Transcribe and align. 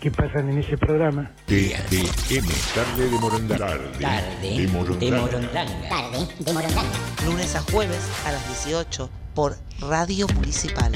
que 0.00 0.10
pasan 0.10 0.48
en 0.48 0.58
ese 0.58 0.78
programa. 0.78 1.30
TDM, 1.46 2.48
tarde 2.74 3.10
de 3.10 3.18
Morondanga. 3.18 3.66
Tarde 4.00 4.58
de 4.58 4.68
Morondanga. 4.68 5.28
Tarde 5.88 6.26
de 6.38 6.52
Morondanga. 6.52 6.98
Lunes 7.26 7.54
a 7.54 7.60
jueves 7.60 8.00
a 8.24 8.32
las 8.32 8.64
18 8.64 9.10
por 9.34 9.56
Radio 9.80 10.26
Municipal. 10.34 10.92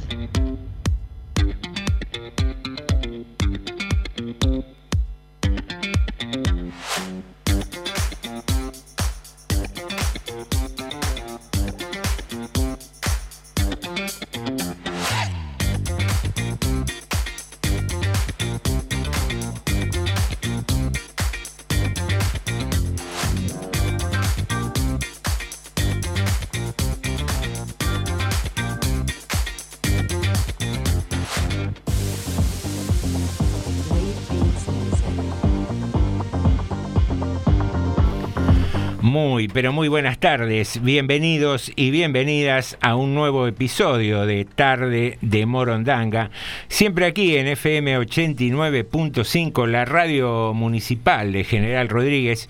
Muy, 39.14 39.46
pero 39.46 39.72
muy 39.72 39.86
buenas 39.86 40.18
tardes. 40.18 40.82
Bienvenidos 40.82 41.70
y 41.76 41.92
bienvenidas 41.92 42.76
a 42.80 42.96
un 42.96 43.14
nuevo 43.14 43.46
episodio 43.46 44.26
de 44.26 44.44
Tarde 44.44 45.18
de 45.20 45.46
Morondanga. 45.46 46.32
Siempre 46.66 47.06
aquí 47.06 47.36
en 47.36 47.46
FM 47.46 47.96
89.5, 47.96 49.68
la 49.68 49.84
radio 49.84 50.52
municipal 50.52 51.30
de 51.30 51.44
General 51.44 51.88
Rodríguez, 51.88 52.48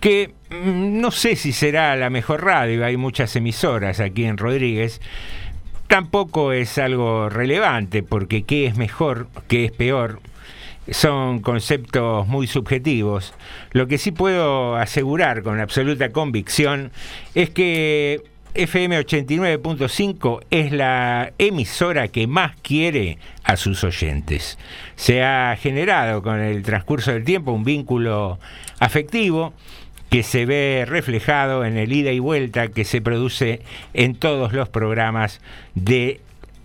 que 0.00 0.32
mm, 0.50 1.00
no 1.00 1.12
sé 1.12 1.36
si 1.36 1.52
será 1.52 1.94
la 1.94 2.10
mejor 2.10 2.42
radio, 2.42 2.84
hay 2.84 2.96
muchas 2.96 3.36
emisoras 3.36 4.00
aquí 4.00 4.24
en 4.24 4.36
Rodríguez. 4.36 5.00
Tampoco 5.86 6.50
es 6.50 6.76
algo 6.78 7.28
relevante, 7.28 8.02
porque 8.02 8.42
qué 8.42 8.66
es 8.66 8.76
mejor, 8.76 9.28
qué 9.46 9.66
es 9.66 9.70
peor, 9.70 10.18
son 10.90 11.40
conceptos 11.40 12.26
muy 12.26 12.46
subjetivos. 12.46 13.34
Lo 13.72 13.86
que 13.86 13.98
sí 13.98 14.12
puedo 14.12 14.76
asegurar 14.76 15.42
con 15.42 15.60
absoluta 15.60 16.10
convicción 16.10 16.90
es 17.34 17.50
que 17.50 18.22
FM 18.54 18.98
89.5 18.98 20.40
es 20.50 20.72
la 20.72 21.32
emisora 21.38 22.08
que 22.08 22.26
más 22.26 22.56
quiere 22.62 23.18
a 23.44 23.56
sus 23.56 23.84
oyentes. 23.84 24.58
Se 24.96 25.22
ha 25.22 25.56
generado 25.56 26.22
con 26.22 26.40
el 26.40 26.62
transcurso 26.62 27.12
del 27.12 27.24
tiempo 27.24 27.52
un 27.52 27.62
vínculo 27.62 28.40
afectivo 28.80 29.52
que 30.10 30.24
se 30.24 30.44
ve 30.44 30.84
reflejado 30.88 31.64
en 31.64 31.76
el 31.76 31.92
ida 31.92 32.10
y 32.10 32.18
vuelta 32.18 32.68
que 32.68 32.84
se 32.84 33.00
produce 33.00 33.62
en 33.94 34.16
todos 34.16 34.52
los 34.52 34.68
programas 34.68 35.40
de 35.76 36.20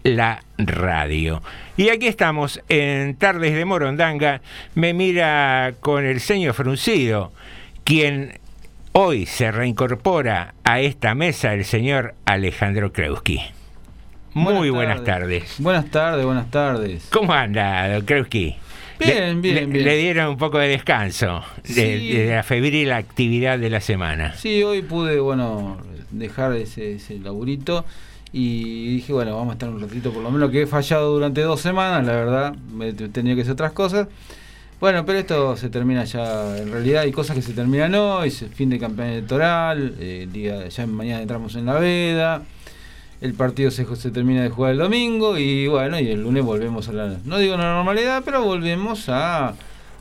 la 0.06 0.44
radio. 0.60 1.42
Y 1.78 1.90
aquí 1.90 2.06
estamos 2.08 2.62
en 2.70 3.16
Tardes 3.16 3.56
de 3.56 3.66
Morondanga. 3.66 4.40
Me 4.76 4.94
mira 4.94 5.74
con 5.82 6.06
el 6.06 6.20
ceño 6.22 6.54
fruncido 6.54 7.34
quien 7.84 8.40
hoy 8.92 9.26
se 9.26 9.52
reincorpora 9.52 10.54
a 10.64 10.80
esta 10.80 11.16
mesa, 11.16 11.54
el 11.56 11.66
señor 11.66 12.14
Alejandro 12.26 12.94
Kreuski. 12.94 13.42
Muy 14.34 14.70
buenas, 14.70 15.04
tardes. 15.04 15.56
Buenas 15.58 15.90
tardes, 15.90 16.24
buenas 16.24 16.52
tardes. 16.52 17.08
¿Cómo 17.12 17.34
anda, 17.34 17.92
don 17.92 18.06
Kreuski? 18.06 18.56
Bien, 19.00 19.42
bien, 19.42 19.56
le, 19.56 19.66
bien. 19.66 19.84
le 19.85 19.97
dieron 19.97 20.29
un 20.29 20.38
poco 20.38 20.59
de 20.59 20.68
descanso 20.68 21.44
de, 21.64 21.74
Sí. 22.00 22.14
de 22.14 22.35
la 22.35 22.44
febril 22.44 22.91
actividad 22.91 23.58
de 23.58 23.70
la 23.72 23.82
semana. 23.82 24.34
Sí, 24.35 24.62
hoy 24.62 24.84
pude, 24.84 25.20
bueno, 25.20 25.78
dejar 26.12 26.53
ese, 26.53 26.94
ese 26.96 27.18
laburito 27.20 27.85
y 28.37 28.96
dije, 28.96 29.14
bueno, 29.14 29.34
vamos 29.35 29.52
a 29.52 29.53
estar 29.53 29.70
un 29.70 29.79
ratito, 29.79 30.11
por 30.11 30.22
lo 30.22 30.29
menos 30.29 30.52
que 30.52 30.64
he 30.64 30.67
fallado 30.67 31.09
durante 31.14 31.40
dos 31.41 31.61
semanas, 31.61 32.05
la 32.05 32.11
verdad, 32.14 32.53
me 32.73 32.90
he 32.90 32.93
tenido 32.93 33.35
que 33.37 33.43
hacer 33.43 33.53
otras 33.53 33.72
cosas. 33.72 34.08
Bueno, 34.82 35.05
pero 35.05 35.20
esto 35.20 35.55
se 35.55 35.70
termina 35.70 36.03
ya, 36.03 36.58
en 36.58 36.70
realidad 36.70 37.03
hay 37.03 37.14
cosas 37.14 37.37
que 37.37 37.41
se 37.41 37.53
terminan 37.53 37.96
hoy, 37.96 38.28
es 38.28 38.41
el 38.41 38.49
fin 38.49 38.70
de 38.70 38.78
campaña 38.78 39.14
electoral, 39.14 39.96
eh, 39.99 40.28
día, 40.29 40.67
ya 40.67 40.85
mañana 40.85 41.22
entramos 41.22 41.55
en 41.55 41.66
la 41.66 41.79
veda, 41.79 42.43
el 43.22 43.34
partido 43.35 43.72
se, 43.72 43.85
se 43.96 44.11
termina 44.11 44.43
de 44.43 44.49
jugar 44.49 44.73
el 44.73 44.79
domingo 44.79 45.38
y 45.38 45.67
bueno, 45.67 45.97
y 45.97 46.09
el 46.09 46.22
lunes 46.22 46.43
volvemos 46.43 46.90
a 46.90 46.91
la, 46.91 47.16
no 47.23 47.38
digo 47.38 47.55
la 47.55 47.72
normalidad, 47.73 48.22
pero 48.26 48.43
volvemos 48.43 49.08
a, 49.08 49.53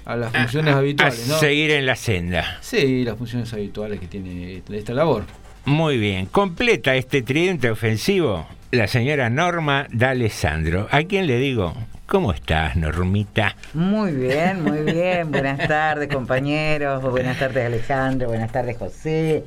a 0.04 0.16
las 0.16 0.32
funciones 0.32 0.74
A- 0.74 0.78
habituales, 0.78 1.24
a 1.30 1.32
¿no? 1.34 1.38
seguir 1.38 1.70
en 1.70 1.86
la 1.86 1.94
senda. 1.94 2.58
Sí, 2.60 3.04
las 3.04 3.16
funciones 3.16 3.52
habituales 3.52 4.00
que 4.00 4.08
tiene 4.08 4.60
esta 4.72 4.92
labor. 4.92 5.22
Muy 5.64 5.98
bien, 5.98 6.26
completa 6.26 6.94
este 6.94 7.22
tridente 7.22 7.70
ofensivo 7.70 8.46
la 8.70 8.88
señora 8.88 9.30
Norma 9.30 9.86
D'Alessandro, 9.92 10.88
a 10.90 11.02
quien 11.04 11.26
le 11.26 11.38
digo 11.38 11.74
¿Cómo 12.06 12.32
estás, 12.32 12.76
Normita? 12.76 13.56
Muy 13.72 14.12
bien, 14.12 14.62
muy 14.62 14.80
bien. 14.82 15.32
Buenas 15.32 15.66
tardes, 15.66 16.08
compañeros. 16.08 17.02
Buenas 17.02 17.38
tardes, 17.38 17.64
Alejandro. 17.64 18.28
Buenas 18.28 18.52
tardes, 18.52 18.76
José. 18.76 19.44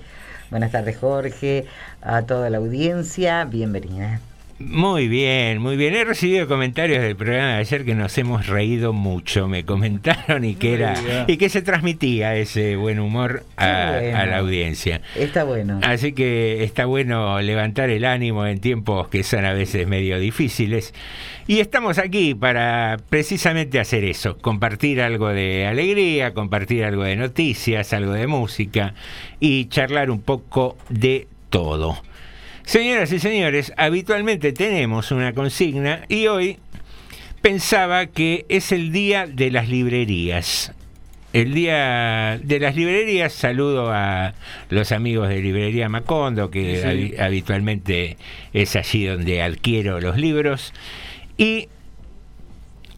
Buenas 0.50 0.72
tardes, 0.72 0.98
Jorge. 0.98 1.66
A 2.02 2.24
toda 2.24 2.50
la 2.50 2.58
audiencia, 2.58 3.46
bienvenida. 3.46 4.20
Muy 4.60 5.08
bien, 5.08 5.62
muy 5.62 5.78
bien. 5.78 5.94
He 5.94 6.04
recibido 6.04 6.48
comentarios 6.48 7.04
del 7.04 7.16
programa 7.16 7.54
de 7.54 7.58
ayer 7.58 7.86
que 7.86 7.94
nos 7.94 8.18
hemos 8.18 8.48
reído 8.48 8.92
mucho. 8.92 9.48
Me 9.48 9.64
comentaron 9.64 10.44
y 10.46 10.56
que 10.56 10.74
era 10.74 11.26
y 11.28 11.38
que 11.38 11.50
se 11.50 11.62
transmitía 11.62 12.36
ese 12.36 12.76
buen 12.76 13.00
humor 13.00 13.44
a, 13.56 14.00
bueno. 14.00 14.18
a 14.18 14.26
la 14.26 14.38
audiencia. 14.40 15.02
Está 15.16 15.44
bueno. 15.44 15.80
Así 15.84 16.14
que 16.14 16.64
está 16.64 16.86
bueno 16.86 17.40
levantar 17.42 17.92
el 17.92 18.04
ánimo 18.04 18.48
en 18.48 18.60
tiempos 18.60 19.10
que 19.10 19.22
son 19.22 19.46
a 19.46 19.54
veces 19.54 19.88
medio 19.88 20.18
difíciles. 20.18 20.92
Y 21.46 21.60
estamos 21.60 22.00
aquí 22.00 22.34
para 22.34 22.98
precisamente 23.10 23.80
hacer 23.80 24.04
eso, 24.04 24.40
compartir 24.40 25.02
algo 25.02 25.30
de 25.30 25.68
alegría, 25.68 26.34
compartir 26.34 26.84
algo 26.84 27.04
de 27.04 27.16
noticias, 27.16 27.94
algo 27.94 28.14
de 28.14 28.26
música 28.26 28.96
y 29.40 29.66
charlar 29.66 30.10
un 30.10 30.22
poco 30.22 30.78
de 30.90 31.28
todo. 31.50 32.02
Señoras 32.68 33.14
y 33.14 33.20
señores, 33.20 33.72
habitualmente 33.78 34.52
tenemos 34.52 35.14
una 35.14 35.32
consigna 35.32 36.02
y 36.10 36.28
hoy 36.28 36.58
pensaba 37.42 38.08
que 38.08 38.46
es 38.50 38.74
el 38.74 38.92
día 38.92 39.26
de 39.26 39.52
las 39.52 39.70
librerías. 39.70 40.74
El 41.32 41.54
día 41.54 42.38
de 42.44 42.60
las 42.60 42.76
librerías, 42.76 43.32
saludo 43.32 43.90
a 43.94 44.34
los 44.70 44.92
amigos 44.92 45.30
de 45.30 45.42
Librería 45.42 45.88
Macondo, 45.88 46.52
que 46.52 46.82
Sí, 46.82 47.18
habitualmente 47.18 48.18
es 48.52 48.76
allí 48.76 49.06
donde 49.06 49.42
adquiero 49.42 50.02
los 50.02 50.18
libros. 50.18 50.74
Y 51.38 51.70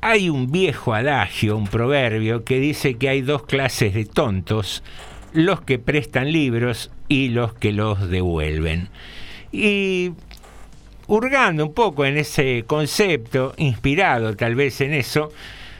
hay 0.02 0.30
un 0.32 0.52
viejo 0.52 0.96
adagio, 0.96 1.56
un 1.56 1.68
proverbio, 1.68 2.44
que 2.44 2.60
dice 2.60 2.96
que 2.96 3.10
hay 3.10 3.22
dos 3.22 3.44
clases 3.44 3.94
de 3.94 4.06
tontos, 4.06 4.82
los 5.32 5.62
que 5.62 5.78
prestan 5.78 6.32
libros 6.32 6.90
y 7.08 7.30
los 7.30 7.54
que 7.54 7.72
los 7.72 8.10
devuelven. 8.10 8.90
Y 9.52 10.12
hurgando 11.08 11.66
un 11.66 11.74
poco 11.74 12.06
en 12.06 12.18
ese 12.18 12.64
concepto, 12.68 13.54
inspirado 13.58 14.36
tal 14.36 14.56
vez 14.56 14.80
en 14.82 14.94
eso, 14.94 15.32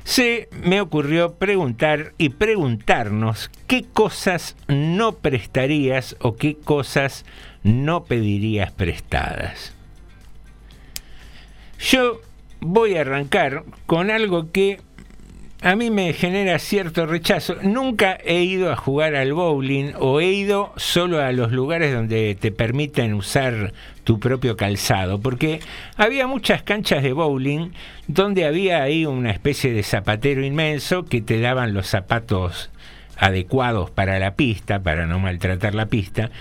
se 0.04 0.50
me 0.64 0.82
ocurrió 0.82 1.36
preguntar 1.36 2.14
y 2.18 2.30
preguntarnos 2.30 3.52
qué 3.68 3.84
cosas 3.84 4.56
no 4.68 5.18
prestarías 5.18 6.16
o 6.20 6.36
qué 6.36 6.56
cosas 6.56 7.26
no 7.62 8.06
pedirías 8.06 8.72
prestadas. 8.72 9.74
Yo 11.80 12.22
voy 12.60 12.96
a 12.96 13.02
arrancar 13.02 13.64
con 13.86 14.10
algo 14.10 14.52
que 14.52 14.82
a 15.62 15.76
mí 15.76 15.90
me 15.90 16.14
genera 16.14 16.58
cierto 16.58 17.06
rechazo. 17.06 17.56
Nunca 17.62 18.18
he 18.24 18.44
ido 18.44 18.72
a 18.72 18.78
jugar 18.78 19.16
al 19.16 19.34
bowling 19.34 19.92
o 20.00 20.22
he 20.22 20.32
ido 20.32 20.72
solo 20.78 21.22
a 21.22 21.34
los 21.34 21.52
lugares 21.52 21.94
donde 21.94 22.38
te 22.40 22.52
permiten 22.52 23.14
usar 23.14 23.74
tu 24.06 24.20
propio 24.20 24.56
calzado, 24.56 25.20
porque 25.20 25.60
había 25.98 26.28
muchas 26.28 26.64
canchas 26.64 27.04
de 27.04 27.14
bowling 27.14 27.72
donde 28.08 28.46
había 28.46 28.82
ahí 28.82 29.06
una 29.06 29.32
especie 29.32 29.74
de 29.74 29.84
zapatero 29.84 30.46
inmenso 30.46 31.04
que 31.06 31.22
te 31.22 31.42
daban 31.42 31.74
los 31.74 31.88
zapatos 31.88 32.70
adecuados 33.18 33.92
para 33.92 34.18
la 34.18 34.36
pista, 34.36 34.82
para 34.82 35.06
no 35.06 35.20
maltratar 35.20 35.76
la 35.76 35.88
pista, 35.88 36.32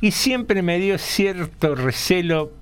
y 0.00 0.12
siempre 0.12 0.62
me 0.62 0.78
dio 0.78 0.98
cierto 0.98 1.74
recelo 1.74 2.52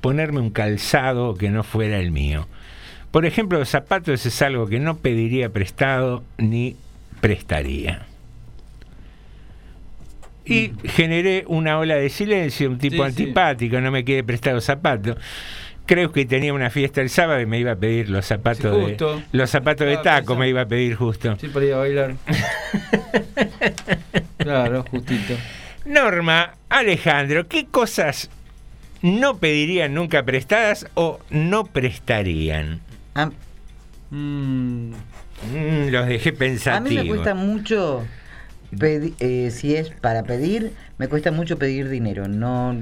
ponerme 0.00 0.40
un 0.40 0.50
calzado 0.50 1.36
que 1.36 1.48
no 1.48 1.62
fuera 1.62 1.98
el 1.98 2.10
mío. 2.10 2.48
Por 3.10 3.26
ejemplo, 3.26 3.58
los 3.58 3.68
zapatos 3.68 4.24
es 4.24 4.42
algo 4.42 4.66
que 4.68 4.78
no 4.78 4.98
pediría 4.98 5.48
prestado 5.50 6.22
ni 6.38 6.76
prestaría. 7.20 8.06
Y 10.44 10.72
generé 10.84 11.44
una 11.48 11.78
ola 11.78 11.96
de 11.96 12.08
silencio, 12.08 12.70
un 12.70 12.78
tipo 12.78 13.04
Sí, 13.06 13.12
sí. 13.12 13.22
antipático, 13.22 13.80
no 13.80 13.90
me 13.90 14.04
quiere 14.04 14.22
prestar 14.24 14.54
los 14.54 14.64
zapatos. 14.64 15.16
Creo 15.86 16.12
que 16.12 16.24
tenía 16.24 16.54
una 16.54 16.70
fiesta 16.70 17.00
el 17.00 17.10
sábado 17.10 17.40
y 17.40 17.46
me 17.46 17.58
iba 17.58 17.72
a 17.72 17.76
pedir 17.76 18.10
los 18.10 18.24
zapatos 18.26 18.76
Sí, 18.76 18.92
de 19.04 19.22
los 19.32 19.50
zapatos 19.50 19.86
de 19.88 19.96
taco 19.96 20.04
pensando. 20.18 20.36
me 20.36 20.48
iba 20.48 20.60
a 20.62 20.66
pedir 20.66 20.94
justo. 20.94 21.36
Sí, 21.40 21.48
para 21.48 21.66
ir 21.66 21.72
a 21.74 21.78
bailar. 21.78 22.14
claro, 24.38 24.84
justito. 24.90 25.34
Norma, 25.84 26.54
Alejandro, 26.68 27.48
¿qué 27.48 27.66
cosas 27.66 28.30
no 29.02 29.38
pedirían 29.38 29.94
nunca 29.94 30.22
prestadas 30.24 30.86
o 30.94 31.20
no 31.30 31.64
prestarían? 31.64 32.80
A, 33.14 33.30
Mm, 34.10 34.92
Mm, 35.42 35.88
los 35.90 36.06
dejé 36.06 36.32
a 36.70 36.80
mí 36.80 36.90
me 36.90 37.06
cuesta 37.06 37.34
mucho, 37.34 38.04
eh, 38.80 39.50
si 39.50 39.74
es 39.76 39.90
para 39.90 40.22
pedir, 40.24 40.72
me 40.98 41.08
cuesta 41.08 41.30
mucho 41.30 41.58
pedir 41.58 41.88
dinero. 41.88 42.28
No, 42.28 42.76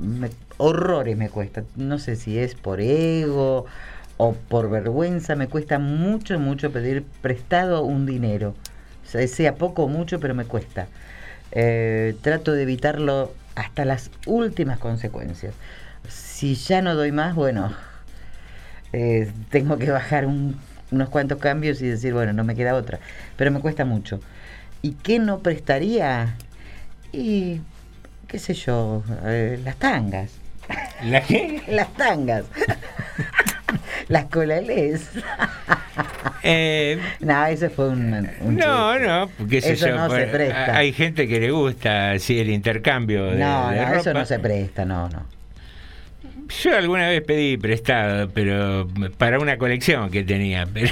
me- 0.00 0.30
horrores 0.56 1.16
me 1.16 1.28
cuesta. 1.28 1.64
No 1.76 1.98
sé 1.98 2.16
si 2.16 2.38
es 2.38 2.54
por 2.54 2.80
ego 2.80 3.66
o 4.16 4.32
por 4.32 4.70
vergüenza, 4.70 5.36
me 5.36 5.48
cuesta 5.48 5.78
mucho, 5.78 6.38
mucho 6.38 6.72
pedir 6.72 7.04
prestado 7.22 7.82
un 7.82 8.06
dinero. 8.06 8.54
O 9.04 9.10
sea, 9.10 9.26
sea 9.28 9.54
poco 9.56 9.84
o 9.84 9.88
mucho, 9.88 10.20
pero 10.20 10.34
me 10.34 10.44
cuesta. 10.44 10.86
Eh, 11.52 12.14
trato 12.22 12.52
de 12.52 12.62
evitarlo 12.62 13.32
hasta 13.54 13.84
las 13.84 14.10
últimas 14.26 14.78
consecuencias. 14.78 15.54
Si 16.08 16.54
ya 16.54 16.82
no 16.82 16.94
doy 16.94 17.12
más, 17.12 17.34
bueno, 17.34 17.72
eh, 18.92 19.30
tengo 19.50 19.78
que 19.78 19.90
bajar 19.90 20.26
un- 20.26 20.56
unos 20.90 21.08
cuantos 21.10 21.38
cambios 21.38 21.82
y 21.82 21.86
decir, 21.88 22.14
bueno, 22.14 22.32
no 22.32 22.44
me 22.44 22.54
queda 22.54 22.74
otra. 22.74 22.98
Pero 23.36 23.50
me 23.50 23.60
cuesta 23.60 23.84
mucho. 23.84 24.20
¿Y 24.82 24.92
qué 24.92 25.18
no 25.18 25.40
prestaría? 25.40 26.34
Y, 27.12 27.60
qué 28.26 28.38
sé 28.38 28.54
yo, 28.54 29.02
eh, 29.24 29.58
las 29.64 29.76
tangas. 29.76 30.32
¿La 31.04 31.20
qué? 31.22 31.62
Las 31.68 31.92
tangas. 31.94 32.44
las 34.08 34.24
colales. 34.26 35.08
Eh, 36.42 36.98
no, 37.20 37.46
ese 37.46 37.68
fue 37.70 37.88
un... 37.90 38.28
un 38.40 38.56
no, 38.56 38.92
chiste. 38.94 39.06
no, 39.08 39.28
porque 39.38 39.58
Eso 39.58 39.86
yo, 39.88 39.96
no 39.96 40.06
por- 40.08 40.16
se 40.18 40.26
presta. 40.26 40.76
hay 40.76 40.92
gente 40.92 41.26
que 41.26 41.40
le 41.40 41.50
gusta 41.50 42.12
así 42.12 42.38
el 42.38 42.50
intercambio 42.50 43.26
de, 43.26 43.36
No, 43.36 43.70
de 43.70 43.76
no, 43.84 43.94
eso 43.94 44.14
no 44.14 44.24
se 44.24 44.38
presta, 44.38 44.84
no, 44.84 45.08
no. 45.08 45.26
Yo 46.62 46.76
alguna 46.76 47.08
vez 47.08 47.22
pedí 47.22 47.56
prestado, 47.58 48.28
pero 48.30 48.88
para 49.18 49.38
una 49.38 49.58
colección 49.58 50.10
que 50.10 50.24
tenía, 50.24 50.66
pero 50.72 50.88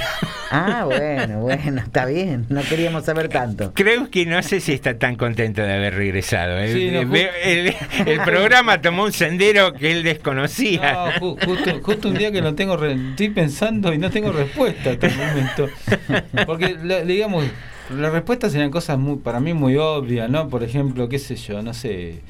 Ah, 0.51 0.83
bueno, 0.85 1.39
bueno, 1.41 1.81
está 1.81 2.05
bien. 2.05 2.45
No 2.49 2.61
queríamos 2.61 3.03
saber 3.05 3.27
tanto. 3.27 3.73
creo 3.73 4.09
que 4.09 4.25
no 4.25 4.41
sé 4.43 4.59
si 4.61 4.71
está 4.73 4.97
tan 4.97 5.15
contento 5.15 5.61
de 5.63 5.73
haber 5.73 5.95
regresado. 5.95 6.57
¿eh? 6.59 6.71
Sí, 6.73 6.91
no, 6.91 7.13
Eh, 7.15 7.29
el, 7.43 8.07
el 8.07 8.19
programa 8.21 8.81
tomó 8.81 9.03
un 9.03 9.11
sendero 9.11 9.73
que 9.73 9.91
él 9.91 10.03
desconocía. 10.03 10.93
No, 10.93 11.11
ju- 11.35 11.45
justo, 11.45 11.79
justo 11.81 12.07
un 12.09 12.17
día 12.17 12.31
que 12.31 12.41
no 12.41 12.53
tengo, 12.55 12.77
re- 12.77 12.93
estoy 13.09 13.29
pensando 13.29 13.93
y 13.93 13.97
no 13.97 14.09
tengo 14.11 14.31
respuesta 14.31 14.91
hasta 14.91 15.07
el 15.07 15.15
momento. 15.17 15.69
Porque, 16.45 16.77
digamos, 17.05 17.45
las 17.97 18.11
respuestas 18.13 18.51
serían 18.51 18.69
cosas 18.71 18.97
muy, 18.97 19.17
para 19.17 19.39
mí 19.39 19.53
muy 19.53 19.75
obvias, 19.75 20.29
¿no? 20.29 20.47
Por 20.49 20.63
ejemplo, 20.63 21.09
qué 21.09 21.19
sé 21.19 21.35
yo, 21.35 21.61
no 21.61 21.73
sé, 21.73 22.21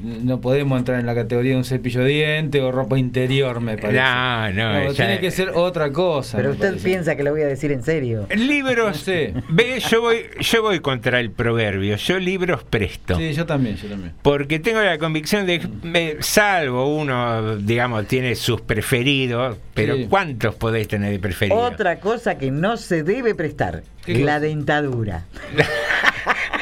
no 0.00 0.40
podemos 0.40 0.78
entrar 0.78 0.98
en 0.98 1.06
la 1.06 1.14
categoría 1.14 1.52
de 1.52 1.58
un 1.58 1.64
cepillo 1.64 2.00
de 2.00 2.08
diente 2.08 2.60
o 2.60 2.72
ropa 2.72 2.98
interior, 2.98 3.60
me 3.60 3.76
parece. 3.76 4.00
No, 4.00 4.50
no, 4.52 4.92
ya- 4.92 4.94
tiene 5.06 5.20
que 5.20 5.30
ser 5.30 5.50
otra 5.50 5.92
cosa. 5.92 6.38
Pero 6.38 6.52
usted 6.52 6.68
parece. 6.68 6.84
piensa 6.88 7.14
que 7.16 7.22
lo 7.22 7.30
voy 7.32 7.42
a 7.42 7.46
decir 7.46 7.72
en 7.72 7.82
serio. 7.82 8.26
Libros, 8.34 8.86
No 8.86 8.94
sé. 8.94 9.34
ve, 9.50 9.80
yo 9.80 10.00
voy, 10.00 10.18
yo 10.40 10.62
voy 10.62 10.80
contra 10.80 11.20
el 11.20 11.30
proverbio, 11.30 11.96
yo 11.96 12.18
libros 12.18 12.64
presto. 12.64 13.16
Sí, 13.18 13.32
yo 13.34 13.44
también, 13.46 13.76
yo 13.76 13.88
también. 13.88 14.12
Porque 14.22 14.58
tengo 14.58 14.80
la 14.80 14.96
convicción 14.98 15.46
de 15.46 15.60
que, 15.60 15.68
me- 15.82 16.16
salvo 16.20 16.96
uno, 16.96 17.56
digamos, 17.58 18.06
tiene 18.06 18.34
sus 18.34 18.60
preferidos, 18.62 19.58
pero 19.74 19.96
Sí. 19.96 20.06
¿cuántos 20.08 20.54
podés 20.54 20.88
tener 20.88 21.10
de 21.12 21.18
preferidos? 21.18 21.72
Otra 21.72 22.00
cosa 22.00 22.38
que 22.38 22.50
no 22.50 22.76
se 22.76 23.02
debe 23.02 23.34
prestar, 23.34 23.82
¿Qué 24.04 24.14
la 24.20 24.34
cosa? 24.36 24.40
dentadura. 24.40 25.24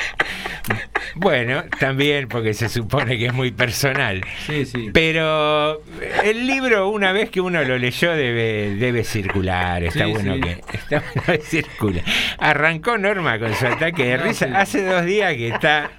Bueno, 1.20 1.64
también 1.78 2.28
porque 2.28 2.54
se 2.54 2.68
supone 2.68 3.18
que 3.18 3.26
es 3.26 3.34
muy 3.34 3.50
personal. 3.50 4.22
Sí, 4.46 4.64
sí. 4.64 4.90
Pero 4.92 5.82
el 6.24 6.46
libro, 6.46 6.88
una 6.88 7.12
vez 7.12 7.30
que 7.30 7.40
uno 7.40 7.62
lo 7.62 7.76
leyó, 7.78 8.12
debe, 8.12 8.74
debe 8.76 9.04
circular. 9.04 9.82
Está 9.84 10.06
Sí, 10.06 10.10
bueno 10.12 10.34
sí. 10.34 10.40
que 10.40 10.76
está 10.76 11.02
bueno 11.14 11.22
que 11.26 11.38
circula. 11.44 12.02
Arrancó 12.38 12.96
Norma 12.98 13.38
con 13.38 13.54
su 13.54 13.66
ataque 13.66 14.04
de 14.06 14.16
No, 14.18 14.24
risa. 14.24 14.46
sí. 14.46 14.52
Hace 14.56 14.84
dos 14.84 15.04
días 15.04 15.34
que 15.34 15.48
está 15.48 15.90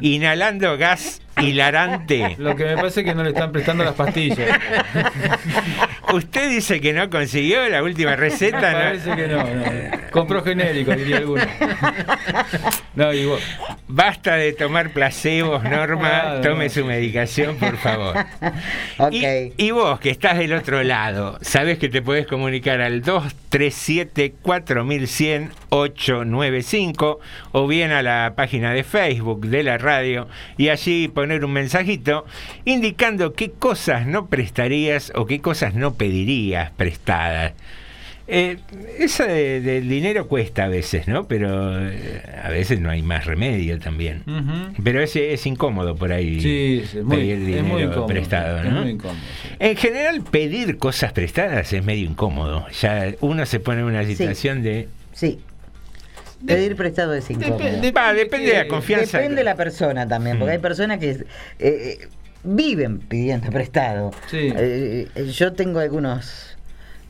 inhalando 0.00 0.76
gas 0.78 1.20
hilarante. 1.42 2.36
Lo 2.38 2.56
que 2.56 2.64
me 2.64 2.76
parece 2.76 3.00
es 3.00 3.06
que 3.06 3.14
no 3.14 3.22
le 3.22 3.30
están 3.30 3.52
prestando 3.52 3.84
las 3.84 3.94
pastillas. 3.94 4.38
Usted 6.12 6.50
dice 6.50 6.80
que 6.80 6.92
no 6.92 7.08
consiguió 7.10 7.68
la 7.68 7.82
última 7.82 8.16
receta. 8.16 8.72
¿no? 8.72 8.78
Parece 8.78 9.16
que 9.16 9.28
no, 9.28 9.44
no. 9.44 9.64
Compró 10.10 10.42
genérico, 10.42 10.92
diría 10.92 11.18
alguno. 11.18 11.42
No, 12.94 13.12
igual. 13.12 13.40
basta 13.86 14.34
de 14.34 14.52
tomar 14.52 14.90
placebos, 14.90 15.62
Norma. 15.62 16.08
Claro. 16.08 16.40
Tome 16.40 16.68
su 16.68 16.84
medicación, 16.84 17.56
por 17.56 17.76
favor. 17.76 18.16
Ok. 18.98 19.12
Y, 19.12 19.52
y 19.56 19.70
vos, 19.70 20.00
que 20.00 20.10
estás 20.10 20.38
del 20.38 20.52
otro 20.52 20.82
lado, 20.82 21.38
sabés 21.42 21.78
que 21.78 21.88
te 21.88 22.02
podés 22.02 22.26
comunicar 22.26 22.80
al 22.80 23.02
237-4100-895 25.70 27.18
o 27.52 27.66
bien 27.66 27.90
a 27.92 28.02
la 28.02 28.34
página 28.36 28.72
de 28.72 28.84
Facebook 28.84 29.46
de 29.46 29.62
la 29.62 29.78
radio 29.78 30.28
y 30.56 30.68
allí 30.68 31.08
poner 31.08 31.44
un 31.44 31.52
mensajito 31.52 32.26
indicando 32.64 33.32
qué 33.32 33.50
cosas 33.50 34.06
no 34.06 34.26
prestarías 34.26 35.12
o 35.14 35.26
qué 35.26 35.40
cosas 35.40 35.74
no 35.74 35.94
pedirías 35.94 36.70
prestadas. 36.72 37.52
Eh, 38.32 38.58
eso 39.00 39.24
de- 39.24 39.60
del 39.60 39.88
dinero 39.88 40.28
cuesta 40.28 40.64
a 40.64 40.68
veces, 40.68 41.08
¿no? 41.08 41.26
Pero 41.26 41.76
eh, 41.90 42.22
a 42.44 42.48
veces 42.50 42.78
no 42.78 42.88
hay 42.88 43.02
más 43.02 43.24
remedio 43.26 43.76
también. 43.80 44.22
Pero 44.84 45.02
es, 45.02 45.16
es 45.16 45.44
incómodo 45.46 45.96
por 45.96 46.12
ahí 46.12 46.40
Sí, 46.40 46.82
sí, 46.86 46.98
es 46.98 47.04
muy- 47.04 47.16
pedir 47.16 47.38
es 47.40 47.46
dinero 47.46 47.64
muy 47.64 47.82
incómodo, 47.82 48.06
prestado, 48.06 48.58
es 48.58 48.64
¿no? 48.66 48.82
muy 48.82 48.90
incómodo, 48.92 49.18
En 49.58 49.76
general, 49.76 50.22
pedir 50.30 50.78
cosas 50.78 51.12
prestadas 51.12 51.72
es 51.72 51.84
medio 51.84 52.08
incómodo. 52.08 52.66
Ya 52.80 53.12
uno 53.20 53.44
se 53.46 53.58
pone 53.58 53.80
en 53.80 53.86
una 53.86 54.04
situación 54.04 54.62
de... 54.62 54.86
Sí. 55.12 55.40
Pedir 56.46 56.76
prestado 56.76 57.14
es 57.14 57.30
incómodo. 57.30 57.58
Va, 57.94 58.14
depende 58.14 58.50
de 58.50 58.56
la 58.58 58.68
confianza. 58.68 59.18
Depende 59.18 59.38
de 59.38 59.44
la 59.44 59.56
persona 59.56 60.08
también, 60.08 60.38
porque 60.38 60.52
hay 60.52 60.58
personas 60.58 60.98
que 60.98 61.10
eh, 61.10 61.26
eh, 61.58 62.08
viven 62.44 62.98
pidiendo 62.98 63.50
prestado. 63.50 64.10
Sí. 64.28 64.52
Eh, 64.56 65.08
yo 65.32 65.52
tengo 65.52 65.80
algunos 65.80 66.49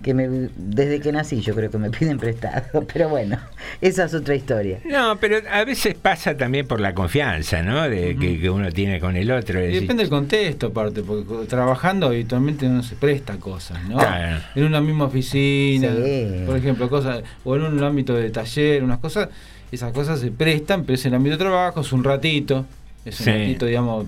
que 0.03 0.15
me, 0.15 0.49
desde 0.57 0.99
que 1.01 1.13
nací 1.13 1.41
yo 1.43 1.55
creo 1.55 1.71
que 1.71 1.77
me 1.79 1.91
piden 1.99 2.19
prestado, 2.19 2.87
pero 2.93 3.09
bueno, 3.11 3.39
esa 3.81 4.05
es 4.05 4.15
otra 4.15 4.35
historia. 4.35 4.79
No, 4.85 5.19
pero 5.21 5.39
a 5.51 5.65
veces 5.65 5.95
pasa 5.95 6.37
también 6.37 6.67
por 6.67 6.81
la 6.81 6.95
confianza, 6.95 7.63
¿no? 7.63 7.89
De, 7.89 8.17
que, 8.17 8.41
que 8.41 8.49
uno 8.51 8.71
tiene 8.73 8.99
con 9.01 9.17
el 9.17 9.31
otro. 9.31 9.61
Decir, 9.61 9.83
depende 9.83 10.03
del 10.05 10.11
contexto, 10.11 10.69
aparte, 10.69 11.03
porque 11.03 11.47
trabajando 11.47 12.07
habitualmente 12.07 12.67
uno 12.67 12.83
se 12.83 12.95
presta 12.97 13.37
cosas, 13.37 13.83
¿no? 13.89 13.99
Claro. 13.99 14.41
En 14.55 14.65
una 14.65 14.81
misma 14.81 15.05
oficina, 15.07 15.95
Sí. 15.95 16.45
por 16.47 16.57
ejemplo, 16.57 16.89
cosas, 16.89 17.23
o 17.45 17.57
en 17.57 17.63
un 17.63 17.83
ámbito 17.85 18.15
de 18.15 18.31
taller, 18.31 18.83
unas 18.83 18.99
cosas, 19.01 19.29
esas 19.71 19.93
cosas 19.93 20.19
se 20.21 20.31
prestan, 20.31 20.85
pero 20.85 20.95
es 20.95 21.05
en 21.05 21.13
el 21.13 21.17
ámbito 21.17 21.37
de 21.37 21.45
trabajo, 21.45 21.81
es 21.83 21.93
un 21.93 22.03
ratito, 22.05 22.65
es 23.05 23.19
un 23.21 23.25
Sí. 23.25 23.31
ratito, 23.33 23.67
digamos, 23.67 24.07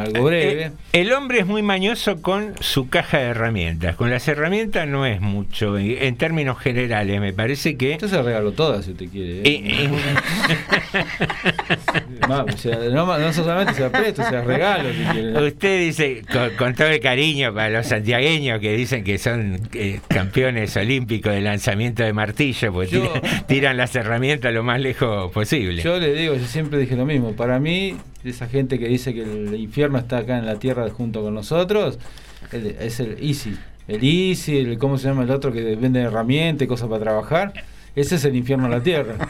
algo 0.00 0.24
breve. 0.24 0.64
Eh, 0.66 0.70
el 0.92 1.12
hombre 1.12 1.40
es 1.40 1.46
muy 1.46 1.62
mañoso 1.62 2.20
con 2.22 2.54
su 2.60 2.88
caja 2.88 3.18
de 3.18 3.24
herramientas. 3.24 3.96
Con 3.96 4.10
las 4.10 4.26
herramientas 4.28 4.86
no 4.88 5.04
es 5.06 5.20
mucho. 5.20 5.78
En 5.78 6.16
términos 6.16 6.58
generales, 6.58 7.20
me 7.20 7.32
parece 7.32 7.76
que... 7.76 7.92
Usted 7.92 8.08
se 8.08 8.22
regaló 8.22 8.52
todas 8.52 8.84
si 8.84 8.92
usted 8.92 9.08
quiere. 9.08 9.38
¿eh? 9.38 9.42
Eh, 9.44 9.90
Ma, 12.28 12.44
o 12.48 12.56
sea, 12.56 12.76
no, 12.90 13.18
no 13.18 13.32
solamente 13.32 13.74
se 13.74 13.80
la 13.82 13.90
presto, 13.90 14.22
se 14.22 14.40
regalo 14.42 14.90
si 14.92 15.02
quiere. 15.12 15.46
Usted 15.46 15.80
dice, 15.80 16.22
con, 16.30 16.50
con 16.56 16.74
todo 16.74 16.88
el 16.88 17.00
cariño 17.00 17.52
para 17.54 17.70
los 17.70 17.86
santiagueños 17.86 18.60
que 18.60 18.72
dicen 18.76 19.04
que 19.04 19.18
son 19.18 19.60
eh, 19.74 20.00
campeones 20.08 20.76
olímpicos 20.76 21.32
de 21.32 21.40
lanzamiento 21.40 22.02
de 22.02 22.12
martillo, 22.12 22.72
pues 22.72 22.90
Yo- 22.90 23.02
tiran, 23.12 23.46
tiran 23.46 23.76
las 23.76 23.94
herramientas 23.96 24.52
lo 24.52 24.62
más 24.62 24.80
lejos 24.80 25.30
posible. 25.32 25.82
Yo 25.82 25.98
le 25.98 26.12
digo, 26.14 26.34
yo 26.34 26.44
siempre 26.46 26.78
dije 26.78 26.96
lo 26.96 27.04
mismo. 27.06 27.32
Para 27.32 27.58
mí, 27.58 27.96
esa 28.24 28.46
gente 28.48 28.78
que 28.78 28.88
dice 28.88 29.12
que 29.14 29.22
el 29.22 29.54
infierno 29.54 29.98
está 29.98 30.18
acá 30.18 30.38
en 30.38 30.46
la 30.46 30.56
tierra 30.58 30.88
junto 30.90 31.22
con 31.22 31.34
nosotros, 31.34 31.98
el- 32.52 32.76
es 32.80 33.00
el 33.00 33.16
Easy. 33.22 33.56
El 33.88 34.02
Easy, 34.04 34.58
el, 34.58 34.78
¿cómo 34.78 34.96
se 34.98 35.08
llama 35.08 35.24
el 35.24 35.30
otro 35.30 35.52
que 35.52 35.74
vende 35.76 36.00
herramientas 36.00 36.68
cosas 36.68 36.88
para 36.88 37.02
trabajar? 37.02 37.52
Ese 37.94 38.14
es 38.14 38.24
el 38.24 38.34
infierno 38.36 38.64
en 38.66 38.70
la 38.70 38.80
tierra. 38.82 39.14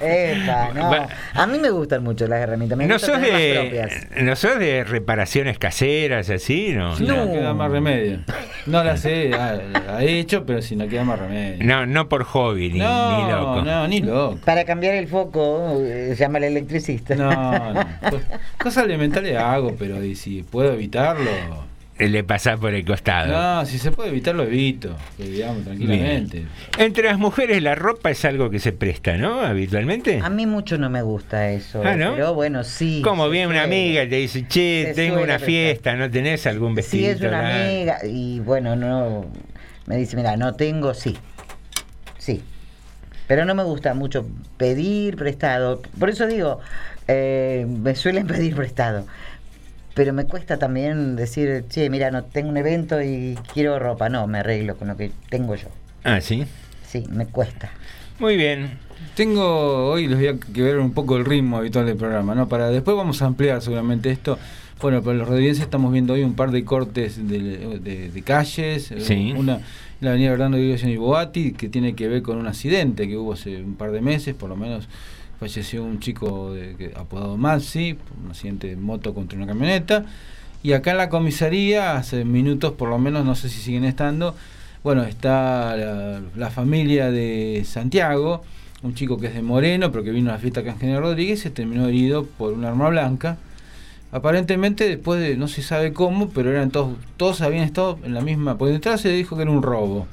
Epa, 0.00 0.72
no. 0.74 0.90
Va- 0.90 1.08
A 1.34 1.46
mí 1.46 1.58
me 1.58 1.70
gustan 1.70 2.02
mucho 2.02 2.26
las 2.26 2.40
herramientas, 2.40 2.76
me 2.76 2.86
¿No 2.86 2.98
sos, 2.98 3.10
las 3.10 3.22
de, 3.22 4.08
¿No 4.22 4.34
sos 4.36 4.58
de 4.58 4.82
reparaciones 4.84 5.58
caseras 5.58 6.28
así? 6.30 6.72
No, 6.74 6.96
Si 6.96 7.04
no, 7.04 7.30
queda 7.30 7.54
más 7.54 7.70
remedio. 7.70 8.18
No 8.66 8.82
la 8.82 8.96
sé, 8.96 9.32
ha, 9.34 9.60
ha 9.96 10.02
hecho, 10.02 10.44
pero 10.44 10.60
si 10.60 10.74
no 10.74 10.88
queda 10.88 11.04
más 11.04 11.18
remedio. 11.20 11.64
no, 11.64 11.86
no 11.86 12.08
por 12.08 12.24
hobby, 12.24 12.70
ni, 12.72 12.78
no, 12.80 13.24
ni 13.26 13.32
loco. 13.32 13.62
no, 13.62 13.88
ni 13.88 14.00
loco. 14.00 14.38
Para 14.44 14.64
cambiar 14.64 14.94
el 14.94 15.06
foco, 15.06 15.78
eh, 15.84 16.14
llama 16.18 16.38
al 16.38 16.44
electricista. 16.44 17.14
No, 17.14 17.30
no. 17.74 17.80
Co- 18.10 18.20
Cosas 18.58 18.84
elementales 18.84 19.36
hago, 19.36 19.74
pero 19.78 20.02
y 20.04 20.16
si 20.16 20.42
puedo 20.42 20.72
evitarlo. 20.72 21.30
Le 21.98 22.24
pasás 22.24 22.60
por 22.60 22.74
el 22.74 22.84
costado. 22.84 23.32
No, 23.32 23.64
si 23.64 23.78
se 23.78 23.90
puede 23.90 24.10
evitarlo, 24.10 24.42
evito. 24.42 24.94
Que 25.16 25.24
digamos 25.24 25.64
tranquilamente. 25.64 26.44
Entre 26.78 27.04
las 27.04 27.18
mujeres 27.18 27.62
la 27.62 27.74
ropa 27.74 28.10
es 28.10 28.22
algo 28.26 28.50
que 28.50 28.58
se 28.58 28.72
presta, 28.72 29.16
¿no? 29.16 29.40
Habitualmente. 29.40 30.20
A 30.22 30.28
mí 30.28 30.44
mucho 30.46 30.76
no 30.76 30.90
me 30.90 31.00
gusta 31.00 31.50
eso. 31.50 31.82
Ah, 31.82 31.96
¿no? 31.96 32.12
Pero 32.14 32.34
bueno, 32.34 32.64
sí. 32.64 33.00
Como 33.02 33.30
viene 33.30 33.46
una 33.48 33.62
amiga 33.62 34.02
y 34.02 34.08
te 34.10 34.16
dice, 34.16 34.46
che, 34.46 34.88
Se 34.88 34.94
tengo 34.94 35.16
una 35.16 35.24
prestar. 35.38 35.46
fiesta, 35.46 35.96
¿no 35.96 36.10
tenés 36.10 36.46
algún 36.46 36.72
Si 36.72 36.76
vestido? 36.76 37.12
es 37.12 37.20
una 37.22 37.64
amiga 37.64 37.98
y 38.04 38.40
bueno, 38.40 38.76
no 38.76 39.24
me 39.86 39.96
dice, 39.96 40.16
mira, 40.16 40.36
no 40.36 40.52
tengo, 40.54 40.92
sí. 40.92 41.16
Sí. 42.18 42.42
Pero 43.26 43.44
no 43.46 43.54
me 43.54 43.62
gusta 43.64 43.94
mucho 43.94 44.26
pedir 44.58 45.16
prestado. 45.16 45.80
Por 45.98 46.10
eso 46.10 46.26
digo, 46.26 46.60
eh, 47.08 47.66
me 47.68 47.94
suelen 47.94 48.26
pedir 48.28 48.54
prestado. 48.54 49.06
Pero 49.96 50.12
me 50.12 50.26
cuesta 50.26 50.58
también 50.58 51.16
decir, 51.16 51.64
che, 51.68 51.90
mira, 51.90 52.12
no 52.12 52.22
tengo 52.22 52.50
un 52.50 52.56
evento 52.58 53.02
y 53.02 53.36
quiero 53.52 53.78
ropa. 53.80 54.08
No, 54.08 54.26
me 54.28 54.38
arreglo 54.38 54.76
con 54.76 54.86
lo 54.88 54.96
que 54.96 55.10
tengo 55.30 55.56
yo. 55.56 55.66
Ah, 56.04 56.20
sí. 56.20 56.44
Sí, 56.86 57.02
me 57.10 57.26
cuesta. 57.26 57.70
Muy 58.20 58.36
bien. 58.36 58.78
Tengo, 59.14 59.90
hoy 59.90 60.06
les 60.06 60.18
voy 60.18 60.28
a 60.28 60.34
que 60.38 60.62
ver 60.62 60.78
un 60.78 60.92
poco 60.92 61.16
el 61.16 61.24
ritmo 61.24 61.56
habitual 61.56 61.86
del 61.86 61.96
programa, 61.96 62.34
¿no? 62.34 62.46
Para 62.48 62.68
después 62.68 62.96
vamos 62.96 63.22
a 63.22 63.26
ampliar 63.26 63.62
seguramente 63.62 64.10
esto. 64.10 64.38
Bueno, 64.82 65.02
para 65.02 65.16
los 65.16 65.26
radiantes 65.28 65.60
estamos 65.62 65.90
viendo 65.90 66.12
hoy 66.12 66.22
un 66.22 66.34
par 66.34 66.50
de 66.50 66.62
cortes 66.64 67.26
de, 67.26 67.38
de- 67.78 68.10
de 68.10 68.22
calles. 68.22 68.90
eh, 68.92 69.00
Sí. 69.00 69.32
Una, 69.34 69.60
la 70.02 70.10
avenida 70.10 70.30
Bernardo 70.32 70.58
Irigoyen 70.58 70.90
y 70.90 70.96
Boati, 70.98 71.52
que 71.52 71.70
tiene 71.70 71.94
que 71.94 72.06
ver 72.08 72.20
con 72.20 72.36
un 72.36 72.46
accidente 72.46 73.08
que 73.08 73.16
hubo 73.16 73.32
hace 73.32 73.56
un 73.62 73.74
par 73.76 73.90
de 73.92 74.02
meses, 74.02 74.34
por 74.34 74.50
lo 74.50 74.56
menos 74.56 74.86
falleció 75.38 75.84
un 75.84 76.00
chico 76.00 76.52
de- 76.54 76.74
que- 76.76 76.92
apodado 76.96 77.36
Maxi, 77.36 77.96
un 78.24 78.30
accidente 78.30 78.68
de 78.68 78.76
moto 78.76 79.14
contra 79.14 79.36
una 79.38 79.46
camioneta. 79.46 80.04
Y 80.62 80.72
acá 80.72 80.92
en 80.92 80.96
la 80.96 81.08
comisaría, 81.08 81.96
hace 81.96 82.24
minutos 82.24 82.72
por 82.72 82.88
lo 82.88 82.98
menos, 82.98 83.24
no 83.24 83.34
sé 83.34 83.48
si 83.48 83.60
siguen 83.60 83.84
estando, 83.84 84.34
bueno, 84.82 85.02
está 85.04 85.76
la, 85.76 86.20
la 86.36 86.50
familia 86.50 87.10
de 87.10 87.62
Santiago, 87.66 88.42
un 88.82 88.94
chico 88.94 89.18
que 89.18 89.26
es 89.28 89.34
de 89.34 89.42
Moreno, 89.42 89.90
pero 89.92 90.04
que 90.04 90.10
vino 90.10 90.30
a 90.30 90.34
la 90.34 90.38
fiesta 90.38 90.60
acá 90.60 90.70
en 90.72 90.78
General 90.78 91.02
Rodríguez, 91.02 91.40
se 91.40 91.50
terminó 91.50 91.86
herido 91.88 92.24
por 92.24 92.52
un 92.52 92.64
arma 92.64 92.88
blanca. 92.88 93.36
Aparentemente, 94.12 94.88
después 94.88 95.20
de 95.20 95.36
no 95.36 95.48
se 95.48 95.62
sabe 95.62 95.92
cómo, 95.92 96.30
pero 96.30 96.50
eran 96.50 96.70
todos, 96.70 96.94
todos 97.16 97.40
habían 97.40 97.64
estado 97.64 97.98
en 98.04 98.14
la 98.14 98.20
misma. 98.20 98.56
Por 98.56 98.68
detrás 98.68 99.00
se 99.00 99.08
dijo 99.10 99.36
que 99.36 99.42
era 99.42 99.50
un 99.50 99.62
robo. 99.62 100.06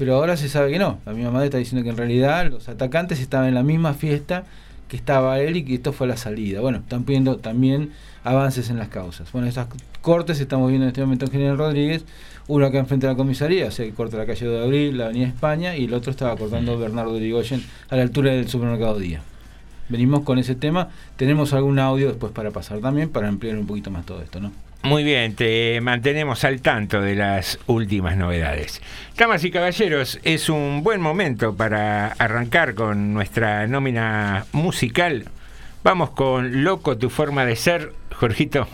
Pero 0.00 0.14
ahora 0.14 0.38
se 0.38 0.48
sabe 0.48 0.72
que 0.72 0.78
no. 0.78 0.98
La 1.04 1.12
misma 1.12 1.30
madre 1.30 1.48
está 1.48 1.58
diciendo 1.58 1.84
que 1.84 1.90
en 1.90 1.98
realidad 1.98 2.50
los 2.50 2.70
atacantes 2.70 3.20
estaban 3.20 3.48
en 3.48 3.54
la 3.54 3.62
misma 3.62 3.92
fiesta 3.92 4.44
que 4.88 4.96
estaba 4.96 5.40
él 5.40 5.58
y 5.58 5.62
que 5.62 5.74
esto 5.74 5.92
fue 5.92 6.06
la 6.06 6.16
salida. 6.16 6.62
Bueno, 6.62 6.78
están 6.78 7.04
pidiendo 7.04 7.36
también 7.36 7.90
avances 8.24 8.70
en 8.70 8.78
las 8.78 8.88
causas. 8.88 9.30
Bueno, 9.30 9.46
estas 9.46 9.66
cortes 10.00 10.40
estamos 10.40 10.70
viendo 10.70 10.86
en 10.86 10.88
este 10.88 11.02
momento 11.02 11.26
en 11.26 11.32
General 11.32 11.58
Rodríguez. 11.58 12.06
Uno 12.48 12.64
acá 12.64 12.78
enfrente 12.78 13.06
de 13.06 13.12
la 13.12 13.16
comisaría, 13.18 13.66
o 13.66 13.70
sea 13.70 13.84
que 13.84 13.92
corta 13.92 14.16
la 14.16 14.24
calle 14.24 14.46
de 14.46 14.62
Abril, 14.62 14.96
la 14.96 15.04
avenida 15.04 15.26
España, 15.26 15.76
y 15.76 15.84
el 15.84 15.92
otro 15.92 16.12
estaba 16.12 16.34
cortando 16.34 16.78
Bernardo 16.78 17.12
de 17.12 17.18
Irigoyen 17.18 17.62
a 17.90 17.96
la 17.96 18.00
altura 18.00 18.32
del 18.32 18.48
supermercado 18.48 18.98
Día. 18.98 19.20
Venimos 19.90 20.20
con 20.22 20.38
ese 20.38 20.54
tema. 20.54 20.88
Tenemos 21.16 21.52
algún 21.52 21.78
audio 21.78 22.08
después 22.08 22.32
para 22.32 22.52
pasar 22.52 22.78
también, 22.80 23.10
para 23.10 23.28
ampliar 23.28 23.58
un 23.58 23.66
poquito 23.66 23.90
más 23.90 24.06
todo 24.06 24.22
esto, 24.22 24.40
¿no? 24.40 24.50
Muy 24.82 25.04
bien, 25.04 25.34
te 25.34 25.78
mantenemos 25.82 26.42
al 26.44 26.62
tanto 26.62 27.02
de 27.02 27.14
las 27.14 27.58
últimas 27.66 28.16
novedades. 28.16 28.80
Damas 29.14 29.44
y 29.44 29.50
caballeros, 29.50 30.18
es 30.22 30.48
un 30.48 30.82
buen 30.82 31.02
momento 31.02 31.54
para 31.54 32.08
arrancar 32.12 32.74
con 32.74 33.12
nuestra 33.12 33.66
nómina 33.66 34.46
musical. 34.52 35.26
Vamos 35.84 36.10
con 36.10 36.64
Loco, 36.64 36.96
tu 36.96 37.10
forma 37.10 37.44
de 37.44 37.56
ser, 37.56 37.92
Jorgito. 38.14 38.68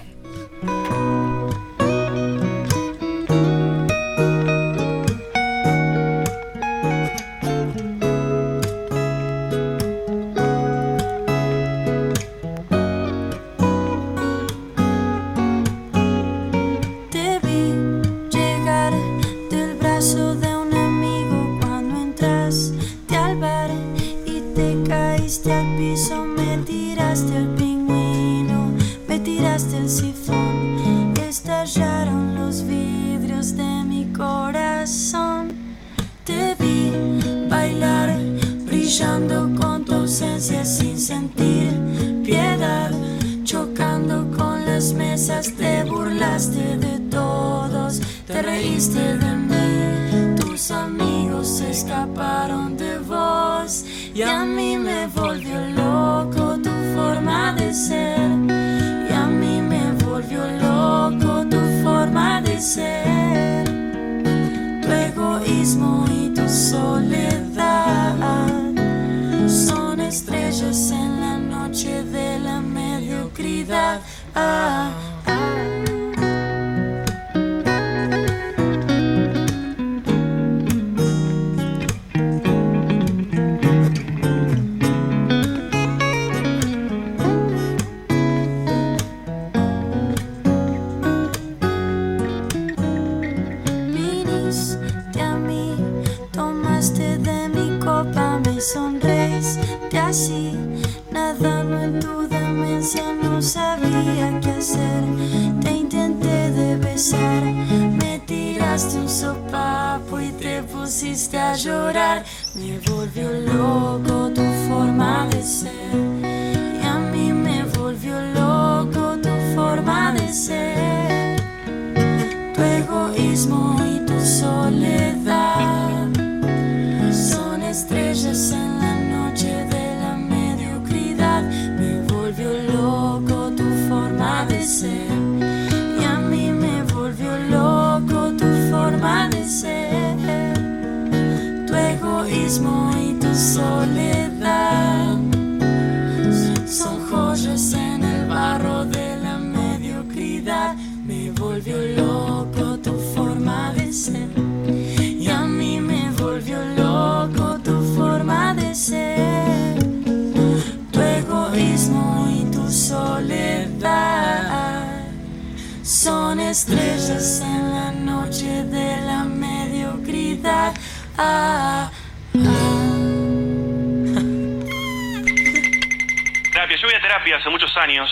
Estrellas 166.51 167.41
en 167.41 167.71
la 167.73 167.91
noche 167.93 168.65
de 168.65 169.01
la 169.03 169.25
mediocridad. 169.25 170.73
Ah, 171.19 171.91
Terapia, 176.53 176.77
yo 176.77 176.87
voy 176.87 176.95
a 176.95 177.01
terapia 177.01 177.37
hace 177.37 177.51
muchos 177.51 177.77
años. 177.77 178.09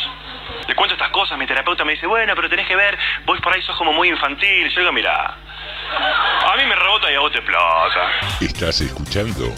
Le 0.66 0.74
cuento 0.74 0.94
estas 0.94 1.10
cosas, 1.10 1.38
mi 1.38 1.46
terapeuta 1.46 1.84
me 1.84 1.92
dice, 1.92 2.06
bueno, 2.06 2.34
pero 2.34 2.48
tenés 2.50 2.66
que 2.66 2.76
ver, 2.76 2.98
vos 3.24 3.40
por 3.40 3.52
ahí 3.52 3.62
sos 3.62 3.76
como 3.76 3.92
muy 3.92 4.08
infantil. 4.08 4.68
Yo 4.70 4.80
digo, 4.80 4.92
mira, 4.92 5.26
a 5.26 6.56
mí 6.56 6.64
me 6.66 6.74
rebota 6.74 7.10
y 7.10 7.14
a 7.14 7.20
vos 7.20 7.32
te 7.32 7.38
explota. 7.38 8.10
Estás 8.40 8.80
escuchando 8.80 9.52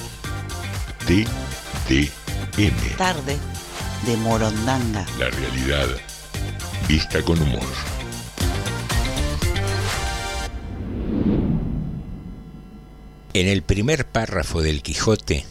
TDM, 1.07 2.97
Tarde 2.97 3.39
de 4.03 4.17
Morondanga. 4.19 5.05
la 5.19 5.31
realidad 5.31 5.89
vista 6.89 7.23
con 7.23 7.41
humor. 7.41 7.96
En 13.37 13.49
el 13.49 13.61
primer 13.61 14.07
párrafo 14.07 14.63
del 14.63 14.81
Quijote, 14.81 15.45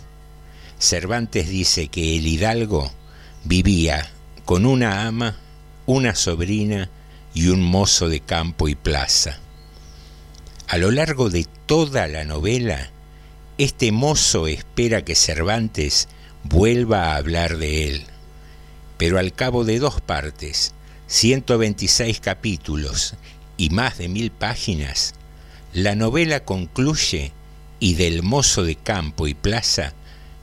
Cervantes 0.80 1.50
dice 1.50 1.88
que 1.88 2.18
el 2.18 2.26
hidalgo 2.26 2.92
vivía 3.44 4.10
con 4.44 4.66
una 4.66 5.06
ama, 5.06 5.38
una 5.86 6.16
sobrina 6.16 6.90
y 7.36 7.50
un 7.50 7.62
mozo 7.62 8.10
de 8.10 8.22
campo 8.22 8.68
y 8.70 8.74
plaza. 8.74 9.38
A 10.68 10.78
lo 10.78 10.90
largo 10.90 11.30
de 11.30 11.46
toda 11.68 12.08
la 12.08 12.24
novela, 12.24 12.90
este 13.60 13.92
mozo 13.92 14.48
espera 14.48 15.06
que 15.06 15.14
Cervantes 15.14 16.08
vuelva 16.44 17.12
a 17.12 17.18
hablar 17.18 17.58
de 17.58 17.88
él, 17.88 18.04
pero 18.98 19.20
al 19.20 19.32
cabo 19.32 19.64
de 19.64 19.78
dos 19.78 20.02
partes, 20.02 20.74
126 21.06 22.20
capítulos 22.20 23.14
y 23.58 23.70
más 23.70 24.00
de 24.00 24.08
mil 24.08 24.32
páginas, 24.32 25.14
la 25.72 25.94
novela 25.94 26.40
concluye 26.46 27.32
y 27.86 27.94
del 27.94 28.24
mozo 28.24 28.64
de 28.64 28.76
campo 28.76 29.28
y 29.28 29.36
plaza, 29.36 29.94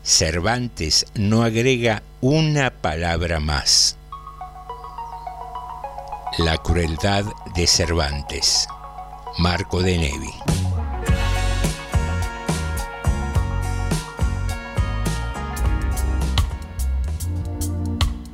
Cervantes 0.05 1.07
no 1.17 1.43
agrega 1.43 2.05
una 2.21 2.71
palabra 2.71 3.41
más. 3.41 3.97
La 6.39 6.57
crueldad 6.59 7.25
de 7.57 7.67
Cervantes. 7.67 8.69
Marco 9.39 9.83
de 9.83 9.99
Nevi. 9.99 10.33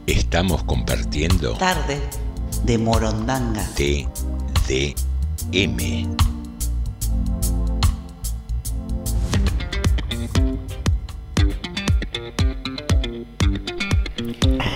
Estamos 0.07 0.65
compartiendo 0.65 1.55
Tarde 1.57 1.99
de 2.65 2.77
Morondanga. 2.77 3.67
TDM. 4.67 4.99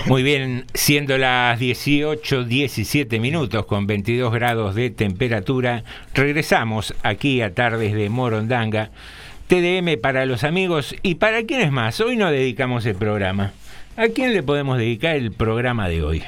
Muy 0.05 0.21
bien, 0.21 0.65
siendo 0.73 1.17
las 1.17 1.57
18, 1.59 2.43
17 2.43 3.19
minutos 3.21 3.65
con 3.65 3.87
22 3.87 4.33
grados 4.33 4.75
de 4.75 4.89
temperatura, 4.89 5.85
regresamos 6.13 6.93
aquí 7.03 7.41
a 7.41 7.53
Tardes 7.53 7.93
de 7.93 8.09
Morondanga. 8.09 8.89
TDM 9.47 9.99
para 10.01 10.25
los 10.25 10.43
amigos 10.43 10.93
y 11.03 11.15
para 11.15 11.43
quienes 11.43 11.71
más. 11.71 12.01
Hoy 12.01 12.17
no 12.17 12.29
dedicamos 12.31 12.85
el 12.85 12.95
programa. 12.95 13.53
¿A 13.95 14.09
quién 14.09 14.33
le 14.33 14.43
podemos 14.43 14.77
dedicar 14.77 15.15
el 15.15 15.31
programa 15.31 15.87
de 15.87 16.03
hoy? 16.03 16.23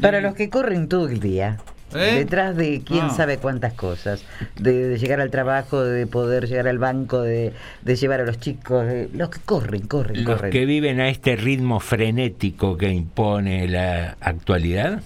Para 0.00 0.20
los 0.20 0.34
que 0.34 0.50
corren 0.50 0.88
todo 0.88 1.08
el 1.08 1.20
día. 1.20 1.58
¿Eh? 1.94 2.14
Detrás 2.18 2.56
de 2.56 2.82
quién 2.84 3.04
Ah. 3.06 3.10
sabe 3.10 3.38
cuántas 3.38 3.72
cosas. 3.74 4.24
De, 4.58 4.88
de 4.88 4.98
llegar 4.98 5.20
al 5.20 5.30
trabajo, 5.30 5.82
de 5.84 6.06
poder 6.06 6.46
llegar 6.48 6.68
al 6.68 6.78
banco, 6.78 7.20
de, 7.20 7.52
de 7.82 7.96
llevar 7.96 8.20
a 8.20 8.24
los 8.24 8.38
chicos. 8.40 8.86
de- 8.86 9.08
los 9.14 9.28
que 9.30 9.40
corren, 9.40 9.82
corren, 9.86 10.24
Los 10.24 10.36
corren. 10.36 10.50
que 10.52 10.64
viven 10.64 11.00
a 11.00 11.08
este 11.08 11.36
ritmo 11.36 11.80
frenético 11.80 12.76
que 12.76 12.88
impone 12.90 13.68
la 13.68 14.16
actualidad. 14.20 15.02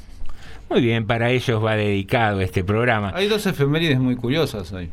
Muy 0.68 0.80
bien, 0.80 1.06
para 1.06 1.30
ellos 1.30 1.64
va 1.64 1.76
dedicado 1.76 2.40
este 2.40 2.64
programa. 2.64 3.12
Hay 3.14 3.28
dos 3.28 3.46
efemérides 3.46 3.98
muy 4.00 4.16
curiosas 4.16 4.72
hoy. 4.72 4.90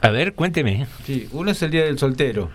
A 0.00 0.10
ver, 0.10 0.34
cuénteme. 0.34 0.86
Sí, 1.06 1.28
uno 1.32 1.50
es 1.50 1.62
el 1.62 1.70
Día 1.70 1.84
del 1.84 1.98
Soltero. 1.98 2.50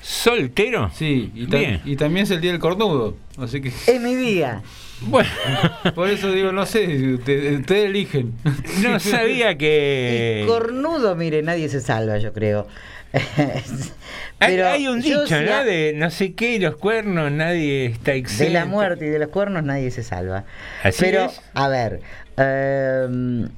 ¿Soltero? 0.00 0.90
Sí, 0.94 1.30
y, 1.34 1.46
ta- 1.46 1.58
Bien. 1.58 1.80
y 1.84 1.96
también 1.96 2.24
es 2.24 2.30
el 2.30 2.40
Día 2.40 2.50
del 2.52 2.60
Cornudo. 2.60 3.16
Así 3.38 3.60
que. 3.60 3.68
Es 3.68 4.00
mi 4.00 4.14
día. 4.14 4.62
Bueno. 5.06 5.28
Por 5.94 6.08
eso 6.08 6.30
digo, 6.32 6.52
no 6.52 6.66
sé, 6.66 7.14
ustedes 7.14 7.70
eligen. 7.70 8.34
No 8.82 8.98
sabía 9.00 9.56
que... 9.56 10.44
Cornudo, 10.46 11.14
mire, 11.16 11.42
nadie 11.42 11.68
se 11.68 11.80
salva, 11.80 12.18
yo 12.18 12.32
creo. 12.32 12.66
Hay, 13.12 14.56
Pero 14.56 14.68
hay 14.68 14.88
un 14.88 15.00
dicho, 15.00 15.26
sí 15.26 15.34
¿no? 15.34 15.64
De 15.64 15.92
no 15.94 16.10
sé 16.10 16.32
qué, 16.32 16.58
los 16.58 16.76
cuernos, 16.76 17.30
nadie 17.30 17.86
está 17.86 18.14
exento. 18.14 18.44
De 18.44 18.50
la 18.50 18.64
muerte 18.64 19.06
y 19.06 19.08
de 19.10 19.18
los 19.18 19.28
cuernos 19.28 19.62
nadie 19.62 19.90
se 19.90 20.02
salva. 20.02 20.44
Así 20.82 20.98
Pero, 21.00 21.26
es. 21.26 21.40
a 21.54 21.68
ver, 21.68 22.00
em, 22.36 23.48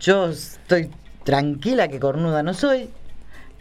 yo 0.00 0.28
estoy 0.28 0.90
tranquila 1.24 1.88
que 1.88 2.00
cornuda 2.00 2.42
no 2.42 2.52
soy. 2.52 2.90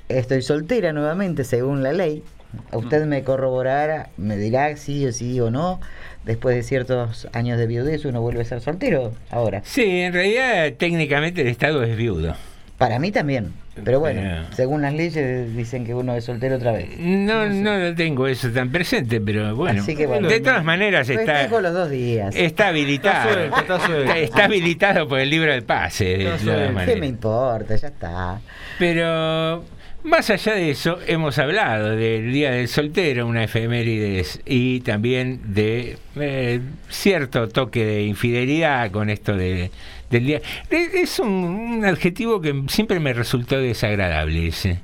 Estoy 0.10 0.42
soltera 0.42 0.92
nuevamente, 0.92 1.44
según 1.46 1.82
la 1.82 1.94
ley. 1.94 2.24
A 2.72 2.78
usted 2.78 3.06
me 3.06 3.24
corroborará, 3.24 4.10
me 4.18 4.38
dirá 4.38 4.76
sí 4.78 5.06
o 5.06 5.12
sí 5.12 5.40
o 5.40 5.50
no. 5.52 5.80
Después 6.24 6.56
de 6.56 6.64
ciertos 6.64 7.28
años 7.34 7.58
de 7.58 7.68
viudez 7.68 8.06
uno 8.06 8.22
vuelve 8.22 8.42
a 8.42 8.46
ser 8.46 8.62
soltero 8.62 9.12
ahora. 9.30 9.62
Sí, 9.66 9.84
en 10.02 10.14
realidad 10.14 10.74
técnicamente 10.78 11.42
el 11.42 11.48
Estado 11.48 11.84
es 11.84 11.98
viudo. 11.98 12.36
Para 12.78 12.98
mí 13.00 13.12
también. 13.12 13.54
Pero 13.84 14.00
bueno, 14.00 14.22
Pero- 14.22 14.56
según 14.56 14.84
las 14.84 14.94
leyes 14.94 15.56
dicen 15.56 15.84
que 15.84 15.96
uno 15.96 16.16
es 16.16 16.26
soltero 16.26 16.58
otra 16.58 16.74
vez. 16.74 16.90
No, 17.00 17.48
no 17.50 17.78
lo 17.78 17.96
tengo 17.96 18.28
eso 18.28 18.50
tan 18.52 18.72
presente, 18.72 19.20
pero 19.20 19.56
bueno. 19.56 19.82
Así 19.82 19.96
que 19.96 20.06
bueno. 20.06 20.28
de 20.30 20.40
todas 20.42 20.64
maneras 20.64 21.10
está, 21.10 21.48
los 21.48 21.74
dos 21.74 21.90
días. 21.90 22.36
está 22.36 22.68
habilitado. 22.68 23.30
Está 23.32 23.34
suelto, 23.34 23.58
está 23.62 23.80
suelto. 23.80 24.04
Está- 24.04 24.18
está 24.20 24.46
habilitado 24.46 25.08
por 25.08 25.20
el 25.20 25.30
libro 25.30 25.52
del 25.52 25.64
pase, 25.64 26.06
de. 26.06 26.86
¿Qué 26.86 26.96
me 26.98 27.08
importa? 27.08 27.76
Ya 27.76 27.88
está. 27.88 28.40
Pero 28.78 29.64
más 30.04 30.30
allá 30.30 30.54
de 30.54 30.70
eso, 30.72 31.00
hemos 31.08 31.38
hablado 31.40 31.96
del 31.96 32.32
Día 32.32 32.52
del 32.52 32.68
Soltero, 32.68 33.28
una 33.28 33.44
efemérides, 33.44 34.42
y 34.46 34.82
también 34.82 35.42
de 35.54 35.98
eh, 36.16 36.60
cierto 36.90 37.48
toque 37.50 37.86
de 37.86 38.04
infidelidad 38.04 38.92
con 38.92 39.10
esto 39.10 39.36
de, 39.36 39.72
del 40.10 40.26
día. 40.26 40.42
Eh, 40.70 40.90
Es 40.96 41.20
un, 41.20 41.30
un 41.30 41.86
adjetivo 41.86 42.42
que 42.42 42.64
siempre 42.68 43.00
me 43.00 43.14
resultó 43.14 43.60
desagradable 43.60 44.48
ese. 44.48 44.80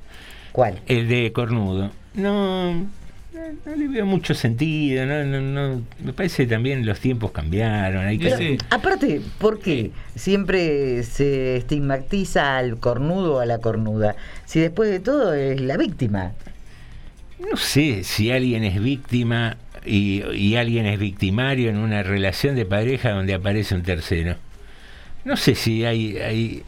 ¿Cuál? 0.51 0.79
El 0.88 1.08
de 1.08 1.32
cornudo. 1.32 1.91
No, 2.15 2.88
no, 3.66 3.76
le 3.76 3.88
veo 3.88 4.06
mucho 4.06 4.34
sentido, 4.34 5.06
no, 5.06 5.24
no, 5.24 5.42
no, 5.42 5.82
me 6.04 6.14
parece 6.14 6.44
que 6.44 6.50
también 6.54 6.86
los 6.86 7.00
tiempos 7.00 7.32
cambiaron. 7.32 8.06
Hay 8.06 8.18
que, 8.20 8.36
Sí. 8.38 8.58
Aparte, 8.70 9.22
¿por 9.38 9.60
qué 9.60 9.92
siempre 10.16 11.04
se 11.04 11.58
estigmatiza 11.58 12.58
al 12.58 12.78
cornudo 12.80 13.36
o 13.36 13.40
a 13.40 13.46
la 13.46 13.60
cornuda? 13.60 14.16
Si 14.46 14.60
después 14.60 14.90
de 14.90 15.00
todo 15.00 15.34
es 15.34 15.60
la 15.62 15.78
víctima. 15.78 16.34
No 17.40 17.56
sé 17.58 18.04
si 18.04 18.32
alguien 18.32 18.64
es 18.66 18.82
víctima 18.82 19.58
y, 19.86 20.24
y 20.36 20.56
alguien 20.58 20.86
es 20.86 21.00
victimario 21.00 21.70
en 21.70 21.78
una 21.78 22.04
relación 22.04 22.56
de 22.56 22.66
pareja 22.66 23.12
donde 23.12 23.34
aparece 23.34 23.76
un 23.76 23.84
tercero. 23.84 24.36
No 25.24 25.38
sé 25.38 25.56
si 25.56 25.86
hay, 25.86 26.18
hay 26.18 26.64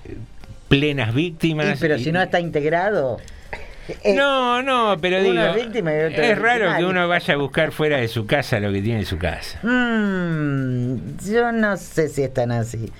plenas 0.70 1.14
víctimas. 1.14 1.78
Pero 1.80 1.98
y- 1.98 2.04
si 2.04 2.12
no 2.12 2.22
está 2.22 2.40
integrado. 2.40 3.20
Eh, 4.04 4.14
No, 4.16 4.62
no, 4.62 4.98
pero 5.02 5.22
digo, 5.22 5.42
es 5.42 5.56
víctima 5.56 5.92
y 5.94 6.00
otro 6.04 6.22
es 6.24 6.32
es 6.32 6.38
raro 6.40 6.76
que 6.78 6.86
uno 6.86 7.08
vaya 7.08 7.34
a 7.34 7.38
buscar 7.38 7.72
fuera 7.72 7.98
de 7.98 8.08
su 8.08 8.26
casa 8.26 8.60
lo 8.60 8.72
que 8.72 8.82
tiene 8.82 9.00
en 9.00 9.06
su 9.06 9.18
casa. 9.18 9.60
Mm, 9.64 11.18
yo 11.32 11.52
no 11.52 11.78
sé 11.78 12.10
si 12.10 12.24
están 12.24 12.52
así. 12.52 12.92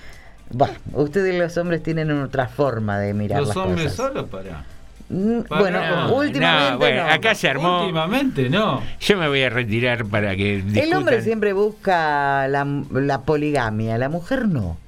Bueno, 0.50 0.74
ustedes 0.92 1.34
los 1.38 1.56
hombres 1.56 1.82
tienen 1.82 2.10
otra 2.22 2.46
forma 2.48 2.98
de 2.98 3.14
mirar 3.14 3.40
Los 3.40 3.48
las 3.48 3.56
hombres 3.56 3.92
cosas. 3.92 3.96
solos 4.08 4.28
para. 4.28 4.64
Mm, 5.08 5.40
Para- 5.42 5.60
bueno, 5.60 5.80
No, 6.08 6.14
últimamente 6.16 6.70
no, 6.72 6.78
bueno, 6.78 7.04
no. 7.06 7.12
acá 7.12 7.34
se 7.34 7.48
armó. 7.48 7.80
Últimamente 7.82 8.48
no. 8.50 8.82
Yo 9.00 9.16
me 9.18 9.28
voy 9.28 9.42
a 9.42 9.50
retirar 9.50 10.04
para 10.06 10.34
que 10.36 10.56
El 10.74 10.94
hombre 10.94 11.20
siempre 11.22 11.52
busca 11.52 12.46
la, 12.48 12.66
la 12.92 13.20
poligamia, 13.22 13.98
la 13.98 14.08
mujer 14.08 14.46
no. 14.48 14.78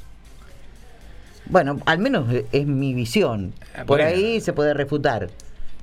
Bueno, 1.47 1.79
al 1.85 1.99
menos 1.99 2.27
es 2.53 2.67
mi 2.67 2.95
visión. 2.95 3.53
Por 3.87 3.99
bueno. 3.99 4.05
ahí 4.07 4.41
se 4.41 4.53
puede 4.55 4.73
refutar. 4.73 5.29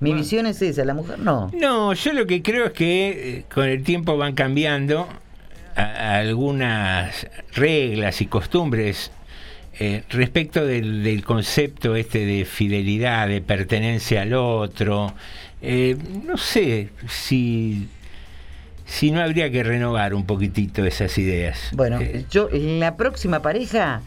Mi 0.01 0.13
visión 0.13 0.45
es 0.47 0.61
esa, 0.61 0.83
la 0.83 0.93
mujer 0.93 1.19
no. 1.19 1.49
No, 1.53 1.93
yo 1.93 2.13
lo 2.13 2.25
que 2.27 2.41
creo 2.41 2.65
es 2.65 2.71
que 2.73 3.37
eh, 3.39 3.45
con 3.53 3.65
el 3.65 3.83
tiempo 3.83 4.17
van 4.17 4.33
cambiando 4.33 5.07
a- 5.75 5.81
a 5.81 6.17
algunas 6.19 7.27
reglas 7.53 8.19
y 8.21 8.25
costumbres 8.25 9.11
eh, 9.79 10.03
respecto 10.09 10.65
del, 10.65 11.03
del 11.03 11.23
concepto 11.23 11.95
este 11.95 12.25
de 12.25 12.45
fidelidad, 12.45 13.27
de 13.27 13.41
pertenencia 13.41 14.23
al 14.23 14.33
otro. 14.33 15.13
Eh, 15.61 15.95
no 16.25 16.35
sé 16.37 16.89
si, 17.07 17.87
si 18.85 19.11
no 19.11 19.21
habría 19.21 19.49
que 19.51 19.63
renovar 19.63 20.13
un 20.13 20.25
poquitito 20.25 20.83
esas 20.85 21.17
ideas. 21.17 21.69
Bueno, 21.73 21.99
Eh, 22.01 22.25
yo 22.29 22.49
en 22.51 22.79
la 22.79 22.97
próxima 22.97 23.41
pareja 23.41 24.01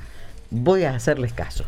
voy 0.50 0.82
a 0.84 0.94
hacerles 0.94 1.32
caso. 1.32 1.64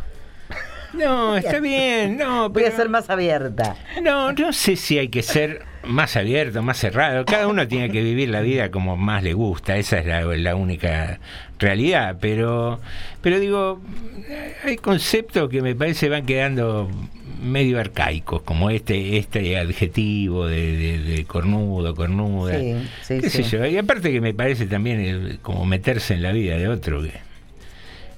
No, 0.96 1.36
está 1.36 1.60
bien, 1.60 2.16
no, 2.16 2.48
Voy 2.50 2.62
a 2.62 2.66
pero- 2.66 2.76
ser 2.76 2.88
más 2.88 3.08
abierta. 3.10 3.76
No, 4.02 4.32
no 4.32 4.52
sé 4.52 4.76
si 4.76 4.98
hay 4.98 5.08
que 5.08 5.22
ser 5.22 5.62
más 5.84 6.16
abierto, 6.16 6.62
más 6.62 6.78
cerrado. 6.78 7.24
Cada 7.24 7.46
uno 7.48 7.68
tiene 7.68 7.90
que 7.90 8.02
vivir 8.02 8.28
la 8.30 8.40
vida 8.40 8.70
como 8.70 8.96
más 8.96 9.22
le 9.22 9.34
gusta. 9.34 9.76
Esa 9.76 9.98
es 9.98 10.06
la, 10.06 10.22
la 10.22 10.56
única 10.56 11.20
realidad. 11.58 12.16
Pero, 12.20 12.80
pero 13.22 13.38
digo, 13.38 13.80
hay 14.64 14.76
conceptos 14.76 15.48
que 15.48 15.62
me 15.62 15.74
parece 15.74 16.08
van 16.08 16.26
quedando 16.26 16.90
medio 17.42 17.78
arcaicos, 17.78 18.42
como 18.42 18.70
este 18.70 19.18
este 19.18 19.58
adjetivo 19.58 20.46
de, 20.46 20.76
de- 20.76 20.98
de 20.98 21.24
cornudo, 21.24 21.94
cornuda. 21.94 22.58
Sí, 22.58 22.74
sí, 23.02 23.20
qué 23.20 23.30
sé 23.30 23.42
sí. 23.44 23.50
yo. 23.50 23.66
Y 23.66 23.76
aparte 23.76 24.10
que 24.10 24.20
me 24.20 24.34
parece 24.34 24.66
también 24.66 25.00
el- 25.00 25.38
como 25.42 25.64
meterse 25.66 26.14
en 26.14 26.22
la 26.22 26.32
vida 26.32 26.56
de 26.56 26.66
otro. 26.68 27.02
que 27.02 27.12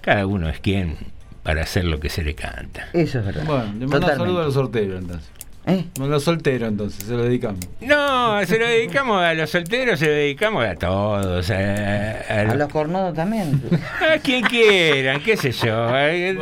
Cada 0.01 0.25
uno 0.27 0.49
es 0.49 0.61
quien 0.61 0.97
para 1.49 1.63
hacer 1.63 1.87
lo 1.87 1.99
que 1.99 2.11
se 2.11 2.23
le 2.23 2.35
canta. 2.35 2.89
Eso 2.93 3.21
es 3.21 3.25
verdad. 3.25 3.43
Bueno, 3.47 3.73
le 3.79 3.87
mando 3.87 4.07
saludo 4.07 4.43
a 4.43 4.45
los 4.45 4.53
solteros 4.53 5.01
entonces. 5.01 5.31
¿Eh? 5.65 5.85
A 5.99 6.05
los 6.05 6.23
solteros 6.23 6.69
entonces, 6.69 7.05
se 7.05 7.13
lo 7.15 7.23
dedicamos. 7.23 7.61
No, 7.81 8.45
se 8.45 8.59
lo 8.59 8.67
dedicamos 8.67 9.23
a 9.23 9.33
los 9.33 9.49
solteros, 9.49 9.99
se 9.99 10.05
lo 10.09 10.13
dedicamos 10.13 10.67
a 10.67 10.75
todos, 10.75 11.51
a, 11.51 11.55
a- 11.57 12.41
A 12.51 12.55
los 12.55 12.69
cornudos 12.69 13.15
también. 13.15 13.63
a 14.15 14.19
quien 14.19 14.45
quieran, 14.45 15.23
qué 15.23 15.39
sé 15.39 15.53
yo. 15.53 15.89
En 15.97 16.37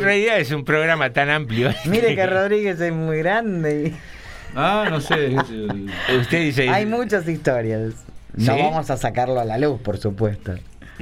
realidad 0.00 0.38
es 0.38 0.50
un 0.50 0.64
programa 0.64 1.10
tan 1.12 1.28
amplio. 1.28 1.74
Mire 1.84 2.16
que 2.16 2.26
Rodríguez 2.26 2.80
es 2.80 2.90
muy 2.94 3.18
grande. 3.18 3.88
y 3.88 3.94
Ah, 4.56 4.86
no 4.88 4.98
sé. 5.02 5.36
Usted 6.18 6.40
dice... 6.40 6.70
Hay 6.70 6.86
muchas 6.86 7.28
historias. 7.28 7.92
No 8.34 8.56
vamos 8.56 8.88
a 8.88 8.96
sacarlo 8.96 9.38
a 9.40 9.44
la 9.44 9.58
luz, 9.58 9.78
por 9.82 9.98
supuesto. 9.98 10.54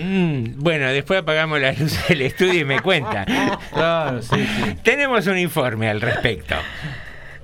Mm, 0.02 0.60
bueno, 0.62 0.88
después 0.88 1.20
apagamos 1.20 1.60
la 1.60 1.72
luz 1.72 1.96
del 2.08 2.22
estudio 2.22 2.60
y 2.60 2.64
me 2.64 2.80
cuenta. 2.80 3.26
Claro, 3.72 4.22
sí, 4.22 4.36
sí. 4.36 4.76
Tenemos 4.82 5.26
un 5.26 5.38
informe 5.38 5.88
al 5.88 6.00
respecto. 6.00 6.54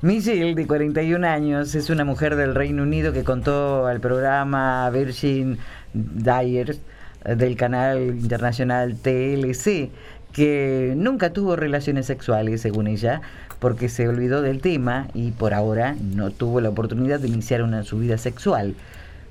Michelle, 0.02 0.54
de 0.54 0.66
41 0.66 1.26
años, 1.26 1.74
es 1.74 1.88
una 1.88 2.04
mujer 2.04 2.36
del 2.36 2.54
Reino 2.54 2.82
Unido 2.82 3.12
que 3.12 3.24
contó 3.24 3.86
al 3.86 4.00
programa 4.00 4.88
Virgin 4.90 5.58
Dyers 5.94 6.80
eh, 7.24 7.34
del 7.34 7.56
canal 7.56 7.98
internacional 7.98 8.96
TLC 8.96 9.90
que 10.32 10.92
nunca 10.96 11.32
tuvo 11.32 11.56
relaciones 11.56 12.04
sexuales, 12.04 12.60
según 12.60 12.88
ella, 12.88 13.22
porque 13.58 13.88
se 13.88 14.06
olvidó 14.06 14.42
del 14.42 14.60
tema 14.60 15.08
y 15.14 15.30
por 15.30 15.54
ahora 15.54 15.96
no 15.98 16.30
tuvo 16.30 16.60
la 16.60 16.68
oportunidad 16.68 17.20
de 17.20 17.28
iniciar 17.28 17.62
una, 17.62 17.84
su 17.84 17.98
vida 17.98 18.18
sexual. 18.18 18.74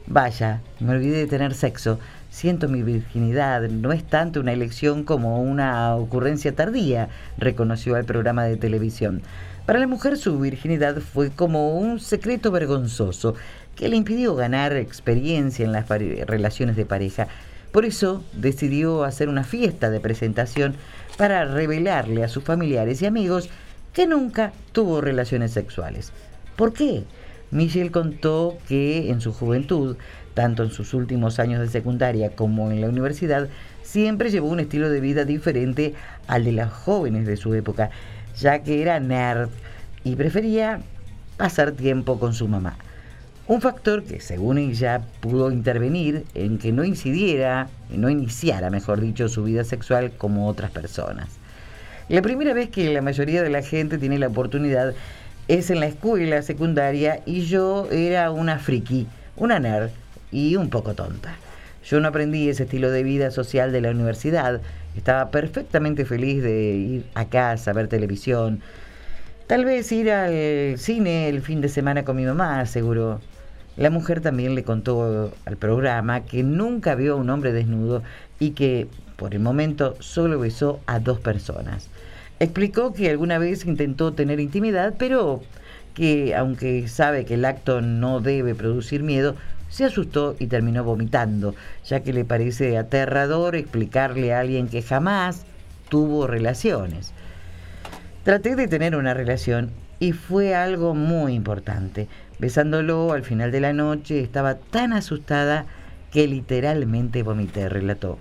Vaya, 0.07 0.61
me 0.79 0.93
olvidé 0.93 1.17
de 1.17 1.27
tener 1.27 1.53
sexo. 1.53 1.99
Siento 2.35 2.67
mi 2.67 2.83
virginidad. 2.83 3.61
No 3.69 3.93
es 3.93 4.03
tanto 4.03 4.41
una 4.41 4.51
elección 4.51 5.05
como 5.05 5.41
una 5.41 5.95
ocurrencia 5.95 6.53
tardía, 6.53 7.07
reconoció 7.37 7.95
al 7.95 8.03
programa 8.03 8.43
de 8.43 8.57
televisión. 8.57 9.21
Para 9.65 9.79
la 9.79 9.87
mujer 9.87 10.17
su 10.17 10.37
virginidad 10.37 10.97
fue 10.97 11.29
como 11.29 11.77
un 11.77 12.01
secreto 12.01 12.51
vergonzoso 12.51 13.35
que 13.77 13.87
le 13.87 13.95
impidió 13.95 14.35
ganar 14.35 14.73
experiencia 14.73 15.63
en 15.63 15.71
las 15.71 15.87
relaciones 15.87 16.75
de 16.75 16.85
pareja. 16.85 17.29
Por 17.71 17.85
eso 17.85 18.21
decidió 18.33 19.05
hacer 19.05 19.29
una 19.29 19.45
fiesta 19.45 19.89
de 19.89 20.01
presentación 20.01 20.75
para 21.17 21.45
revelarle 21.45 22.21
a 22.21 22.27
sus 22.27 22.43
familiares 22.43 23.01
y 23.01 23.05
amigos 23.05 23.49
que 23.93 24.07
nunca 24.07 24.51
tuvo 24.73 24.99
relaciones 24.99 25.51
sexuales. 25.51 26.11
¿Por 26.57 26.73
qué? 26.73 27.05
Michelle 27.51 27.91
contó 27.91 28.57
que 28.67 29.09
en 29.09 29.21
su 29.21 29.31
juventud, 29.31 29.95
tanto 30.35 30.63
en 30.63 30.69
sus 30.69 30.93
últimos 30.93 31.39
años 31.39 31.61
de 31.61 31.69
secundaria 31.69 32.35
como 32.35 32.69
en 32.69 32.81
la 32.81 32.89
universidad, 32.89 33.47
siempre 33.81 34.29
llevó 34.29 34.49
un 34.49 34.59
estilo 34.59 34.89
de 34.89 34.99
vida 34.99 35.25
diferente 35.25 35.95
al 36.27 36.43
de 36.43 36.51
las 36.51 36.71
jóvenes 36.71 37.25
de 37.25 37.37
su 37.37 37.55
época, 37.55 37.89
ya 38.37 38.59
que 38.59 38.81
era 38.83 38.99
nerd 38.99 39.49
y 40.03 40.15
prefería 40.15 40.81
pasar 41.37 41.71
tiempo 41.71 42.19
con 42.19 42.33
su 42.33 42.47
mamá. 42.47 42.77
Un 43.47 43.61
factor 43.61 44.03
que, 44.03 44.19
según 44.21 44.57
ella, 44.57 45.01
pudo 45.19 45.51
intervenir 45.51 46.25
en 46.33 46.57
que 46.57 46.71
no 46.71 46.83
incidiera, 46.83 47.69
no 47.89 48.09
iniciara, 48.09 48.69
mejor 48.69 49.01
dicho, 49.01 49.29
su 49.29 49.43
vida 49.43 49.63
sexual 49.63 50.11
como 50.17 50.47
otras 50.47 50.71
personas. 50.71 51.29
La 52.09 52.21
primera 52.21 52.53
vez 52.53 52.69
que 52.69 52.91
la 52.91 53.01
mayoría 53.01 53.41
de 53.41 53.49
la 53.49 53.61
gente 53.61 53.97
tiene 53.97 54.19
la 54.19 54.27
oportunidad 54.27 54.93
es 55.47 55.69
en 55.69 55.79
la 55.79 55.85
escuela 55.85 56.41
secundaria 56.41 57.21
y 57.25 57.41
yo 57.41 57.87
era 57.91 58.31
una 58.31 58.57
friki, 58.59 59.07
una 59.37 59.59
nerd 59.59 59.91
y 60.35 60.57
un 60.57 60.69
poco 60.69 60.93
tonta. 60.93 61.37
Yo 61.85 61.99
no 61.99 62.09
aprendí 62.09 62.49
ese 62.49 62.63
estilo 62.63 62.91
de 62.91 63.03
vida 63.03 63.31
social 63.31 63.71
de 63.71 63.79
la 63.79 63.91
universidad, 63.91 64.59
estaba 64.97 65.31
perfectamente 65.31 66.03
feliz 66.03 66.43
de 66.43 66.75
ir 66.75 67.05
a 67.13 67.25
casa, 67.25 67.71
ver 67.71 67.87
televisión, 67.87 68.59
tal 69.47 69.63
vez 69.63 69.91
ir 69.91 70.11
al 70.11 70.77
cine 70.77 71.29
el 71.29 71.41
fin 71.41 71.61
de 71.61 71.69
semana 71.69 72.03
con 72.03 72.17
mi 72.17 72.25
mamá, 72.25 72.59
aseguró. 72.59 73.21
La 73.77 73.89
mujer 73.89 74.21
también 74.21 74.55
le 74.55 74.63
contó 74.63 75.31
al 75.45 75.57
programa 75.57 76.25
que 76.25 76.43
nunca 76.43 76.95
vio 76.95 77.13
a 77.13 77.17
un 77.17 77.29
hombre 77.29 77.53
desnudo 77.53 78.03
y 78.39 78.51
que 78.51 78.87
por 79.15 79.33
el 79.33 79.39
momento 79.39 79.95
solo 79.99 80.39
besó 80.39 80.79
a 80.87 80.99
dos 80.99 81.19
personas. 81.19 81.89
Explicó 82.39 82.93
que 82.93 83.09
alguna 83.09 83.37
vez 83.37 83.65
intentó 83.65 84.13
tener 84.13 84.39
intimidad, 84.39 84.95
pero 84.97 85.41
que, 85.93 86.35
aunque 86.35 86.87
sabe 86.87 87.25
que 87.25 87.35
el 87.35 87.45
acto 87.45 87.81
no 87.81 88.19
debe 88.19 88.55
producir 88.55 89.03
miedo, 89.03 89.35
se 89.75 89.83
asustó 89.83 90.37
y 90.39 90.47
terminó 90.47 90.85
vomitando, 90.85 91.53
ya 91.83 91.99
que 91.99 92.13
le 92.13 92.23
parece 92.23 92.77
aterrador 92.77 93.57
explicarle 93.57 94.33
a 94.33 94.39
alguien 94.39 94.69
que 94.69 94.81
jamás 94.81 95.45
tuvo 95.89 96.27
relaciones. 96.27 97.11
Traté 98.23 98.55
de 98.55 98.69
tener 98.69 98.95
una 98.95 99.13
relación 99.13 99.71
y 99.99 100.13
fue 100.13 100.55
algo 100.55 100.95
muy 100.95 101.33
importante. 101.33 102.07
Besándolo 102.39 103.11
al 103.11 103.23
final 103.23 103.51
de 103.51 103.59
la 103.59 103.73
noche 103.73 104.21
estaba 104.21 104.55
tan 104.55 104.93
asustada 104.93 105.65
que 106.09 106.25
literalmente 106.25 107.21
vomité, 107.21 107.67
relató. 107.67 108.17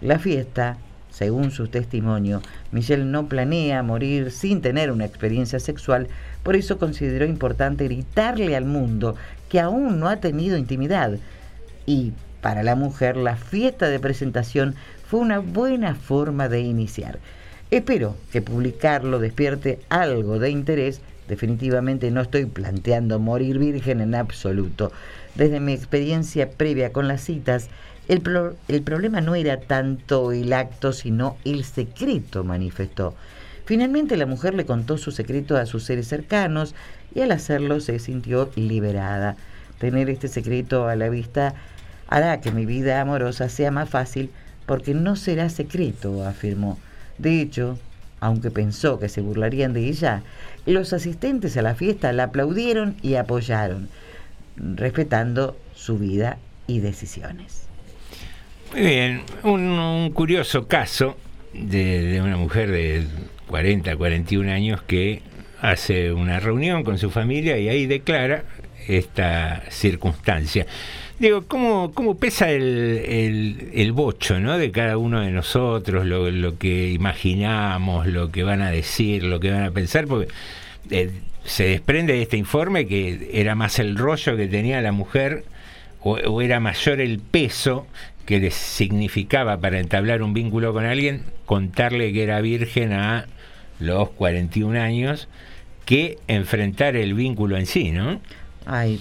La 0.00 0.18
fiesta, 0.18 0.76
según 1.10 1.52
su 1.52 1.68
testimonio, 1.68 2.42
Michelle 2.72 3.04
no 3.04 3.28
planea 3.28 3.84
morir 3.84 4.32
sin 4.32 4.60
tener 4.60 4.90
una 4.90 5.04
experiencia 5.04 5.60
sexual, 5.60 6.08
por 6.42 6.56
eso 6.56 6.78
consideró 6.78 7.26
importante 7.26 7.84
gritarle 7.84 8.56
al 8.56 8.64
mundo 8.64 9.14
aún 9.58 10.00
no 10.00 10.08
ha 10.08 10.16
tenido 10.16 10.56
intimidad. 10.56 11.18
Y 11.86 12.12
para 12.40 12.62
la 12.62 12.74
mujer 12.74 13.16
la 13.16 13.36
fiesta 13.36 13.88
de 13.88 14.00
presentación 14.00 14.74
fue 15.08 15.20
una 15.20 15.38
buena 15.38 15.94
forma 15.94 16.48
de 16.48 16.60
iniciar. 16.60 17.18
Espero 17.70 18.16
que 18.32 18.42
publicarlo 18.42 19.18
despierte 19.18 19.80
algo 19.88 20.38
de 20.38 20.50
interés 20.50 21.00
Definitivamente 21.28 22.10
no 22.10 22.20
estoy 22.20 22.46
planteando 22.46 23.18
morir 23.18 23.58
virgen 23.58 24.00
en 24.00 24.14
absoluto. 24.14 24.92
Desde 25.34 25.60
mi 25.60 25.72
experiencia 25.72 26.50
previa 26.50 26.92
con 26.92 27.08
las 27.08 27.22
citas, 27.22 27.68
el, 28.08 28.22
el, 28.68 28.82
problema 28.82 29.20
no 29.20 29.34
era 29.34 29.60
tanto 29.60 30.30
el 30.30 30.52
acto, 30.52 30.92
sino 30.92 31.36
el 31.44 31.64
secreto, 31.64 32.44
manifestó. 32.44 33.14
Finalmente 33.66 34.16
la 34.16 34.26
mujer 34.26 34.54
le 34.54 34.64
contó 34.64 34.96
su 34.96 35.10
secreto 35.10 35.56
a 35.56 35.66
sus 35.66 35.84
seres 35.84 36.06
cercanos 36.06 36.74
y 37.14 37.20
al 37.20 37.32
hacerlo 37.32 37.80
se 37.80 37.98
sintió 37.98 38.50
liberada. 38.54 39.36
Tener 39.78 40.08
este 40.08 40.28
secreto 40.28 40.88
a 40.88 40.94
la 40.94 41.08
vista 41.08 41.54
hará 42.06 42.40
que 42.40 42.52
mi 42.52 42.64
vida 42.64 43.00
amorosa 43.00 43.48
sea 43.48 43.72
más 43.72 43.90
fácil 43.90 44.30
porque 44.66 44.94
no 44.94 45.16
será 45.16 45.48
secreto, 45.48 46.24
afirmó. 46.24 46.78
De 47.18 47.40
hecho, 47.40 47.78
aunque 48.20 48.50
pensó 48.52 48.98
que 48.98 49.08
se 49.08 49.20
burlarían 49.20 49.72
de 49.72 49.88
ella, 49.88 50.22
los 50.64 50.92
asistentes 50.92 51.56
a 51.56 51.62
la 51.62 51.74
fiesta 51.74 52.12
la 52.12 52.24
aplaudieron 52.24 52.96
y 53.02 53.16
apoyaron, 53.16 53.88
respetando 54.56 55.56
su 55.74 55.98
vida 55.98 56.38
y 56.66 56.78
decisiones. 56.80 57.66
Muy 58.72 58.80
bien, 58.82 59.22
un, 59.42 60.10
curioso 60.12 60.66
caso 60.66 61.16
de, 61.52 62.20
una 62.22 62.36
mujer 62.36 62.70
de 62.70 63.06
40, 63.48 63.96
41 63.96 64.50
años 64.50 64.82
que 64.82 65.22
hace 65.60 66.12
una 66.12 66.40
reunión 66.40 66.84
con 66.84 66.98
su 66.98 67.10
familia 67.10 67.58
y 67.58 67.68
ahí 67.68 67.86
declara 67.86 68.44
esta 68.88 69.62
circunstancia. 69.70 70.66
Digo, 71.18 71.46
¿cómo, 71.46 71.92
cómo 71.94 72.18
pesa 72.18 72.50
el, 72.50 73.70
el, 73.72 73.92
bocho 73.92 74.38
¿no? 74.38 74.58
de 74.58 74.70
cada 74.70 74.98
uno 74.98 75.22
de 75.22 75.30
nosotros, 75.30 76.04
lo, 76.04 76.30
lo, 76.30 76.58
que 76.58 76.90
imaginamos, 76.90 78.06
lo 78.06 78.30
que 78.30 78.42
van 78.42 78.60
a 78.60 78.70
decir, 78.70 79.22
lo 79.24 79.40
que 79.40 79.50
van 79.50 79.64
a 79.64 79.70
pensar? 79.70 80.06
Porque 80.06 80.28
eh, 80.90 81.10
se 81.46 81.68
desprende 81.68 82.12
de 82.12 82.22
este 82.22 82.36
informe 82.36 82.86
que 82.86 83.30
era 83.32 83.54
más 83.54 83.78
el 83.78 83.96
rollo 83.96 84.36
que 84.36 84.46
tenía 84.46 84.82
la 84.82 84.92
mujer 84.92 85.44
o, 86.00 86.42
era 86.42 86.60
mayor 86.60 87.00
el 87.00 87.18
peso 87.18 87.86
que 88.26 88.38
le 88.38 88.50
significaba 88.50 89.58
para 89.58 89.80
entablar 89.80 90.22
un 90.22 90.34
vínculo 90.34 90.72
con 90.72 90.84
alguien 90.84 91.22
contarle 91.46 92.12
que 92.12 92.22
era 92.24 92.40
virgen 92.40 92.92
a 92.92 93.26
los 93.78 94.10
41 94.10 94.80
años 94.80 95.28
que 95.84 96.18
enfrentar 96.26 96.96
el 96.96 97.14
vínculo 97.14 97.56
en 97.56 97.66
sí, 97.66 97.92
¿no? 97.92 98.20
Ay, 98.64 99.00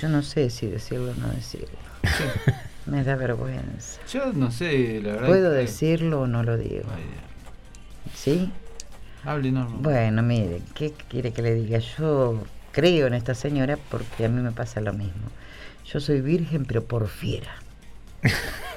yo 0.00 0.08
no 0.08 0.22
sé 0.22 0.50
si 0.50 0.66
decirlo 0.66 1.12
o 1.12 1.14
no 1.14 1.28
decirlo. 1.28 1.78
Me 2.86 3.02
da 3.02 3.16
vergüenza. 3.16 4.00
Yo 4.12 4.32
no 4.32 4.50
sé, 4.50 5.00
la 5.02 5.12
verdad. 5.12 5.28
¿Puedo 5.28 5.50
decirlo 5.50 6.22
o 6.22 6.26
no 6.26 6.42
lo 6.42 6.58
digo? 6.58 6.84
¿Sí? 8.14 8.50
Hable 9.24 9.52
normal. 9.52 9.78
Bueno, 9.80 10.22
mire, 10.22 10.60
¿qué 10.74 10.92
quiere 10.92 11.32
que 11.32 11.40
le 11.40 11.54
diga? 11.54 11.78
Yo 11.78 12.42
creo 12.72 13.06
en 13.06 13.14
esta 13.14 13.34
señora 13.34 13.78
porque 13.90 14.26
a 14.26 14.28
mí 14.28 14.42
me 14.42 14.52
pasa 14.52 14.80
lo 14.80 14.92
mismo. 14.92 15.28
Yo 15.86 16.00
soy 16.00 16.20
virgen, 16.20 16.66
pero 16.66 16.84
por 16.84 17.08
fiera. 17.08 17.50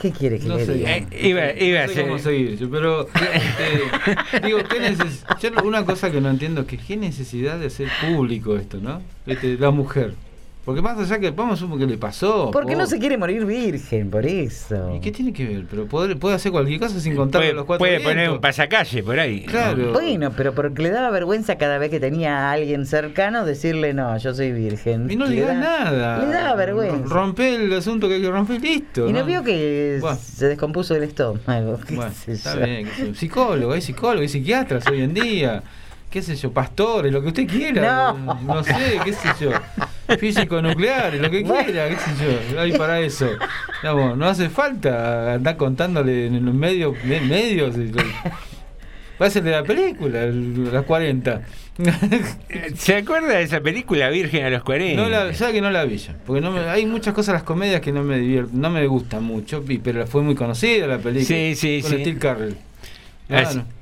¿Qué 0.00 0.12
quiere 0.12 0.38
que 0.38 0.48
le 0.48 0.66
diga? 0.66 0.96
Eh, 0.96 1.06
iba, 1.22 1.52
iba 1.52 1.84
a 1.84 1.88
ser. 1.88 2.20
seguir, 2.20 2.68
pero 2.70 3.08
este, 3.08 4.46
digo, 4.46 4.58
¿qué 4.68 4.80
neces 4.80 5.24
yo 5.40 5.50
una 5.64 5.84
cosa 5.84 6.10
que 6.10 6.20
no 6.20 6.30
entiendo 6.30 6.62
es 6.62 6.66
que 6.66 6.78
qué 6.78 6.96
necesidad 6.96 7.58
de 7.58 7.66
hacer 7.66 7.88
público 8.00 8.56
esto, 8.56 8.78
¿no? 8.78 9.02
Este, 9.26 9.56
la 9.58 9.70
mujer. 9.70 10.14
Porque 10.68 10.82
más 10.82 10.98
allá 10.98 11.18
que 11.18 11.30
vamos 11.30 11.62
a 11.62 11.78
que 11.78 11.86
le 11.86 11.96
pasó. 11.96 12.50
Porque 12.50 12.76
no 12.76 12.84
se 12.84 12.98
quiere 12.98 13.16
morir 13.16 13.46
virgen, 13.46 14.10
por 14.10 14.26
eso. 14.26 14.94
¿Y 14.94 15.00
qué 15.00 15.10
tiene 15.10 15.32
que 15.32 15.46
ver? 15.46 15.64
Pero 15.64 15.86
puede, 15.86 16.14
puede 16.14 16.34
hacer 16.34 16.52
cualquier 16.52 16.78
cosa 16.78 17.00
sin 17.00 17.16
contar 17.16 17.42
los 17.54 17.64
cuatro 17.64 17.78
Puede 17.78 18.00
poner 18.00 18.28
un 18.28 18.38
pasacalle 18.38 19.02
por 19.02 19.18
ahí. 19.18 19.46
Claro. 19.46 19.94
Bueno, 19.94 20.30
pero 20.36 20.54
porque 20.54 20.82
le 20.82 20.90
daba 20.90 21.08
vergüenza 21.08 21.56
cada 21.56 21.78
vez 21.78 21.88
que 21.88 22.00
tenía 22.00 22.36
a 22.36 22.52
alguien 22.52 22.84
cercano 22.84 23.46
decirle, 23.46 23.94
no, 23.94 24.14
yo 24.18 24.34
soy 24.34 24.52
virgen. 24.52 25.10
Y 25.10 25.16
no 25.16 25.24
le, 25.24 25.40
da 25.40 25.54
nada. 25.54 26.18
Le 26.18 26.26
daba 26.26 26.54
vergüenza. 26.54 27.14
Rompe 27.14 27.54
el 27.54 27.72
asunto 27.72 28.06
que 28.06 28.16
hay 28.16 28.20
que 28.20 28.30
romper 28.30 28.60
listo. 28.60 29.08
Y 29.08 29.14
no, 29.14 29.24
vio 29.24 29.42
que 29.42 30.02
se 30.20 30.48
descompuso 30.48 30.94
el 30.94 31.04
estómago. 31.04 31.78
Bueno, 31.88 32.12
está 32.26 32.56
bien. 32.56 33.14
Psicólogo, 33.14 33.72
hay 33.72 33.80
psicólogo, 33.80 34.20
hay 34.20 34.28
psiquiatras 34.28 34.86
hoy 34.86 35.00
en 35.00 35.14
día 35.14 35.62
qué 36.10 36.22
sé 36.22 36.36
yo, 36.36 36.52
pastores, 36.52 37.12
lo 37.12 37.20
que 37.20 37.28
usted 37.28 37.46
quiera. 37.46 38.12
No, 38.12 38.62
sé, 38.64 39.00
qué 39.04 39.12
sé 39.12 39.28
yo. 39.40 39.50
Físico 40.18 40.62
nuclear, 40.62 41.14
lo 41.14 41.30
que 41.30 41.42
quiera, 41.42 41.88
qué 41.88 41.96
sé 41.96 42.52
yo. 42.52 42.60
Hay 42.60 42.72
para 42.72 43.00
eso. 43.00 43.28
no 43.82 44.26
hace 44.26 44.48
falta 44.48 45.34
andar 45.34 45.56
contándole 45.56 46.26
en 46.26 46.44
los 46.44 46.54
medios, 46.54 46.94
medios. 47.04 47.74
Va 49.20 49.26
a 49.26 49.30
ser 49.30 49.42
de 49.42 49.50
la 49.50 49.64
película, 49.64 50.26
las 50.26 50.84
40. 50.84 51.42
¿Se 52.76 52.96
acuerda 52.96 53.36
de 53.36 53.42
esa 53.42 53.60
película 53.60 54.10
Virgen 54.10 54.44
a 54.44 54.50
los 54.50 54.62
40? 54.62 55.00
No 55.00 55.08
la, 55.08 55.30
ya 55.30 55.52
que 55.52 55.60
no 55.60 55.70
la 55.70 55.84
vi 55.84 56.04
Porque 56.26 56.40
no 56.40 56.56
hay 56.68 56.86
muchas 56.86 57.14
cosas 57.14 57.34
las 57.34 57.42
comedias 57.42 57.80
que 57.80 57.92
no 57.92 58.02
me 58.02 58.18
divierten, 58.18 58.60
no 58.60 58.70
me 58.70 58.86
gustan 58.86 59.24
mucho, 59.24 59.64
pero 59.82 60.06
fue 60.06 60.22
muy 60.22 60.34
conocida 60.34 60.86
la 60.86 60.98
película. 60.98 61.26
Sí, 61.26 61.54
sí, 61.54 61.80
con 61.82 61.90
sí. 61.90 62.00
Steve 62.00 62.18
Carrell. 62.18 62.56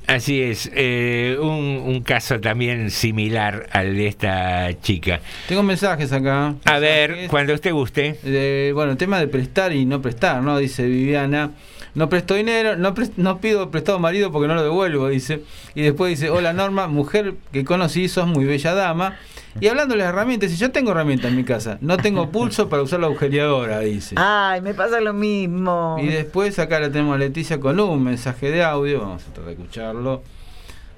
Así, 0.07 0.41
es, 0.41 0.71
eh, 0.73 1.37
un, 1.41 2.03
caso 2.03 2.41
también 2.41 2.91
similar 2.91 3.67
al 3.73 3.97
de 3.97 4.07
esta 4.07 4.81
chica. 4.81 5.21
Tengo 5.49 5.63
mensajes 5.65 6.13
acá. 6.13 6.55
A 6.65 6.79
ver, 6.79 7.27
cuando 7.29 7.55
usted 7.55 7.73
guste. 7.73 8.17
Eh, 8.25 8.71
bueno, 8.73 8.97
tema 8.97 9.19
de 9.19 9.27
prestar 9.27 9.73
y 9.73 9.85
no 9.85 10.01
prestar, 10.01 10.43
¿no? 10.43 10.59
Dice 10.59 10.87
Viviana. 10.87 11.51
No 11.97 12.11
presto 12.11 12.35
dinero, 12.35 12.77
no, 12.77 12.95
no 13.17 13.41
pido 13.41 13.71
prestado 13.71 13.99
marido 13.99 14.31
porque 14.31 14.47
no 14.47 14.55
lo 14.55 14.63
devuelvo, 14.63 15.09
dice. 15.09 15.43
Y 15.75 15.81
después 15.81 16.11
dice, 16.11 16.29
hola 16.29 16.53
Norma, 16.53 16.89
mujer 16.89 17.37
que 17.53 17.65
conocí, 17.65 18.11
sos 18.11 18.27
muy 18.27 18.45
bella 18.45 18.75
dama. 18.75 19.19
Y 19.61 19.69
hablando 19.69 19.95
de 19.95 20.01
las 20.01 20.11
herramientas, 20.11 20.51
si 20.51 20.59
yo 20.59 20.71
tengo 20.71 20.91
herramientas 20.91 21.31
en 21.31 21.37
mi 21.39 21.45
casa, 21.45 21.79
no 21.81 21.97
tengo 21.97 22.31
pulso 22.31 22.69
para 22.69 22.83
usar 22.83 23.01
la 23.01 23.07
agujereadora, 23.07 23.81
dice. 23.81 24.15
Ay, 24.19 24.61
me 24.61 24.75
pasa 24.75 25.01
lo 25.01 25.15
mismo. 25.15 25.97
Y 25.99 26.09
después 26.09 26.59
acá 26.59 26.81
la 26.81 26.93
tenemos 26.93 27.15
a 27.15 27.19
Leticia 27.19 27.59
con 27.59 27.81
un 27.81 28.05
mensaje 28.05 28.51
de 28.51 28.63
audio, 28.63 29.01
vamos 29.01 29.23
a 29.23 29.33
tratar 29.33 29.45
de 29.45 29.53
escucharlo. 29.53 30.23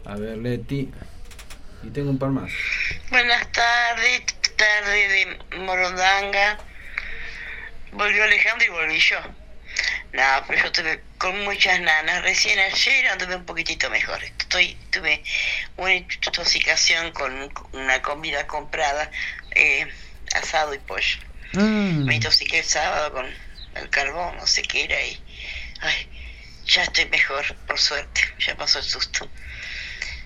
A 0.05 0.17
ver, 0.17 0.39
Leti. 0.39 0.91
Y 1.85 1.91
tengo 1.91 2.11
un 2.11 2.19
par 2.19 2.31
más. 2.31 2.51
Buenas 3.11 3.53
tardes, 3.53 4.23
tarde 4.57 5.09
de 5.09 5.59
Morondanga. 5.65 6.59
Volvió 7.93 8.25
Alejandro 8.25 8.67
y 8.67 8.71
volví 8.71 8.99
yo. 8.99 9.17
No, 10.13 10.45
pero 10.47 10.61
yo 10.61 10.67
estuve 10.67 11.03
con 11.19 11.45
muchas 11.45 11.81
nanas. 11.81 12.23
Recién 12.23 12.59
ayer 12.59 13.09
anduve 13.09 13.37
un 13.37 13.45
poquitito 13.45 13.91
mejor. 13.91 14.23
Estoy, 14.25 14.77
tuve 14.91 15.23
una 15.77 15.95
intoxicación 15.95 17.13
con 17.13 17.53
una 17.73 18.01
comida 18.01 18.47
comprada, 18.47 19.11
eh, 19.55 19.87
asado 20.35 20.73
y 20.75 20.79
pollo. 20.79 21.19
Mm. 21.53 22.05
Me 22.05 22.15
intoxiqué 22.17 22.61
el 22.61 22.65
sábado 22.65 23.13
con 23.13 23.27
el 23.75 23.91
carbón, 23.91 24.37
no 24.37 24.47
sé 24.47 24.63
qué 24.63 24.85
era, 24.85 25.01
y 25.03 25.21
ay, 25.81 26.09
ya 26.67 26.83
estoy 26.83 27.07
mejor, 27.07 27.55
por 27.67 27.79
suerte, 27.79 28.21
ya 28.39 28.57
pasó 28.57 28.79
el 28.79 28.85
susto. 28.85 29.29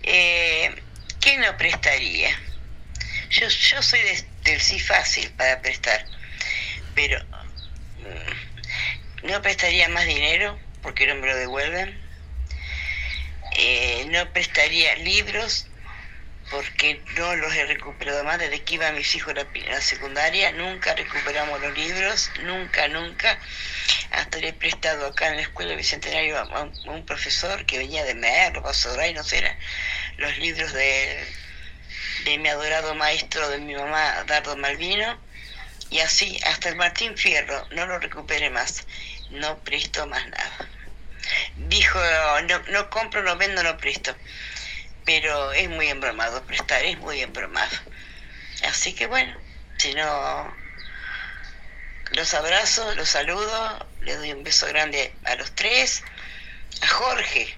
Eh, 0.02 0.74
¿Qué 1.20 1.38
no 1.38 1.56
prestaría? 1.56 2.30
Yo, 3.30 3.48
yo 3.48 3.82
soy 3.82 4.00
del 4.42 4.60
sí 4.60 4.80
fácil 4.80 5.30
para 5.32 5.60
prestar, 5.62 6.04
pero... 6.94 7.24
No 9.22 9.40
prestaría 9.42 9.88
más 9.88 10.06
dinero 10.06 10.58
porque 10.82 11.06
no 11.06 11.14
me 11.16 11.26
lo 11.26 11.36
devuelven. 11.36 12.00
Eh, 13.56 14.06
no 14.08 14.32
prestaría 14.32 14.96
libros 14.96 15.66
porque 16.50 17.00
no 17.16 17.34
los 17.36 17.54
he 17.54 17.64
recuperado 17.66 18.24
más 18.24 18.38
desde 18.38 18.62
que 18.62 18.74
iban 18.74 18.94
mis 18.94 19.14
hijos 19.14 19.34
a 19.34 19.46
la, 19.70 19.80
secundaria. 19.80 20.52
Nunca 20.52 20.94
recuperamos 20.94 21.60
los 21.60 21.76
libros, 21.76 22.30
nunca, 22.42 22.88
nunca. 22.88 23.38
Hasta 24.10 24.38
le 24.38 24.48
he 24.48 24.52
prestado 24.52 25.06
acá 25.06 25.28
en 25.28 25.36
la 25.36 25.42
escuela 25.42 25.74
bicentenario 25.74 26.38
a, 26.38 26.70
un, 26.86 27.06
profesor 27.06 27.64
que 27.64 27.78
venía 27.78 28.04
de 28.04 28.14
Merlo, 28.14 28.60
y 28.60 29.12
no 29.14 29.24
sé, 29.24 29.56
los 30.18 30.36
libros 30.38 30.72
de 30.72 31.26
de 32.24 32.38
mi 32.38 32.48
adorado 32.48 32.94
maestro 32.94 33.48
de 33.48 33.58
mi 33.58 33.74
mamá, 33.74 34.24
Dardo 34.26 34.56
Malvino, 34.56 35.18
y 35.90 36.00
así 36.00 36.38
hasta 36.46 36.68
el 36.68 36.76
Martín 36.76 37.16
Fierro, 37.16 37.66
no 37.72 37.86
lo 37.86 37.98
recuperé 37.98 38.50
más, 38.50 38.86
no 39.32 39.58
presto 39.58 40.06
más 40.06 40.26
nada. 40.28 40.68
Dijo, 41.56 41.98
no, 42.48 42.58
no 42.70 42.90
compro, 42.90 43.22
no 43.22 43.36
vendo, 43.36 43.62
no 43.62 43.76
presto, 43.76 44.14
pero 45.04 45.52
es 45.52 45.68
muy 45.68 45.88
embromado, 45.88 46.42
prestar 46.44 46.84
es 46.84 46.98
muy 46.98 47.20
embromado. 47.20 47.76
Así 48.64 48.92
que 48.94 49.06
bueno, 49.06 49.34
si 49.78 49.94
no, 49.94 50.54
los 52.12 52.34
abrazo, 52.34 52.94
los 52.94 53.08
saludo, 53.08 53.86
les 54.02 54.18
doy 54.18 54.32
un 54.32 54.44
beso 54.44 54.66
grande 54.66 55.12
a 55.24 55.34
los 55.36 55.54
tres, 55.54 56.02
a 56.82 56.88
Jorge, 56.88 57.56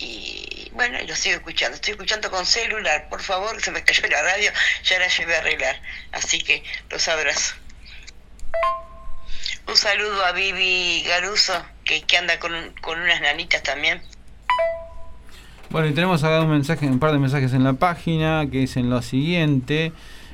y 0.00 0.70
bueno, 0.72 0.98
lo 1.06 1.14
sigo 1.14 1.36
escuchando. 1.36 1.74
Estoy 1.74 1.92
escuchando 1.92 2.30
con 2.30 2.46
celular, 2.46 3.08
por 3.10 3.22
favor, 3.22 3.60
se 3.62 3.70
me 3.70 3.84
cayó 3.84 4.06
la 4.08 4.22
radio, 4.22 4.50
ya 4.82 4.98
la 4.98 5.08
llevé 5.08 5.36
a 5.36 5.38
arreglar. 5.40 5.80
Así 6.12 6.42
que 6.42 6.64
los 6.88 7.06
abrazo. 7.06 7.54
Un 9.70 9.76
saludo 9.76 10.24
a 10.24 10.32
Vivi 10.32 11.04
Garuso, 11.06 11.52
que, 11.84 12.16
anda 12.16 12.40
con, 12.40 12.50
unas 12.52 13.20
nanitas 13.20 13.62
también. 13.62 14.00
Bueno, 15.70 15.86
y 15.86 15.92
tenemos 15.92 16.24
acá 16.24 16.40
un 16.40 16.50
mensaje, 16.50 16.86
un 16.86 16.98
par 16.98 17.12
de 17.12 17.20
mensajes 17.20 17.52
en 17.52 17.62
la 17.62 17.74
página 17.74 18.48
que 18.50 18.58
dicen 18.58 18.90
lo 18.90 19.00
siguiente. 19.00 19.92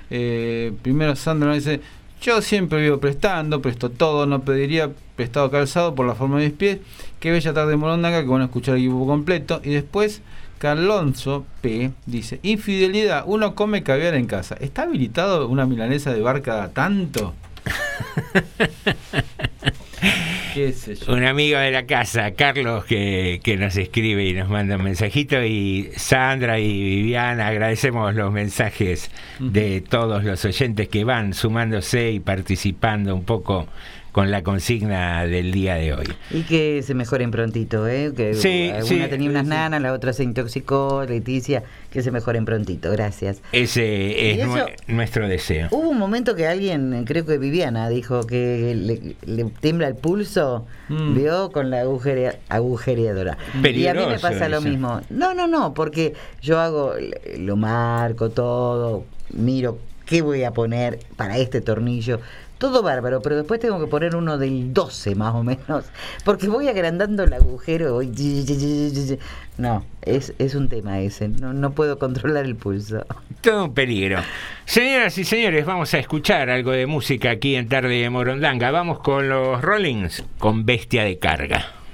Eh, 0.08 0.72
primero 0.80 1.14
Sandra 1.16 1.52
dice, 1.52 1.82
yo 2.22 2.40
siempre 2.40 2.80
vivo 2.80 2.98
prestando, 2.98 3.60
presto 3.60 3.90
todo, 3.90 4.24
no 4.24 4.40
pediría 4.40 4.90
prestado 5.16 5.50
calzado 5.50 5.94
por 5.94 6.06
la 6.06 6.14
forma 6.14 6.38
de 6.38 6.46
mis 6.46 6.54
pies. 6.54 6.78
Qué 7.20 7.30
bella 7.30 7.52
tarde 7.52 7.72
de 7.72 7.76
Morondanga, 7.76 8.22
que 8.22 8.28
van 8.28 8.40
a 8.40 8.46
escuchar 8.46 8.76
el 8.76 8.84
equipo 8.84 9.06
completo. 9.06 9.60
Y 9.62 9.68
después, 9.68 10.22
Carlonzo 10.56 11.44
P 11.60 11.90
dice, 12.06 12.40
infidelidad, 12.42 13.24
uno 13.26 13.54
come 13.54 13.82
caviar 13.82 14.14
en 14.14 14.28
casa. 14.28 14.56
¿Está 14.58 14.84
habilitado 14.84 15.46
una 15.46 15.66
milanesa 15.66 16.14
de 16.14 16.22
bar 16.22 16.40
cada 16.40 16.70
tanto? 16.70 17.34
¿Qué 20.54 20.72
sé 20.72 20.94
yo? 20.94 21.12
Un 21.12 21.24
amigo 21.24 21.58
de 21.58 21.70
la 21.70 21.86
casa, 21.86 22.32
Carlos, 22.32 22.84
que, 22.84 23.40
que 23.42 23.56
nos 23.56 23.76
escribe 23.76 24.24
y 24.24 24.32
nos 24.32 24.48
manda 24.48 24.76
un 24.76 24.84
mensajito. 24.84 25.44
Y 25.44 25.90
Sandra 25.96 26.58
y 26.58 26.82
Viviana, 26.82 27.48
agradecemos 27.48 28.14
los 28.14 28.32
mensajes 28.32 29.10
de 29.38 29.82
todos 29.82 30.24
los 30.24 30.44
oyentes 30.44 30.88
que 30.88 31.04
van 31.04 31.34
sumándose 31.34 32.12
y 32.12 32.20
participando 32.20 33.14
un 33.14 33.24
poco 33.24 33.68
con 34.16 34.30
la 34.30 34.42
consigna 34.42 35.26
del 35.26 35.52
día 35.52 35.74
de 35.74 35.92
hoy. 35.92 36.06
Y 36.30 36.44
que 36.44 36.82
se 36.82 36.94
mejoren 36.94 37.30
prontito, 37.30 37.86
¿eh? 37.86 38.14
Que 38.16 38.32
Sí, 38.32 38.70
una 38.72 38.82
sí, 38.82 38.98
tenía 39.10 39.28
unas 39.28 39.42
sí. 39.42 39.50
nanas, 39.50 39.82
la 39.82 39.92
otra 39.92 40.14
se 40.14 40.22
intoxicó, 40.24 41.04
Leticia, 41.06 41.64
que 41.90 42.02
se 42.02 42.10
mejoren 42.10 42.46
prontito, 42.46 42.90
gracias. 42.92 43.42
Ese 43.52 44.30
es 44.32 44.38
eso- 44.38 44.66
nuestro 44.86 45.28
deseo. 45.28 45.68
Hubo 45.70 45.90
un 45.90 45.98
momento 45.98 46.34
que 46.34 46.46
alguien, 46.46 47.04
creo 47.04 47.26
que 47.26 47.36
Viviana, 47.36 47.90
dijo 47.90 48.24
que 48.26 48.74
le, 48.74 49.16
le 49.30 49.50
tiembla 49.60 49.86
el 49.88 49.96
pulso, 49.96 50.64
Mm. 50.88 51.14
vio 51.14 51.52
con 51.52 51.68
la 51.68 51.82
agujerea- 51.82 52.38
agujereadora. 52.48 53.36
y 53.36 53.58
a 53.58 53.60
mí 53.60 53.60
me 53.60 53.62
Peligroso 53.62 54.22
pasa 54.22 54.48
lo 54.48 54.60
eso. 54.60 54.66
mismo. 54.68 55.02
No, 55.10 55.34
no, 55.34 55.46
no, 55.46 55.74
porque 55.74 56.14
yo 56.40 56.58
hago, 56.58 56.94
lo 57.38 57.56
marco 57.56 58.30
todo, 58.30 59.04
miro 59.34 59.76
qué 60.06 60.22
voy 60.22 60.44
a 60.44 60.52
poner 60.52 61.00
para 61.16 61.36
este 61.36 61.60
tornillo. 61.60 62.20
Todo 62.58 62.82
bárbaro, 62.82 63.20
pero 63.20 63.36
después 63.36 63.60
tengo 63.60 63.78
que 63.78 63.86
poner 63.86 64.16
uno 64.16 64.38
del 64.38 64.72
12 64.72 65.14
más 65.14 65.34
o 65.34 65.42
menos, 65.42 65.84
porque 66.24 66.48
voy 66.48 66.68
agrandando 66.68 67.24
el 67.24 67.32
agujero. 67.34 68.00
No, 69.58 69.84
es, 70.02 70.32
es 70.38 70.54
un 70.54 70.68
tema 70.68 71.00
ese, 71.00 71.28
no, 71.28 71.52
no 71.52 71.72
puedo 71.72 71.98
controlar 71.98 72.46
el 72.46 72.56
pulso. 72.56 73.04
Todo 73.42 73.64
un 73.64 73.74
peligro. 73.74 74.20
Señoras 74.64 75.18
y 75.18 75.24
señores, 75.24 75.66
vamos 75.66 75.92
a 75.94 75.98
escuchar 75.98 76.48
algo 76.48 76.72
de 76.72 76.86
música 76.86 77.30
aquí 77.30 77.56
en 77.56 77.68
Tarde 77.68 78.00
de 78.00 78.10
Morondanga. 78.10 78.70
Vamos 78.70 79.00
con 79.00 79.28
los 79.28 79.60
Rollings, 79.60 80.24
con 80.38 80.64
Bestia 80.64 81.04
de 81.04 81.18
Carga. 81.18 81.85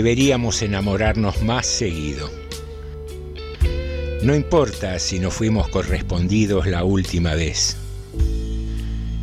Deberíamos 0.00 0.62
enamorarnos 0.62 1.42
más 1.42 1.66
seguido. 1.66 2.30
No 4.22 4.34
importa 4.34 4.98
si 4.98 5.18
no 5.18 5.30
fuimos 5.30 5.68
correspondidos 5.68 6.66
la 6.66 6.84
última 6.84 7.34
vez. 7.34 7.76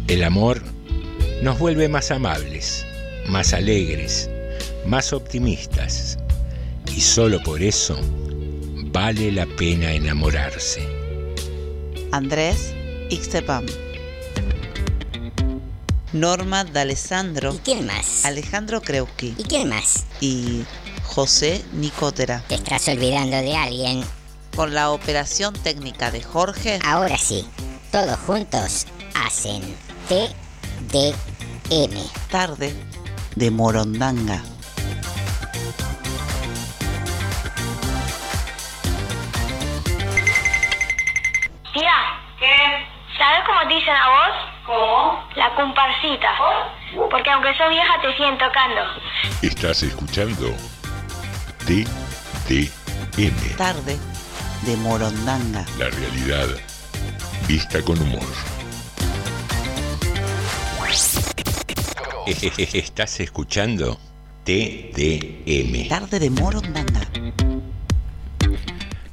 El 0.08 0.24
amor 0.24 0.62
nos 1.42 1.58
vuelve 1.58 1.90
más 1.90 2.12
amables, 2.12 2.86
más 3.28 3.54
alegres, 3.54 4.30
más 4.86 5.14
optimistas. 5.14 6.20
Y 6.96 7.02
solo 7.02 7.42
por 7.42 7.64
eso 7.64 8.00
vale 8.92 9.32
la 9.32 9.48
pena 9.48 9.94
enamorarse. 9.94 10.88
Andrés 12.12 12.76
Ixtepam. 13.10 13.66
Norma 16.20 16.64
D'Alessandro. 16.64 17.54
¿Y 17.54 17.58
quién 17.60 17.86
más? 17.86 18.26
Alejandro 18.26 18.82
Kreuski. 18.82 19.36
¿Y 19.38 19.44
quién 19.44 19.70
más? 19.70 20.06
Y 20.20 20.64
José 21.04 21.64
Nicotera. 21.74 22.44
Te 22.48 22.56
estás 22.56 22.88
olvidando 22.88 23.38
de 23.38 23.56
alguien. 23.56 24.04
Con 24.56 24.74
la 24.74 24.90
operación 24.90 25.54
técnica 25.54 26.10
de 26.12 26.24
Jorge. 26.24 26.80
Ahora 26.84 27.18
sí, 27.18 27.48
todos 27.92 28.18
juntos 28.20 28.88
hacen 29.14 29.62
TDM. 30.10 31.14
Tarde 32.32 32.74
de 33.36 33.52
Morondanga. 33.52 34.44
Porque 47.10 47.30
aunque 47.32 47.56
sos 47.58 47.70
vieja 47.70 48.02
te 48.02 48.12
siguen 48.14 48.38
tocando. 48.38 48.82
Estás 49.42 49.84
escuchando 49.84 50.54
TDM. 51.66 52.68
Tarde 53.58 53.98
de 54.64 54.78
Morondanga. 54.78 55.66
La 55.78 55.90
realidad 55.90 56.48
vista 57.48 57.82
con 57.82 58.00
humor. 58.02 58.24
Estás 62.26 63.20
escuchando 63.20 63.98
TDM. 64.44 65.88
Tarde 65.90 66.20
de 66.20 66.30
Morondanga. 66.30 67.02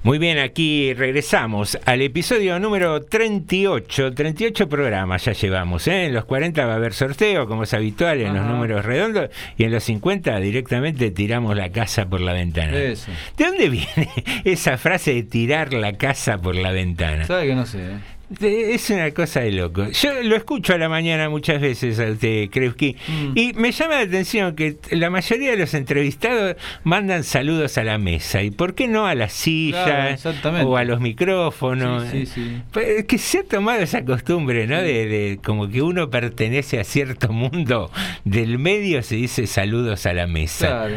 Muy 0.05 0.18
bien, 0.18 0.38
aquí 0.38 0.92
regresamos 0.92 1.78
al 1.86 2.02
episodio 2.02 2.59
número 2.61 3.00
38. 3.00 4.12
38 4.12 4.68
programas 4.68 5.24
ya 5.24 5.32
llevamos. 5.32 5.88
¿eh? 5.88 6.05
En 6.05 6.12
los 6.12 6.26
40 6.26 6.66
va 6.66 6.74
a 6.74 6.76
haber 6.76 6.92
sorteo, 6.92 7.48
como 7.48 7.62
es 7.62 7.72
habitual, 7.72 8.20
en 8.20 8.34
los 8.34 8.44
números 8.44 8.84
redondos. 8.84 9.30
Y 9.57 9.64
en 9.64 9.72
los 9.72 9.82
50 9.84 10.38
directamente 10.40 11.11
tiramos 11.11 11.57
la 11.57 11.70
casa 11.70 12.05
por 12.05 12.20
la 12.20 12.34
ventana. 12.34 12.76
Eso. 12.76 13.11
¿De 13.38 13.46
dónde 13.46 13.68
viene 13.70 14.11
esa 14.44 14.76
frase 14.76 15.14
de 15.14 15.22
tirar 15.22 15.72
la 15.72 15.94
casa 15.94 16.36
por 16.36 16.55
la 16.55 16.72
ventana? 16.72 17.24
¿Sabe 17.24 17.46
que 17.46 17.55
no 17.55 17.64
sé? 17.64 17.78
eh? 17.78 17.96
Es 18.41 18.91
una 18.91 19.11
cosa 19.12 19.41
de 19.41 19.53
loco. 19.53 19.87
Yo 19.91 20.22
lo 20.22 20.37
escucho 20.37 20.74
a 20.74 20.78
la 20.78 20.89
mañana 20.89 21.28
muchas 21.28 21.61
veces 21.61 21.99
a 22.01 22.05
usted, 22.11 22.49
Krewski, 22.51 22.97
Mm. 23.09 23.32
y 23.39 23.53
me 23.55 23.72
llama 23.72 23.95
la 23.97 24.01
atención 24.03 24.55
que 24.55 24.76
la 24.91 25.11
mayoría 25.11 25.51
de 25.53 25.57
los 25.57 25.74
entrevistados 25.74 26.57
mandan 26.85 27.24
saludos 27.24 27.76
a 27.78 27.85
la 27.85 27.99
mesa. 27.99 28.43
¿Y 28.43 28.51
por 28.51 28.74
qué 28.74 28.89
no 28.89 29.07
a 29.07 29.14
la 29.14 29.26
Claro, 29.26 29.32
silla 29.32 30.11
exactamente. 30.11 30.66
o 30.66 30.76
a 30.76 30.85
los 30.85 31.01
micrófonos? 31.01 32.05
Sí, 32.11 32.26
sí, 32.26 32.32
sí. 32.35 32.62
Pues 32.72 32.89
es 32.89 33.05
que 33.07 33.18
se 33.18 33.39
ha 33.39 33.45
tomado 33.45 33.80
esa 33.80 34.05
costumbre, 34.05 34.66
¿no? 34.66 34.76
De, 34.80 35.07
de 35.07 35.39
como 35.45 35.68
que 35.68 35.82
uno 35.82 36.11
pertenece 36.11 36.78
a 36.80 36.85
cierto 36.85 37.32
mundo 37.32 37.91
del 38.24 38.59
medio, 38.59 39.03
se 39.03 39.16
dice 39.16 39.47
saludos 39.47 40.07
a 40.07 40.12
la 40.14 40.26
mesa. 40.26 40.66
Claro. 40.66 40.97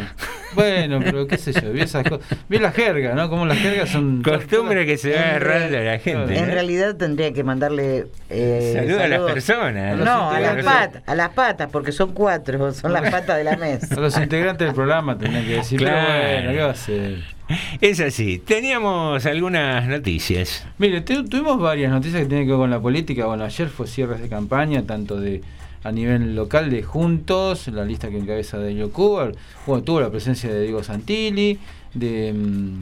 Bueno, 0.56 1.00
pero 1.04 1.28
qué 1.28 1.38
sé 1.38 1.52
yo, 1.54 1.72
vi 1.72 1.82
esas 1.82 2.08
cosas. 2.08 2.26
Vi 2.50 2.58
la 2.58 2.72
jerga, 2.72 3.14
¿no? 3.14 3.30
Como 3.30 3.46
las 3.46 3.58
jergas 3.60 3.90
son. 3.90 4.24
Costumbre 4.24 4.86
que 4.86 4.98
se 4.98 5.14
va 5.14 5.20
agarrando 5.22 5.78
a 5.78 5.82
la 5.82 6.00
gente. 6.00 6.36
En 6.38 6.48
¿no? 6.48 6.54
realidad 6.54 6.96
tendría 6.96 7.27
que 7.34 7.44
mandarle 7.44 8.08
eh, 8.30 8.72
Saludo 8.76 9.04
a 9.04 9.08
las 9.08 9.22
personas. 9.32 9.98
No, 9.98 10.30
a 10.32 10.40
las 10.40 10.64
patas, 10.64 11.04
a 11.06 11.16
las 11.16 11.30
patas, 11.30 11.70
porque 11.72 11.92
son 11.92 12.14
cuatro, 12.14 12.74
son 12.74 12.94
las 12.94 13.10
patas 13.12 13.38
de 13.38 13.44
la 13.44 13.56
mesa. 13.58 13.96
A 13.96 14.00
los 14.00 14.18
integrantes 14.18 14.66
del 14.68 14.76
programa 14.76 15.18
tendrían 15.18 15.46
que 15.46 15.54
decir, 15.56 15.80
Claro. 15.80 16.08
pero 16.08 16.34
bueno, 16.34 16.52
¿qué 16.52 16.60
va 16.62 16.68
a 16.68 16.72
hacer? 16.72 17.38
Es 17.80 18.00
así. 18.02 18.40
Teníamos 18.40 19.26
algunas 19.26 19.88
noticias. 19.88 20.66
Mire, 20.78 21.02
tu- 21.02 21.24
tuvimos 21.26 21.60
varias 21.60 21.92
noticias 21.92 22.22
que 22.24 22.28
tienen 22.28 22.46
que 22.46 22.52
ver 22.52 22.60
con 22.60 22.70
la 22.72 22.80
política. 22.80 23.26
Bueno, 23.26 23.46
ayer 23.46 23.70
fue 23.70 23.88
cierres 23.88 24.20
de 24.22 24.28
campaña, 24.28 24.84
tanto 24.84 25.20
de 25.20 25.42
a 25.84 25.92
nivel 25.94 26.36
local 26.36 26.70
de 26.70 26.84
Juntos, 26.84 27.68
la 27.70 27.86
lista 27.86 28.10
que 28.10 28.18
encabeza 28.18 28.58
de 28.58 28.76
Cuba. 28.90 29.32
Bueno, 29.66 29.84
tuvo 29.84 30.02
la 30.02 30.10
presencia 30.10 30.50
de 30.52 30.64
Diego 30.64 30.84
Santilli, 30.84 31.58
de. 31.94 32.34
mm, 32.34 32.82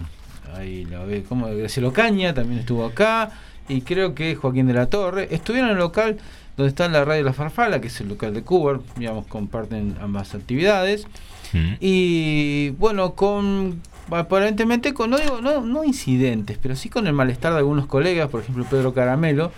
ahí 0.57 0.85
la 0.85 1.03
ve, 1.03 1.23
¿cómo? 1.27 1.47
de 1.47 1.57
Graciela 1.59 1.89
Ocaña 1.89 2.33
también 2.33 2.61
estuvo 2.61 2.85
acá. 2.85 3.29
Y 3.67 3.81
creo 3.81 4.13
que 4.13 4.35
Joaquín 4.35 4.67
de 4.67 4.73
la 4.73 4.87
Torre. 4.87 5.27
Estuvieron 5.31 5.69
en 5.69 5.77
el 5.77 5.79
local 5.79 6.17
donde 6.57 6.69
está 6.69 6.87
la 6.87 7.03
radio 7.03 7.23
La 7.23 7.33
Farfala, 7.33 7.81
que 7.81 7.87
es 7.87 7.99
el 8.01 8.09
local 8.09 8.33
de 8.33 8.43
Cuba. 8.43 8.79
Digamos, 8.97 9.25
comparten 9.27 9.95
ambas 10.01 10.35
actividades. 10.35 11.07
Y 11.79 12.71
bueno, 12.71 13.13
con 13.13 13.81
aparentemente 14.11 14.93
con 14.93 15.09
no 15.09 15.17
digo 15.17 15.39
no, 15.41 15.61
no 15.61 15.85
incidentes, 15.85 16.59
pero 16.61 16.75
sí 16.75 16.89
con 16.89 17.07
el 17.07 17.13
malestar 17.13 17.53
de 17.53 17.59
algunos 17.59 17.87
colegas, 17.87 18.29
por 18.29 18.41
ejemplo 18.41 18.65
Pedro 18.69 18.93
Caramelo 18.93 19.51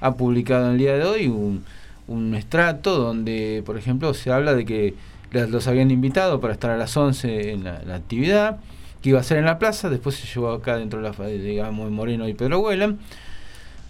ha 0.00 0.14
publicado 0.16 0.66
en 0.66 0.72
el 0.72 0.78
día 0.78 0.94
de 0.96 1.04
hoy 1.04 1.28
un, 1.28 1.64
un 2.06 2.34
estrato 2.34 2.98
donde, 2.98 3.62
por 3.64 3.78
ejemplo, 3.78 4.12
se 4.14 4.30
habla 4.30 4.54
de 4.54 4.64
que 4.64 4.94
los 5.32 5.66
habían 5.66 5.90
invitado 5.90 6.40
para 6.40 6.52
estar 6.52 6.70
a 6.70 6.76
las 6.76 6.96
11 6.96 7.52
en 7.52 7.64
la, 7.64 7.82
la 7.84 7.96
actividad, 7.96 8.58
que 9.02 9.10
iba 9.10 9.20
a 9.20 9.22
ser 9.22 9.38
en 9.38 9.46
la 9.46 9.58
plaza, 9.58 9.90
después 9.90 10.14
se 10.16 10.26
llevó 10.26 10.50
acá 10.50 10.76
dentro 10.76 11.00
de 11.00 11.08
la, 11.08 11.26
digamos, 11.28 11.90
Moreno 11.90 12.28
y 12.28 12.34
Pedro 12.34 12.60
Huelan. 12.60 12.98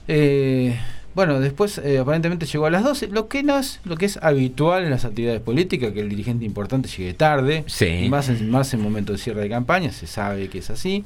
Eh, 0.09 0.79
bueno, 1.15 1.39
después 1.39 1.79
eh, 1.79 1.99
aparentemente 1.99 2.45
llegó 2.47 2.67
a 2.67 2.71
las 2.71 2.83
12, 2.83 3.09
lo 3.09 3.29
que 3.29 3.43
no 3.45 3.59
es 3.59 3.81
lo 3.85 3.97
que 3.97 4.07
es 4.07 4.19
habitual 4.21 4.85
en 4.85 4.91
las 4.91 5.05
actividades 5.05 5.41
políticas, 5.41 5.93
que 5.93 6.01
el 6.01 6.09
dirigente 6.09 6.45
importante 6.45 6.89
llegue 6.89 7.15
tarde, 7.15 7.65
y 7.81 8.09
más 8.09 8.29
en, 8.29 8.51
más 8.51 8.75
en 8.75 8.81
momentos 8.81 9.17
de 9.17 9.23
cierre 9.23 9.43
de 9.43 9.49
campaña, 9.49 9.93
se 9.93 10.07
sabe 10.07 10.49
que 10.49 10.59
es 10.59 10.71
así. 10.71 11.05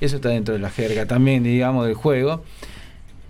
Eso 0.00 0.16
está 0.16 0.28
dentro 0.28 0.54
de 0.54 0.60
la 0.60 0.70
jerga 0.70 1.06
también, 1.06 1.42
digamos, 1.42 1.86
del 1.86 1.94
juego. 1.94 2.44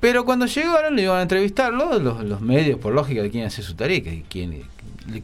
Pero 0.01 0.27
cuando 0.27 0.45
llegaron 0.45 0.97
le 0.97 1.03
iban 1.03 1.19
a 1.19 1.23
entrevistarlo 1.23 1.99
los, 1.99 2.23
los 2.23 2.41
medios, 2.43 2.79
por 2.79 2.93
lógica, 2.93 3.23
de 3.23 3.31
quién 3.31 3.47
hace 3.47 3.63
su 3.63 3.75
tarea, 3.75 4.03
que 4.03 4.25
quién, 4.29 4.63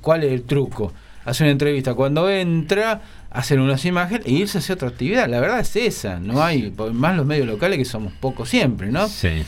cuál 0.01 0.25
es 0.25 0.33
el 0.33 0.43
truco. 0.45 0.95
Hace 1.25 1.45
una 1.45 1.53
entrevista 1.53 1.95
cuando 1.95 2.31
entra, 2.31 3.03
hacer 3.31 3.61
unas 3.61 3.85
imágenes 3.85 4.27
e 4.27 4.31
irse 4.31 4.59
a 4.59 4.61
hacer 4.61 4.77
otra 4.77 4.89
actividad. 4.89 5.29
La 5.29 5.41
verdad 5.41 5.61
es 5.61 5.77
esa, 5.77 6.19
no 6.19 6.43
hay, 6.43 6.73
más 6.93 7.17
los 7.17 7.27
medios 7.27 7.47
locales 7.47 7.79
que 7.79 7.85
somos 7.85 8.13
pocos 8.15 8.49
siempre, 8.49 8.91
¿no? 8.91 9.07
Sí. 9.07 9.43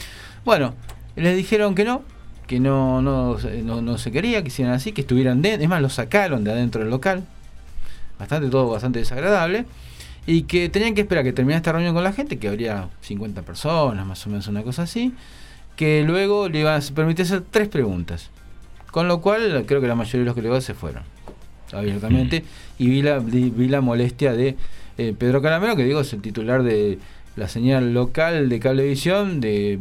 Bueno, 0.45 0.75
les 1.16 1.37
dijeron 1.37 1.75
que 1.75 1.85
no, 1.85 2.03
que 2.47 2.61
no, 2.61 3.01
no, 3.01 3.39
no, 3.39 3.81
no 3.81 3.99
se 3.99 4.12
quería, 4.12 4.43
que 4.43 4.49
hicieran 4.49 4.75
así, 4.75 4.93
que 4.93 5.01
estuvieran 5.01 5.41
dentro, 5.41 5.62
es 5.62 5.68
más, 5.68 5.81
lo 5.81 5.89
sacaron 5.89 6.45
de 6.45 6.53
adentro 6.53 6.83
del 6.83 6.91
local, 6.91 7.25
bastante 8.18 8.49
todo 8.49 8.68
bastante 8.68 8.99
desagradable, 8.99 9.64
y 10.27 10.43
que 10.43 10.68
tenían 10.68 10.95
que 10.95 11.01
esperar 11.01 11.25
que 11.25 11.33
terminara 11.33 11.57
esta 11.57 11.73
reunión 11.73 11.95
con 11.95 12.05
la 12.05 12.12
gente, 12.12 12.39
que 12.39 12.49
habría 12.49 12.89
50 13.01 13.43
personas, 13.43 14.07
más 14.07 14.27
o 14.27 14.31
menos 14.31 14.47
una 14.47 14.62
cosa 14.62 14.83
así, 14.83 15.14
que 15.75 16.03
luego 16.03 16.51
le 16.51 16.61
iban 16.61 16.81
a 16.81 16.95
permitir 16.95 17.25
hacer 17.25 17.43
tres 17.51 17.68
preguntas. 17.68 18.31
Con 18.91 19.09
lo 19.09 19.23
cual, 19.23 19.64
creo 19.66 19.81
que 19.81 19.87
la 19.87 19.95
mayoría 19.95 20.20
de 20.20 20.27
los 20.27 20.35
colegas 20.35 20.64
se 20.64 20.75
fueron 20.75 21.03
abiertamente. 21.73 22.45
Y 22.79 22.89
vi 22.89 23.03
la, 23.03 23.18
vi, 23.18 23.51
la 23.68 23.81
molestia 23.81 24.33
de 24.33 24.57
eh, 24.99 25.14
Pedro 25.18 25.43
Caramelo, 25.43 25.77
que 25.77 25.85
digo 25.85 26.01
es 26.01 26.12
el 26.12 26.23
titular 26.23 26.62
de 26.62 26.99
la 27.37 27.49
señal 27.49 27.95
local 27.95 28.49
de 28.49 28.61
cablevisión, 28.61 29.41
de 29.41 29.79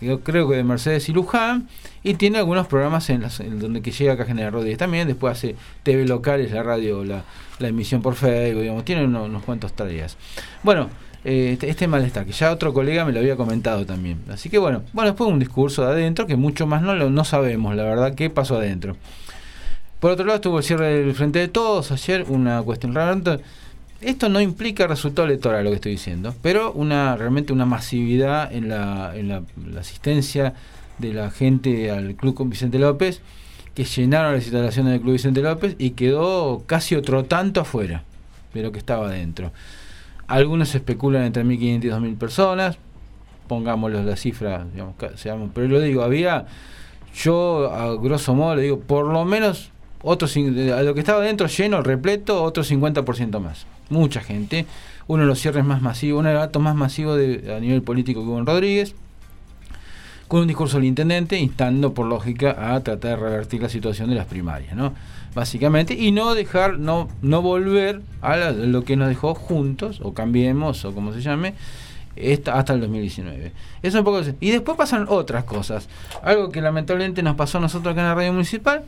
yo 0.00 0.20
creo 0.20 0.48
que 0.48 0.56
de 0.56 0.64
Mercedes 0.64 1.08
y 1.08 1.12
Luján, 1.12 1.68
y 2.04 2.14
tiene 2.14 2.38
algunos 2.38 2.68
programas 2.68 3.10
en, 3.10 3.22
las, 3.22 3.40
en 3.40 3.58
donde 3.58 3.82
que 3.82 3.90
llega 3.90 4.12
acá 4.12 4.24
General 4.24 4.52
Rodríguez 4.52 4.78
también, 4.78 5.08
después 5.08 5.32
hace 5.32 5.56
TV 5.82 6.06
locales, 6.06 6.52
la 6.52 6.62
radio, 6.62 7.04
la, 7.04 7.24
emisión 7.60 8.00
por 8.00 8.14
Facebook, 8.14 8.62
digamos, 8.62 8.84
tiene 8.84 9.04
unos, 9.04 9.28
unos 9.28 9.42
cuantos 9.42 9.72
tareas. 9.72 10.16
Bueno, 10.62 10.88
eh, 11.24 11.50
este, 11.54 11.68
este 11.68 11.88
malestar, 11.88 12.24
que 12.24 12.32
ya 12.32 12.52
otro 12.52 12.72
colega 12.72 13.04
me 13.04 13.12
lo 13.12 13.18
había 13.18 13.36
comentado 13.36 13.84
también. 13.84 14.18
Así 14.30 14.48
que 14.48 14.58
bueno, 14.58 14.82
bueno, 14.92 15.10
después 15.10 15.30
un 15.30 15.40
discurso 15.40 15.84
de 15.84 15.92
adentro 15.92 16.26
que 16.26 16.36
mucho 16.36 16.66
más 16.66 16.82
no, 16.82 16.94
lo, 16.94 17.10
no 17.10 17.24
sabemos, 17.24 17.74
la 17.74 17.82
verdad, 17.82 18.14
qué 18.14 18.30
pasó 18.30 18.56
adentro. 18.56 18.96
Por 20.00 20.12
otro 20.12 20.24
lado 20.24 20.36
estuvo 20.36 20.58
el 20.58 20.64
cierre 20.64 21.04
del 21.04 21.14
Frente 21.14 21.40
de 21.40 21.48
Todos 21.48 21.90
ayer, 21.90 22.24
una 22.28 22.62
cuestión 22.62 22.94
rara. 22.94 23.18
Esto 24.00 24.28
no 24.28 24.40
implica 24.40 24.86
resultado 24.86 25.26
electoral 25.26 25.64
lo 25.64 25.70
que 25.70 25.76
estoy 25.76 25.92
diciendo, 25.92 26.36
pero 26.40 26.70
una 26.72 27.16
realmente 27.16 27.52
una 27.52 27.66
masividad 27.66 28.52
en 28.52 28.68
la, 28.68 29.10
en 29.16 29.28
la, 29.28 29.42
asistencia 29.76 30.54
de 30.98 31.12
la 31.12 31.32
gente 31.32 31.90
al 31.90 32.14
Club 32.14 32.34
con 32.34 32.48
Vicente 32.48 32.78
López, 32.78 33.22
que 33.74 33.82
llenaron 33.82 34.34
las 34.34 34.44
instalaciones 34.44 34.92
del 34.92 35.00
Club 35.00 35.14
Vicente 35.14 35.42
López 35.42 35.74
y 35.78 35.90
quedó 35.90 36.62
casi 36.66 36.94
otro 36.94 37.24
tanto 37.24 37.60
afuera 37.60 38.04
de 38.54 38.62
lo 38.62 38.70
que 38.70 38.78
estaba 38.78 39.08
adentro. 39.08 39.50
Algunos 40.28 40.76
especulan 40.76 41.24
entre 41.24 41.44
1.500 41.44 41.84
y 41.84 41.88
2.000 41.88 42.18
personas, 42.18 42.78
pongámoslo 43.48 44.00
la 44.04 44.16
cifra, 44.16 44.64
digamos, 44.72 44.94
pero 45.52 45.66
lo 45.66 45.80
digo, 45.80 46.04
había, 46.04 46.46
yo 47.16 47.72
a 47.72 47.96
grosso 47.96 48.32
modo 48.36 48.54
le 48.54 48.62
digo, 48.62 48.78
por 48.78 49.04
lo 49.06 49.24
menos 49.24 49.72
otro, 50.02 50.28
cin- 50.28 50.52
de- 50.52 50.72
a 50.72 50.82
lo 50.82 50.94
que 50.94 51.00
estaba 51.00 51.20
dentro 51.22 51.46
lleno, 51.48 51.82
repleto, 51.82 52.42
otro 52.42 52.62
50% 52.64 53.40
más. 53.40 53.66
Mucha 53.90 54.20
gente. 54.20 54.66
Uno 55.06 55.22
de 55.22 55.28
los 55.28 55.40
cierres 55.40 55.64
más 55.64 55.80
masivos, 55.80 56.20
uno 56.20 56.28
de 56.28 56.34
los 56.34 56.44
actos 56.44 56.60
más 56.62 56.74
masivos 56.76 57.18
a 57.18 57.60
nivel 57.60 57.82
político 57.82 58.20
que 58.22 58.26
hubo 58.28 58.38
en 58.38 58.46
Rodríguez, 58.46 58.94
con 60.28 60.40
un 60.42 60.46
discurso 60.46 60.76
del 60.76 60.84
intendente 60.86 61.38
instando 61.38 61.94
por 61.94 62.04
lógica 62.06 62.74
a 62.74 62.80
tratar 62.84 63.18
de 63.18 63.24
revertir 63.24 63.62
la 63.62 63.70
situación 63.70 64.10
de 64.10 64.16
las 64.16 64.26
primarias, 64.26 64.76
¿no? 64.76 64.92
Básicamente, 65.34 65.94
y 65.94 66.12
no 66.12 66.34
dejar, 66.34 66.78
no, 66.78 67.08
no 67.22 67.40
volver 67.40 68.02
a 68.20 68.50
lo 68.50 68.84
que 68.84 68.96
nos 68.96 69.08
dejó 69.08 69.34
juntos, 69.34 70.00
o 70.02 70.12
cambiemos, 70.12 70.84
o 70.84 70.92
como 70.94 71.14
se 71.14 71.22
llame, 71.22 71.54
esta- 72.16 72.58
hasta 72.58 72.74
el 72.74 72.80
2019. 72.80 73.46
Eso 73.46 73.54
es 73.82 73.94
un 73.94 74.04
poco. 74.04 74.20
Y 74.40 74.50
después 74.50 74.76
pasan 74.76 75.06
otras 75.08 75.44
cosas. 75.44 75.88
Algo 76.22 76.50
que 76.50 76.60
lamentablemente 76.60 77.22
nos 77.22 77.36
pasó 77.36 77.56
a 77.58 77.60
nosotros 77.62 77.92
acá 77.92 78.02
en 78.02 78.08
la 78.08 78.14
radio 78.14 78.32
municipal. 78.32 78.82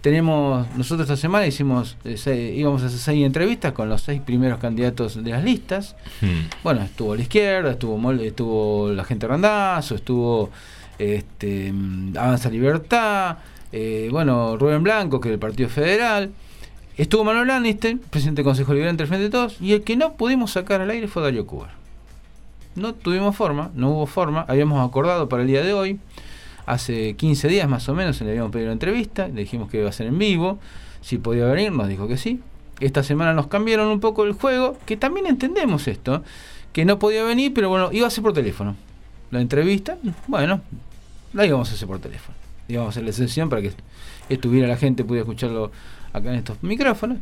Tenemos, 0.00 0.68
nosotros 0.76 1.08
esta 1.10 1.16
semana 1.20 1.46
hicimos, 1.46 1.96
eh, 2.04 2.16
seis- 2.16 2.56
íbamos 2.56 2.82
a 2.82 2.86
hacer 2.86 2.98
seis 3.00 3.24
entrevistas 3.26 3.72
con 3.72 3.88
los 3.88 4.02
seis 4.02 4.20
primeros 4.20 4.58
candidatos 4.60 5.22
de 5.22 5.30
las 5.30 5.42
listas. 5.42 5.96
Bueno, 6.62 6.82
estuvo 6.82 7.16
la 7.16 7.22
izquierda, 7.22 7.72
estuvo 7.72 8.12
estuvo 8.12 8.92
la 8.92 9.02
gente 9.04 9.26
Randazo, 9.26 9.96
estuvo 9.96 10.50
este, 10.98 11.72
mm, 11.72 12.16
Avanza 12.16 12.50
Libertad, 12.50 13.38
eh, 13.72 14.08
bueno, 14.12 14.56
Rubén 14.56 14.82
Blanco, 14.84 15.20
que 15.20 15.28
es 15.28 15.32
del 15.32 15.40
Partido 15.40 15.68
Federal. 15.68 16.30
Estuvo 16.96 17.24
Manuel 17.24 17.48
Lannister, 17.48 17.98
presidente 17.98 18.40
del 18.42 18.44
Consejo 18.46 18.72
Liberante 18.74 19.02
del 19.02 19.08
Frente 19.08 19.24
de 19.24 19.30
Todos, 19.30 19.60
y 19.60 19.72
el 19.72 19.82
que 19.82 19.96
no 19.96 20.14
pudimos 20.14 20.52
sacar 20.52 20.80
al 20.80 20.88
aire 20.90 21.08
fue 21.08 21.22
Darío 21.22 21.46
Cubar. 21.46 21.70
No 22.76 22.94
tuvimos 22.94 23.34
forma, 23.34 23.70
no 23.74 23.90
hubo 23.90 24.06
forma, 24.06 24.44
habíamos 24.48 24.86
acordado 24.86 25.28
para 25.28 25.42
el 25.42 25.48
día 25.48 25.62
de 25.62 25.72
hoy, 25.74 25.98
hace 26.66 27.14
15 27.14 27.48
días 27.48 27.68
más 27.68 27.88
o 27.88 27.94
menos, 27.94 28.20
le 28.20 28.30
habíamos 28.30 28.50
pedido 28.50 28.66
una 28.66 28.74
entrevista, 28.74 29.28
le 29.28 29.42
dijimos 29.42 29.70
que 29.70 29.78
iba 29.78 29.88
a 29.88 29.92
ser 29.92 30.08
en 30.08 30.18
vivo, 30.18 30.58
si 31.00 31.18
podía 31.18 31.46
venir, 31.46 31.72
nos 31.72 31.88
dijo 31.88 32.08
que 32.08 32.16
sí. 32.16 32.40
Esta 32.80 33.02
semana 33.02 33.32
nos 33.32 33.46
cambiaron 33.46 33.88
un 33.88 34.00
poco 34.00 34.24
el 34.24 34.32
juego, 34.32 34.76
que 34.84 34.96
también 34.96 35.26
entendemos 35.26 35.88
esto, 35.88 36.22
que 36.72 36.84
no 36.84 36.98
podía 36.98 37.24
venir, 37.24 37.54
pero 37.54 37.70
bueno, 37.70 37.90
iba 37.92 38.06
a 38.06 38.10
ser 38.10 38.22
por 38.22 38.32
teléfono. 38.32 38.76
La 39.30 39.40
entrevista, 39.40 39.96
bueno, 40.26 40.60
la 41.32 41.46
íbamos 41.46 41.70
a 41.70 41.74
hacer 41.74 41.88
por 41.88 42.00
teléfono. 42.00 42.36
Íbamos 42.68 42.88
a 42.88 42.90
hacer 42.90 43.04
la 43.04 43.12
sesión 43.12 43.48
para 43.48 43.62
que 43.62 43.72
estuviera 44.28 44.68
la 44.68 44.76
gente, 44.76 45.04
pudiera 45.04 45.22
escucharlo 45.22 45.70
acá 46.12 46.30
en 46.30 46.36
estos 46.36 46.62
micrófonos. 46.62 47.18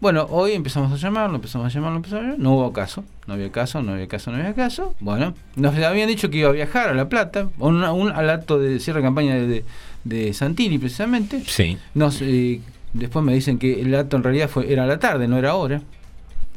Bueno, 0.00 0.26
hoy 0.30 0.52
empezamos 0.52 0.90
a 0.92 0.96
llamarlo, 0.96 1.36
empezamos 1.36 1.66
a 1.66 1.68
llamarlo, 1.68 1.98
empezamos 1.98 2.22
a 2.22 2.26
llamarlo. 2.28 2.42
No 2.42 2.54
hubo 2.54 2.72
caso, 2.72 3.04
no 3.26 3.34
había 3.34 3.52
caso, 3.52 3.82
no 3.82 3.92
había 3.92 4.08
caso, 4.08 4.30
no 4.30 4.38
había 4.38 4.54
caso. 4.54 4.94
Bueno, 4.98 5.34
nos 5.56 5.76
habían 5.76 6.08
dicho 6.08 6.30
que 6.30 6.38
iba 6.38 6.48
a 6.48 6.52
viajar 6.52 6.88
a 6.88 6.94
La 6.94 7.10
Plata, 7.10 7.50
un, 7.58 7.82
al 7.82 8.30
acto 8.30 8.58
de 8.58 8.80
cierre 8.80 9.00
de 9.00 9.04
campaña 9.04 9.34
de, 9.36 10.32
Santilli 10.32 10.78
precisamente. 10.78 11.42
Sí. 11.46 11.76
Nos, 11.92 12.22
eh, 12.22 12.62
después 12.94 13.22
me 13.22 13.34
dicen 13.34 13.58
que 13.58 13.82
el 13.82 13.94
acto 13.94 14.16
en 14.16 14.24
realidad 14.24 14.48
fue 14.48 14.72
era 14.72 14.84
a 14.84 14.86
la 14.86 14.98
tarde, 14.98 15.28
no 15.28 15.36
era 15.36 15.50
ahora. 15.50 15.82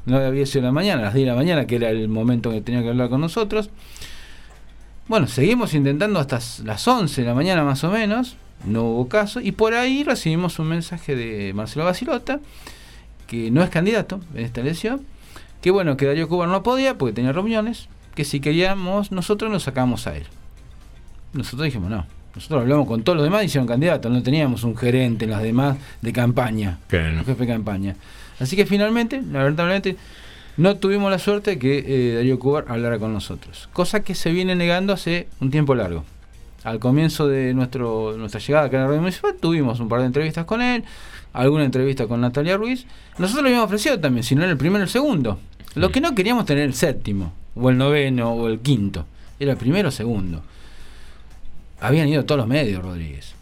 No 0.06 0.18
había 0.18 0.46
sido 0.46 0.64
la 0.64 0.72
mañana, 0.72 1.02
a 1.02 1.06
las 1.06 1.14
10 1.14 1.26
de 1.26 1.32
la 1.32 1.38
mañana, 1.38 1.68
que 1.68 1.76
era 1.76 1.90
el 1.90 2.08
momento 2.08 2.50
que 2.50 2.62
tenía 2.62 2.82
que 2.82 2.90
hablar 2.90 3.10
con 3.10 3.20
nosotros. 3.20 3.70
Bueno, 5.10 5.28
seguimos 5.28 5.74
intentando 5.74 6.20
hasta 6.20 6.40
las 6.64 6.88
11 6.88 7.22
de 7.22 7.28
la 7.28 7.34
mañana 7.34 7.66
más 7.66 7.84
o 7.84 7.92
menos, 7.92 8.38
no 8.66 8.84
hubo 8.84 9.10
caso, 9.10 9.42
y 9.42 9.52
por 9.52 9.74
ahí 9.74 10.06
recibimos 10.06 10.60
un 10.60 10.70
mensaje 10.70 11.16
de 11.16 11.54
Marcelo 11.54 11.84
Basilota, 11.84 12.40
que 13.28 13.52
no 13.52 13.64
es 13.64 13.70
candidato 13.70 14.20
en 14.36 14.46
esta 14.46 14.62
elección, 14.62 15.02
que 15.62 15.72
bueno, 15.72 15.98
que 15.98 16.06
Darío 16.06 16.28
Cuba 16.28 16.48
no 16.48 16.64
podía 16.64 16.98
porque 16.98 17.14
tenía 17.14 17.32
reuniones, 17.32 17.88
que 18.16 18.26
si 18.26 18.40
queríamos 18.40 19.12
nosotros 19.12 19.52
lo 19.52 19.60
sacamos 19.60 20.08
a 20.08 20.16
él. 20.16 20.24
Nosotros 21.34 21.64
dijimos 21.66 21.90
no. 21.90 22.06
Nosotros 22.36 22.62
hablamos 22.62 22.88
con 22.88 23.04
todos 23.04 23.16
los 23.18 23.24
demás 23.26 23.44
y 23.44 23.46
hicieron 23.46 23.68
candidatos, 23.68 24.12
no 24.12 24.24
teníamos 24.24 24.64
un 24.64 24.76
gerente 24.76 25.26
en 25.26 25.32
las 25.32 25.44
demás 25.44 25.78
de 26.02 26.12
campaña, 26.14 26.80
Claro. 26.88 27.20
un 27.20 27.26
jefe 27.26 27.46
de 27.46 27.54
campaña. 27.54 27.96
Así 28.40 28.56
que 28.56 28.66
finalmente, 28.66 29.22
lamentablemente, 29.22 29.98
no 30.58 30.76
tuvimos 30.78 31.12
la 31.12 31.20
suerte 31.20 31.52
de 31.52 31.60
que 31.60 31.84
eh, 31.86 32.16
Darío 32.16 32.40
Cubar 32.40 32.66
hablara 32.68 32.98
con 32.98 33.14
nosotros. 33.14 33.70
Cosa 33.72 34.00
que 34.02 34.16
se 34.16 34.32
viene 34.32 34.56
negando 34.56 34.94
hace 34.94 35.28
un 35.42 35.52
tiempo 35.52 35.76
largo. 35.76 36.04
Al 36.64 36.80
comienzo 36.80 37.28
de 37.28 37.54
nuestro, 37.54 38.16
nuestra 38.18 38.40
llegada 38.40 38.66
acá 38.66 38.78
en 38.78 38.82
la 38.84 38.88
radio 38.88 39.02
municipal 39.02 39.36
tuvimos 39.40 39.80
un 39.80 39.88
par 39.90 40.00
de 40.00 40.08
entrevistas 40.08 40.46
con 40.46 40.62
él, 40.62 40.84
alguna 41.34 41.66
entrevista 41.66 42.08
con 42.08 42.22
Natalia 42.22 42.56
Ruiz. 42.56 42.86
Nosotros 43.18 43.44
le 43.44 43.50
habíamos 43.50 43.66
ofrecido 43.66 44.00
también, 44.00 44.24
si 44.24 44.36
no 44.36 44.44
era 44.44 44.52
el 44.52 44.58
primero, 44.58 44.84
el 44.84 44.90
segundo. 44.90 45.40
Lo 45.76 45.92
que 45.92 46.00
no 46.00 46.16
queríamos 46.16 46.46
tener 46.46 46.64
el 46.64 46.76
séptimo, 46.76 47.34
o 47.56 47.70
el 47.70 47.78
noveno, 47.78 48.32
o 48.32 48.48
el 48.48 48.60
quinto. 48.60 49.06
Era 49.40 49.54
el 49.54 49.58
primero 49.58 49.90
o 49.90 49.92
segundo. 49.92 50.44
Habían 51.82 52.08
ido 52.08 52.24
todos 52.24 52.40
los 52.40 52.48
medios, 52.48 52.82
Rodríguez. 52.82 53.34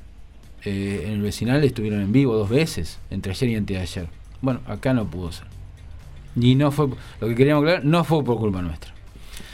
Eh, 0.63 1.03
en 1.07 1.13
el 1.13 1.21
vecinal 1.21 1.63
estuvieron 1.63 2.01
en 2.01 2.11
vivo 2.11 2.35
dos 2.35 2.49
veces, 2.49 2.99
entre 3.09 3.33
ayer 3.33 3.49
y 3.49 3.55
antes 3.55 3.77
de 3.77 3.83
ayer. 3.83 4.07
Bueno, 4.41 4.61
acá 4.65 4.93
no 4.93 5.05
pudo 5.05 5.31
ser. 5.31 5.45
Y 6.35 6.55
no 6.55 6.71
fue, 6.71 6.87
lo 7.19 7.27
que 7.27 7.35
queríamos 7.35 7.63
aclarar, 7.63 7.85
no 7.85 8.03
fue 8.03 8.23
por 8.23 8.37
culpa 8.37 8.61
nuestra. 8.61 8.90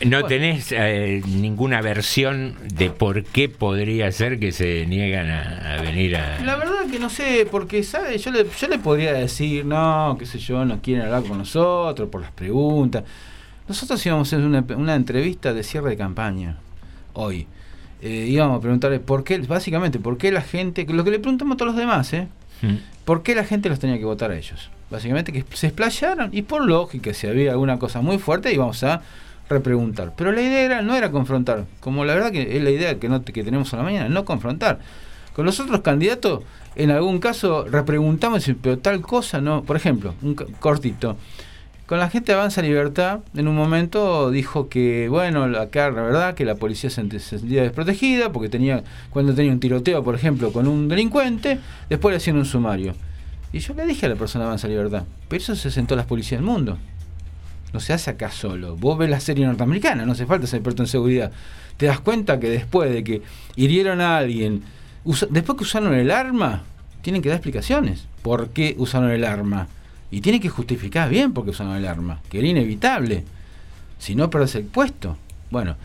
¿No 0.05 0.23
tenés 0.25 0.71
eh, 0.71 1.21
ninguna 1.25 1.81
versión 1.81 2.55
de 2.73 2.89
por 2.89 3.23
qué 3.23 3.49
podría 3.49 4.11
ser 4.11 4.39
que 4.39 4.51
se 4.51 4.85
niegan 4.85 5.29
a, 5.29 5.75
a 5.75 5.81
venir 5.81 6.15
a... 6.15 6.39
La 6.41 6.55
verdad 6.55 6.85
que 6.91 6.99
no 6.99 7.09
sé, 7.09 7.47
porque 7.49 7.83
¿sabe? 7.83 8.17
Yo, 8.17 8.31
le, 8.31 8.45
yo 8.59 8.67
le 8.67 8.79
podría 8.79 9.13
decir, 9.13 9.65
no, 9.65 10.15
qué 10.19 10.25
sé 10.25 10.39
yo, 10.39 10.65
no 10.65 10.81
quieren 10.81 11.05
hablar 11.05 11.23
con 11.23 11.37
nosotros 11.37 12.09
por 12.09 12.21
las 12.21 12.31
preguntas. 12.31 13.03
Nosotros 13.67 14.05
íbamos 14.05 14.31
a 14.31 14.35
hacer 14.35 14.45
una, 14.45 14.63
una 14.75 14.95
entrevista 14.95 15.53
de 15.53 15.63
cierre 15.63 15.91
de 15.91 15.97
campaña 15.97 16.57
hoy. 17.13 17.47
Eh, 18.01 18.27
íbamos 18.29 18.59
a 18.59 18.61
preguntarle 18.61 18.99
por 18.99 19.23
qué, 19.23 19.39
básicamente, 19.39 19.99
por 19.99 20.17
qué 20.17 20.31
la 20.31 20.41
gente, 20.41 20.85
lo 20.85 21.03
que 21.03 21.11
le 21.11 21.19
preguntamos 21.19 21.55
a 21.55 21.57
todos 21.57 21.71
los 21.71 21.79
demás, 21.79 22.13
¿eh? 22.13 22.27
¿Por 23.05 23.23
qué 23.23 23.35
la 23.35 23.43
gente 23.43 23.69
los 23.69 23.79
tenía 23.79 23.97
que 23.97 24.05
votar 24.05 24.31
a 24.31 24.37
ellos? 24.37 24.69
Básicamente 24.89 25.31
que 25.31 25.43
se 25.53 25.67
explayaron 25.67 26.29
y 26.31 26.43
por 26.43 26.65
lógica, 26.65 27.13
si 27.13 27.27
había 27.27 27.51
alguna 27.51 27.77
cosa 27.77 28.01
muy 28.01 28.17
fuerte, 28.17 28.53
íbamos 28.53 28.83
a 28.83 29.01
repreguntar. 29.49 30.13
Pero 30.17 30.31
la 30.31 30.41
idea 30.41 30.61
era, 30.61 30.81
no 30.81 30.95
era 30.95 31.11
confrontar, 31.11 31.65
como 31.79 32.05
la 32.05 32.13
verdad 32.15 32.31
que 32.31 32.57
es 32.57 32.63
la 32.63 32.69
idea 32.69 32.99
que, 32.99 33.09
no, 33.09 33.23
que 33.23 33.43
tenemos 33.43 33.73
a 33.73 33.77
la 33.77 33.83
mañana, 33.83 34.09
no 34.09 34.25
confrontar. 34.25 34.79
Con 35.33 35.45
los 35.45 35.59
otros 35.59 35.81
candidatos, 35.81 36.43
en 36.75 36.89
algún 36.91 37.19
caso, 37.19 37.65
repreguntamos, 37.65 38.49
pero 38.61 38.79
tal 38.79 39.01
cosa 39.01 39.39
no. 39.39 39.63
Por 39.63 39.75
ejemplo, 39.75 40.15
un 40.23 40.33
cortito. 40.33 41.15
Con 41.85 41.99
la 41.99 42.09
gente 42.09 42.31
de 42.33 42.37
Avanza 42.37 42.61
Libertad, 42.61 43.19
en 43.35 43.47
un 43.47 43.55
momento 43.55 44.29
dijo 44.29 44.67
que, 44.67 45.07
bueno, 45.09 45.43
acá 45.57 45.89
la 45.89 46.01
verdad 46.01 46.33
que 46.35 46.43
la 46.43 46.55
policía 46.55 46.89
se 46.89 47.01
ent- 47.01 47.19
se 47.19 47.39
sentía 47.39 47.61
desprotegida 47.61 48.31
porque 48.33 48.49
tenía, 48.49 48.83
cuando 49.09 49.33
tenía 49.33 49.53
un 49.53 49.59
tiroteo, 49.61 50.03
por 50.03 50.13
ejemplo, 50.15 50.51
con 50.51 50.67
un 50.67 50.89
delincuente, 50.89 51.59
después 51.89 52.11
le 52.11 52.17
hacían 52.17 52.35
un 52.37 52.43
sumario. 52.45 52.93
Y 53.53 53.59
yo 53.59 53.73
le 53.73 53.85
dije 53.85 54.05
a 54.07 54.09
la 54.09 54.15
persona 54.15 54.43
de 54.43 54.47
Avanza 54.47 54.67
Libertad, 54.67 55.03
pero 55.29 55.41
eso 55.41 55.55
se 55.55 55.71
sentó 55.71 55.95
las 55.95 56.05
policías 56.07 56.41
del 56.41 56.45
mundo. 56.49 56.77
No 57.73 57.79
se 57.79 57.93
hace 57.93 58.11
acá 58.11 58.31
solo. 58.31 58.75
Vos 58.75 58.97
ves 58.97 59.09
la 59.09 59.19
serie 59.19 59.45
norteamericana, 59.45 60.05
no 60.05 60.13
hace 60.13 60.25
falta 60.25 60.47
ser 60.47 60.59
experto 60.59 60.83
en 60.83 60.87
seguridad. 60.87 61.31
Te 61.77 61.85
das 61.85 61.99
cuenta 61.99 62.39
que 62.39 62.49
después 62.49 62.91
de 62.91 63.03
que 63.03 63.21
hirieron 63.55 64.01
a 64.01 64.17
alguien, 64.17 64.63
después 65.29 65.57
que 65.57 65.63
usaron 65.63 65.93
el 65.93 66.11
arma, 66.11 66.63
tienen 67.01 67.21
que 67.21 67.29
dar 67.29 67.37
explicaciones. 67.37 68.07
¿Por 68.21 68.49
qué 68.49 68.75
usaron 68.77 69.11
el 69.11 69.23
arma? 69.23 69.67
Y 70.09 70.21
tienen 70.21 70.41
que 70.41 70.49
justificar 70.49 71.09
bien 71.09 71.33
por 71.33 71.43
qué 71.43 71.51
usaron 71.51 71.75
el 71.75 71.85
arma, 71.85 72.21
que 72.29 72.39
era 72.39 72.47
inevitable. 72.47 73.25
Si 73.99 74.15
no, 74.15 74.29
perdés 74.29 74.55
el 74.55 74.65
puesto. 74.65 75.17
Bueno, 75.51 75.75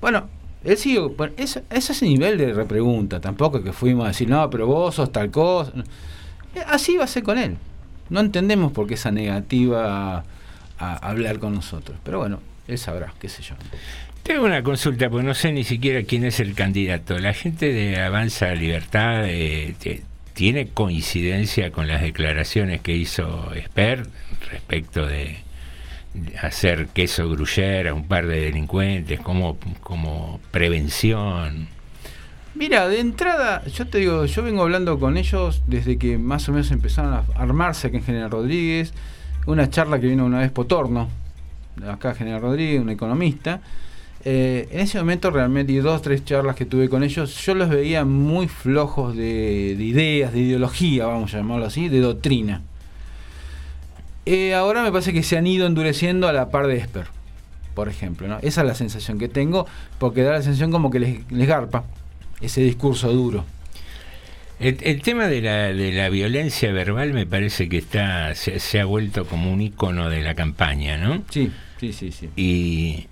bueno, 0.00 0.28
él 0.64 0.76
sigue, 0.76 1.00
bueno, 1.00 1.34
es, 1.36 1.60
es 1.70 1.90
ese 1.90 2.06
nivel 2.06 2.38
de 2.38 2.52
repregunta. 2.52 3.20
Tampoco 3.20 3.62
que 3.62 3.72
fuimos 3.72 4.04
a 4.04 4.08
decir, 4.08 4.28
no, 4.28 4.48
pero 4.50 4.66
vos 4.66 4.94
sos 4.94 5.12
tal 5.12 5.30
cosa. 5.30 5.72
Así 6.66 6.96
va 6.96 7.04
a 7.04 7.08
ser 7.08 7.22
con 7.22 7.38
él. 7.38 7.56
No 8.10 8.20
entendemos 8.20 8.72
por 8.72 8.86
qué 8.86 8.94
esa 8.94 9.10
negativa 9.10 10.24
a, 10.78 10.96
hablar 10.96 11.38
con 11.38 11.54
nosotros. 11.54 11.98
Pero 12.04 12.18
bueno, 12.18 12.40
él 12.66 12.78
sabrá, 12.78 13.12
qué 13.20 13.28
sé 13.28 13.42
yo. 13.42 13.54
Tengo 14.22 14.44
una 14.44 14.62
consulta, 14.62 15.08
porque 15.08 15.26
no 15.26 15.34
sé 15.34 15.52
ni 15.52 15.64
siquiera 15.64 16.02
quién 16.02 16.24
es 16.24 16.38
el 16.40 16.54
candidato. 16.54 17.18
La 17.18 17.32
gente 17.32 17.72
de 17.72 18.00
Avanza 18.00 18.54
Libertad 18.54 19.24
eh, 19.26 19.74
te- 19.78 20.02
tiene 20.34 20.68
coincidencia 20.68 21.70
con 21.72 21.88
las 21.88 22.02
declaraciones 22.02 22.80
que 22.80 22.94
hizo 22.94 23.52
Esper 23.54 24.06
respecto 24.50 25.06
de, 25.06 25.38
de 26.14 26.38
hacer 26.38 26.88
queso 26.88 27.28
gruyere 27.30 27.88
a 27.88 27.94
un 27.94 28.06
par 28.06 28.26
de 28.26 28.40
delincuentes 28.42 29.18
como, 29.20 29.58
como 29.80 30.40
prevención. 30.50 31.68
Mira, 32.54 32.88
de 32.88 32.98
entrada, 33.00 33.64
yo 33.66 33.86
te 33.86 33.98
digo, 33.98 34.24
yo 34.26 34.42
vengo 34.42 34.62
hablando 34.62 34.98
con 34.98 35.16
ellos 35.16 35.62
desde 35.66 35.96
que 35.96 36.18
más 36.18 36.48
o 36.48 36.52
menos 36.52 36.70
empezaron 36.70 37.14
a 37.14 37.24
armarse 37.36 37.86
aquí 37.86 37.96
en 37.98 38.04
General 38.04 38.30
Rodríguez. 38.30 38.92
Una 39.48 39.70
charla 39.70 39.98
que 39.98 40.06
vino 40.06 40.26
una 40.26 40.40
vez 40.40 40.50
Potorno, 40.50 41.08
acá 41.90 42.14
General 42.14 42.42
Rodríguez, 42.42 42.82
un 42.82 42.90
economista. 42.90 43.62
Eh, 44.22 44.68
en 44.70 44.80
ese 44.80 44.98
momento 44.98 45.30
realmente, 45.30 45.72
y 45.72 45.76
dos 45.76 46.02
tres 46.02 46.22
charlas 46.22 46.54
que 46.54 46.66
tuve 46.66 46.90
con 46.90 47.02
ellos, 47.02 47.34
yo 47.46 47.54
los 47.54 47.70
veía 47.70 48.04
muy 48.04 48.46
flojos 48.46 49.16
de, 49.16 49.74
de 49.74 49.84
ideas, 49.84 50.34
de 50.34 50.40
ideología, 50.40 51.06
vamos 51.06 51.32
a 51.32 51.38
llamarlo 51.38 51.64
así, 51.64 51.88
de 51.88 52.00
doctrina. 52.00 52.60
Eh, 54.26 54.54
ahora 54.54 54.82
me 54.82 54.92
parece 54.92 55.14
que 55.14 55.22
se 55.22 55.38
han 55.38 55.46
ido 55.46 55.66
endureciendo 55.66 56.28
a 56.28 56.34
la 56.34 56.50
par 56.50 56.66
de 56.66 56.76
Esper, 56.76 57.06
por 57.72 57.88
ejemplo. 57.88 58.28
¿no? 58.28 58.36
Esa 58.42 58.60
es 58.60 58.66
la 58.66 58.74
sensación 58.74 59.18
que 59.18 59.30
tengo, 59.30 59.64
porque 59.98 60.24
da 60.24 60.32
la 60.32 60.42
sensación 60.42 60.70
como 60.70 60.90
que 60.90 61.00
les, 61.00 61.32
les 61.32 61.48
garpa 61.48 61.84
ese 62.42 62.60
discurso 62.60 63.10
duro. 63.10 63.46
El, 64.60 64.76
el 64.82 65.02
tema 65.02 65.28
de 65.28 65.40
la, 65.40 65.72
de 65.72 65.92
la 65.92 66.08
violencia 66.08 66.72
verbal 66.72 67.12
me 67.12 67.26
parece 67.26 67.68
que 67.68 67.78
está 67.78 68.34
se, 68.34 68.58
se 68.58 68.80
ha 68.80 68.84
vuelto 68.84 69.24
como 69.26 69.52
un 69.52 69.60
icono 69.60 70.10
de 70.10 70.20
la 70.22 70.34
campaña, 70.34 70.96
¿no? 70.96 71.22
Sí, 71.30 71.50
sí, 71.78 71.92
sí, 71.92 72.10
sí. 72.10 72.28
Y, 72.36 73.06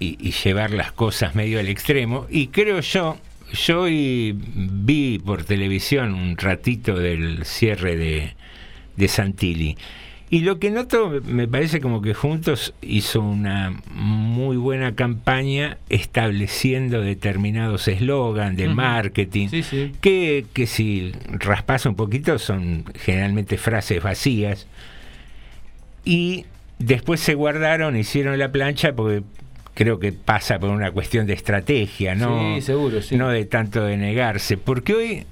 y- 0.00 0.16
y 0.20 0.32
llevar 0.32 0.72
las 0.72 0.90
cosas 0.92 1.34
medio 1.36 1.60
al 1.60 1.68
extremo. 1.68 2.26
Y 2.30 2.48
creo 2.48 2.80
yo, 2.80 3.16
yo 3.52 3.82
hoy 3.82 4.34
vi 4.36 5.20
por 5.24 5.44
televisión 5.44 6.14
un 6.14 6.36
ratito 6.36 6.98
del 6.98 7.44
cierre 7.44 7.96
de, 7.96 8.34
de 8.96 9.08
Santilli. 9.08 9.76
Y 10.30 10.40
lo 10.40 10.58
que 10.58 10.70
noto, 10.70 11.20
me 11.24 11.48
parece 11.48 11.80
como 11.80 12.02
que 12.02 12.12
Juntos 12.12 12.74
hizo 12.82 13.20
una 13.20 13.80
muy 13.90 14.58
buena 14.58 14.94
campaña 14.94 15.78
estableciendo 15.88 17.00
determinados 17.00 17.88
eslogan 17.88 18.54
de 18.54 18.68
marketing, 18.68 19.48
Que, 20.02 20.44
que 20.52 20.66
si 20.66 21.12
raspas 21.30 21.86
un 21.86 21.94
poquito 21.94 22.38
son 22.38 22.84
generalmente 22.94 23.56
frases 23.56 24.02
vacías. 24.02 24.66
Y 26.04 26.44
después 26.78 27.20
se 27.20 27.34
guardaron, 27.34 27.96
hicieron 27.96 28.38
la 28.38 28.52
plancha 28.52 28.92
porque 28.94 29.22
creo 29.72 29.98
que 29.98 30.12
pasa 30.12 30.58
por 30.58 30.70
una 30.70 30.90
cuestión 30.92 31.26
de 31.26 31.32
estrategia, 31.32 32.14
¿no? 32.14 32.56
Sí, 32.56 32.62
seguro, 32.62 33.00
sí. 33.00 33.16
No 33.16 33.30
de 33.30 33.46
tanto 33.46 33.82
de 33.84 33.96
negarse. 33.96 34.58
Porque 34.58 34.94
hoy 34.94 35.26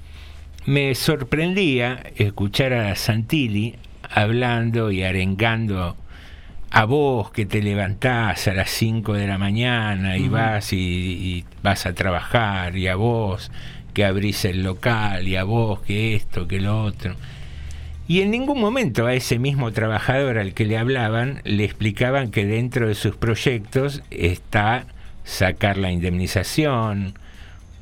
me 0.65 0.95
sorprendía 0.95 2.01
escuchar 2.15 2.73
a 2.73 2.95
Santilli 2.95 3.75
hablando 4.11 4.91
y 4.91 5.03
arengando 5.03 5.95
a 6.69 6.85
vos 6.85 7.31
que 7.31 7.45
te 7.45 7.61
levantás 7.61 8.47
a 8.47 8.53
las 8.53 8.69
5 8.69 9.13
de 9.13 9.27
la 9.27 9.37
mañana 9.37 10.17
y 10.17 10.27
vas 10.27 10.73
y, 10.73 10.77
y 10.77 11.45
vas 11.63 11.85
a 11.85 11.93
trabajar 11.93 12.75
y 12.75 12.87
a 12.87 12.95
vos 12.95 13.51
que 13.93 14.05
abrís 14.05 14.45
el 14.45 14.63
local 14.63 15.27
y 15.27 15.35
a 15.35 15.43
vos 15.43 15.79
que 15.81 16.15
esto, 16.15 16.47
que 16.47 16.59
lo 16.59 16.83
otro. 16.83 17.15
Y 18.07 18.21
en 18.21 18.31
ningún 18.31 18.61
momento 18.61 19.05
a 19.05 19.13
ese 19.13 19.37
mismo 19.37 19.71
trabajador 19.71 20.37
al 20.37 20.53
que 20.53 20.65
le 20.65 20.77
hablaban 20.77 21.41
le 21.43 21.65
explicaban 21.65 22.31
que 22.31 22.45
dentro 22.45 22.87
de 22.87 22.95
sus 22.95 23.15
proyectos 23.15 24.03
está 24.11 24.85
sacar 25.25 25.77
la 25.77 25.91
indemnización 25.91 27.15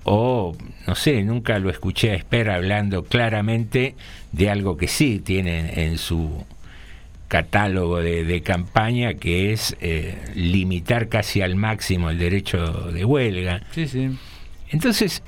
o, 0.06 0.56
no 0.86 0.96
sé, 0.96 1.24
nunca 1.24 1.58
lo 1.60 1.70
escuché 1.70 2.12
a 2.12 2.16
Esper 2.16 2.52
hablando 2.52 3.04
claramente 3.04 3.96
de 4.32 4.50
algo 4.52 4.78
que 4.78 4.88
sí 4.88 5.20
tiene 5.20 5.84
en 5.86 5.98
su 5.98 6.46
catálogo 7.28 8.00
de, 8.00 8.24
de 8.24 8.42
campaña, 8.42 9.16
que 9.16 9.52
es 9.52 9.76
eh, 9.82 10.16
limitar 10.36 11.10
casi 11.10 11.42
al 11.42 11.56
máximo 11.56 12.12
el 12.12 12.20
derecho 12.20 12.92
de 12.92 13.04
huelga. 13.04 13.64
Sí, 13.72 13.88
sí. 13.88 14.12
Entonces, 14.70 15.24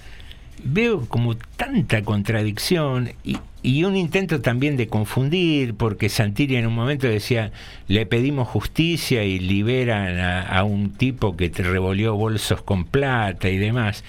veo 0.63 1.07
como 1.07 1.35
tanta 1.35 2.03
contradicción 2.03 3.13
y, 3.23 3.37
y 3.63 3.83
un 3.83 3.95
intento 3.95 4.41
también 4.41 4.77
de 4.77 4.87
confundir, 4.87 5.73
porque 5.73 6.09
Santilli 6.09 6.55
en 6.55 6.67
un 6.67 6.75
momento 6.75 7.07
decía, 7.07 7.51
le 7.87 8.05
pedimos 8.05 8.47
justicia 8.47 9.23
y 9.23 9.39
liberan 9.39 10.19
a, 10.19 10.43
a 10.43 10.63
un 10.63 10.91
tipo 10.91 11.35
que 11.35 11.49
te 11.49 11.63
revolvió 11.63 12.15
bolsos 12.15 12.61
con 12.61 12.85
plata 12.85 13.49
y 13.49 13.57
demás. 13.57 14.03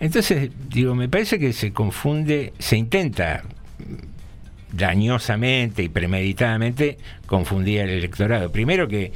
Entonces, 0.00 0.50
digo, 0.68 0.94
me 0.94 1.08
parece 1.08 1.38
que 1.38 1.52
se 1.52 1.72
confunde, 1.72 2.52
se 2.58 2.76
intenta 2.76 3.42
dañosamente 4.72 5.82
y 5.82 5.88
premeditadamente 5.88 6.98
confundir 7.26 7.82
al 7.82 7.90
electorado. 7.90 8.50
Primero 8.50 8.88
que 8.88 9.12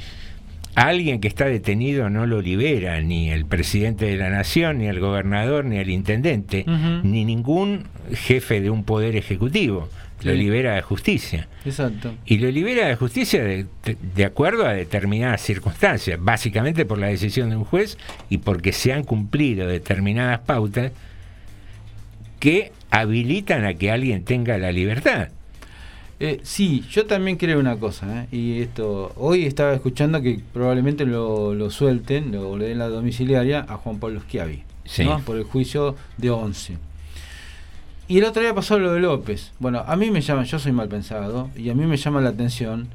a 0.75 0.83
alguien 0.83 1.19
que 1.19 1.27
está 1.27 1.45
detenido 1.45 2.09
no 2.09 2.25
lo 2.25 2.41
libera 2.41 3.01
ni 3.01 3.31
el 3.31 3.45
presidente 3.45 4.05
de 4.05 4.15
la 4.15 4.29
nación, 4.29 4.77
ni 4.77 4.87
el 4.87 4.99
gobernador, 4.99 5.65
ni 5.65 5.77
el 5.77 5.89
intendente, 5.89 6.65
ni 7.03 7.25
ningún 7.25 7.85
jefe 8.13 8.61
de 8.61 8.69
un 8.69 8.83
poder 8.83 9.15
ejecutivo. 9.15 9.89
Lo 10.23 10.33
libera 10.33 10.75
la 10.75 10.81
justicia. 10.81 11.47
Exacto. 11.65 12.13
Y 12.25 12.39
lo 12.39 12.51
libera 12.51 12.89
la 12.89 12.95
justicia 12.95 13.43
de, 13.43 13.65
de 14.15 14.25
acuerdo 14.25 14.65
a 14.65 14.73
determinadas 14.73 15.41
circunstancias, 15.41 16.19
básicamente 16.21 16.85
por 16.85 16.97
la 16.97 17.07
decisión 17.07 17.49
de 17.49 17.55
un 17.55 17.63
juez 17.63 17.97
y 18.29 18.39
porque 18.39 18.73
se 18.73 18.91
han 18.91 19.03
cumplido 19.03 19.67
determinadas 19.67 20.39
pautas 20.39 20.91
que 22.39 22.71
habilitan 22.91 23.65
a 23.65 23.73
que 23.73 23.91
alguien 23.91 24.23
tenga 24.23 24.57
la 24.57 24.71
libertad. 24.71 25.29
Eh, 26.21 26.41
sí, 26.43 26.83
yo 26.91 27.05
también 27.05 27.37
creo 27.37 27.59
una 27.59 27.77
cosa, 27.77 28.23
¿eh? 28.23 28.27
y 28.35 28.61
esto, 28.61 29.13
hoy 29.15 29.45
estaba 29.45 29.73
escuchando 29.73 30.21
que 30.21 30.41
probablemente 30.51 31.05
lo, 31.05 31.53
lo 31.53 31.69
suelten, 31.69 32.33
lo 32.33 32.57
le 32.57 32.65
den 32.67 32.79
la 32.79 32.89
domiciliaria 32.89 33.65
a 33.67 33.77
Juan 33.77 33.99
Pablo 33.99 34.19
Schiavi, 34.21 34.63
Sí. 34.83 35.05
¿no? 35.05 35.19
por 35.19 35.37
el 35.37 35.43
juicio 35.43 35.95
de 36.17 36.29
11. 36.29 36.77
Y 38.09 38.17
el 38.17 38.23
otro 38.23 38.41
día 38.41 38.55
pasó 38.55 38.79
lo 38.79 38.91
de 38.91 38.99
López. 38.99 39.51
Bueno, 39.59 39.83
a 39.85 39.95
mí 39.95 40.09
me 40.09 40.21
llama, 40.21 40.43
yo 40.43 40.57
soy 40.57 40.71
mal 40.71 40.89
pensado, 40.89 41.51
y 41.55 41.69
a 41.69 41.75
mí 41.75 41.85
me 41.85 41.95
llama 41.95 42.21
la 42.21 42.29
atención, 42.29 42.87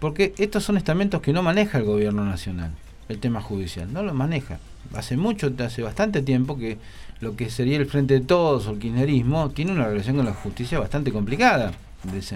porque 0.00 0.34
estos 0.36 0.64
son 0.64 0.76
estamentos 0.76 1.22
que 1.22 1.32
no 1.32 1.44
maneja 1.44 1.78
el 1.78 1.84
gobierno 1.84 2.24
nacional, 2.24 2.72
el 3.08 3.20
tema 3.20 3.40
judicial, 3.40 3.92
no 3.92 4.02
lo 4.02 4.12
maneja. 4.14 4.58
Hace 4.94 5.16
mucho, 5.16 5.52
hace 5.64 5.82
bastante 5.82 6.22
tiempo 6.22 6.58
que 6.58 6.76
lo 7.20 7.36
que 7.36 7.50
sería 7.50 7.76
el 7.76 7.86
Frente 7.86 8.14
de 8.14 8.20
Todos 8.20 8.66
o 8.66 8.72
el 8.72 8.80
kirchnerismo 8.80 9.50
tiene 9.50 9.70
una 9.70 9.86
relación 9.86 10.16
con 10.16 10.24
la 10.24 10.34
justicia 10.34 10.80
bastante 10.80 11.12
complicada, 11.12 11.70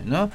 ¿no? 0.04 0.30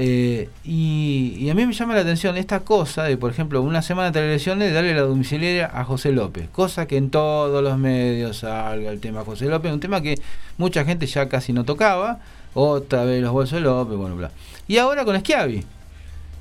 Eh, 0.00 0.48
y, 0.62 1.50
a 1.50 1.54
mí 1.54 1.66
me 1.66 1.72
llama 1.72 1.92
la 1.92 2.02
atención 2.02 2.36
esta 2.36 2.60
cosa 2.60 3.02
de, 3.02 3.16
por 3.16 3.32
ejemplo, 3.32 3.60
una 3.62 3.82
semana 3.82 4.12
de 4.12 4.20
elecciones 4.20 4.72
darle 4.72 4.94
la 4.94 5.00
domiciliaria 5.00 5.68
a 5.74 5.82
José 5.82 6.12
López, 6.12 6.48
cosa 6.50 6.86
que 6.86 6.96
en 6.96 7.10
todos 7.10 7.64
los 7.64 7.76
medios 7.78 8.38
salga 8.38 8.92
el 8.92 9.00
tema 9.00 9.24
José 9.24 9.46
López, 9.46 9.72
un 9.72 9.80
tema 9.80 10.00
que 10.00 10.14
mucha 10.56 10.84
gente 10.84 11.06
ya 11.06 11.28
casi 11.28 11.52
no 11.52 11.64
tocaba, 11.64 12.20
otra 12.54 13.02
vez 13.02 13.20
los 13.20 13.32
bolsos 13.32 13.58
de 13.58 13.62
López, 13.62 13.98
bueno, 13.98 14.14
bla. 14.14 14.30
Y 14.68 14.78
ahora 14.78 15.04
con 15.04 15.18
Schiavi. 15.18 15.64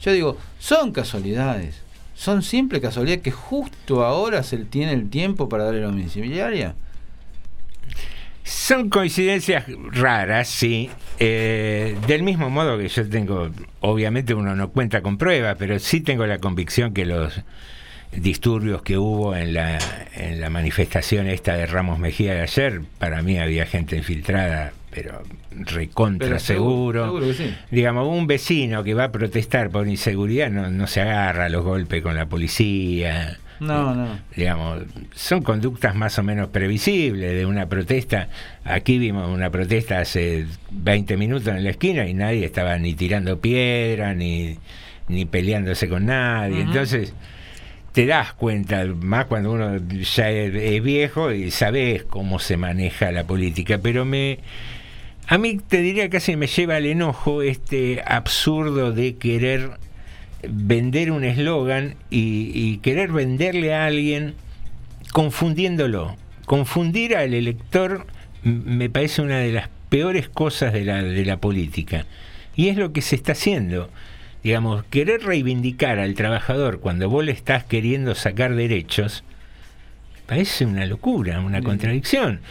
Yo 0.01 0.11
digo, 0.11 0.37
son 0.59 0.91
casualidades, 0.91 1.81
son 2.13 2.43
simple 2.43 2.79
casualidad 2.79 3.21
que 3.21 3.31
justo 3.31 4.05
ahora 4.05 4.43
se 4.43 4.57
tiene 4.57 4.93
el 4.93 5.09
tiempo 5.09 5.49
para 5.49 5.63
darle 5.63 5.81
la 5.81 5.87
domiciliaria. 5.87 6.75
Son 8.43 8.91
coincidencias 8.91 9.65
raras, 9.93 10.47
sí. 10.47 10.91
Eh, 11.19 11.97
del 12.07 12.23
mismo 12.23 12.49
modo 12.49 12.77
que 12.77 12.87
yo 12.87 13.07
tengo, 13.09 13.49
obviamente 13.79 14.33
uno 14.33 14.55
no 14.55 14.69
cuenta 14.69 15.01
con 15.01 15.17
pruebas, 15.17 15.55
pero 15.57 15.79
sí 15.79 16.01
tengo 16.01 16.25
la 16.25 16.37
convicción 16.37 16.93
que 16.93 17.05
los 17.05 17.41
disturbios 18.11 18.83
que 18.83 18.97
hubo 18.97 19.35
en 19.35 19.53
la, 19.53 19.79
en 20.15 20.39
la 20.39 20.49
manifestación 20.49 21.27
esta 21.27 21.55
de 21.55 21.65
Ramos 21.65 21.99
Mejía 21.99 22.33
de 22.35 22.41
ayer, 22.41 22.81
para 22.99 23.21
mí 23.21 23.37
había 23.39 23.65
gente 23.65 23.97
infiltrada, 23.97 24.73
pero 24.91 25.23
recontra 25.51 26.27
Pero 26.27 26.39
seguro. 26.39 27.05
seguro, 27.05 27.05
seguro 27.05 27.27
que 27.27 27.33
sí. 27.33 27.55
Digamos, 27.71 28.07
un 28.07 28.27
vecino 28.27 28.83
que 28.83 28.93
va 28.93 29.05
a 29.05 29.11
protestar 29.11 29.69
por 29.69 29.87
inseguridad 29.87 30.49
no, 30.49 30.69
no 30.69 30.87
se 30.87 31.01
agarra 31.01 31.45
a 31.45 31.49
los 31.49 31.63
golpes 31.63 32.01
con 32.01 32.15
la 32.15 32.27
policía 32.27 33.37
No, 33.59 33.95
no. 33.95 34.19
digamos, 34.35 34.83
son 35.15 35.41
conductas 35.41 35.95
más 35.95 36.17
o 36.19 36.23
menos 36.23 36.49
previsibles 36.49 37.33
de 37.33 37.45
una 37.45 37.67
protesta. 37.67 38.29
Aquí 38.63 38.97
vimos 38.97 39.29
una 39.29 39.49
protesta 39.49 39.99
hace 39.99 40.45
20 40.71 41.17
minutos 41.17 41.47
en 41.47 41.63
la 41.63 41.71
esquina 41.71 42.07
y 42.07 42.13
nadie 42.13 42.45
estaba 42.45 42.77
ni 42.77 42.93
tirando 42.93 43.39
piedra, 43.39 44.13
ni, 44.13 44.57
ni 45.07 45.25
peleándose 45.25 45.89
con 45.89 46.05
nadie. 46.05 46.61
Entonces, 46.61 47.13
te 47.93 48.05
das 48.05 48.33
cuenta, 48.33 48.85
más 48.85 49.25
cuando 49.25 49.51
uno 49.51 49.77
ya 49.77 50.29
es, 50.29 50.53
es 50.53 50.83
viejo 50.83 51.31
y 51.31 51.49
sabes 51.49 52.03
cómo 52.03 52.39
se 52.39 52.57
maneja 52.57 53.11
la 53.11 53.25
política, 53.25 53.79
pero 53.81 54.05
me... 54.05 54.39
A 55.29 55.37
mí 55.37 55.57
te 55.57 55.81
diría 55.81 56.09
casi 56.09 56.37
me 56.37 56.47
lleva 56.47 56.77
al 56.77 56.85
enojo 56.85 57.41
este 57.41 58.01
absurdo 58.05 58.93
de 58.93 59.15
querer 59.17 59.71
vender 60.49 61.11
un 61.11 61.23
eslogan 61.23 61.95
y, 62.09 62.51
y 62.53 62.77
querer 62.77 63.11
venderle 63.11 63.73
a 63.73 63.85
alguien 63.85 64.35
confundiéndolo. 65.11 66.15
Confundir 66.45 67.15
al 67.15 67.33
elector 67.33 68.05
me 68.43 68.89
parece 68.89 69.21
una 69.21 69.39
de 69.39 69.51
las 69.51 69.69
peores 69.89 70.29
cosas 70.29 70.73
de 70.73 70.85
la, 70.85 71.01
de 71.01 71.25
la 71.25 71.37
política. 71.37 72.05
Y 72.55 72.69
es 72.69 72.77
lo 72.77 72.93
que 72.93 73.01
se 73.01 73.15
está 73.15 73.33
haciendo. 73.33 73.89
Digamos, 74.43 74.83
querer 74.85 75.23
reivindicar 75.23 75.99
al 75.99 76.13
trabajador 76.13 76.79
cuando 76.79 77.09
vos 77.09 77.25
le 77.25 77.31
estás 77.31 77.63
queriendo 77.63 78.15
sacar 78.15 78.55
derechos, 78.55 79.23
parece 80.25 80.65
una 80.65 80.85
locura, 80.85 81.39
una 81.39 81.61
contradicción. 81.61 82.41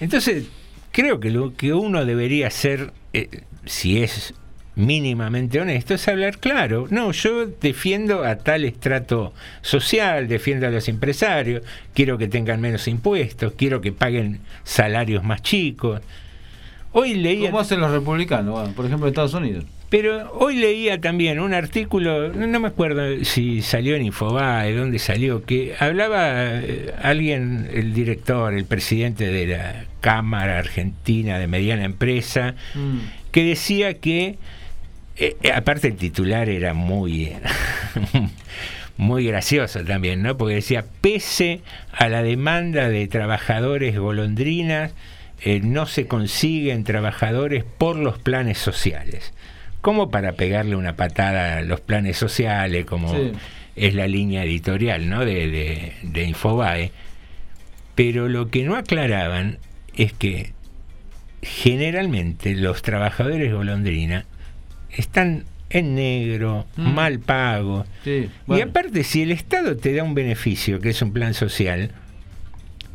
Entonces, 0.00 0.46
creo 0.92 1.20
que 1.20 1.30
lo 1.30 1.54
que 1.54 1.72
uno 1.72 2.04
debería 2.04 2.46
hacer, 2.46 2.92
eh, 3.12 3.28
si 3.64 4.02
es 4.02 4.34
mínimamente 4.74 5.60
honesto, 5.60 5.94
es 5.94 6.08
hablar 6.08 6.38
claro. 6.38 6.86
No, 6.90 7.12
yo 7.12 7.46
defiendo 7.46 8.24
a 8.24 8.36
tal 8.36 8.64
estrato 8.64 9.32
social, 9.60 10.28
defiendo 10.28 10.66
a 10.66 10.70
los 10.70 10.88
empresarios, 10.88 11.62
quiero 11.94 12.18
que 12.18 12.28
tengan 12.28 12.60
menos 12.60 12.88
impuestos, 12.88 13.52
quiero 13.56 13.80
que 13.80 13.92
paguen 13.92 14.40
salarios 14.64 15.24
más 15.24 15.42
chicos. 15.42 16.00
Hoy 16.92 17.14
leía... 17.14 17.50
¿Cómo 17.50 17.60
hacen 17.60 17.80
los 17.80 17.90
republicanos? 17.90 18.52
Bueno, 18.52 18.72
por 18.74 18.86
ejemplo, 18.86 19.06
en 19.06 19.12
Estados 19.12 19.34
Unidos. 19.34 19.64
Pero 19.92 20.32
hoy 20.32 20.56
leía 20.56 20.98
también 21.02 21.38
un 21.38 21.52
artículo, 21.52 22.32
no, 22.32 22.60
me 22.60 22.68
acuerdo 22.68 23.22
si 23.26 23.60
salió 23.60 23.94
en 23.94 24.06
Infobae, 24.06 24.74
dónde 24.74 24.98
salió, 24.98 25.44
que 25.44 25.74
hablaba 25.78 26.60
eh, 26.60 26.94
alguien, 27.02 27.68
el 27.70 27.92
director, 27.92 28.54
el 28.54 28.64
presidente 28.64 29.26
de 29.26 29.46
la 29.48 29.84
Cámara 30.00 30.58
Argentina 30.58 31.38
de 31.38 31.46
Mediana 31.46 31.84
Empresa, 31.84 32.54
que 33.32 33.44
decía 33.44 33.98
que, 33.98 34.38
eh, 35.26 35.36
eh, 35.42 35.52
aparte 35.52 35.88
el 35.88 35.96
titular 35.96 36.48
era 36.48 36.74
muy, 36.74 37.32
muy 38.96 39.26
gracioso 39.26 39.84
también, 39.84 40.22
¿no? 40.22 40.36
Porque 40.36 40.56
decía, 40.56 40.84
pese 41.00 41.60
a 41.92 42.08
la 42.08 42.22
demanda 42.22 42.88
de 42.88 43.06
trabajadores 43.08 43.98
golondrinas, 43.98 44.92
eh, 45.40 45.60
no 45.62 45.86
se 45.86 46.06
consiguen 46.06 46.84
trabajadores 46.84 47.64
por 47.64 47.96
los 47.96 48.18
planes 48.18 48.58
sociales. 48.58 49.32
Como 49.80 50.10
para 50.10 50.32
pegarle 50.32 50.76
una 50.76 50.94
patada 50.94 51.58
a 51.58 51.62
los 51.62 51.80
planes 51.80 52.16
sociales, 52.16 52.84
como 52.84 53.12
Sí. 53.12 53.32
es 53.74 53.94
la 53.94 54.06
línea 54.06 54.44
editorial 54.44 55.08
¿no? 55.08 55.24
de, 55.24 55.48
de, 55.48 55.92
de 56.02 56.24
Infobae. 56.24 56.92
Pero 57.94 58.28
lo 58.28 58.48
que 58.48 58.62
no 58.62 58.76
aclaraban 58.76 59.58
es 59.96 60.12
que 60.12 60.52
generalmente 61.42 62.54
los 62.54 62.82
trabajadores 62.82 63.52
golondrina 63.52 64.24
están 64.96 65.44
en 65.70 65.94
negro, 65.94 66.66
Mm. 66.76 66.94
mal 66.94 67.18
pagos. 67.20 67.86
Sí, 68.04 68.28
Y 68.48 68.60
aparte, 68.60 69.04
si 69.04 69.22
el 69.22 69.32
Estado 69.32 69.76
te 69.76 69.94
da 69.94 70.02
un 70.04 70.14
beneficio, 70.14 70.80
que 70.80 70.90
es 70.90 71.00
un 71.02 71.12
plan 71.12 71.32
social, 71.34 71.90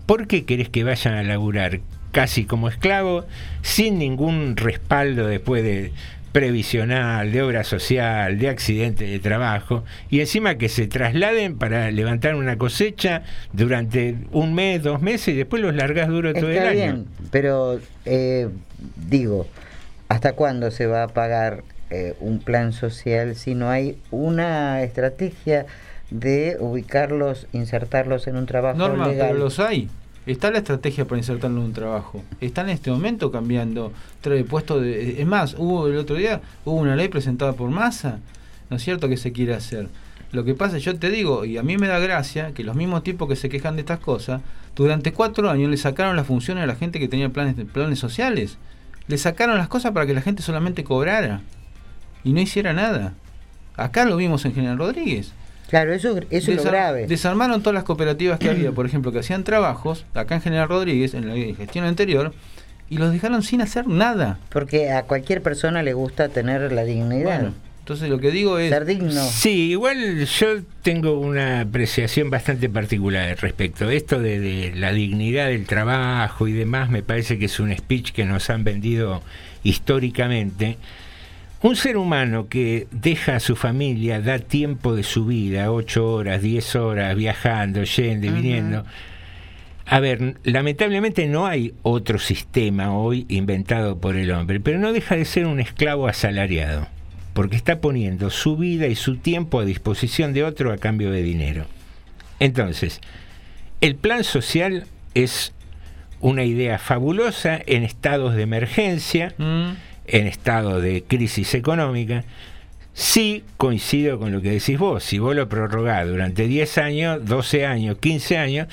¿por 0.06 0.28
qué 0.28 0.46
querés 0.46 0.70
que 0.70 0.84
vayan 0.84 1.16
a 1.16 1.24
laburar 1.24 1.80
casi 2.12 2.46
como 2.46 2.70
esclavos, 2.70 3.26
sin 3.62 3.98
ningún 4.00 4.56
respaldo 4.58 5.28
después 5.28 5.64
de 5.64 5.92
previsional, 6.32 7.32
de 7.32 7.42
obra 7.42 7.64
social, 7.64 8.38
de 8.38 8.50
accidente 8.50 9.06
de 9.06 9.18
trabajo, 9.20 9.84
y 10.10 10.20
encima 10.20 10.56
que 10.60 10.70
se 10.70 10.86
trasladen 10.88 11.58
para 11.58 11.90
levantar 11.92 12.36
una 12.36 12.58
cosecha 12.58 13.24
durante 13.54 14.16
un 14.32 14.54
mes, 14.54 14.84
dos 14.84 15.02
meses, 15.02 15.30
y 15.30 15.38
después 15.38 15.62
los 15.64 15.74
largás 15.76 16.08
duro 16.10 16.34
todo 16.34 16.50
el 16.50 16.58
Está 16.58 16.70
año? 16.70 16.76
bien, 16.78 17.06
pero 17.32 17.80
eh, 18.06 18.50
digo, 19.10 19.48
¿hasta 20.10 20.34
cuándo 20.34 20.70
se 20.72 20.86
va 20.86 21.04
a 21.04 21.08
pagar 21.08 21.64
eh, 21.90 22.16
un 22.20 22.40
plan 22.40 22.74
social 22.74 23.36
si 23.36 23.56
no 23.56 23.70
hay 23.70 23.98
una 24.12 24.84
estrategia 24.84 25.66
de 26.10 26.58
ubicarlos, 26.60 27.48
insertarlos 27.54 28.28
en 28.28 28.38
un 28.38 28.46
trabajo 28.46 28.78
Norma, 28.78 29.08
legal? 29.08 29.28
pero 29.30 29.40
los 29.40 29.60
hay. 29.60 29.90
Está 30.26 30.52
la 30.52 30.58
estrategia 30.58 31.06
para 31.06 31.20
insertarlo 31.20 31.62
en 31.62 31.68
un 31.68 31.74
trabajo. 31.74 32.22
Está 32.42 32.62
en 32.62 32.70
este 32.70 32.92
momento 32.92 33.32
cambiando 33.32 33.94
puesto 34.50 34.82
de. 34.82 35.22
Es 35.22 35.28
más, 35.28 35.56
hubo 35.58 35.88
el 35.88 35.98
otro 35.98 36.18
día 36.18 36.42
hubo 36.66 36.76
una 36.76 36.98
ley 36.98 37.08
presentada 37.08 37.54
por 37.54 37.70
Massa, 37.70 38.20
¿no 38.70 38.76
es 38.76 38.84
cierto? 38.84 39.08
Que 39.08 39.16
se 39.16 39.32
quiere 39.32 39.54
hacer. 39.54 39.88
Lo 40.34 40.44
que 40.44 40.54
pasa, 40.54 40.78
yo 40.80 41.00
te 41.00 41.10
digo, 41.10 41.46
y 41.46 41.58
a 41.58 41.64
mí 41.64 41.78
me 41.78 41.88
da 41.88 42.00
gracia 42.00 42.52
que 42.54 42.66
los 42.66 42.76
mismos 42.76 43.04
tipos 43.04 43.30
que 43.30 43.38
se 43.38 43.48
quejan 43.48 43.76
de 43.76 43.82
estas 43.82 44.00
cosas, 44.00 44.42
durante 44.76 45.14
cuatro 45.14 45.50
años 45.50 45.70
le 45.72 45.78
sacaron 45.78 46.18
las 46.18 46.28
funciones 46.28 46.66
a 46.66 46.68
la 46.68 46.76
gente 46.76 47.00
que 47.00 47.08
tenía 47.08 47.30
planes, 47.30 47.56
planes 47.72 48.00
sociales. 48.00 48.58
Le 49.08 49.18
sacaron 49.18 49.58
las 49.58 49.70
cosas 49.70 49.94
para 49.94 50.06
que 50.06 50.14
la 50.14 50.22
gente 50.22 50.44
solamente 50.44 50.84
cobrara 50.84 51.40
y 52.28 52.34
no 52.34 52.42
hiciera 52.42 52.74
nada. 52.74 53.14
Acá 53.78 54.04
lo 54.04 54.18
vimos 54.18 54.44
en 54.44 54.54
General 54.54 54.78
Rodríguez. 54.78 55.32
Claro, 55.70 55.94
eso, 55.94 56.20
eso 56.30 56.52
es 56.52 56.58
lo 56.58 56.64
grave. 56.64 57.08
Desarmaron 57.08 57.62
todas 57.62 57.74
las 57.74 57.86
cooperativas 57.86 58.38
que 58.38 58.50
había, 58.50 58.74
por 58.74 58.86
ejemplo, 58.86 59.14
que 59.14 59.20
hacían 59.20 59.46
trabajos, 59.46 60.06
acá 60.14 60.36
en 60.36 60.42
General 60.42 60.68
Rodríguez, 60.68 61.14
en 61.14 61.30
la 61.30 61.56
gestión 61.56 61.86
anterior, 61.86 62.34
y 62.90 62.98
los 62.98 63.14
dejaron 63.14 63.44
sin 63.44 63.62
hacer 63.62 63.88
nada. 63.88 64.40
Porque 64.50 64.92
a 64.92 65.04
cualquier 65.04 65.42
persona 65.42 65.84
le 65.84 65.94
gusta 65.94 66.28
tener 66.28 66.70
la 66.74 66.84
dignidad. 66.84 67.40
Bueno, 67.40 67.54
entonces 67.80 68.10
lo 68.10 68.20
que 68.20 68.32
digo 68.32 68.60
es... 68.60 68.72
Ser 68.72 68.84
digno. 68.84 69.24
Sí, 69.24 69.72
igual 69.72 70.26
yo 70.26 70.48
tengo 70.82 71.18
una 71.18 71.62
apreciación 71.62 72.30
bastante 72.30 72.68
particular 72.68 73.30
al 73.30 73.38
respecto. 73.38 73.90
Esto 73.90 74.20
de, 74.20 74.42
de 74.42 74.74
la 74.76 74.92
dignidad 74.92 75.48
del 75.48 75.66
trabajo 75.66 76.50
y 76.50 76.52
demás 76.52 76.90
me 76.90 77.04
parece 77.04 77.40
que 77.40 77.46
es 77.46 77.58
un 77.62 77.74
speech 77.74 78.12
que 78.12 78.26
nos 78.26 78.50
han 78.50 78.66
vendido 78.66 79.22
históricamente. 79.64 80.78
Un 81.62 81.76
ser 81.76 81.98
humano 81.98 82.48
que 82.50 82.88
deja 82.92 83.38
a 83.38 83.40
su 83.40 83.56
familia, 83.56 84.22
da 84.22 84.38
tiempo 84.38 84.96
de 84.96 85.02
su 85.02 85.26
vida, 85.26 85.72
ocho 85.72 86.08
horas, 86.14 86.42
diez 86.42 86.76
horas, 86.76 87.16
viajando, 87.16 87.84
yendo 87.84 88.32
viniendo. 88.32 88.86
A 89.88 90.00
ver, 90.00 90.36
lamentablemente 90.44 91.28
no 91.28 91.48
hay 91.48 91.74
otro 91.82 92.20
sistema 92.20 92.96
hoy 92.96 93.26
inventado 93.30 94.00
por 94.00 94.18
el 94.18 94.32
hombre, 94.32 94.60
pero 94.60 94.78
no 94.78 94.94
deja 94.94 95.16
de 95.16 95.26
ser 95.26 95.48
un 95.48 95.60
esclavo 95.60 96.08
asalariado, 96.08 96.88
porque 97.34 97.56
está 97.56 97.80
poniendo 97.80 98.30
su 98.30 98.58
vida 98.58 98.88
y 98.88 98.96
su 98.96 99.18
tiempo 99.18 99.60
a 99.60 99.66
disposición 99.66 100.34
de 100.34 100.44
otro 100.44 100.72
a 100.72 100.78
cambio 100.78 101.10
de 101.10 101.24
dinero. 101.24 101.66
Entonces, 102.40 103.02
el 103.82 103.96
plan 103.96 104.24
social 104.24 104.86
es 105.16 105.54
una 106.20 106.44
idea 106.44 106.78
fabulosa 106.78 107.60
en 107.66 107.84
estados 107.84 108.36
de 108.36 108.44
emergencia, 108.44 109.34
en 110.08 110.28
estado 110.28 110.82
de 110.82 111.04
crisis 111.04 111.54
económica. 111.54 112.24
Sí 112.94 113.44
coincido 113.58 114.18
con 114.18 114.32
lo 114.32 114.42
que 114.42 114.52
decís 114.52 114.80
vos, 114.80 115.04
si 115.04 115.20
vos 115.20 115.36
lo 115.36 115.48
prorrogás 115.48 116.08
durante 116.08 116.48
10 116.48 116.78
años, 116.80 117.26
12 117.26 117.66
años, 117.66 117.98
15 118.00 118.38
años, 118.38 118.68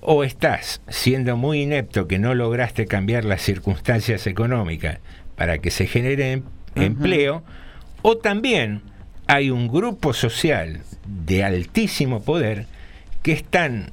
o 0.00 0.22
estás 0.22 0.80
siendo 0.88 1.36
muy 1.36 1.62
inepto 1.62 2.06
que 2.06 2.18
no 2.18 2.34
lograste 2.34 2.86
cambiar 2.86 3.24
las 3.24 3.42
circunstancias 3.42 4.26
económicas 4.26 4.98
para 5.34 5.58
que 5.58 5.70
se 5.70 5.86
genere 5.86 6.32
em- 6.32 6.42
empleo, 6.76 7.42
o 8.02 8.16
también 8.18 8.82
hay 9.26 9.50
un 9.50 9.66
grupo 9.68 10.12
social 10.12 10.82
de 11.06 11.42
altísimo 11.42 12.22
poder 12.22 12.66
que 13.22 13.32
es 13.32 13.42
tan, 13.44 13.90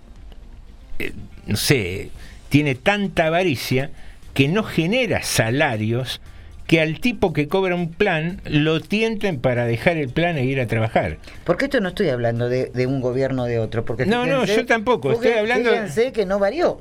eh, 1.00 1.14
no 1.48 1.56
sé, 1.56 2.10
tiene 2.50 2.76
tanta 2.76 3.28
avaricia 3.28 3.92
que 4.34 4.48
no 4.50 4.64
genera 4.64 5.24
salarios 5.24 6.22
que 6.72 6.80
al 6.80 7.01
tipo 7.01 7.34
que 7.34 7.49
cobra 7.49 7.76
un 7.76 7.91
plan 7.91 8.39
lo 8.45 8.80
tienten 8.80 9.39
para 9.41 9.65
dejar 9.65 9.97
el 9.97 10.07
plan 10.07 10.38
e 10.38 10.45
ir 10.45 10.61
a 10.61 10.67
trabajar. 10.67 11.17
Porque 11.43 11.65
esto 11.65 11.82
no 11.82 11.89
estoy 11.89 12.07
hablando 12.07 12.47
de, 12.47 12.67
de 12.74 12.88
un 12.88 13.01
gobierno 13.01 13.43
o 13.43 13.45
de 13.45 13.59
otro. 13.59 13.84
Porque 13.84 14.05
No, 14.05 14.26
no, 14.26 14.45
yo 14.45 14.65
tampoco, 14.65 15.11
estoy 15.11 15.28
fíjense- 15.28 15.39
hablando- 15.41 15.69
Fíjense 15.72 16.11
que 16.13 16.26
no 16.26 16.39
varió. 16.39 16.80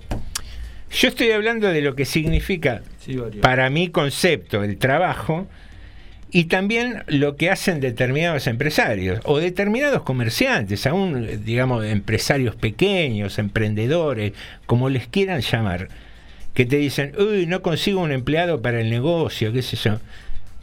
Yo 0.92 1.08
estoy 1.08 1.32
hablando 1.32 1.66
de 1.72 1.80
lo 1.82 1.96
que 1.96 2.04
significa 2.04 2.82
Sí, 3.00 3.18
para 3.42 3.68
mi 3.68 3.88
concepto 3.88 4.62
el 4.62 4.78
trabajo 4.78 5.48
y 6.30 6.44
también 6.44 7.02
lo 7.08 7.34
que 7.36 7.50
hacen 7.50 7.80
determinados 7.80 8.46
empresarios 8.46 9.18
o 9.24 9.38
determinados 9.40 10.02
comerciantes, 10.02 10.86
aún 10.86 11.44
digamos 11.44 11.84
empresarios 11.84 12.54
pequeños, 12.54 13.40
emprendedores, 13.40 14.34
como 14.66 14.88
les 14.88 15.08
quieran 15.08 15.40
llamar, 15.40 15.88
que 16.54 16.66
te 16.66 16.76
dicen, 16.76 17.12
uy, 17.18 17.46
no 17.46 17.62
consigo 17.62 18.00
un 18.00 18.12
empleado 18.12 18.60
para 18.62 18.80
el 18.80 18.90
negocio, 18.90 19.52
qué 19.52 19.62
sé 19.62 19.76
yo. 19.76 19.98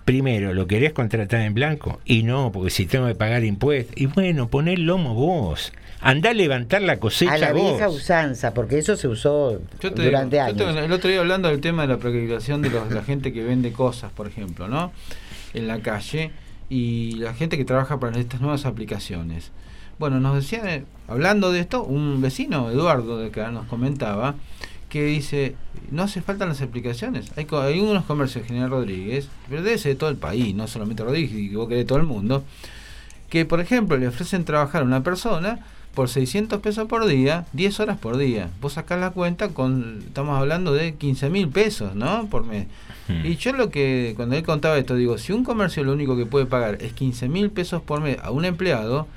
Primero, 0.05 0.53
¿lo 0.53 0.67
querés 0.67 0.93
contratar 0.93 1.41
en 1.41 1.53
blanco? 1.53 1.99
Y 2.05 2.23
no, 2.23 2.51
porque 2.53 2.69
si 2.69 2.85
tengo 2.85 3.07
que 3.07 3.15
pagar 3.15 3.43
impuestos. 3.43 3.93
Y 3.97 4.05
bueno, 4.05 4.47
poné 4.47 4.73
el 4.73 4.83
lomo 4.85 5.13
vos. 5.13 5.73
Andá 5.99 6.29
a 6.29 6.33
levantar 6.33 6.81
la 6.81 6.97
cosecha 6.97 7.33
A 7.33 7.38
la 7.38 7.51
vos. 7.51 7.71
vieja 7.71 7.89
usanza, 7.89 8.53
porque 8.53 8.77
eso 8.77 8.95
se 8.95 9.07
usó 9.09 9.59
Yo 9.81 9.93
te 9.93 10.03
durante 10.03 10.38
digo, 10.38 10.47
yo 10.57 10.63
años. 10.67 10.75
te- 10.79 10.85
el 10.85 10.91
otro 10.93 11.09
día 11.09 11.19
hablando 11.19 11.49
del 11.49 11.59
tema 11.59 11.81
de 11.81 11.89
la 11.89 11.97
precarización 11.97 12.61
de 12.61 12.69
los- 12.69 12.89
la 12.91 13.03
gente 13.03 13.33
que 13.33 13.43
vende 13.43 13.73
cosas, 13.73 14.11
por 14.13 14.27
ejemplo, 14.27 14.67
¿no? 14.69 14.93
En 15.53 15.67
la 15.67 15.79
calle 15.81 16.31
y 16.69 17.13
la 17.13 17.33
gente 17.33 17.57
que 17.57 17.65
trabaja 17.65 17.99
para 17.99 18.17
estas 18.19 18.39
nuevas 18.39 18.65
aplicaciones. 18.65 19.51
Bueno, 19.99 20.19
nos 20.21 20.35
decía, 20.35 20.61
eh, 20.73 20.83
hablando 21.07 21.51
de 21.51 21.59
esto, 21.59 21.83
un 21.83 22.21
vecino, 22.21 22.69
Eduardo, 22.69 23.17
de 23.17 23.27
acá, 23.27 23.49
nos 23.51 23.65
comentaba 23.65 24.35
que 24.89 25.05
dice, 25.05 25.55
no 25.91 26.03
hace 26.03 26.21
falta 26.21 26.45
las 26.45 26.61
aplicaciones. 26.61 27.31
Hay, 27.35 27.47
hay 27.51 27.79
unos 27.79 28.05
comercios, 28.05 28.45
General 28.45 28.69
Rodríguez, 28.69 29.27
pero 29.49 29.61
debe 29.61 29.77
ser 29.77 29.93
de 29.93 29.99
todo 29.99 30.09
el 30.09 30.17
país, 30.17 30.55
no 30.55 30.67
solamente 30.67 31.03
Rodríguez, 31.03 31.33
y 31.33 31.55
vos 31.55 31.67
de 31.69 31.85
todo 31.85 31.97
el 31.97 32.05
mundo, 32.05 32.43
que 33.29 33.45
por 33.45 33.59
ejemplo 33.59 33.97
le 33.97 34.07
ofrecen 34.07 34.45
trabajar 34.45 34.81
a 34.83 34.85
una 34.85 35.03
persona 35.03 35.59
por 35.97 36.09
600 36.09 36.59
pesos 36.61 36.88
por 36.88 37.07
día, 37.07 37.47
10 37.53 37.79
horas 37.79 37.97
por 37.97 38.17
día. 38.17 38.51
Vos 38.61 38.73
sacás 38.73 38.99
la 38.99 39.09
cuenta 39.09 39.49
con, 39.49 40.03
estamos 40.05 40.39
hablando 40.39 40.71
de 40.71 40.93
15 40.93 41.31
mil 41.31 41.49
pesos, 41.49 41.95
¿no? 41.95 42.27
Por 42.27 42.45
mes. 42.45 42.67
Y 43.23 43.38
yo 43.38 43.51
lo 43.53 43.69
que, 43.69 44.13
cuando 44.15 44.35
él 44.35 44.43
contaba 44.43 44.77
esto, 44.77 44.95
digo, 44.95 45.17
si 45.17 45.33
un 45.33 45.43
comercio 45.43 45.83
lo 45.83 45.93
único 45.93 46.15
que 46.15 46.27
puede 46.27 46.45
pagar 46.45 46.77
es 46.81 46.93
15 46.93 47.29
mil 47.29 47.49
pesos 47.49 47.81
por 47.81 48.01
mes 48.01 48.17
a 48.21 48.29
un 48.29 48.45
empleado, 48.45 49.07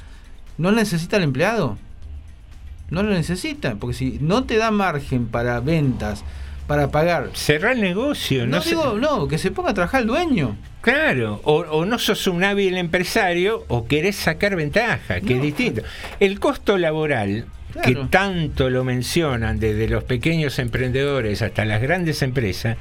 no 0.57 0.73
necesita 0.73 1.19
el 1.19 1.25
empleado. 1.25 1.77
No 2.91 3.03
lo 3.03 3.11
necesita, 3.11 3.77
porque 3.77 3.95
si 3.97 4.19
no 4.21 4.45
te 4.45 4.57
da 4.57 4.71
margen 4.71 5.27
para 5.27 5.61
ventas, 5.61 6.25
para 6.67 6.91
pagar... 6.91 7.31
Cerrar 7.35 7.73
el 7.73 7.81
negocio, 7.81 8.47
No, 8.47 8.57
no, 8.57 8.63
se- 8.63 8.71
digo, 8.71 8.95
no, 8.99 9.27
que 9.29 9.39
se 9.39 9.51
ponga 9.51 9.71
a 9.71 9.75
trabajar 9.75 10.03
el 10.03 10.07
dueño. 10.09 10.57
Claro, 10.81 11.41
o, 11.45 11.59
o 11.61 11.85
no 11.85 11.99
sos 11.99 12.27
un 12.27 12.43
hábil 12.45 12.77
empresario 12.79 13.65
o 13.69 13.87
querés 13.87 14.17
sacar 14.17 14.57
ventaja, 14.57 15.21
que 15.21 15.37
es 15.37 15.43
distinto. 15.43 15.83
El 16.21 16.41
costo 16.41 16.79
laboral, 16.79 17.47
que 17.85 17.95
tanto 18.11 18.71
lo 18.71 18.83
mencionan 18.85 19.61
desde 19.61 19.89
los 19.89 20.05
pequeños 20.05 20.59
emprendedores 20.59 21.43
hasta 21.43 21.65
las 21.65 21.83
grandes 21.83 22.23
empresas, 22.23 22.77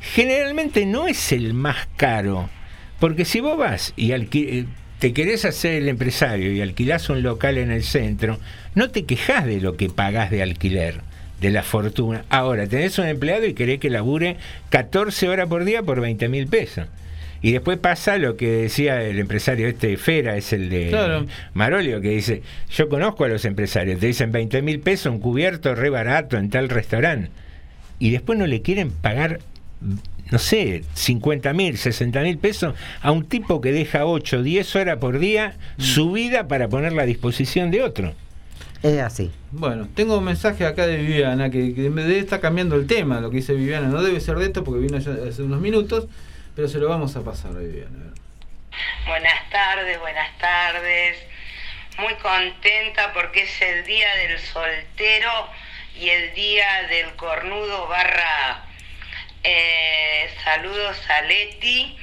generalmente 0.00 0.86
no 0.86 1.08
es 1.08 1.32
el 1.32 1.54
más 1.54 1.88
caro. 1.96 2.48
Porque 3.00 3.24
si 3.24 3.40
vos 3.40 3.58
vas 3.58 3.92
y 3.96 4.08
alqui- 4.10 4.48
eh, 4.48 4.66
te 4.98 5.12
querés 5.12 5.44
hacer 5.44 5.74
el 5.74 5.88
empresario 5.88 6.52
y 6.52 6.60
alquilás 6.60 7.08
un 7.10 7.22
local 7.22 7.58
en 7.58 7.70
el 7.70 7.84
centro, 7.84 8.38
no 8.74 8.90
te 8.90 9.04
quejás 9.04 9.44
de 9.46 9.60
lo 9.60 9.76
que 9.76 9.88
pagás 9.88 10.30
de 10.30 10.42
alquiler. 10.42 11.00
de 11.40 11.50
la 11.50 11.62
fortuna. 11.62 12.24
Ahora, 12.30 12.66
tenés 12.66 12.98
un 12.98 13.06
empleado 13.06 13.44
y 13.44 13.52
querés 13.52 13.78
que 13.78 13.90
labure 13.90 14.38
14 14.70 15.28
horas 15.28 15.48
por 15.48 15.64
día 15.66 15.82
por 15.82 16.00
20 16.00 16.28
mil 16.30 16.46
pesos. 16.46 16.86
Y 17.42 17.52
después 17.52 17.76
pasa 17.78 18.16
lo 18.16 18.38
que 18.38 18.48
decía 18.50 19.02
el 19.02 19.18
empresario 19.18 19.68
este 19.68 19.98
Fera, 19.98 20.38
es 20.38 20.54
el 20.54 20.70
de 20.70 20.88
Claro. 20.88 21.26
Marolio, 21.52 22.00
que 22.00 22.08
dice, 22.08 22.40
yo 22.70 22.88
conozco 22.88 23.24
a 23.24 23.28
los 23.28 23.44
empresarios, 23.44 24.00
te 24.00 24.06
dicen 24.06 24.32
20 24.32 24.62
mil 24.62 24.80
pesos, 24.80 25.12
un 25.12 25.20
cubierto 25.20 25.74
re 25.74 25.90
barato 25.90 26.38
en 26.38 26.48
tal 26.48 26.70
restaurante. 26.70 27.30
Y 27.98 28.10
después 28.10 28.38
no 28.38 28.46
le 28.46 28.62
quieren 28.62 28.90
pagar, 28.90 29.40
no 30.30 30.38
sé, 30.38 30.82
50 30.94 31.52
mil, 31.52 31.78
60 31.78 32.20
mil 32.20 32.38
pesos 32.38 32.74
a 33.00 33.12
un 33.12 33.26
tipo 33.26 33.60
que 33.60 33.72
deja 33.72 34.06
8, 34.06 34.42
10 34.42 34.76
horas 34.76 34.98
por 34.98 35.18
día 35.18 35.56
su 35.78 36.12
vida 36.12 36.48
para 36.48 36.68
ponerla 36.68 37.02
a 37.02 37.06
disposición 37.06 37.70
de 37.70 37.82
otro. 37.82 38.14
Es 38.82 39.00
así. 39.00 39.32
Bueno, 39.52 39.88
tengo 39.94 40.18
un 40.18 40.24
mensaje 40.24 40.66
acá 40.66 40.86
de 40.86 40.96
Viviana 40.98 41.50
que, 41.50 41.74
que 41.74 41.90
me 41.90 42.02
debe 42.02 42.18
estar 42.18 42.40
cambiando 42.40 42.76
el 42.76 42.86
tema, 42.86 43.20
lo 43.20 43.30
que 43.30 43.36
dice 43.36 43.54
Viviana. 43.54 43.88
No 43.88 44.02
debe 44.02 44.20
ser 44.20 44.36
de 44.36 44.46
esto 44.46 44.64
porque 44.64 44.80
vino 44.80 44.98
ya 44.98 45.12
hace 45.28 45.42
unos 45.42 45.60
minutos, 45.60 46.06
pero 46.54 46.68
se 46.68 46.78
lo 46.78 46.88
vamos 46.88 47.16
a 47.16 47.22
pasar 47.22 47.52
a 47.52 47.58
Viviana. 47.58 48.12
Buenas 49.06 49.50
tardes, 49.50 49.98
buenas 50.00 50.38
tardes. 50.38 51.16
Muy 51.98 52.14
contenta 52.16 53.12
porque 53.14 53.44
es 53.44 53.62
el 53.62 53.84
día 53.84 54.08
del 54.16 54.38
soltero 54.38 55.30
y 55.98 56.10
el 56.10 56.34
día 56.34 56.66
del 56.90 57.14
cornudo 57.16 57.88
barra 57.88 58.65
eh, 59.48 60.28
saludos 60.42 60.98
a 61.08 61.22
Leti, 61.22 61.96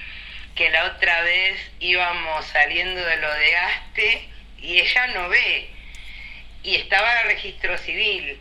que 0.55 0.69
la 0.69 0.85
otra 0.85 1.21
vez 1.23 1.59
íbamos 1.81 2.45
saliendo 2.45 3.03
de 3.03 3.17
lo 3.17 3.33
de 3.33 3.57
Aste 3.57 4.29
y 4.59 4.79
ella 4.79 5.07
no 5.07 5.27
ve. 5.27 5.69
Y 6.63 6.75
estaba 6.75 7.11
en 7.11 7.17
el 7.27 7.35
registro 7.35 7.77
civil. 7.79 8.39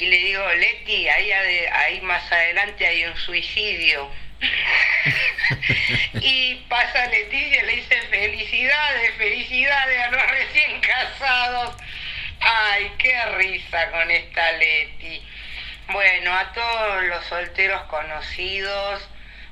Y 0.00 0.06
le 0.06 0.16
digo, 0.16 0.44
Leti, 0.54 1.08
ahí, 1.08 1.30
ahí 1.30 2.00
más 2.00 2.30
adelante 2.32 2.86
hay 2.86 3.04
un 3.04 3.16
suicidio. 3.18 4.10
y 6.20 6.54
pasa 6.68 7.06
Leticia 7.06 7.62
y 7.62 7.66
le 7.66 7.76
dice 7.76 8.02
felicidades, 8.10 9.14
felicidades 9.16 10.00
a 10.00 10.10
los 10.10 10.26
recién 10.28 10.80
casados. 10.80 11.76
Ay, 12.40 12.90
qué 12.98 13.14
risa 13.36 13.90
con 13.92 14.10
esta 14.10 14.52
Leti. 14.52 15.22
Bueno, 15.92 16.32
a 16.32 16.52
todos 16.52 17.02
los 17.02 17.24
solteros 17.24 17.82
conocidos 17.86 19.08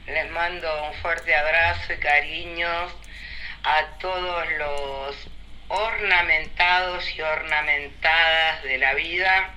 les 0.07 0.31
mando 0.31 0.85
un 0.85 0.95
fuerte 1.03 1.35
abrazo 1.35 1.93
y 1.93 1.97
cariños. 1.97 2.93
A 3.65 3.99
todos 3.99 4.47
los 4.53 5.17
ornamentados 5.67 7.13
y 7.17 7.23
ornamentadas 7.23 8.63
de 8.63 8.79
la 8.79 8.95
vida, 8.95 9.51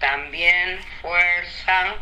también 0.00 0.80
fuerza. 1.00 1.94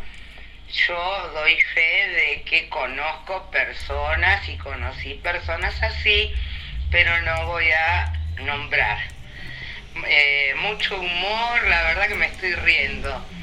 Yo 0.72 1.30
doy 1.34 1.60
fe 1.60 2.08
de 2.08 2.42
que 2.44 2.70
conozco 2.70 3.50
personas 3.50 4.48
y 4.48 4.56
conocí 4.56 5.14
personas 5.22 5.82
así, 5.82 6.34
pero 6.90 7.20
no 7.20 7.46
voy 7.48 7.70
a 7.70 8.10
nombrar. 8.38 9.00
Eh, 10.06 10.54
mucho 10.56 10.98
humor, 10.98 11.62
la 11.64 11.82
verdad 11.82 12.08
que 12.08 12.14
me 12.14 12.26
estoy 12.26 12.54
riendo. 12.54 13.33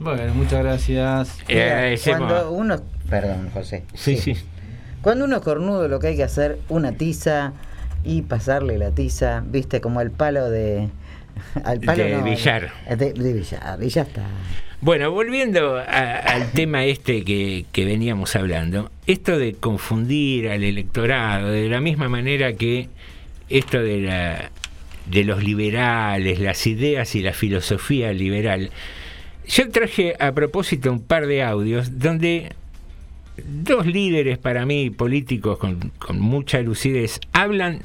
Bueno, 0.00 0.34
muchas 0.34 0.62
gracias. 0.64 1.38
Eh, 1.48 1.96
Mira, 2.04 2.18
cuando 2.18 2.50
uno, 2.52 2.80
perdón, 3.08 3.50
José. 3.52 3.84
Sí, 3.94 4.16
sí. 4.16 4.34
Cuando 5.02 5.24
uno 5.26 5.36
es 5.36 5.42
cornudo, 5.42 5.88
lo 5.88 5.98
que 6.00 6.08
hay 6.08 6.16
que 6.16 6.24
hacer, 6.24 6.58
una 6.68 6.92
tiza 6.92 7.52
y 8.02 8.22
pasarle 8.22 8.78
la 8.78 8.90
tiza, 8.92 9.42
viste, 9.46 9.80
como 9.80 10.00
el 10.00 10.10
palo 10.10 10.48
de. 10.50 10.88
Al 11.64 11.80
palo 11.80 12.02
De 12.04 12.16
no, 12.16 12.24
billar. 12.24 12.70
De, 12.96 13.12
de 13.12 13.32
billar, 13.32 13.78
y 13.82 13.88
ya 13.88 14.02
está. 14.02 14.22
Bueno, 14.82 15.10
volviendo 15.10 15.76
a- 15.76 15.82
al 16.16 16.50
tema 16.52 16.84
este 16.86 17.22
que, 17.24 17.66
que 17.70 17.84
veníamos 17.84 18.34
hablando, 18.36 18.90
esto 19.06 19.38
de 19.38 19.52
confundir 19.54 20.48
al 20.48 20.64
electorado, 20.64 21.50
de 21.50 21.68
la 21.68 21.80
misma 21.82 22.08
manera 22.08 22.54
que 22.54 22.88
esto 23.50 23.78
de, 23.82 24.00
la, 24.00 24.50
de 25.06 25.24
los 25.24 25.42
liberales, 25.44 26.40
las 26.40 26.66
ideas 26.66 27.14
y 27.14 27.20
la 27.20 27.34
filosofía 27.34 28.12
liberal, 28.14 28.70
yo 29.50 29.68
traje 29.70 30.14
a 30.20 30.32
propósito 30.32 30.92
un 30.92 31.02
par 31.02 31.26
de 31.26 31.42
audios 31.42 31.98
donde 31.98 32.52
dos 33.36 33.84
líderes 33.84 34.38
para 34.38 34.64
mí 34.64 34.90
políticos 34.90 35.58
con, 35.58 35.92
con 35.98 36.20
mucha 36.20 36.60
lucidez 36.60 37.20
hablan 37.32 37.82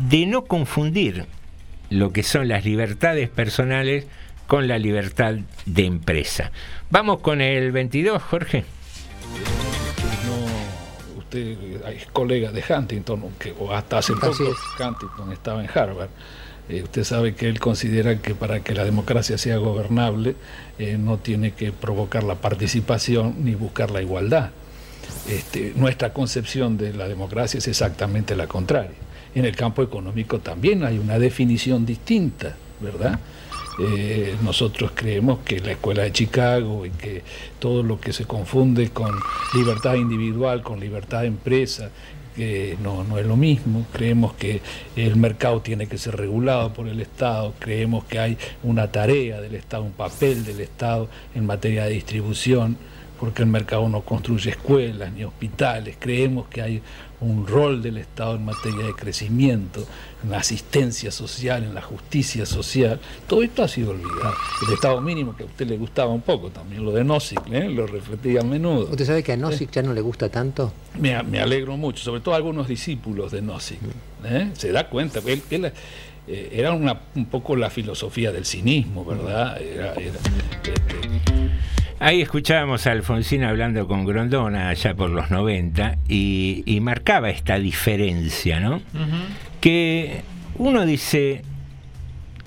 de 0.00 0.26
no 0.26 0.44
confundir 0.44 1.26
lo 1.90 2.12
que 2.12 2.22
son 2.22 2.48
las 2.48 2.64
libertades 2.64 3.28
personales 3.28 4.06
con 4.46 4.68
la 4.68 4.78
libertad 4.78 5.34
de 5.66 5.84
empresa. 5.84 6.50
Vamos 6.90 7.20
con 7.20 7.40
el 7.40 7.72
22, 7.72 8.22
Jorge. 8.22 8.64
no, 10.26 11.18
usted 11.18 11.58
es 11.88 12.06
colega 12.06 12.52
de 12.52 12.64
Huntington, 12.68 13.32
que, 13.38 13.54
o 13.58 13.72
hasta 13.72 13.98
hace 13.98 14.14
poco 14.14 14.54
Huntington 14.78 15.32
estaba 15.32 15.62
en 15.62 15.70
Harvard. 15.72 16.10
Eh, 16.68 16.82
usted 16.82 17.04
sabe 17.04 17.34
que 17.34 17.48
él 17.48 17.60
considera 17.60 18.20
que 18.20 18.34
para 18.34 18.60
que 18.60 18.74
la 18.74 18.84
democracia 18.84 19.38
sea 19.38 19.56
gobernable 19.58 20.34
eh, 20.78 20.98
no 20.98 21.18
tiene 21.18 21.52
que 21.52 21.72
provocar 21.72 22.24
la 22.24 22.36
participación 22.36 23.36
ni 23.44 23.54
buscar 23.54 23.90
la 23.90 24.02
igualdad. 24.02 24.50
Este, 25.28 25.72
nuestra 25.76 26.12
concepción 26.12 26.76
de 26.76 26.92
la 26.92 27.08
democracia 27.08 27.58
es 27.58 27.68
exactamente 27.68 28.34
la 28.34 28.46
contraria. 28.46 28.96
En 29.34 29.44
el 29.44 29.54
campo 29.54 29.82
económico 29.82 30.38
también 30.40 30.84
hay 30.84 30.98
una 30.98 31.18
definición 31.18 31.86
distinta, 31.86 32.56
¿verdad? 32.80 33.20
Eh, 33.78 34.34
nosotros 34.42 34.92
creemos 34.94 35.40
que 35.40 35.60
la 35.60 35.72
escuela 35.72 36.04
de 36.04 36.12
Chicago 36.12 36.86
y 36.86 36.90
que 36.90 37.22
todo 37.58 37.82
lo 37.82 38.00
que 38.00 38.12
se 38.14 38.24
confunde 38.24 38.88
con 38.88 39.14
libertad 39.54 39.94
individual, 39.96 40.62
con 40.62 40.80
libertad 40.80 41.20
de 41.20 41.26
empresa, 41.26 41.90
no, 42.82 43.04
no 43.04 43.18
es 43.18 43.26
lo 43.26 43.36
mismo. 43.36 43.86
Creemos 43.92 44.34
que 44.34 44.60
el 44.94 45.16
mercado 45.16 45.60
tiene 45.60 45.86
que 45.86 45.98
ser 45.98 46.16
regulado 46.16 46.72
por 46.72 46.88
el 46.88 47.00
Estado, 47.00 47.54
creemos 47.58 48.04
que 48.04 48.18
hay 48.18 48.38
una 48.62 48.90
tarea 48.90 49.40
del 49.40 49.54
Estado, 49.54 49.84
un 49.84 49.92
papel 49.92 50.44
del 50.44 50.60
Estado 50.60 51.08
en 51.34 51.46
materia 51.46 51.84
de 51.84 51.90
distribución, 51.90 52.76
porque 53.18 53.42
el 53.42 53.48
mercado 53.48 53.88
no 53.88 54.02
construye 54.02 54.50
escuelas 54.50 55.12
ni 55.12 55.24
hospitales, 55.24 55.96
creemos 55.98 56.48
que 56.48 56.62
hay 56.62 56.82
un 57.20 57.46
rol 57.46 57.82
del 57.82 57.98
Estado 57.98 58.36
en 58.36 58.44
materia 58.44 58.86
de 58.86 58.94
crecimiento, 58.94 59.86
en 60.22 60.30
la 60.30 60.38
asistencia 60.38 61.10
social, 61.10 61.64
en 61.64 61.74
la 61.74 61.82
justicia 61.82 62.44
social. 62.46 63.00
Todo 63.26 63.42
esto 63.42 63.62
ha 63.62 63.68
sido 63.68 63.90
olvidado. 63.90 64.34
El 64.66 64.74
Estado 64.74 65.00
mínimo, 65.00 65.36
que 65.36 65.44
a 65.44 65.46
usted 65.46 65.66
le 65.66 65.76
gustaba 65.76 66.12
un 66.12 66.22
poco, 66.22 66.50
también 66.50 66.84
lo 66.84 66.92
de 66.92 67.04
Nozick, 67.04 67.42
¿eh? 67.50 67.68
lo 67.68 67.86
repetía 67.86 68.40
a 68.40 68.44
menudo. 68.44 68.88
¿Usted 68.90 69.06
sabe 69.06 69.22
que 69.22 69.32
a 69.32 69.36
Nozick 69.36 69.70
ya 69.70 69.82
no 69.82 69.94
le 69.94 70.00
gusta 70.00 70.28
tanto? 70.28 70.72
Me, 70.98 71.22
me 71.22 71.40
alegro 71.40 71.76
mucho, 71.76 72.02
sobre 72.02 72.20
todo 72.20 72.34
algunos 72.34 72.68
discípulos 72.68 73.32
de 73.32 73.42
Nozick. 73.42 73.80
¿eh? 74.24 74.50
Se 74.54 74.72
da 74.72 74.88
cuenta, 74.88 75.20
él, 75.26 75.42
él, 75.50 75.72
eh, 76.28 76.50
era 76.52 76.72
una, 76.72 76.98
un 77.14 77.26
poco 77.26 77.56
la 77.56 77.70
filosofía 77.70 78.32
del 78.32 78.44
cinismo, 78.44 79.04
¿verdad? 79.04 79.60
Era- 79.60 79.94
era- 79.94 80.18
Ahí 81.98 82.20
escuchábamos 82.20 82.86
a 82.86 82.92
Alfonsín 82.92 83.42
hablando 83.42 83.88
con 83.88 84.04
Grondona 84.04 84.68
allá 84.68 84.94
por 84.94 85.08
los 85.08 85.30
90 85.30 85.96
y, 86.08 86.62
y 86.66 86.80
marcaba 86.80 87.30
esta 87.30 87.58
diferencia, 87.58 88.60
¿no? 88.60 88.82
Que 89.62 90.20
uno 90.58 90.84
dice, 90.84 91.40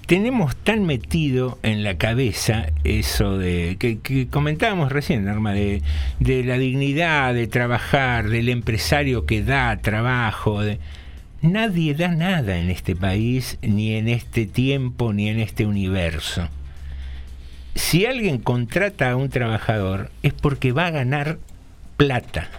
tenemos 0.06 0.56
tan 0.56 0.86
metido 0.86 1.58
en 1.64 1.84
la 1.84 1.98
cabeza 1.98 2.68
eso 2.84 3.40
de 3.40 3.78
que, 3.80 3.98
que 4.00 4.28
comentábamos 4.28 4.92
recién, 4.92 5.26
Norma, 5.26 5.52
de, 5.54 5.82
de 6.20 6.44
la 6.44 6.60
dignidad 6.60 7.34
de 7.34 7.48
trabajar, 7.48 8.30
del 8.30 8.50
empresario 8.50 9.26
que 9.26 9.42
da 9.44 9.78
trabajo. 9.78 10.62
de- 10.62 10.78
Nadie 11.42 11.94
da 11.94 12.10
nada 12.10 12.58
en 12.58 12.70
este 12.70 12.96
país, 12.96 13.58
ni 13.62 13.96
en 13.96 14.08
este 14.08 14.46
tiempo, 14.46 15.14
ni 15.14 15.30
en 15.30 15.40
este 15.40 15.66
universo 15.66 16.50
si 17.80 18.06
alguien 18.06 18.40
contrata 18.40 19.10
a 19.10 19.16
un 19.16 19.30
trabajador 19.30 20.12
es 20.22 20.34
porque 20.34 20.74
va 20.74 20.88
a 20.88 20.92
ganar 20.92 21.40
plata. 21.98 22.50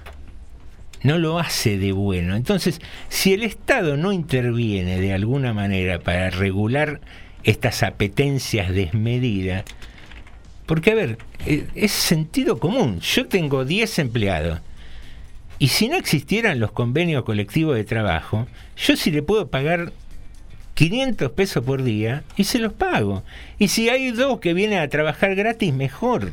No 1.03 1.19
lo 1.19 1.39
hace 1.39 1.79
de 1.79 1.93
bueno. 1.93 2.37
Entonces, 2.37 2.81
si 3.09 3.35
el 3.35 3.43
Estado 3.43 3.97
no 3.97 4.13
interviene 4.13 5.01
de 5.01 5.13
alguna 5.13 5.53
manera 5.53 6.01
para 6.01 6.31
regular 6.31 7.01
estas 7.45 7.83
apetencias 7.83 8.73
desmedidas, 8.75 9.65
porque 10.67 10.93
a 10.93 10.95
ver, 10.95 11.19
eh, 11.47 11.67
es 11.75 11.93
sentido 11.93 12.59
común. 12.59 13.01
Yo 13.01 13.27
tengo 13.27 13.65
10 13.65 13.99
empleados. 13.99 14.61
Y 15.61 15.69
si 15.69 15.89
no 15.89 15.97
existieran 15.97 16.59
los 16.59 16.73
convenios 16.73 17.23
colectivos 17.23 17.77
de 17.77 17.85
trabajo, 17.85 18.49
yo 18.79 18.97
sí 18.97 19.11
le 19.11 19.23
puedo 19.23 19.49
pagar 19.49 19.93
500 20.73 21.33
pesos 21.33 21.63
por 21.63 21.83
día 21.83 22.25
y 22.39 22.45
se 22.45 22.59
los 22.59 22.73
pago. 22.73 23.23
Y 23.59 23.69
si 23.69 23.91
hay 23.91 24.11
dos 24.11 24.41
que 24.41 24.55
vienen 24.55 24.79
a 24.79 24.89
trabajar 24.89 25.35
gratis, 25.35 25.75
mejor. 25.75 26.33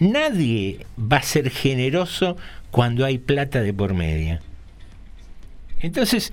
Nadie 0.00 0.84
va 0.98 1.18
a 1.18 1.22
ser 1.22 1.48
generoso 1.48 2.36
cuando 2.72 3.04
hay 3.04 3.18
plata 3.18 3.62
de 3.62 3.72
por 3.72 3.94
media. 3.94 4.40
Entonces, 5.78 6.32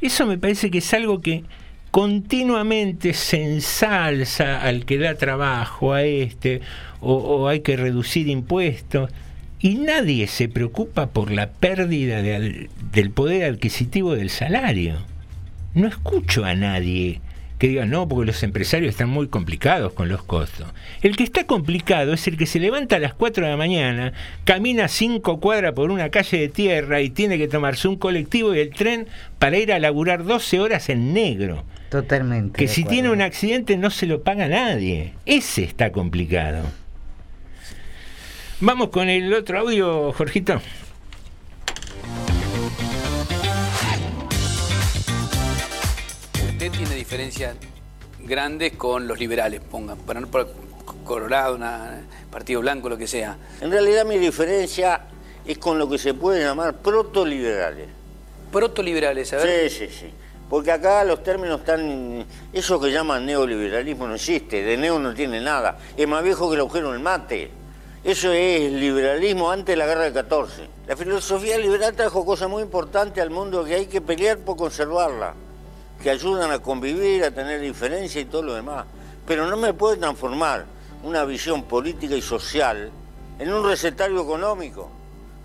eso 0.00 0.26
me 0.26 0.36
parece 0.36 0.68
que 0.72 0.78
es 0.78 0.94
algo 0.94 1.20
que 1.20 1.44
continuamente 1.92 3.14
se 3.14 3.40
ensalza 3.40 4.60
al 4.60 4.84
que 4.84 4.98
da 4.98 5.14
trabajo 5.14 5.92
a 5.92 6.02
este, 6.02 6.60
o 7.00 7.46
hay 7.46 7.60
que 7.60 7.76
reducir 7.76 8.26
impuestos, 8.26 9.10
y 9.62 9.76
nadie 9.76 10.26
se 10.26 10.48
preocupa 10.48 11.06
por 11.10 11.30
la 11.30 11.50
pérdida 11.50 12.20
de 12.20 12.68
del 12.92 13.10
poder 13.10 13.50
adquisitivo 13.50 14.14
del 14.14 14.28
salario. 14.28 14.98
No 15.74 15.88
escucho 15.88 16.44
a 16.44 16.54
nadie 16.54 17.20
que 17.58 17.68
diga, 17.68 17.86
no, 17.86 18.08
porque 18.08 18.26
los 18.26 18.42
empresarios 18.42 18.90
están 18.90 19.08
muy 19.08 19.28
complicados 19.28 19.92
con 19.92 20.08
los 20.08 20.24
costos. 20.24 20.66
El 21.00 21.16
que 21.16 21.22
está 21.22 21.46
complicado 21.46 22.12
es 22.12 22.26
el 22.26 22.36
que 22.36 22.46
se 22.46 22.58
levanta 22.58 22.96
a 22.96 22.98
las 22.98 23.14
4 23.14 23.44
de 23.44 23.50
la 23.52 23.56
mañana, 23.56 24.12
camina 24.42 24.88
5 24.88 25.38
cuadras 25.38 25.72
por 25.72 25.92
una 25.92 26.08
calle 26.08 26.40
de 26.40 26.48
tierra 26.48 27.00
y 27.00 27.10
tiene 27.10 27.38
que 27.38 27.46
tomarse 27.46 27.86
un 27.86 27.94
colectivo 27.94 28.52
y 28.52 28.58
el 28.58 28.70
tren 28.70 29.06
para 29.38 29.58
ir 29.58 29.72
a 29.72 29.78
laburar 29.78 30.24
12 30.24 30.58
horas 30.58 30.88
en 30.88 31.14
negro. 31.14 31.64
Totalmente. 31.88 32.58
Que 32.58 32.66
si 32.66 32.82
tiene 32.82 33.10
un 33.10 33.22
accidente 33.22 33.76
no 33.76 33.90
se 33.90 34.06
lo 34.06 34.24
paga 34.24 34.48
nadie. 34.48 35.12
Ese 35.24 35.62
está 35.62 35.92
complicado. 35.92 36.64
Vamos 38.62 38.88
con 38.90 39.08
el 39.08 39.32
otro 39.34 39.58
audio, 39.58 40.12
Jorgito. 40.12 40.60
Usted 46.50 46.70
tiene 46.70 46.94
diferencias 46.94 47.56
grandes 48.20 48.72
con 48.74 49.06
los 49.08 49.18
liberales, 49.18 49.60
pongan, 49.60 49.98
para 49.98 50.20
no 50.20 50.28
por 50.28 50.48
Colorado, 51.04 51.56
una- 51.56 52.02
Partido 52.30 52.60
Blanco, 52.60 52.88
lo 52.88 52.96
que 52.96 53.06
sea. 53.06 53.36
En 53.60 53.70
realidad 53.70 54.04
mi 54.06 54.16
diferencia 54.18 55.02
es 55.44 55.58
con 55.58 55.78
lo 55.78 55.88
que 55.88 55.98
se 55.98 56.14
puede 56.14 56.42
llamar 56.44 56.76
protoliberales. 56.78 57.88
Protoliberales, 58.50 59.32
a 59.32 59.36
ver. 59.38 59.68
Sí, 59.70 59.86
sí, 59.86 59.92
sí. 59.92 60.10
Porque 60.48 60.70
acá 60.70 61.02
los 61.04 61.22
términos 61.22 61.60
están... 61.60 62.24
Eso 62.52 62.78
que 62.80 62.92
llaman 62.92 63.24
neoliberalismo 63.26 64.06
no 64.06 64.14
existe, 64.14 64.62
de 64.62 64.76
neo 64.76 64.98
no 64.98 65.14
tiene 65.14 65.40
nada. 65.40 65.78
Es 65.96 66.06
más 66.06 66.22
viejo 66.22 66.48
que 66.48 66.54
el 66.54 66.60
agujero 66.60 66.92
del 66.92 67.00
mate. 67.00 67.50
Eso 68.04 68.32
es 68.32 68.72
liberalismo 68.72 69.48
antes 69.48 69.74
de 69.74 69.76
la 69.76 69.86
guerra 69.86 70.02
del 70.02 70.12
14. 70.12 70.68
La 70.88 70.96
filosofía 70.96 71.56
liberal 71.56 71.94
trajo 71.94 72.26
cosas 72.26 72.50
muy 72.50 72.64
importantes 72.64 73.22
al 73.22 73.30
mundo 73.30 73.64
que 73.64 73.76
hay 73.76 73.86
que 73.86 74.00
pelear 74.00 74.38
por 74.38 74.56
conservarla, 74.56 75.34
que 76.02 76.10
ayudan 76.10 76.50
a 76.50 76.58
convivir, 76.58 77.22
a 77.22 77.30
tener 77.30 77.60
diferencia 77.60 78.20
y 78.20 78.24
todo 78.24 78.42
lo 78.42 78.54
demás. 78.54 78.86
Pero 79.24 79.46
no 79.46 79.56
me 79.56 79.72
puede 79.72 79.98
transformar 79.98 80.66
una 81.04 81.24
visión 81.24 81.62
política 81.62 82.16
y 82.16 82.22
social 82.22 82.90
en 83.38 83.52
un 83.52 83.64
recetario 83.64 84.20
económico. 84.20 84.90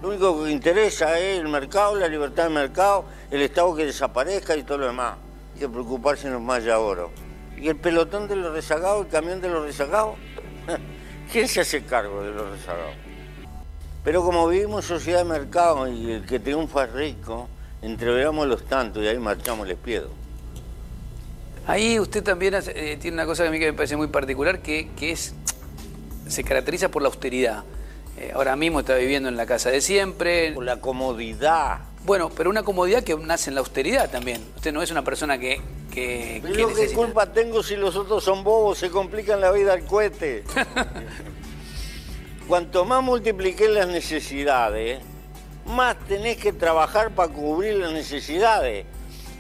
Lo 0.02 0.10
único 0.10 0.44
que 0.44 0.50
interesa 0.50 1.20
es 1.20 1.38
el 1.40 1.50
mercado, 1.50 1.94
la 1.94 2.08
libertad 2.08 2.46
del 2.46 2.54
mercado, 2.54 3.06
el 3.30 3.44
Estado 3.44 3.76
que 3.76 3.86
desaparezca 3.86 4.58
y 4.58 4.64
todo 4.64 4.80
lo 4.80 4.88
demás. 4.88 5.16
Hay 5.54 5.60
que 5.60 5.70
preocuparse 5.70 6.28
más 6.32 6.64
ya 6.64 6.80
oro. 6.80 7.12
¿Y 7.56 7.68
el 7.68 7.76
pelotón 7.76 8.28
de 8.28 8.36
los 8.36 8.52
rezagados, 8.52 9.06
el 9.06 9.12
camión 9.12 9.42
de 9.42 9.50
los 9.50 9.64
rezagados? 9.64 10.16
¿Quién 11.32 11.48
se 11.48 11.62
hace 11.62 11.84
cargo 11.84 12.24
de 12.24 12.32
los 12.32 12.50
rezagados? 12.52 12.96
Pero 14.04 14.24
como 14.24 14.48
vivimos 14.48 14.86
en 14.86 14.98
sociedad 14.98 15.20
de 15.20 15.26
mercado 15.26 15.88
y 15.88 16.12
el 16.12 16.26
que 16.26 16.40
triunfa 16.40 16.86
es 16.86 16.94
rico, 16.94 17.50
entreveramos 17.82 18.48
los 18.48 18.66
tantos 18.66 19.04
y 19.04 19.08
ahí 19.08 19.18
marchamos 19.20 19.68
les 19.68 19.78
piedo. 19.78 20.10
Ahí 21.66 22.00
usted 22.00 22.24
también 22.24 22.56
hace- 22.56 22.94
eh, 22.94 22.98
tiene 22.98 23.16
una 23.16 23.26
cosa 23.26 23.44
que 23.44 23.50
a 23.50 23.52
mí 23.52 23.60
que 23.60 23.66
me 23.66 23.74
parece 23.74 23.98
muy 23.98 24.08
particular, 24.08 24.62
que, 24.62 24.90
que 24.96 25.12
es 25.12 25.34
se 26.28 26.44
caracteriza 26.44 26.90
por 26.90 27.02
la 27.02 27.08
austeridad. 27.10 27.64
Eh, 28.18 28.32
ahora 28.34 28.56
mismo 28.56 28.80
está 28.80 28.96
viviendo 28.96 29.30
en 29.30 29.38
la 29.38 29.46
casa 29.46 29.70
de 29.70 29.82
siempre. 29.82 30.52
Por 30.54 30.64
la 30.64 30.80
comodidad. 30.80 31.80
Bueno, 32.08 32.30
pero 32.30 32.50
una 32.50 32.64
comodidad 32.64 33.04
que 33.04 33.18
nace 33.18 33.50
en 33.50 33.56
la 33.56 33.60
austeridad 33.60 34.10
también. 34.10 34.42
Usted 34.56 34.72
no 34.72 34.82
es 34.82 34.90
una 34.92 35.04
persona 35.04 35.38
que, 35.38 35.60
que, 35.94 36.42
que 36.42 36.58
yo 36.58 36.74
qué 36.74 36.94
culpa 36.94 37.34
tengo 37.34 37.62
si 37.62 37.76
los 37.76 37.98
otros 37.98 38.24
son 38.24 38.46
bobos, 38.46 38.78
se 38.78 38.90
complican 38.90 39.42
la 39.42 39.52
vida 39.52 39.74
al 39.74 39.84
cohete. 39.84 40.46
Cuanto 42.48 42.86
más 42.86 43.04
multipliques 43.04 43.70
las 43.70 43.90
necesidades, 43.90 45.02
más 45.66 46.00
tenés 46.08 46.38
que 46.38 46.54
trabajar 46.54 47.12
para 47.12 47.28
cubrir 47.34 47.76
las 47.76 47.92
necesidades. 47.92 48.86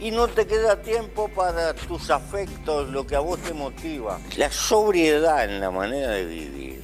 Y 0.01 0.11
no 0.11 0.28
te 0.28 0.45
queda 0.45 0.82
tiempo 0.82 1.30
para 1.30 1.74
tus 1.74 2.09
afectos, 2.09 2.89
lo 2.89 3.07
que 3.07 3.15
a 3.15 3.20
vos 3.20 3.39
te 3.39 3.53
motiva. 3.53 4.20
La 4.36 4.51
sobriedad 4.51 5.45
en 5.45 5.61
la 5.61 5.72
manera 5.72 6.09
de 6.09 6.26
vivir 6.26 6.82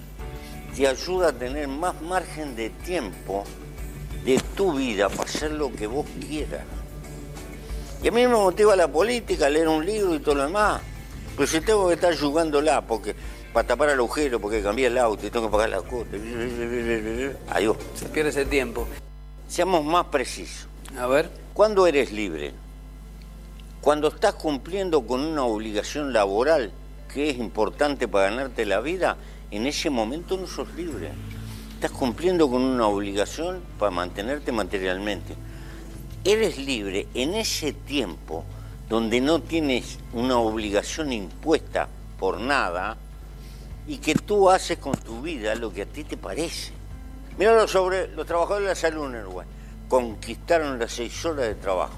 te 0.73 0.88
ayuda 0.88 1.27
a 1.27 1.34
tener 1.34 1.67
más 1.67 2.01
margen 2.01 2.55
de 2.55 2.69
tiempo 2.69 3.43
de 4.24 4.39
tu 4.55 4.74
vida 4.74 5.09
para 5.09 5.24
hacer 5.24 5.51
lo 5.51 5.74
que 5.74 5.88
vos 5.88 6.05
quieras. 6.28 6.63
Y 8.01 8.07
a 8.09 8.11
mí 8.11 8.28
me 8.28 8.36
motiva 8.36 8.76
la 8.76 8.88
política, 8.88 9.49
leer 9.49 9.67
un 9.67 9.86
libro 9.86 10.15
y 10.15 10.19
todo 10.19 10.36
lo 10.36 10.43
demás. 10.43 10.82
Pero 11.36 11.47
si 11.47 11.61
tengo 11.61 11.88
que 11.88 11.95
estar 11.95 12.17
jugándola 12.17 12.82
porque 12.82 13.15
para 13.53 13.67
tapar 13.67 13.89
el 13.89 13.99
agujero, 13.99 14.39
porque 14.39 14.61
cambié 14.61 14.88
el 14.88 14.97
auto 14.97 15.28
y 15.28 15.30
tengo 15.30 15.45
que 15.45 15.51
pagar 15.51 15.69
la 15.69 15.82
cuota. 15.82 16.17
Adiós. 17.51 17.78
Se 17.95 18.05
pierde 18.09 18.32
ese 18.32 18.45
tiempo. 18.45 18.88
Seamos 19.47 19.86
más 19.86 20.05
precisos. 20.07 20.67
A 20.97 21.07
ver. 21.07 21.30
¿Cuándo 21.53 21.86
eres 21.86 22.11
libre? 22.11 22.51
Cuando 23.80 24.07
estás 24.07 24.34
cumpliendo 24.34 25.05
con 25.05 25.19
una 25.19 25.43
obligación 25.43 26.11
laboral 26.11 26.71
que 27.13 27.30
es 27.30 27.38
importante 27.38 28.07
para 28.07 28.32
ganarte 28.32 28.65
la 28.65 28.80
vida, 28.80 29.17
en 29.51 29.67
ese 29.67 29.91
momento 29.91 30.36
no 30.36 30.47
sos 30.47 30.74
libre. 30.74 31.11
Estás 31.84 31.99
cumpliendo 31.99 32.49
con 32.49 32.61
una 32.61 32.88
obligación 32.88 33.61
para 33.77 33.91
mantenerte 33.91 34.53
materialmente. 34.53 35.36
Eres 36.23 36.57
libre 36.57 37.09
en 37.13 37.34
ese 37.34 37.73
tiempo 37.73 38.45
donde 38.88 39.19
no 39.19 39.41
tienes 39.41 39.99
una 40.13 40.38
obligación 40.38 41.11
impuesta 41.11 41.89
por 42.17 42.39
nada 42.39 42.95
y 43.86 43.97
que 43.97 44.15
tú 44.15 44.49
haces 44.49 44.77
con 44.77 44.93
tu 44.93 45.21
vida 45.21 45.55
lo 45.55 45.73
que 45.73 45.81
a 45.81 45.86
ti 45.86 46.05
te 46.05 46.15
parece. 46.15 46.71
Míralo 47.38 47.67
sobre 47.67 48.07
los 48.15 48.25
trabajadores 48.25 48.63
de 48.63 48.69
la 48.69 48.75
salud 48.75 49.13
en 49.13 49.19
Uruguay. 49.23 49.47
Conquistaron 49.89 50.79
las 50.79 50.93
seis 50.93 51.25
horas 51.25 51.47
de 51.47 51.55
trabajo. 51.55 51.97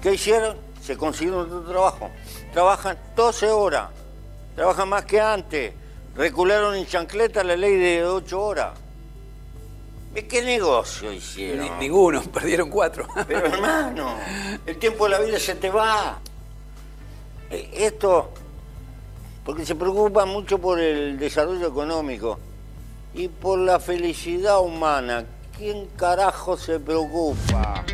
¿Qué 0.00 0.14
hicieron? 0.14 0.56
Se 0.80 0.96
consiguieron 0.96 1.42
otro 1.42 1.70
trabajo. 1.70 2.10
Trabajan 2.54 2.96
12 3.14 3.50
horas. 3.50 3.90
Trabajan 4.56 4.88
más 4.88 5.04
que 5.04 5.20
antes. 5.20 5.74
Recularon 6.18 6.74
en 6.74 6.84
chancleta 6.84 7.44
la 7.44 7.56
ley 7.56 7.76
de 7.76 8.04
8 8.04 8.40
horas. 8.42 8.72
¿De 10.12 10.26
qué 10.26 10.42
negocio 10.42 11.12
hicieron? 11.12 11.64
Ni- 11.78 11.86
ninguno, 11.86 12.20
perdieron 12.34 12.68
cuatro. 12.70 13.06
Pero 13.28 13.46
hermano, 13.46 14.16
el 14.66 14.76
tiempo 14.78 15.04
de 15.04 15.10
la 15.10 15.18
vida 15.20 15.38
se 15.38 15.54
te 15.54 15.70
va. 15.70 16.18
Eh, 17.50 17.70
Esto, 17.72 18.30
porque 19.44 19.64
se 19.64 19.76
preocupa 19.76 20.26
mucho 20.26 20.58
por 20.58 20.80
el 20.80 21.16
desarrollo 21.18 21.68
económico 21.68 22.38
y 23.14 23.28
por 23.28 23.58
la 23.60 23.78
felicidad 23.78 24.58
humana. 24.60 25.24
¿Quién 25.56 25.86
carajo 25.96 26.56
se 26.56 26.80
preocupa? 26.80 27.84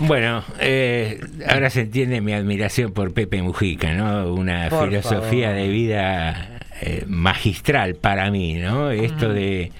Bueno, 0.00 0.44
eh, 0.60 1.20
ahora 1.48 1.70
se 1.70 1.82
entiende 1.82 2.20
mi 2.20 2.32
admiración 2.32 2.92
por 2.92 3.12
Pepe 3.12 3.42
Mujica, 3.42 3.92
¿no? 3.94 4.32
Una 4.32 4.68
Por 4.68 4.88
filosofía 4.88 5.48
favor. 5.48 5.62
de 5.62 5.68
vida 5.68 6.60
eh, 6.80 7.04
magistral 7.08 7.96
para 7.96 8.30
mí, 8.30 8.54
¿no? 8.54 8.90
Esto 8.90 9.32
de, 9.32 9.72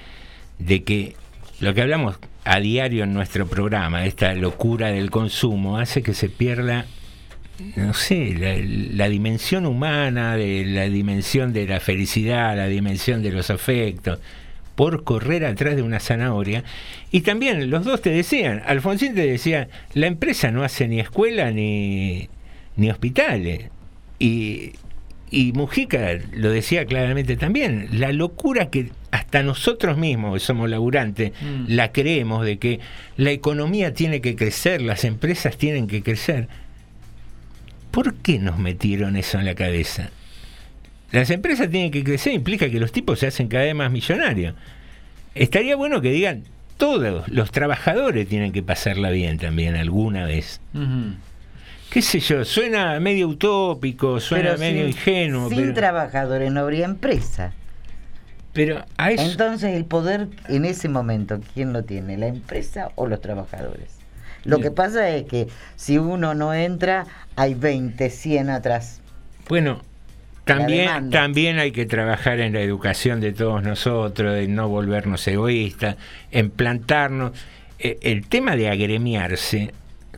de 0.57 0.83
que 0.83 1.15
lo 1.61 1.73
que 1.73 1.81
hablamos 1.81 2.17
a 2.43 2.59
diario 2.59 3.03
en 3.03 3.13
nuestro 3.13 3.47
programa, 3.47 4.05
esta 4.05 4.33
locura 4.33 4.91
del 4.91 5.09
consumo, 5.09 5.77
hace 5.77 6.01
que 6.03 6.13
se 6.13 6.29
pierda, 6.29 6.85
no 7.75 7.93
sé, 7.93 8.35
la, 8.37 8.55
la 9.05 9.09
dimensión 9.09 9.65
humana, 9.65 10.35
de 10.35 10.65
la 10.65 10.83
dimensión 10.89 11.53
de 11.53 11.67
la 11.67 11.79
felicidad, 11.79 12.57
la 12.57 12.67
dimensión 12.67 13.21
de 13.23 13.31
los 13.31 13.49
afectos, 13.49 14.19
por 14.79 15.03
correr 15.03 15.43
atrás 15.43 15.75
de 15.75 15.81
una 15.81 15.99
zanahoria. 15.99 16.63
Y 17.11 17.19
también 17.19 17.69
los 17.69 17.83
dos 17.83 18.01
te 18.01 18.11
decían, 18.11 18.63
Alfonsín 18.65 19.13
te 19.13 19.27
decía, 19.27 19.67
la 19.93 20.07
empresa 20.07 20.51
no 20.51 20.63
hace 20.63 20.87
ni 20.87 21.01
escuela 21.01 21.51
ni, 21.51 22.29
ni 22.77 22.89
hospitales. 22.89 23.65
Y, 24.19 24.71
y 25.31 25.51
Mujica 25.51 26.11
lo 26.31 26.49
decía 26.49 26.85
claramente 26.85 27.35
también, 27.35 27.89
la 27.91 28.13
locura 28.13 28.69
que 28.69 28.91
hasta 29.11 29.43
nosotros 29.43 29.97
mismos, 29.97 30.35
que 30.35 30.39
somos 30.39 30.69
laburantes, 30.69 31.33
Mm. 31.41 31.65
la 31.67 31.91
creemos 31.91 32.45
de 32.45 32.57
que 32.57 32.79
la 33.17 33.31
economía 33.31 33.93
tiene 33.93 34.21
que 34.21 34.37
crecer, 34.37 34.81
las 34.81 35.03
empresas 35.03 35.57
tienen 35.57 35.87
que 35.87 36.01
crecer. 36.01 36.47
¿Por 37.91 38.13
qué 38.13 38.39
nos 38.39 38.57
metieron 38.57 39.17
eso 39.17 39.39
en 39.39 39.45
la 39.45 39.55
cabeza? 39.55 40.09
Las 41.11 41.29
empresas 41.31 41.69
tienen 41.69 41.91
que 41.91 42.03
crecer, 42.03 42.33
implica 42.33 42.69
que 42.69 42.79
los 42.79 42.91
tipos 42.91 43.19
se 43.19 43.27
hacen 43.27 43.47
cada 43.47 43.63
vez 43.63 43.75
más 43.75 43.91
millonarios. 43.91 44.53
Estaría 45.35 45.75
bueno 45.75 46.01
que 46.01 46.11
digan, 46.11 46.43
todos 46.77 47.27
los 47.29 47.51
trabajadores 47.51 48.27
tienen 48.27 48.51
que 48.51 48.61
pasarla 48.63 49.09
bien 49.09 49.37
también 49.37 49.75
alguna 49.75 50.25
vez. 50.25 50.61
Qué 51.89 52.01
sé 52.03 52.19
yo, 52.19 52.45
suena 52.45 52.99
medio 52.99 53.27
utópico, 53.27 54.19
suena 54.19 54.49
Pero 54.51 54.59
medio 54.59 54.79
sin- 54.81 54.87
ingenuo, 54.89 55.49
Sin 55.49 55.57
pero, 55.57 55.73
trabajadores 55.73 56.51
no 56.51 56.59
habría 56.61 56.85
empresa. 56.85 57.53
pero 58.53 58.85
a 58.97 59.11
eso... 59.11 59.23
Entonces 59.23 59.75
el 59.75 59.85
poder 59.85 60.27
en 60.47 60.65
ese 60.65 60.89
momento, 60.89 61.39
¿quién 61.55 61.73
lo 61.73 61.83
tiene? 61.83 62.17
¿La 62.17 62.27
empresa 62.27 62.89
o 62.95 63.07
los 63.07 63.19
trabajadores? 63.21 63.97
Lo 64.45 64.59
que 64.59 64.69
pasa 64.71 65.09
es 65.09 65.23
que 65.25 65.47
si 65.75 65.97
uno 65.97 66.33
no 66.35 66.53
entra, 66.53 67.05
hay 67.35 67.55
20, 67.55 68.09
100 68.09 68.49
atrás. 68.51 69.01
Bueno, 69.49 69.81
también, 70.57 70.87
también 71.11 71.59
hay 71.59 71.71
que 71.71 71.85
trabajar 71.85 72.39
en 72.39 72.53
la 72.53 72.61
educación 72.61 73.19
de 73.21 73.31
todos 73.33 73.63
nosotros, 73.63 74.33
de 74.35 74.47
no 74.47 74.67
volvernos 74.69 75.27
egoístas, 75.27 75.95
en 76.31 76.49
plantarnos. 76.49 77.31
Eh, 77.79 77.97
el 78.01 78.27
tema 78.27 78.55
de 78.55 78.69
agremiarse, 78.69 79.71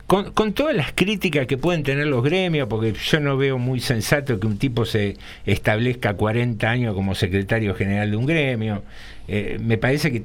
con, 0.06 0.32
con 0.32 0.52
todas 0.52 0.74
las 0.74 0.92
críticas 0.92 1.46
que 1.46 1.56
pueden 1.56 1.82
tener 1.84 2.06
los 2.08 2.22
gremios, 2.24 2.66
porque 2.68 2.92
yo 2.92 3.20
no 3.20 3.36
veo 3.36 3.56
muy 3.58 3.80
sensato 3.80 4.38
que 4.40 4.46
un 4.46 4.58
tipo 4.58 4.84
se 4.84 5.16
establezca 5.46 6.14
40 6.14 6.68
años 6.68 6.94
como 6.94 7.14
secretario 7.14 7.74
general 7.74 8.10
de 8.10 8.16
un 8.16 8.26
gremio, 8.26 8.82
eh, 9.28 9.58
me 9.60 9.78
parece 9.78 10.10
que 10.12 10.24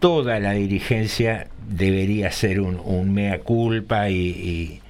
toda 0.00 0.38
la 0.38 0.52
dirigencia 0.52 1.48
debería 1.66 2.30
ser 2.30 2.60
un, 2.60 2.78
un 2.84 3.14
mea 3.14 3.38
culpa 3.38 4.10
y- 4.10 4.14
y, 4.16 4.80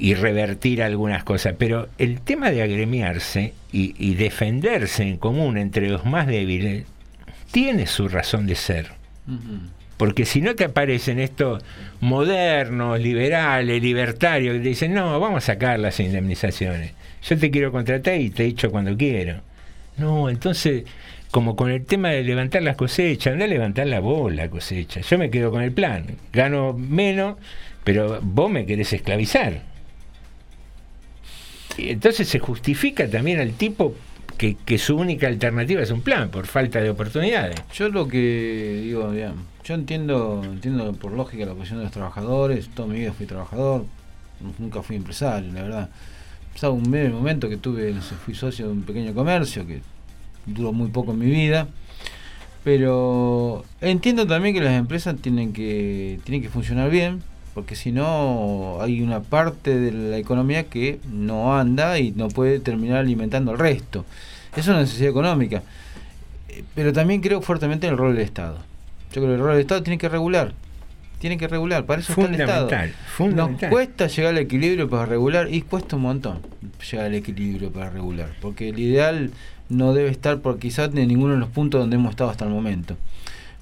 y 0.00 0.14
revertir 0.14 0.82
algunas 0.82 1.22
cosas. 1.22 1.54
Pero 1.58 1.88
el 1.98 2.22
tema 2.22 2.50
de 2.50 2.62
agremiarse 2.62 3.52
y, 3.70 3.94
y 3.98 4.14
defenderse 4.14 5.02
en 5.02 5.18
común 5.18 5.58
entre 5.58 5.90
los 5.90 6.06
más 6.06 6.26
débiles 6.26 6.86
tiene 7.52 7.86
su 7.86 8.08
razón 8.08 8.46
de 8.46 8.54
ser. 8.54 8.92
Porque 9.98 10.24
si 10.24 10.40
no 10.40 10.54
te 10.54 10.64
aparecen 10.64 11.20
estos 11.20 11.62
modernos, 12.00 12.98
liberales, 12.98 13.82
libertarios, 13.82 14.54
que 14.54 14.60
te 14.60 14.68
dicen, 14.70 14.94
no, 14.94 15.20
vamos 15.20 15.44
a 15.44 15.46
sacar 15.52 15.78
las 15.78 16.00
indemnizaciones. 16.00 16.92
Yo 17.22 17.36
te 17.36 17.50
quiero 17.50 17.70
contratar 17.70 18.18
y 18.18 18.30
te 18.30 18.46
echo 18.46 18.70
cuando 18.70 18.96
quiero. 18.96 19.42
No, 19.98 20.30
entonces, 20.30 20.84
como 21.30 21.54
con 21.54 21.70
el 21.70 21.84
tema 21.84 22.08
de 22.08 22.24
levantar 22.24 22.62
las 22.62 22.76
cosechas, 22.76 23.34
anda 23.34 23.44
a 23.44 23.48
levantar 23.48 23.86
la 23.86 24.00
bola 24.00 24.48
cosecha. 24.48 25.02
Yo 25.02 25.18
me 25.18 25.30
quedo 25.30 25.50
con 25.50 25.62
el 25.62 25.72
plan. 25.72 26.06
Gano 26.32 26.72
menos, 26.72 27.36
pero 27.84 28.20
vos 28.22 28.50
me 28.50 28.64
querés 28.64 28.94
esclavizar. 28.94 29.69
Entonces 31.78 32.28
se 32.28 32.38
justifica 32.38 33.08
también 33.08 33.40
al 33.40 33.52
tipo 33.52 33.94
que, 34.64 34.78
su 34.78 34.96
única 34.96 35.26
alternativa 35.26 35.82
es 35.82 35.90
un 35.90 36.00
plan, 36.00 36.30
por 36.30 36.46
falta 36.46 36.80
de 36.80 36.88
oportunidades. 36.88 37.56
Yo 37.74 37.90
lo 37.90 38.08
que 38.08 38.80
digo, 38.84 39.12
yo 39.64 39.74
entiendo, 39.74 40.42
entiendo 40.42 40.92
por 40.94 41.12
lógica 41.12 41.44
la 41.44 41.52
posición 41.52 41.78
de 41.78 41.84
los 41.84 41.92
trabajadores, 41.92 42.68
toda 42.70 42.88
mi 42.88 43.00
vida 43.00 43.12
fui 43.12 43.26
trabajador, 43.26 43.84
nunca 44.58 44.82
fui 44.82 44.96
empresario, 44.96 45.52
la 45.52 45.62
verdad. 45.62 45.90
Pasaba 46.54 46.72
un 46.72 46.90
breve 46.90 47.10
momento 47.10 47.48
que 47.48 47.58
tuve, 47.58 47.92
fui 48.24 48.34
socio 48.34 48.66
de 48.66 48.72
un 48.72 48.82
pequeño 48.82 49.12
comercio 49.12 49.66
que 49.66 49.82
duró 50.46 50.72
muy 50.72 50.88
poco 50.88 51.12
en 51.12 51.18
mi 51.18 51.26
vida, 51.26 51.68
pero 52.64 53.64
entiendo 53.82 54.26
también 54.26 54.54
que 54.54 54.62
las 54.62 54.74
empresas 54.74 55.16
tienen 55.20 55.52
que, 55.52 56.18
tienen 56.24 56.40
que 56.40 56.48
funcionar 56.48 56.90
bien, 56.90 57.22
porque 57.54 57.76
si 57.76 57.92
no 57.92 58.78
hay 58.80 59.02
una 59.02 59.20
parte 59.20 59.78
de 59.78 59.92
la 59.92 60.18
economía 60.18 60.64
que 60.64 61.00
no 61.10 61.56
anda 61.56 61.98
y 61.98 62.12
no 62.12 62.28
puede 62.28 62.60
terminar 62.60 62.98
alimentando 62.98 63.50
al 63.50 63.58
resto. 63.58 64.04
Es 64.56 64.66
una 64.68 64.80
necesidad 64.80 65.10
económica. 65.10 65.62
Pero 66.74 66.92
también 66.92 67.20
creo 67.20 67.40
fuertemente 67.40 67.86
en 67.86 67.92
el 67.92 67.98
rol 67.98 68.14
del 68.14 68.24
Estado. 68.24 68.58
Yo 69.12 69.22
creo 69.22 69.28
que 69.28 69.34
el 69.34 69.40
rol 69.40 69.52
del 69.52 69.60
Estado 69.60 69.82
tiene 69.82 69.98
que 69.98 70.08
regular. 70.08 70.52
Tiene 71.18 71.36
que 71.36 71.48
regular, 71.48 71.84
para 71.84 72.00
eso 72.00 72.12
está 72.12 72.24
el 72.24 72.40
Estado. 72.40 72.68
Fundamental, 72.68 72.94
fundamental. 73.06 73.70
Nos 73.70 73.70
cuesta 73.70 74.06
llegar 74.06 74.30
al 74.32 74.38
equilibrio 74.38 74.88
para 74.88 75.06
regular 75.06 75.52
y 75.52 75.62
cuesta 75.62 75.96
un 75.96 76.02
montón 76.02 76.38
llegar 76.90 77.06
al 77.06 77.14
equilibrio 77.14 77.70
para 77.70 77.90
regular. 77.90 78.30
Porque 78.40 78.70
el 78.70 78.78
ideal 78.78 79.30
no 79.68 79.92
debe 79.92 80.10
estar 80.10 80.40
por 80.40 80.58
quizás 80.58 80.94
en 80.94 81.08
ninguno 81.08 81.34
de 81.34 81.40
los 81.40 81.50
puntos 81.50 81.80
donde 81.80 81.96
hemos 81.96 82.10
estado 82.10 82.30
hasta 82.30 82.44
el 82.44 82.50
momento. 82.50 82.96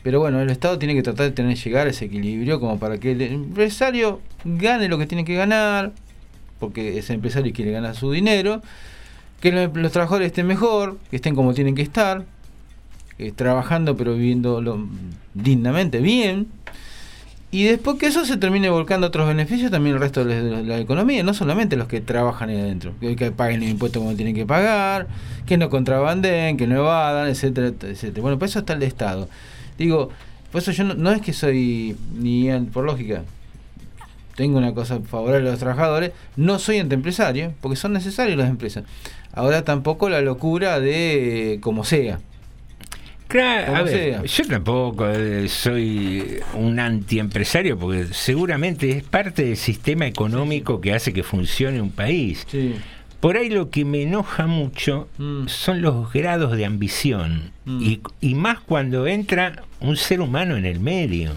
Pero 0.03 0.21
bueno, 0.21 0.41
el 0.41 0.51
Estado 0.51 0.79
tiene 0.79 0.95
que 0.95 1.03
tratar 1.03 1.27
de 1.27 1.33
tener 1.33 1.57
llegar 1.57 1.87
ese 1.89 2.05
equilibrio 2.07 2.61
como 2.61 2.79
para 2.79 2.99
que 2.99 3.13
el 3.13 3.21
empresario 3.23 4.21
gane 4.45 4.89
lo 4.89 4.97
que 4.99 5.07
tiene 5.07 5.25
que 5.25 5.35
ganar, 5.35 5.93
porque 6.61 6.99
ese 6.99 7.15
empresario 7.15 7.53
quiere 7.53 7.73
ganar 7.73 7.95
su 7.95 8.11
dinero, 8.13 8.63
que 9.41 9.53
lo- 9.53 9.67
los 9.75 9.93
trabajadores 9.93 10.27
estén 10.27 10.47
mejor, 10.47 10.99
que 11.11 11.17
estén 11.17 11.35
como 11.35 11.53
tienen 11.55 11.75
que 11.75 11.83
estar, 11.83 12.25
eh, 13.19 13.33
trabajando 13.33 13.97
pero 13.97 14.15
viviendo 14.15 14.63
dignamente 15.35 16.01
bien, 16.01 16.47
y 17.51 17.65
después 17.65 17.99
que 17.99 18.07
eso 18.07 18.25
se 18.27 18.37
termine 18.37 18.69
volcando 18.69 19.07
otros 19.07 19.27
beneficios 19.27 19.71
también 19.71 19.95
el 19.97 20.01
resto 20.01 20.25
de 20.25 20.43
la, 20.43 20.59
de 20.59 20.63
la 20.65 20.79
economía, 20.79 21.23
no 21.23 21.33
solamente 21.33 21.77
los 21.77 21.89
que 21.89 22.01
trabajan 22.01 22.51
ahí 22.51 22.61
adentro, 22.61 22.93
que, 23.01 23.31
paguen 23.33 23.63
el 23.63 23.71
impuesto 23.71 24.01
como 24.01 24.15
tienen 24.15 24.35
que 24.35 24.45
pagar, 24.45 25.07
que 25.47 25.57
no 25.57 25.71
contrabanden, 25.71 26.57
que 26.57 26.67
no 26.67 26.77
evadan, 26.77 27.29
etcétera, 27.29 27.69
etcétera. 27.69 28.21
Bueno, 28.23 28.39
para 28.39 28.49
eso 28.51 28.59
está 28.59 28.75
el 28.75 28.83
Estado. 28.83 29.29
Digo, 29.79 30.11
por 30.53 30.61
eso 30.61 30.73
yo 30.73 30.85
no, 30.85 30.95
no 30.95 31.13
es 31.13 31.23
que 31.23 31.33
soy 31.33 31.97
ni 32.15 32.51
por 32.73 32.85
lógica 32.85 33.23
tengo 34.39 34.57
una 34.57 34.73
cosa 34.73 35.01
favorable 35.01 35.49
a 35.49 35.51
los 35.51 35.59
trabajadores, 35.59 36.13
no 36.37 36.61
soy 36.61 36.79
antiempresario, 36.79 37.55
porque 37.61 37.75
son 37.75 37.93
necesarios 37.93 38.39
las 38.39 38.49
empresas. 38.49 38.85
Ahora 39.33 39.65
tampoco 39.65 40.09
la 40.09 40.21
locura 40.21 40.79
de 40.79 41.55
eh, 41.55 41.61
como 41.61 41.83
sea. 41.83 42.21
Claro, 43.27 43.75
a 43.75 43.83
ver, 43.83 44.25
yo 44.25 44.47
tampoco 44.47 45.09
eh, 45.09 45.49
soy 45.49 46.39
un 46.55 46.79
antiempresario 46.79 47.77
porque 47.77 48.07
seguramente 48.13 48.91
es 48.91 49.03
parte 49.03 49.45
del 49.45 49.57
sistema 49.57 50.07
económico 50.07 50.81
que 50.81 50.95
hace 50.95 51.13
que 51.13 51.25
funcione 51.25 51.83
un 51.83 51.91
país. 51.91 52.47
Por 53.19 53.37
ahí 53.37 53.51
lo 53.51 53.71
que 53.71 53.85
me 53.85 54.05
enoja 54.05 54.47
mucho 54.47 55.09
son 55.47 55.83
los 55.83 56.13
grados 56.13 56.57
de 56.57 56.65
ambición 56.65 57.51
Mm. 57.69 57.83
y, 57.83 58.01
y 58.23 58.35
más 58.35 58.61
cuando 58.61 59.07
entra 59.07 59.63
un 59.81 59.97
ser 59.97 60.21
humano 60.21 60.57
en 60.57 60.65
el 60.65 60.81
medio. 60.81 61.33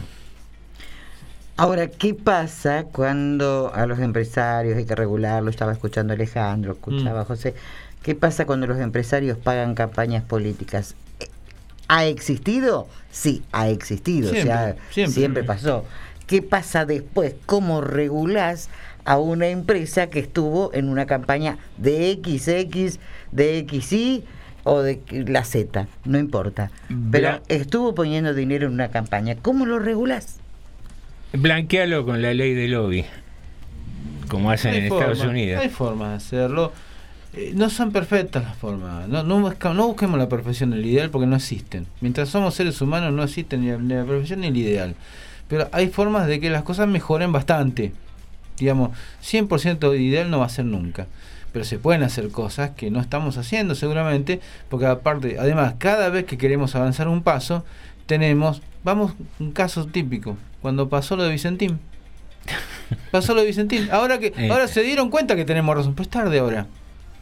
Ahora, 1.57 1.87
¿qué 1.87 2.13
pasa 2.13 2.85
cuando 2.85 3.71
a 3.75 3.85
los 3.85 3.99
empresarios 3.99 4.77
hay 4.77 4.85
que 4.85 4.95
regularlo? 4.95 5.49
Estaba 5.49 5.71
escuchando 5.73 6.13
a 6.13 6.15
Alejandro, 6.15 6.73
escuchaba 6.73 7.21
a 7.21 7.25
José. 7.25 7.53
¿Qué 8.01 8.15
pasa 8.15 8.45
cuando 8.45 8.65
los 8.65 8.79
empresarios 8.79 9.37
pagan 9.37 9.75
campañas 9.75 10.23
políticas? 10.23 10.95
¿Ha 11.87 12.05
existido? 12.05 12.87
Sí, 13.11 13.43
ha 13.51 13.69
existido. 13.69 14.29
o 14.31 14.33
sea, 14.33 14.41
Siempre, 14.43 14.83
siempre. 14.91 15.13
siempre. 15.13 15.43
pasó. 15.43 15.85
¿Qué 16.25 16.41
pasa 16.41 16.85
después? 16.85 17.35
¿Cómo 17.45 17.81
regulás 17.81 18.69
a 19.05 19.19
una 19.19 19.47
empresa 19.47 20.07
que 20.07 20.19
estuvo 20.19 20.73
en 20.73 20.87
una 20.89 21.05
campaña 21.05 21.57
de 21.77 22.19
XX, 22.23 22.97
de 23.31 23.67
XY 23.69 24.23
o 24.63 24.81
de 24.81 24.99
la 25.27 25.43
Z? 25.43 25.87
No 26.05 26.17
importa. 26.19 26.71
Pero 27.11 27.29
Bla- 27.29 27.41
estuvo 27.47 27.95
poniendo 27.95 28.33
dinero 28.33 28.67
en 28.67 28.73
una 28.73 28.89
campaña. 28.89 29.35
¿Cómo 29.41 29.65
lo 29.65 29.79
regulás? 29.79 30.37
Blanquealo 31.33 32.05
con 32.05 32.21
la 32.21 32.33
ley 32.33 32.53
de 32.53 32.67
lobby, 32.67 33.05
como 34.27 34.51
hacen 34.51 34.73
en 34.73 34.83
Estados 34.85 35.21
Unidos. 35.21 35.61
Hay 35.61 35.69
formas 35.69 36.09
de 36.09 36.15
hacerlo. 36.17 36.73
Eh, 37.33 37.53
no 37.55 37.69
son 37.69 37.91
perfectas 37.93 38.43
las 38.43 38.57
formas. 38.57 39.07
No, 39.07 39.23
no, 39.23 39.39
busca- 39.39 39.73
no 39.73 39.87
busquemos 39.87 40.19
la 40.19 40.27
perfección, 40.27 40.73
el 40.73 40.85
ideal, 40.85 41.09
porque 41.09 41.27
no 41.27 41.37
existen. 41.37 41.87
Mientras 42.01 42.27
somos 42.27 42.53
seres 42.55 42.81
humanos, 42.81 43.13
no 43.13 43.23
existen 43.23 43.61
ni 43.61 43.67
la, 43.71 43.77
ni 43.77 43.93
la 43.93 44.03
perfección 44.03 44.41
ni 44.41 44.47
el 44.47 44.57
ideal. 44.57 44.95
Pero 45.47 45.69
hay 45.71 45.87
formas 45.87 46.27
de 46.27 46.41
que 46.41 46.49
las 46.49 46.63
cosas 46.63 46.89
mejoren 46.89 47.31
bastante. 47.31 47.93
Digamos, 48.57 48.91
100% 49.23 49.97
ideal 49.99 50.29
no 50.29 50.39
va 50.39 50.45
a 50.47 50.49
ser 50.49 50.65
nunca. 50.65 51.07
Pero 51.53 51.65
se 51.65 51.77
pueden 51.79 52.03
hacer 52.03 52.29
cosas 52.29 52.71
que 52.71 52.89
no 52.91 52.99
estamos 53.01 53.37
haciendo 53.37 53.75
seguramente, 53.75 54.39
porque 54.69 54.85
aparte, 54.85 55.37
además, 55.39 55.75
cada 55.77 56.09
vez 56.09 56.25
que 56.25 56.37
queremos 56.37 56.75
avanzar 56.75 57.07
un 57.07 57.23
paso, 57.23 57.65
tenemos, 58.05 58.61
vamos, 58.83 59.13
un 59.39 59.51
caso 59.51 59.85
típico, 59.85 60.37
cuando 60.61 60.87
pasó 60.89 61.15
lo 61.15 61.23
de 61.23 61.31
Vicentín. 61.31 61.79
Pasó 63.11 63.33
lo 63.35 63.41
de 63.41 63.47
Vicentín. 63.47 63.87
Ahora 63.91 64.17
que 64.19 64.33
Eh. 64.35 64.49
ahora 64.51 64.67
se 64.67 64.81
dieron 64.81 65.09
cuenta 65.09 65.35
que 65.35 65.45
tenemos 65.45 65.75
razón, 65.75 65.93
pero 65.93 66.03
es 66.03 66.09
tarde 66.09 66.39
ahora. 66.39 66.67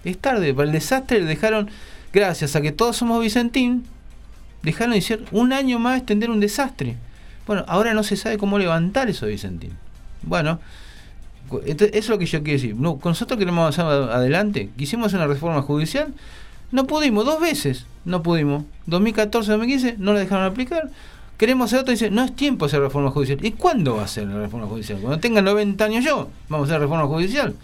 Es 0.03 0.17
tarde, 0.17 0.53
para 0.53 0.65
el 0.67 0.71
desastre 0.71 1.19
le 1.19 1.25
dejaron, 1.25 1.69
gracias 2.13 2.55
a 2.55 2.61
que 2.61 2.71
todos 2.71 2.95
somos 2.97 3.21
Vicentín, 3.21 3.85
dejaron 4.63 4.93
de 4.93 5.01
ser 5.01 5.25
un 5.31 5.51
año 5.53 5.77
más 5.77 5.97
extender 5.97 6.29
un 6.29 6.39
desastre. 6.39 6.95
Bueno, 7.45 7.65
ahora 7.67 7.93
no 7.93 8.03
se 8.03 8.15
sabe 8.15 8.37
cómo 8.37 8.57
levantar 8.57 9.09
eso 9.09 9.25
de 9.25 9.33
Vicentín. 9.33 9.71
Bueno, 10.21 10.59
eso 11.65 11.85
es 11.91 12.09
lo 12.09 12.17
que 12.19 12.25
yo 12.25 12.43
quiero 12.43 12.59
decir. 12.61 12.75
No, 12.75 12.99
nosotros 13.03 13.37
queremos 13.39 13.59
avanzar 13.77 13.85
adelante. 14.11 14.69
Quisimos 14.77 15.07
hacer 15.07 15.19
una 15.19 15.27
reforma 15.27 15.61
judicial, 15.61 16.13
no 16.71 16.85
pudimos, 16.87 17.25
dos 17.25 17.39
veces 17.41 17.85
no 18.05 18.21
pudimos. 18.23 18.63
2014, 18.85 19.51
2015 19.51 19.95
no 19.97 20.13
la 20.13 20.19
dejaron 20.19 20.45
aplicar. 20.45 20.89
Queremos 21.37 21.67
hacer 21.67 21.79
otra 21.79 21.93
y 21.93 21.95
dice, 21.95 22.09
no 22.11 22.23
es 22.25 22.35
tiempo 22.35 22.65
de 22.65 22.69
hacer 22.69 22.81
reforma 22.81 23.11
judicial. 23.11 23.39
¿Y 23.43 23.51
cuándo 23.51 23.95
va 23.95 24.03
a 24.03 24.07
ser 24.07 24.27
la 24.27 24.39
reforma 24.39 24.67
judicial? 24.67 24.99
Cuando 24.99 25.19
tenga 25.19 25.41
90 25.41 25.83
años 25.85 26.03
yo, 26.03 26.29
vamos 26.49 26.67
a 26.69 26.73
hacer 26.73 26.81
reforma 26.81 27.05
judicial. 27.07 27.55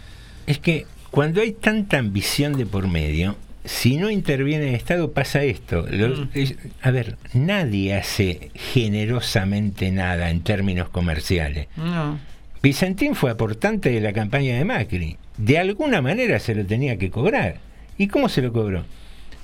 Es 0.46 0.58
que 0.58 0.86
cuando 1.10 1.40
hay 1.42 1.52
tanta 1.52 1.98
ambición 1.98 2.54
de 2.54 2.64
por 2.66 2.88
medio, 2.88 3.36
si 3.66 3.96
no 3.96 4.10
interviene 4.10 4.68
el 4.70 4.74
Estado 4.76 5.10
pasa 5.12 5.42
esto. 5.42 5.84
Los- 5.90 6.20
Mm. 6.20 6.28
es- 6.34 6.54
a 6.82 6.90
ver, 6.90 7.18
nadie 7.34 7.94
hace 7.96 8.50
generosamente 8.54 9.90
nada 9.90 10.30
en 10.30 10.40
términos 10.40 10.88
comerciales. 10.88 11.66
No. 11.76 12.18
Vicentín 12.66 13.14
fue 13.14 13.30
aportante 13.30 13.90
de 13.90 14.00
la 14.00 14.12
campaña 14.12 14.56
de 14.56 14.64
Macri. 14.64 15.16
De 15.38 15.56
alguna 15.56 16.02
manera 16.02 16.40
se 16.40 16.52
lo 16.52 16.66
tenía 16.66 16.98
que 16.98 17.12
cobrar. 17.12 17.58
¿Y 17.96 18.08
cómo 18.08 18.28
se 18.28 18.42
lo 18.42 18.52
cobró? 18.52 18.82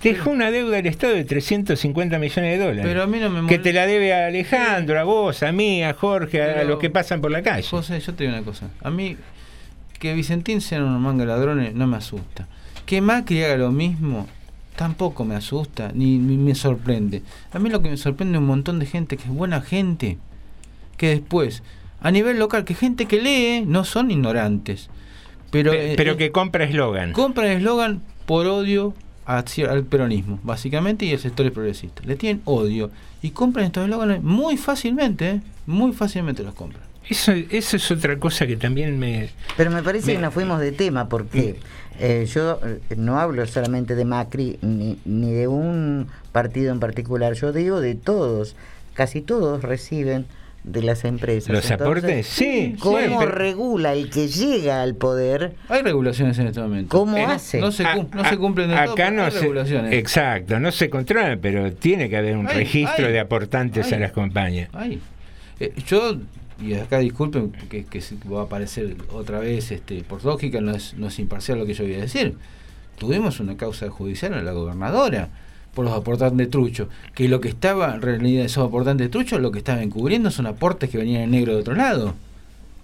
Dejó 0.03 0.31
una 0.31 0.51
deuda 0.51 0.78
del 0.78 0.86
Estado 0.86 1.15
de 1.15 1.24
350 1.24 2.19
millones 2.19 2.59
de 2.59 2.65
dólares. 2.65 2.85
Pero 2.85 3.05
a 3.05 3.07
mí 3.07 3.20
no 3.20 3.31
me 3.31 3.49
Que 3.49 3.61
te 3.61 3.73
la 3.73 3.86
debe 3.86 4.12
a 4.12 4.27
Alejandro, 4.27 4.99
a 4.99 5.05
vos, 5.05 5.44
a 5.44 5.53
mí, 5.53 5.85
a 5.85 5.94
Jorge, 5.94 6.43
a 6.43 6.65
los 6.65 6.81
que 6.81 6.90
pasan 6.90 7.20
por 7.20 7.31
la 7.31 7.44
calle. 7.44 7.62
José, 7.62 8.01
yo 8.01 8.12
te 8.12 8.24
digo 8.24 8.36
una 8.36 8.44
cosa. 8.44 8.70
A 8.82 8.90
mí, 8.90 9.16
que 10.01 10.15
Vicentín 10.15 10.61
sea 10.61 10.82
una 10.82 10.99
manga 10.99 11.24
ladrones 11.24 11.74
no 11.74 11.86
me 11.86 11.99
asusta. 11.99 12.49
Que 12.86 13.01
Macri 13.01 13.44
haga 13.44 13.57
lo 13.57 13.70
mismo 13.70 14.27
tampoco 14.74 15.24
me 15.24 15.36
asusta, 15.36 15.93
ni, 15.94 16.19
ni 16.19 16.36
me 16.36 16.57
sorprende. 16.57 17.23
A 17.53 17.61
mí 17.61 17.70
lo 17.70 17.82
que 17.82 17.89
me 17.90 17.97
sorprende 17.97 18.35
es 18.35 18.40
un 18.40 18.49
montón 18.49 18.81
de 18.81 18.86
gente 18.86 19.16
que 19.16 19.23
es 19.23 19.28
buena 19.28 19.61
gente, 19.61 20.19
que 20.97 21.11
después, 21.11 21.62
a 22.02 22.10
nivel 22.10 22.38
local, 22.38 22.64
que 22.64 22.74
gente 22.74 23.06
que 23.06 23.20
lee 23.20 23.64
no 23.66 23.84
son 23.84 24.10
ignorantes. 24.10 24.88
Pero, 25.50 25.72
Pe- 25.72 25.92
eh, 25.92 25.94
pero 25.96 26.12
eh, 26.12 26.16
que 26.16 26.30
compra 26.32 26.64
eslogan. 26.64 27.12
compran 27.12 27.48
eslogan 27.48 28.02
por 28.26 28.46
odio 28.46 28.94
a 29.26 29.44
al 29.68 29.84
peronismo, 29.84 30.40
básicamente, 30.42 31.04
y 31.04 31.12
al 31.12 31.18
sector 31.18 31.50
progresista. 31.52 32.02
Le 32.04 32.16
tienen 32.16 32.42
odio 32.44 32.90
y 33.22 33.30
compran 33.30 33.66
estos 33.66 33.84
eslóganes 33.84 34.22
muy 34.22 34.56
fácilmente, 34.56 35.30
¿eh? 35.30 35.40
muy 35.66 35.92
fácilmente 35.92 36.42
los 36.42 36.54
compran. 36.54 36.82
Eso, 37.08 37.32
eso 37.32 37.76
es 37.76 37.90
otra 37.90 38.18
cosa 38.18 38.46
que 38.46 38.56
también 38.56 38.98
me... 38.98 39.28
Pero 39.56 39.70
me 39.70 39.82
parece 39.82 40.06
Me- 40.08 40.12
que 40.14 40.18
nos 40.20 40.32
fuimos 40.34 40.60
de 40.60 40.72
tema 40.72 41.08
porque 41.08 41.56
eh, 42.00 42.26
yo 42.32 42.58
no 42.96 43.18
hablo 43.20 43.44
solamente 43.46 43.94
de 43.94 44.04
Macri 44.04 44.58
ni, 44.62 44.98
ni 45.04 45.30
de 45.32 45.46
un 45.48 46.06
partido 46.32 46.72
en 46.72 46.80
particular, 46.80 47.34
yo 47.34 47.52
digo 47.52 47.80
de 47.80 47.94
todos, 47.96 48.54
casi 48.94 49.20
todos 49.20 49.62
reciben 49.62 50.26
de 50.64 50.82
las 50.82 51.05
empresas. 51.05 51.51
¿Los 51.51 51.70
aportes? 51.70 52.26
Sí, 52.26 52.76
¿Cómo 52.78 53.24
regula 53.26 53.94
el 53.94 54.10
que 54.10 54.28
llega 54.28 54.82
al 54.82 54.94
poder? 54.94 55.55
Hay 55.68 55.82
regulaciones 55.82 56.39
en 56.39 56.47
este 56.47 56.60
momento. 56.60 56.97
¿Cómo 56.97 57.16
Eh, 57.16 57.24
hace? 57.24 57.60
No 57.60 57.72
se, 57.72 57.82
cum- 57.84 58.06
no 58.14 58.22
A- 58.22 58.28
se 58.30 58.36
cumplen 58.39 58.68
de 58.68 58.76
Acá 58.76 58.93
pero 58.97 59.10
no 59.10 59.24
hay 59.24 59.30
se, 59.32 59.40
regulaciones. 59.40 59.93
Exacto, 59.93 60.60
no 60.60 60.70
se 60.70 60.89
controla, 60.89 61.36
pero 61.43 61.72
tiene 61.72 62.09
que 62.09 62.16
haber 62.16 62.36
un 62.36 62.47
registro 62.47 63.09
de 63.09 63.18
aportantes 63.18 63.93
a 63.93 63.98
las 63.98 64.12
compañías. 64.12 64.68
Ay, 64.72 65.01
eh, 65.59 65.72
yo, 65.86 66.16
y 66.62 66.74
acá 66.74 66.98
disculpen 66.98 67.51
que, 67.68 67.84
que 67.84 68.01
va 68.32 68.43
a 68.43 68.44
aparecer 68.44 68.97
otra 69.12 69.40
vez, 69.40 69.72
este, 69.72 70.02
por 70.05 70.24
lógica 70.24 70.60
no 70.60 70.70
es, 70.72 70.94
no 70.94 71.09
es 71.09 71.18
imparcial 71.18 71.59
lo 71.59 71.66
que 71.66 71.74
yo 71.74 71.84
voy 71.84 71.94
a 71.94 72.01
decir. 72.02 72.36
Tuvimos 72.98 73.40
una 73.40 73.56
causa 73.56 73.89
judicial 73.90 74.34
a 74.34 74.43
la 74.43 74.52
gobernadora 74.52 75.28
por 75.74 75.85
los 75.85 75.94
aportantes 75.94 76.51
truchos, 76.51 76.89
que 77.15 77.28
lo 77.28 77.40
que 77.40 77.49
estaba 77.49 77.94
en 77.94 78.03
realidad 78.03 78.44
esos 78.44 78.66
aportantes 78.66 79.11
truchos, 79.11 79.40
lo 79.40 79.51
que 79.51 79.59
estaban 79.59 79.82
encubriendo 79.82 80.31
son 80.31 80.47
aportes 80.47 80.90
que 80.90 80.99
venían 80.99 81.23
en 81.23 81.31
negro 81.31 81.55
de 81.55 81.61
otro 81.61 81.74
lado. 81.74 82.15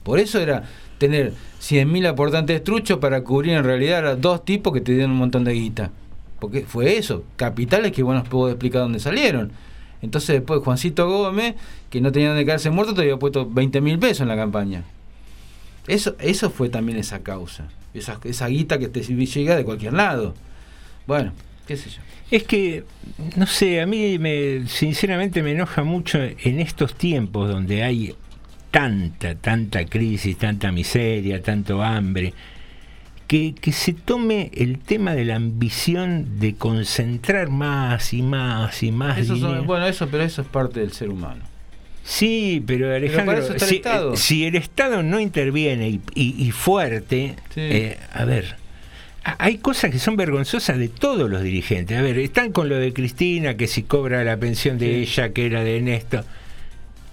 Por 0.03 0.19
eso 0.19 0.41
era 0.41 0.65
tener 0.97 1.35
100.000 1.61 2.09
aportantes 2.09 2.65
truchos 2.65 2.99
para 2.99 3.23
cubrir 3.23 3.55
en 3.55 3.65
realidad 3.65 4.07
a 4.07 4.17
dos 4.17 4.45
tipos 4.45 4.73
que 4.73 4.81
te 4.81 4.93
dieron 4.93 5.13
un 5.13 5.19
montón 5.19 5.45
de 5.45 5.53
guita. 5.53 5.91
Porque 6.41 6.63
fue 6.63 6.97
eso, 6.97 7.25
capitales 7.37 7.93
que 7.93 8.03
bueno, 8.03 8.23
os 8.23 8.29
puedo 8.29 8.49
explicar 8.49 8.83
dónde 8.83 9.01
salieron. 9.01 9.51
Entonces 10.01 10.37
después 10.37 10.63
Juancito 10.63 11.09
Gómez, 11.09 11.57
que 11.91 12.01
no 12.01 12.13
tenía 12.13 12.29
donde 12.29 12.45
quedarse 12.45 12.71
muerto, 12.71 12.95
te 12.95 13.03
había 13.03 13.17
puesto 13.17 13.49
20 13.49 13.81
mil 13.81 13.99
pesos 13.99 14.23
en 14.23 14.29
la 14.29 14.37
campaña. 14.37 14.85
Eso, 15.87 16.15
eso 16.21 16.51
fue 16.51 16.69
también 16.69 16.99
esa 16.99 17.21
causa. 17.21 17.69
Esa, 17.95 18.21
esa 18.25 18.47
guita 18.47 18.79
que 18.79 18.89
te 18.89 19.03
llega 19.03 19.57
de 19.57 19.65
cualquier 19.65 19.95
lado. 19.95 20.35
Bueno, 21.07 21.33
qué 21.67 21.77
sé 21.77 21.91
yo. 21.91 22.01
Es 22.31 22.43
que, 22.45 22.85
no 23.37 23.47
sé, 23.47 23.81
a 23.81 23.87
mí 23.87 24.19
me, 24.19 24.67
sinceramente 24.67 25.43
me 25.43 25.53
enoja 25.53 25.83
mucho 25.83 26.19
en 26.23 26.61
estos 26.61 26.95
tiempos 26.95 27.49
donde 27.49 27.83
hay 27.83 28.15
tanta, 28.71 29.35
tanta 29.35 29.85
crisis, 29.87 30.37
tanta 30.37 30.71
miseria, 30.71 31.43
tanto 31.43 31.83
hambre, 31.83 32.35
que, 33.27 33.55
que 33.55 33.73
se 33.73 33.93
tome 33.95 34.51
el 34.55 34.79
tema 34.79 35.15
de 35.15 35.25
la 35.25 35.37
ambición 35.37 36.39
de 36.39 36.55
concentrar 36.55 37.49
más 37.49 38.13
y 38.13 38.23
más 38.23 38.83
y 38.83 38.93
más 38.93 39.19
Eso 39.19 39.37
son- 39.37 39.49
dinero. 39.49 39.65
bueno, 39.65 39.87
eso, 39.87 40.09
pero 40.11 40.23
eso 40.23 40.43
es 40.43 40.49
parte 40.49 40.81
del 40.81 40.93
ser 40.93 41.09
humano. 41.11 41.43
Sí, 42.05 42.63
pero 42.67 42.95
Alejandro, 42.95 43.37
el 43.37 44.17
si, 44.17 44.45
el 44.47 44.55
Estado 44.57 45.03
no 45.03 45.21
interviene 45.21 45.91
y, 45.91 46.01
y- 46.15 46.35
y 46.47 46.51
fuerte, 46.53 47.37
Sí. 47.55 47.61
eh, 47.61 47.99
a 48.13 48.25
ver, 48.25 48.57
hay 49.39 49.59
cosas 49.59 49.91
que 49.91 49.99
son 49.99 50.17
vergonzosas 50.17 50.79
de 50.79 50.89
todos 50.89 51.29
los 51.29 51.43
dirigentes. 51.43 51.99
A 51.99 52.03
ver, 52.03 52.19
están 52.19 52.53
con 52.53 52.69
lo 52.69 52.77
de 52.77 52.93
Cristina, 52.93 53.57
que 53.57 53.67
si 53.67 53.83
cobra 53.83 54.25
la 54.25 54.37
pensión 54.37 54.79
de 54.79 54.87
Sí. 55.05 55.13
ella, 55.13 55.31
que 55.33 55.47
era 55.47 55.65
de 55.65 55.81
Néstor. 55.81 56.25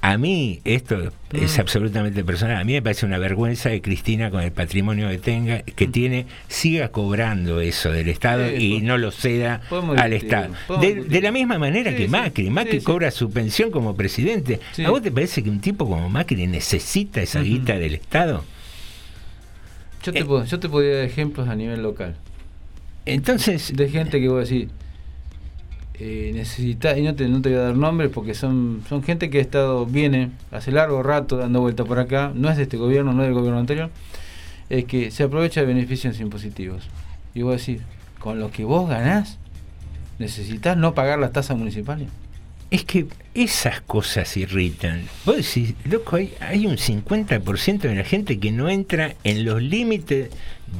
A 0.01 0.19
mí, 0.19 0.59
esto 0.65 1.11
es 1.33 1.57
Mm. 1.57 1.61
absolutamente 1.61 2.23
personal, 2.23 2.57
a 2.57 2.63
mí 2.63 2.73
me 2.73 2.81
parece 2.83 3.07
una 3.07 3.17
vergüenza 3.17 3.69
de 3.69 3.81
Cristina 3.81 4.29
con 4.29 4.43
el 4.43 4.51
patrimonio 4.51 5.09
que 5.09 5.17
tenga, 5.17 5.63
que 5.63 5.87
tiene, 5.87 6.27
siga 6.47 6.89
cobrando 6.89 7.59
eso 7.59 7.91
del 7.91 8.09
Estado 8.09 8.43
Mm. 8.45 8.57
Sí, 8.57 8.73
y 8.75 8.81
no 8.81 8.99
lo 8.99 9.09
ceda 9.09 9.61
al 9.97 10.11
discutir, 10.11 10.13
Estado. 10.13 10.53
De, 10.79 11.21
la 11.21 11.31
misma 11.31 11.57
manera 11.57 11.89
Sí, 11.89 11.97
que. 11.97 12.07
Macri, 12.07 12.51
Macri 12.51 12.81
cobra 12.81 13.09
su 13.09 13.31
pensión 13.31 13.71
como 13.71 13.95
presidente. 13.95 14.59
¿A 14.85 14.91
vos 14.91 15.01
te 15.01 15.09
parece 15.11 15.41
que 15.41 15.49
un 15.49 15.59
tipo 15.59 15.89
como 15.89 16.07
Macri 16.07 16.45
necesita 16.45 17.23
esa 17.23 17.41
guita 17.41 17.79
del 17.79 17.95
Estado? 17.95 18.45
Yo 20.05 20.13
te, 20.13 20.19
Eh. 20.19 20.25
puedo, 20.25 20.45
yo 20.45 20.59
te 20.59 20.69
podría 20.69 20.97
dar 20.97 21.03
ejemplos 21.05 21.47
a 21.47 21.55
nivel 21.55 21.81
local. 21.81 22.15
Entonces, 23.05 23.73
De 23.75 23.89
gente 23.89 24.19
que 24.21 24.29
vos 24.29 24.47
decís, 24.47 24.69
eh, 25.95 26.31
necesita, 26.33 26.97
y 26.97 27.03
no 27.03 27.15
te, 27.15 27.27
no 27.27 27.41
te 27.41 27.49
voy 27.49 27.57
a 27.57 27.61
dar 27.63 27.75
nombres 27.75 28.11
porque 28.13 28.33
son, 28.33 28.83
son 28.87 29.01
gente 29.01 29.29
que 29.29 29.39
ha 29.39 29.41
estado, 29.41 29.85
viene 29.85 30.31
hace 30.51 30.71
largo 30.71 31.01
rato 31.03 31.37
dando 31.37 31.61
vuelta 31.61 31.85
por 31.85 31.99
acá, 31.99 32.31
no 32.35 32.49
es 32.49 32.57
de 32.57 32.63
este 32.63 32.77
gobierno, 32.77 33.13
no 33.13 33.21
es 33.23 33.27
del 33.29 33.33
gobierno 33.35 33.59
anterior, 33.59 33.89
es 34.69 34.85
que 34.85 35.09
se 35.11 35.23
aprovecha 35.23 35.61
de 35.61 35.67
beneficios 35.67 36.19
impositivos. 36.19 36.83
Y 37.33 37.41
vos 37.43 37.65
decís, 37.65 37.81
con 38.19 38.39
lo 38.39 38.51
que 38.51 38.63
vos 38.65 38.89
ganás, 38.89 39.37
necesitas 40.19 40.77
no 40.77 40.93
pagar 40.93 41.17
las 41.19 41.31
tasas 41.31 41.57
municipales. 41.57 42.09
Es 42.75 42.85
que 42.85 43.07
esas 43.33 43.81
cosas 43.81 44.35
irritan. 44.37 45.03
Vos 45.25 45.37
decís, 45.37 45.73
loco, 45.89 46.15
hay, 46.15 46.33
hay 46.39 46.65
un 46.67 46.77
50% 46.77 47.79
de 47.79 47.95
la 47.95 48.03
gente 48.03 48.39
que 48.39 48.51
no 48.51 48.69
entra 48.69 49.15
en 49.23 49.45
los 49.45 49.61
límites 49.61 50.29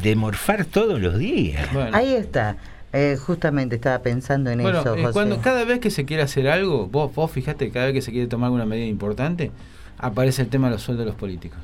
de 0.02 0.16
morfar 0.16 0.66
todos 0.66 1.00
los 1.02 1.18
días. 1.18 1.68
Ahí 1.94 2.14
está. 2.14 2.58
Eh, 2.94 3.18
justamente 3.18 3.76
estaba 3.76 4.00
pensando 4.00 4.50
en 4.52 4.62
Bueno, 4.62 4.80
eso, 4.80 4.96
eh, 4.96 5.02
José. 5.02 5.14
cuando 5.14 5.42
cada 5.42 5.66
vez 5.66 5.80
que 5.80 5.90
se 5.92 6.06
quiere 6.06 6.24
hacer 6.24 6.48
algo, 6.48 6.88
vos, 6.88 7.14
vos 7.14 7.30
fijate, 7.30 7.70
cada 7.72 7.88
vez 7.88 7.94
que 7.94 8.02
se 8.02 8.12
quiere 8.12 8.28
tomar 8.28 8.48
alguna 8.48 8.66
medida 8.66 8.86
importante, 8.86 9.52
aparece 9.98 10.42
el 10.44 10.48
tema 10.48 10.68
de 10.68 10.74
los 10.76 10.82
sueldos 10.82 11.06
de 11.06 11.10
los 11.12 11.20
políticos. 11.20 11.60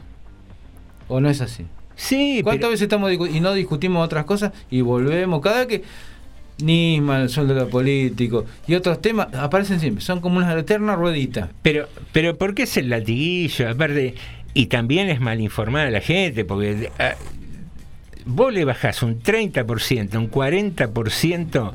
¿O 1.08 1.20
no 1.22 1.30
es 1.30 1.40
así? 1.42 1.66
Sí, 1.96 2.42
¿Cuántas 2.44 2.60
pero- 2.62 2.72
veces 2.72 2.84
estamos 2.84 3.12
y 3.14 3.40
no 3.40 3.54
discutimos 3.54 4.04
otras 4.06 4.26
cosas 4.26 4.52
y 4.70 4.82
volvemos? 4.82 5.42
Cada 5.42 5.66
vez 5.66 5.68
que 5.68 5.84
Nisman, 6.62 7.22
el 7.22 7.30
sueldo 7.30 7.68
políticos 7.70 8.46
y 8.68 8.76
otros 8.76 9.02
temas 9.02 9.34
aparecen 9.34 9.80
siempre, 9.80 10.04
son 10.04 10.20
como 10.22 10.38
una 10.38 10.54
eterna 10.58 10.96
ruedita. 10.96 11.50
Pero, 11.62 11.88
pero 12.12 12.38
¿por 12.38 12.54
qué 12.56 12.64
es 12.64 12.78
el 12.78 12.90
latiguillo? 12.90 13.70
Aparte, 13.70 14.16
y 14.54 14.66
también 14.68 15.10
es 15.10 15.20
mal 15.22 15.40
informar 15.42 15.88
a 15.88 15.92
la 15.92 16.02
gente, 16.02 16.46
porque 16.46 16.90
ah, 17.00 17.14
vos 18.26 18.54
le 18.54 18.66
bajás 18.66 19.02
un 19.04 19.20
30%, 19.22 20.16
un 20.18 20.30
40% 20.30 21.72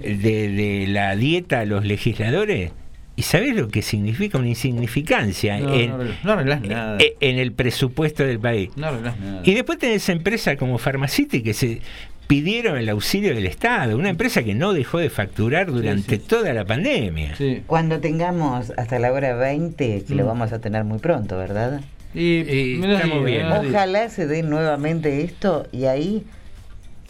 de, 0.00 0.16
de 0.48 0.86
la 0.88 1.16
dieta 1.16 1.60
a 1.60 1.64
los 1.64 1.84
legisladores, 1.84 2.70
¿y 3.16 3.22
sabés 3.22 3.56
lo 3.56 3.68
que 3.68 3.82
significa 3.82 4.38
una 4.38 4.48
insignificancia 4.48 5.58
No, 5.58 5.74
en, 5.74 5.90
no 5.90 5.96
arreglás- 5.98 6.22
no 6.24 6.32
arreglás 6.32 6.60
nada. 6.62 6.98
eh, 7.00 7.16
en 7.20 7.38
el 7.38 7.52
presupuesto 7.52 8.22
del 8.24 8.38
país? 8.38 8.70
No 8.76 8.86
arreglás 8.86 9.18
nada. 9.18 9.42
Y 9.44 9.54
después 9.54 9.78
tenés 9.78 10.08
empresas 10.08 10.56
como 10.56 10.78
Farmacity 10.78 11.42
que 11.42 11.52
se 11.54 11.80
pidieron 12.28 12.76
el 12.76 12.88
auxilio 12.90 13.34
del 13.34 13.46
Estado, 13.46 13.96
una 13.96 14.10
empresa 14.10 14.44
que 14.44 14.54
no 14.54 14.72
dejó 14.74 14.98
de 14.98 15.10
facturar 15.10 15.72
durante 15.72 16.18
toda 16.18 16.52
la 16.52 16.64
pandemia. 16.64 17.34
Cuando 17.66 17.98
tengamos 17.98 18.70
hasta 18.76 18.98
la 19.00 19.12
hora 19.12 19.34
20, 19.34 20.04
que 20.06 20.14
lo 20.14 20.24
Mm. 20.24 20.26
vamos 20.28 20.52
a 20.52 20.60
tener 20.60 20.84
muy 20.84 20.98
pronto, 20.98 21.36
¿verdad? 21.36 21.80
Y, 22.14 22.80
estamos 22.84 23.24
bien. 23.24 23.46
Ojalá 23.46 24.08
se 24.10 24.26
dé 24.26 24.42
nuevamente 24.42 25.22
esto 25.24 25.66
y 25.72 25.86
ahí 25.86 26.24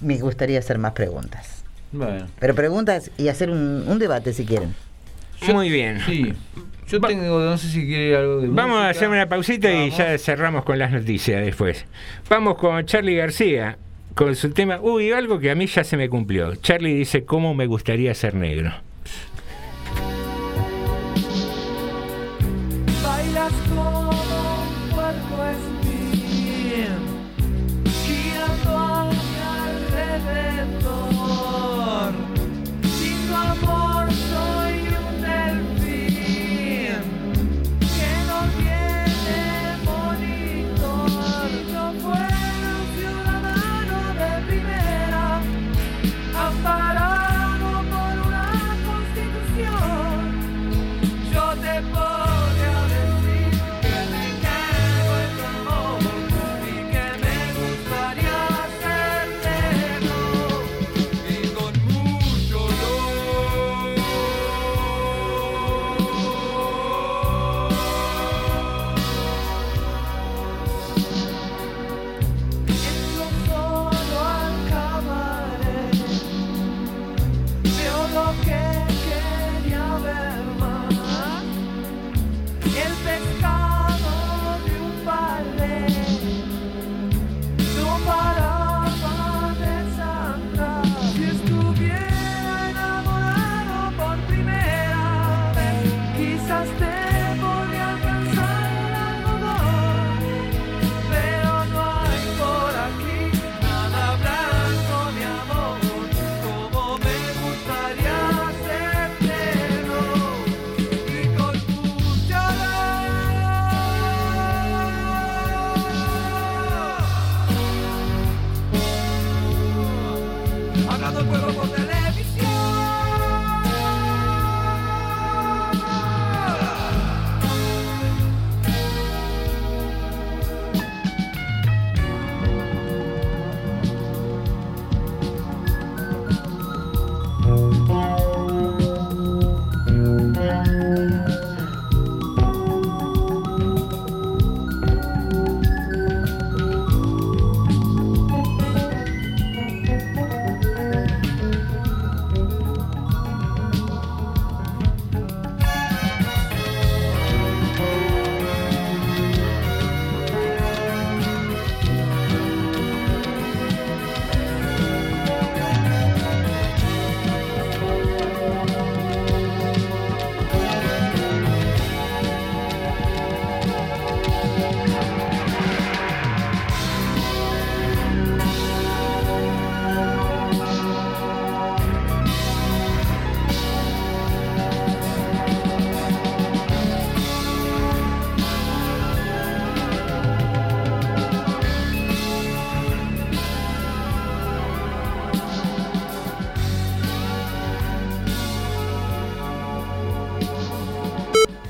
me 0.00 0.18
gustaría 0.18 0.60
hacer 0.60 0.78
más 0.78 0.92
preguntas. 0.92 1.64
Bueno. 1.92 2.26
Pero 2.38 2.54
preguntas 2.54 3.10
y 3.18 3.28
hacer 3.28 3.50
un, 3.50 3.84
un 3.88 3.98
debate 3.98 4.32
si 4.32 4.44
quieren. 4.46 4.74
Muy 5.52 5.68
bien. 5.68 6.00
Sí. 6.06 6.32
Yo 6.88 7.00
tengo, 7.00 7.40
no 7.40 7.58
sé 7.58 7.68
si 7.68 7.86
quiere 7.86 8.16
algo 8.16 8.40
de 8.40 8.48
Vamos 8.48 8.78
a 8.78 8.88
hacer 8.88 9.08
una 9.08 9.28
pausita 9.28 9.70
y 9.70 9.90
ya 9.90 10.16
cerramos 10.16 10.64
con 10.64 10.78
las 10.78 10.90
noticias 10.90 11.44
después. 11.44 11.84
Vamos 12.30 12.56
con 12.56 12.84
Charlie 12.86 13.16
García, 13.16 13.78
con 14.18 14.34
su 14.34 14.50
tema. 14.50 14.80
Uy, 14.80 15.12
algo 15.12 15.38
que 15.38 15.48
a 15.48 15.54
mí 15.54 15.66
ya 15.66 15.84
se 15.84 15.96
me 15.96 16.08
cumplió. 16.08 16.56
Charlie 16.56 16.92
dice: 16.92 17.24
¿Cómo 17.24 17.54
me 17.54 17.66
gustaría 17.66 18.12
ser 18.14 18.34
negro? 18.34 18.72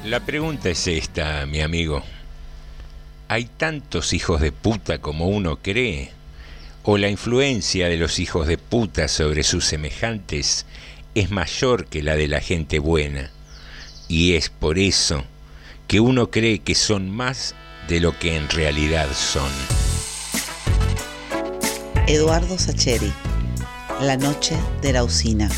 La 0.09 0.21
pregunta 0.21 0.71
es 0.71 0.87
esta, 0.87 1.45
mi 1.45 1.61
amigo. 1.61 2.03
¿Hay 3.29 3.45
tantos 3.45 4.15
hijos 4.15 4.41
de 4.41 4.53
puta 4.53 5.01
como 5.03 5.27
uno 5.27 5.59
cree? 5.59 6.13
¿O 6.83 6.97
la 6.97 7.11
influencia 7.11 7.91
de 7.91 7.99
los 7.99 8.19
hijos 8.19 8.47
de 8.47 8.57
puta 8.57 9.07
sobre 9.09 9.43
sus 9.43 9.67
semejantes 9.67 10.65
es 11.15 11.31
mayor 11.31 11.85
que 11.89 12.03
la 12.03 12.17
de 12.17 12.27
la 12.27 12.41
gente 12.41 12.79
buena? 12.79 13.31
Y 14.09 14.33
es 14.33 14.49
por 14.49 14.79
eso 14.79 15.25
que 15.89 16.01
uno 16.01 16.31
cree 16.31 16.61
que 16.61 16.75
son 16.75 17.11
más 17.11 17.55
de 17.87 18.01
lo 18.01 18.19
que 18.19 18.35
en 18.35 18.49
realidad 18.49 19.09
son. 19.13 19.51
Eduardo 22.07 22.59
Sacheri, 22.59 23.13
La 24.01 24.17
noche 24.17 24.57
de 24.81 24.95
la 24.95 25.05
usina. 25.05 25.51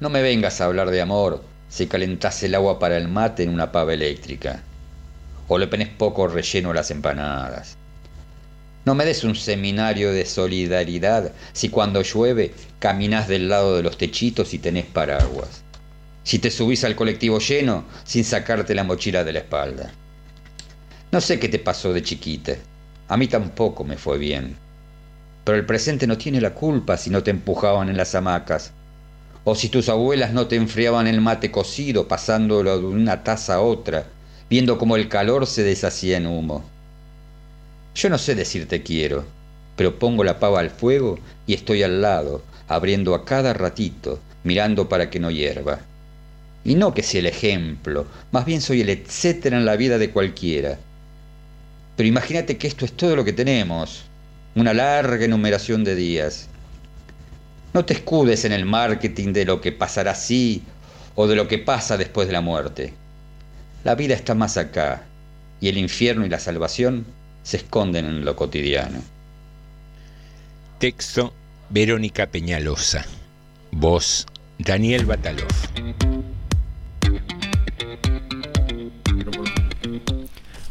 No 0.00 0.08
me 0.08 0.22
vengas 0.22 0.60
a 0.60 0.64
hablar 0.64 0.90
de 0.90 1.02
amor 1.02 1.44
si 1.68 1.86
calentás 1.86 2.42
el 2.42 2.54
agua 2.54 2.78
para 2.78 2.96
el 2.96 3.06
mate 3.06 3.42
en 3.42 3.50
una 3.50 3.70
pava 3.70 3.92
eléctrica. 3.92 4.62
O 5.46 5.58
le 5.58 5.66
pones 5.66 5.88
poco 5.88 6.26
relleno 6.26 6.70
a 6.70 6.74
las 6.74 6.90
empanadas. 6.90 7.76
No 8.86 8.94
me 8.94 9.04
des 9.04 9.24
un 9.24 9.36
seminario 9.36 10.10
de 10.10 10.24
solidaridad 10.24 11.32
si 11.52 11.68
cuando 11.68 12.00
llueve 12.00 12.54
caminas 12.78 13.28
del 13.28 13.50
lado 13.50 13.76
de 13.76 13.82
los 13.82 13.98
techitos 13.98 14.54
y 14.54 14.58
tenés 14.58 14.86
paraguas. 14.86 15.64
Si 16.24 16.38
te 16.38 16.50
subís 16.50 16.82
al 16.84 16.96
colectivo 16.96 17.38
lleno 17.38 17.84
sin 18.04 18.24
sacarte 18.24 18.74
la 18.74 18.84
mochila 18.84 19.22
de 19.22 19.34
la 19.34 19.40
espalda. 19.40 19.92
No 21.12 21.20
sé 21.20 21.38
qué 21.38 21.50
te 21.50 21.58
pasó 21.58 21.92
de 21.92 22.02
chiquita. 22.02 22.54
A 23.08 23.18
mí 23.18 23.28
tampoco 23.28 23.84
me 23.84 23.98
fue 23.98 24.16
bien. 24.16 24.56
Pero 25.44 25.58
el 25.58 25.66
presente 25.66 26.06
no 26.06 26.16
tiene 26.16 26.40
la 26.40 26.54
culpa 26.54 26.96
si 26.96 27.10
no 27.10 27.22
te 27.22 27.30
empujaban 27.30 27.90
en 27.90 27.98
las 27.98 28.14
hamacas 28.14 28.72
o 29.50 29.56
si 29.56 29.68
tus 29.68 29.88
abuelas 29.88 30.32
no 30.32 30.46
te 30.46 30.54
enfriaban 30.54 31.08
el 31.08 31.20
mate 31.20 31.50
cocido 31.50 32.06
pasándolo 32.06 32.78
de 32.78 32.86
una 32.86 33.24
taza 33.24 33.54
a 33.54 33.60
otra, 33.60 34.06
viendo 34.48 34.78
cómo 34.78 34.94
el 34.94 35.08
calor 35.08 35.44
se 35.48 35.64
deshacía 35.64 36.18
en 36.18 36.28
humo. 36.28 36.62
Yo 37.96 38.10
no 38.10 38.16
sé 38.16 38.36
decirte 38.36 38.84
quiero, 38.84 39.24
pero 39.74 39.98
pongo 39.98 40.22
la 40.22 40.38
pava 40.38 40.60
al 40.60 40.70
fuego 40.70 41.18
y 41.48 41.54
estoy 41.54 41.82
al 41.82 42.00
lado, 42.00 42.44
abriendo 42.68 43.12
a 43.12 43.24
cada 43.24 43.52
ratito, 43.52 44.20
mirando 44.44 44.88
para 44.88 45.10
que 45.10 45.18
no 45.18 45.32
hierva. 45.32 45.80
Y 46.62 46.76
no 46.76 46.94
que 46.94 47.02
sea 47.02 47.18
el 47.18 47.26
ejemplo, 47.26 48.06
más 48.30 48.44
bien 48.44 48.60
soy 48.60 48.82
el 48.82 48.90
etcétera 48.90 49.56
en 49.56 49.64
la 49.64 49.74
vida 49.74 49.98
de 49.98 50.10
cualquiera. 50.10 50.78
Pero 51.96 52.08
imagínate 52.08 52.56
que 52.56 52.68
esto 52.68 52.84
es 52.84 52.92
todo 52.92 53.16
lo 53.16 53.24
que 53.24 53.32
tenemos, 53.32 54.04
una 54.54 54.72
larga 54.74 55.24
enumeración 55.24 55.82
de 55.82 55.96
días. 55.96 56.49
No 57.72 57.84
te 57.84 57.94
escudes 57.94 58.44
en 58.44 58.52
el 58.52 58.64
marketing 58.64 59.32
de 59.32 59.44
lo 59.44 59.60
que 59.60 59.72
pasará 59.72 60.12
así 60.12 60.62
o 61.14 61.26
de 61.26 61.36
lo 61.36 61.46
que 61.46 61.58
pasa 61.58 61.96
después 61.96 62.26
de 62.26 62.32
la 62.32 62.40
muerte. 62.40 62.92
La 63.84 63.94
vida 63.94 64.14
está 64.14 64.34
más 64.34 64.56
acá 64.56 65.04
y 65.60 65.68
el 65.68 65.78
infierno 65.78 66.26
y 66.26 66.28
la 66.28 66.40
salvación 66.40 67.06
se 67.42 67.58
esconden 67.58 68.06
en 68.06 68.24
lo 68.24 68.34
cotidiano. 68.36 69.00
Texto 70.78 71.32
Verónica 71.68 72.26
Peñalosa. 72.26 73.04
Voz 73.70 74.26
Daniel 74.58 75.06
Batalov. 75.06 75.46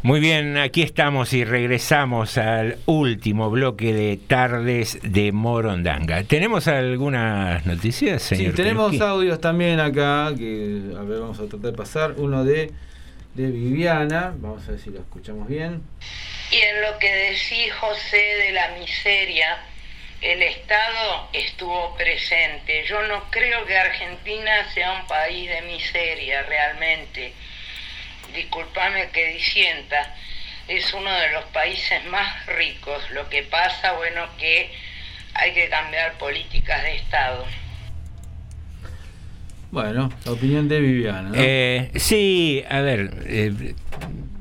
Muy 0.01 0.21
bien, 0.21 0.57
aquí 0.57 0.81
estamos 0.81 1.34
y 1.34 1.43
regresamos 1.43 2.38
al 2.38 2.77
último 2.85 3.49
bloque 3.49 3.91
de 3.91 4.15
tardes 4.15 4.97
de 5.03 5.34
Morondanga. 5.34 6.23
¿Tenemos 6.23 6.69
algunas 6.69 7.65
noticias, 7.65 8.23
señor? 8.23 8.51
Sí, 8.51 8.55
tenemos 8.55 9.01
audios 9.01 9.41
también 9.41 9.81
acá, 9.81 10.31
que 10.38 10.93
a 10.97 11.01
ver, 11.01 11.19
vamos 11.19 11.38
a 11.39 11.47
tratar 11.47 11.71
de 11.71 11.73
pasar. 11.73 12.13
Uno 12.15 12.45
de, 12.45 12.71
de 13.34 13.51
Viviana, 13.51 14.34
vamos 14.38 14.65
a 14.69 14.71
ver 14.71 14.80
si 14.80 14.89
lo 14.89 15.01
escuchamos 15.01 15.49
bien. 15.49 15.81
Y 16.49 16.55
en 16.55 16.81
lo 16.81 16.97
que 16.97 17.13
decís, 17.13 17.73
José, 17.81 18.23
de 18.45 18.53
la 18.53 18.77
miseria, 18.80 19.57
el 20.21 20.41
Estado 20.41 21.27
estuvo 21.34 21.93
presente. 21.97 22.85
Yo 22.88 23.05
no 23.09 23.30
creo 23.31 23.65
que 23.65 23.77
Argentina 23.77 24.51
sea 24.73 24.93
un 24.93 25.07
país 25.07 25.49
de 25.49 25.61
miseria 25.63 26.43
realmente. 26.43 27.34
Disculpame 28.34 29.10
que 29.10 29.34
disienta, 29.34 30.15
es 30.68 30.93
uno 30.93 31.11
de 31.11 31.31
los 31.31 31.45
países 31.45 32.06
más 32.06 32.45
ricos. 32.45 33.01
Lo 33.11 33.30
que 33.30 33.43
pasa, 33.43 33.93
bueno, 33.93 34.22
que 34.38 34.69
hay 35.34 35.53
que 35.53 35.69
cambiar 35.69 36.18
políticas 36.18 36.84
de 36.84 36.95
Estado. 36.95 37.45
Bueno, 39.72 40.10
la 40.26 40.31
opinión 40.31 40.68
de 40.68 40.80
Viviana. 40.80 41.30
¿no? 41.30 41.35
Eh, 41.35 41.91
sí, 41.95 42.64
a 42.69 42.81
ver, 42.81 43.11
eh, 43.26 43.76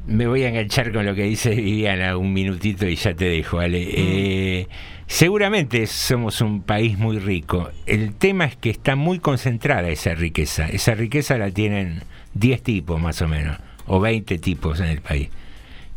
me 0.07 0.27
voy 0.27 0.43
a 0.45 0.49
enganchar 0.49 0.91
con 0.91 1.05
lo 1.05 1.15
que 1.15 1.25
dice 1.25 1.51
Viviana 1.51 2.17
un 2.17 2.33
minutito 2.33 2.87
y 2.87 2.97
ya 2.97 3.15
te 3.15 3.27
dejo, 3.27 3.61
Ale. 3.61 3.89
Eh, 3.91 4.69
seguramente 5.07 5.87
somos 5.87 6.41
un 6.41 6.63
país 6.63 6.99
muy 6.99 7.19
rico. 7.19 7.71
El 7.85 8.15
tema 8.15 8.47
es 8.47 8.57
que 8.57 8.71
está 8.71 8.97
muy 8.97 9.19
concentrada 9.19 9.89
esa 9.91 10.15
riqueza. 10.15 10.67
Esa 10.69 10.95
riqueza 10.95 11.37
la 11.37 11.51
tienen 11.51 12.03
10 12.35 12.63
tipos 12.63 13.01
más 13.01 13.21
o 13.21 13.29
menos, 13.29 13.59
o 13.89 14.01
20 14.01 14.39
tipos 14.39 14.81
en 14.81 14.87
el 14.87 15.01
país. 15.01 15.29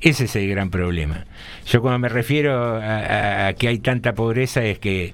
Ese 0.01 0.25
es 0.25 0.35
el 0.35 0.49
gran 0.49 0.71
problema. 0.71 1.25
Yo 1.67 1.81
cuando 1.81 1.99
me 1.99 2.09
refiero 2.09 2.79
a, 2.81 3.53
que 3.53 3.67
hay 3.67 3.79
tanta 3.79 4.13
pobreza 4.13 4.63
es 4.63 4.79
que 4.79 5.13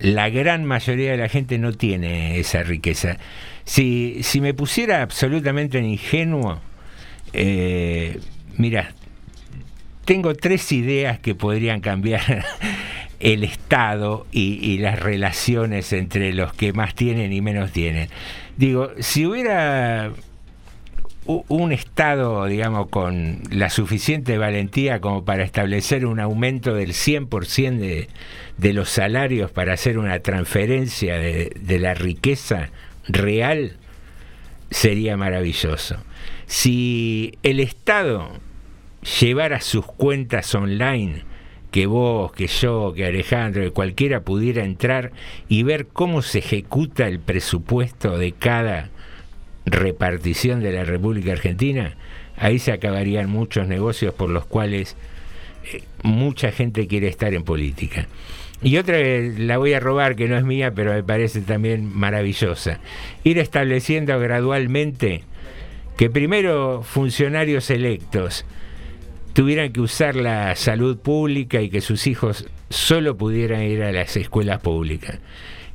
la 0.00 0.28
gran 0.28 0.64
mayoría 0.64 1.12
de 1.12 1.18
la 1.18 1.28
gente 1.28 1.58
no 1.58 1.72
tiene 1.72 2.38
esa 2.38 2.62
riqueza. 2.64 3.18
Si, 3.64 4.18
si 4.22 4.40
me 4.40 4.54
pusiera 4.54 5.02
absolutamente 5.02 5.78
ingenuo, 5.78 6.60
eh, 7.32 8.18
mira, 8.56 8.92
tengo 10.04 10.34
tres 10.34 10.72
ideas 10.72 11.18
que 11.20 11.34
podrían 11.34 11.80
cambiar 11.80 12.44
el 13.20 13.44
Estado 13.44 14.26
y, 14.32 14.78
las 14.78 14.98
relaciones 14.98 15.92
entre 15.92 16.32
los 16.32 16.52
que 16.54 16.72
más 16.72 16.94
tienen 16.94 17.32
y 17.32 17.40
menos 17.40 17.72
tienen. 17.72 18.08
Digo, 18.56 18.90
si 19.00 19.26
hubiera 19.26 20.12
un 21.28 21.72
Estado, 21.72 22.46
digamos, 22.46 22.88
con 22.88 23.40
la 23.50 23.68
suficiente 23.68 24.38
valentía 24.38 25.00
como 25.00 25.26
para 25.26 25.44
establecer 25.44 26.06
un 26.06 26.20
aumento 26.20 26.74
del 26.74 26.94
100% 26.94 27.76
de, 27.78 28.08
de 28.56 28.72
los 28.72 28.88
salarios 28.88 29.50
para 29.50 29.74
hacer 29.74 29.98
una 29.98 30.20
transferencia 30.20 31.18
de, 31.18 31.52
de 31.60 31.78
la 31.78 31.92
riqueza 31.92 32.70
real, 33.06 33.76
sería 34.70 35.18
maravilloso. 35.18 35.96
Si 36.46 37.34
el 37.42 37.60
Estado 37.60 38.30
llevara 39.20 39.60
sus 39.60 39.84
cuentas 39.84 40.54
online, 40.54 41.24
que 41.70 41.84
vos, 41.84 42.32
que 42.32 42.46
yo, 42.46 42.94
que 42.96 43.04
Alejandro, 43.04 43.62
que 43.62 43.70
cualquiera 43.70 44.22
pudiera 44.22 44.64
entrar 44.64 45.12
y 45.46 45.62
ver 45.62 45.88
cómo 45.88 46.22
se 46.22 46.38
ejecuta 46.38 47.06
el 47.06 47.20
presupuesto 47.20 48.16
de 48.16 48.32
cada 48.32 48.88
repartición 49.70 50.60
de 50.60 50.72
la 50.72 50.84
República 50.84 51.32
Argentina, 51.32 51.94
ahí 52.36 52.58
se 52.58 52.72
acabarían 52.72 53.28
muchos 53.30 53.66
negocios 53.66 54.14
por 54.14 54.30
los 54.30 54.46
cuales 54.46 54.96
eh, 55.72 55.82
mucha 56.02 56.52
gente 56.52 56.86
quiere 56.86 57.08
estar 57.08 57.34
en 57.34 57.44
política. 57.44 58.06
Y 58.62 58.76
otra 58.76 58.96
que 58.98 59.34
la 59.38 59.58
voy 59.58 59.72
a 59.74 59.80
robar, 59.80 60.16
que 60.16 60.26
no 60.26 60.36
es 60.36 60.44
mía, 60.44 60.72
pero 60.74 60.92
me 60.92 61.04
parece 61.04 61.40
también 61.42 61.94
maravillosa. 61.94 62.80
Ir 63.22 63.38
estableciendo 63.38 64.18
gradualmente 64.18 65.22
que 65.96 66.10
primero 66.10 66.82
funcionarios 66.82 67.70
electos 67.70 68.44
tuvieran 69.32 69.72
que 69.72 69.80
usar 69.80 70.16
la 70.16 70.56
salud 70.56 70.98
pública 70.98 71.60
y 71.60 71.70
que 71.70 71.80
sus 71.80 72.08
hijos 72.08 72.48
solo 72.70 73.16
pudieran 73.16 73.62
ir 73.62 73.82
a 73.84 73.92
las 73.92 74.16
escuelas 74.16 74.60
públicas. 74.60 75.20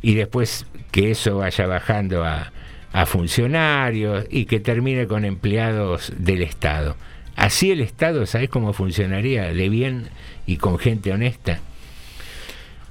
Y 0.02 0.16
después 0.16 0.66
que 0.92 1.12
eso 1.12 1.38
vaya 1.38 1.66
bajando 1.66 2.26
a, 2.26 2.52
a 2.94 3.06
funcionarios 3.06 4.26
y 4.30 4.46
que 4.46 4.60
termine 4.60 5.08
con 5.08 5.26
empleados 5.26 6.14
del 6.18 6.42
Estado. 6.44 6.96
Así 7.36 7.72
el 7.72 7.82
Estado, 7.82 8.26
¿sabes 8.26 8.50
cómo 8.50 8.74
funcionaría? 8.74 9.52
De 9.54 9.68
bien 9.70 10.10
y 10.46 10.58
con 10.58 10.78
gente 10.78 11.12
honesta. 11.12 11.60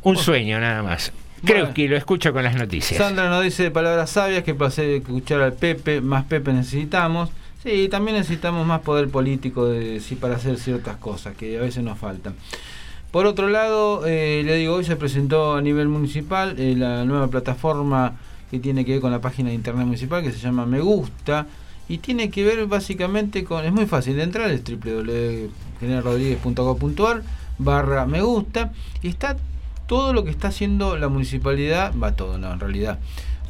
Un 0.02 0.16
sueño 0.16 0.58
nada 0.58 0.82
más. 0.82 1.12
Creo 1.44 1.60
Bueno. 1.60 1.74
que 1.74 1.88
lo 1.88 1.96
escucho 1.96 2.32
con 2.32 2.42
las 2.44 2.54
noticias. 2.56 2.98
Sandra 2.98 3.28
nos 3.28 3.42
dice 3.42 3.70
palabras 3.70 4.10
sabias 4.10 4.42
que 4.44 4.54
pasé 4.54 4.82
de 4.82 4.96
escuchar 4.98 5.40
al 5.40 5.52
Pepe, 5.54 6.00
más 6.00 6.24
Pepe 6.24 6.52
necesitamos. 6.52 7.30
Sí, 7.62 7.88
también 7.88 8.16
necesitamos 8.16 8.66
más 8.66 8.80
poder 8.80 9.08
político 9.08 9.66
de, 9.68 10.00
sí, 10.00 10.16
para 10.16 10.34
hacer 10.36 10.56
ciertas 10.58 10.96
cosas 10.96 11.36
que 11.36 11.56
a 11.56 11.60
veces 11.60 11.84
nos 11.84 11.98
faltan. 11.98 12.34
Por 13.12 13.26
otro 13.26 13.48
lado, 13.48 14.04
eh, 14.06 14.42
le 14.44 14.56
digo, 14.56 14.74
hoy 14.74 14.84
se 14.84 14.96
presentó 14.96 15.54
a 15.54 15.60
nivel 15.62 15.86
municipal 15.86 16.56
eh, 16.58 16.74
la 16.76 17.04
nueva 17.04 17.28
plataforma 17.28 18.14
que 18.52 18.60
tiene 18.60 18.84
que 18.84 18.92
ver 18.92 19.00
con 19.00 19.10
la 19.10 19.20
página 19.22 19.48
de 19.48 19.54
internet 19.54 19.86
municipal 19.86 20.22
que 20.22 20.30
se 20.30 20.38
llama 20.38 20.66
Me 20.66 20.80
Gusta 20.80 21.46
y 21.88 21.96
tiene 21.98 22.30
que 22.30 22.44
ver 22.44 22.66
básicamente 22.66 23.42
con, 23.44 23.64
es 23.64 23.72
muy 23.72 23.86
fácil 23.86 24.16
de 24.16 24.24
entrar, 24.24 24.50
es 24.50 24.62
www.generalrodríguez.gov.ar 24.62 27.22
barra 27.56 28.04
Me 28.04 28.20
Gusta 28.20 28.74
y 29.02 29.08
está 29.08 29.38
todo 29.86 30.12
lo 30.12 30.22
que 30.22 30.28
está 30.30 30.48
haciendo 30.48 30.98
la 30.98 31.08
municipalidad, 31.08 31.94
va 31.96 32.14
todo, 32.14 32.36
no, 32.36 32.52
en 32.52 32.60
realidad, 32.60 32.98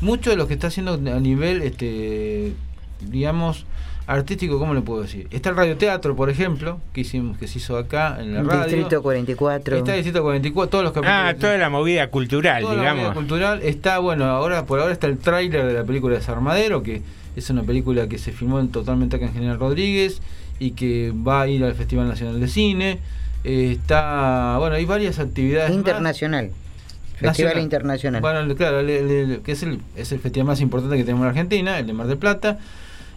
mucho 0.00 0.30
de 0.30 0.36
lo 0.36 0.46
que 0.46 0.54
está 0.54 0.68
haciendo 0.68 0.94
a 0.94 1.18
nivel, 1.18 1.62
este, 1.62 2.54
digamos, 3.00 3.66
artístico, 4.06 4.58
¿cómo 4.58 4.74
le 4.74 4.80
puedo 4.80 5.02
decir? 5.02 5.26
Está 5.30 5.50
el 5.50 5.56
radioteatro, 5.56 6.14
por 6.16 6.28
ejemplo, 6.30 6.80
que 6.92 7.02
hicimos, 7.02 7.38
que 7.38 7.46
se 7.46 7.58
hizo 7.58 7.76
acá 7.76 8.18
en 8.20 8.34
la 8.34 8.42
radio. 8.42 8.64
Distrito 8.76 9.02
44. 9.02 9.76
Está 9.76 9.92
el 9.92 9.98
Distrito 9.98 10.22
44, 10.22 10.70
todos 10.70 10.84
los 10.84 10.92
capítulos. 10.92 11.16
Ah, 11.18 11.34
toda 11.38 11.56
la 11.58 11.70
movida 11.70 12.08
cultural, 12.08 12.62
Toda 12.62 12.74
la 12.74 12.80
digamos. 12.80 13.02
movida 13.04 13.14
cultural 13.14 13.60
está, 13.62 13.98
bueno, 13.98 14.24
ahora 14.26 14.64
por 14.66 14.80
ahora 14.80 14.92
está 14.92 15.06
el 15.06 15.18
tráiler 15.18 15.66
de 15.66 15.72
la 15.74 15.84
película 15.84 16.14
Desarmadero, 16.16 16.82
que 16.82 17.02
es 17.36 17.48
una 17.50 17.62
película 17.62 18.08
que 18.08 18.18
se 18.18 18.32
filmó 18.32 18.60
en- 18.60 18.68
totalmente 18.68 19.16
acá 19.16 19.26
en 19.26 19.32
General 19.34 19.58
Rodríguez 19.58 20.20
y 20.58 20.72
que 20.72 21.12
va 21.16 21.42
a 21.42 21.48
ir 21.48 21.64
al 21.64 21.74
Festival 21.74 22.08
Nacional 22.08 22.38
de 22.40 22.48
Cine. 22.48 22.98
Eh, 23.44 23.70
está, 23.72 24.56
bueno, 24.58 24.76
hay 24.76 24.84
varias 24.84 25.18
actividades. 25.18 25.70
más. 25.70 25.78
Internacional. 25.78 26.50
Festival 27.16 27.30
Nacional. 27.30 27.62
Internacional. 27.62 28.20
Bueno, 28.20 28.54
claro, 28.56 28.82
le- 28.82 29.26
le- 29.26 29.40
que 29.42 29.52
es 29.52 29.62
el, 29.62 29.78
es 29.96 30.10
el 30.12 30.18
festival 30.18 30.46
más 30.48 30.60
importante 30.60 30.96
que 30.96 31.04
tenemos 31.04 31.22
en 31.24 31.28
Argentina, 31.30 31.78
el 31.78 31.86
de 31.86 31.92
Mar 31.92 32.06
del 32.08 32.18
Plata. 32.18 32.58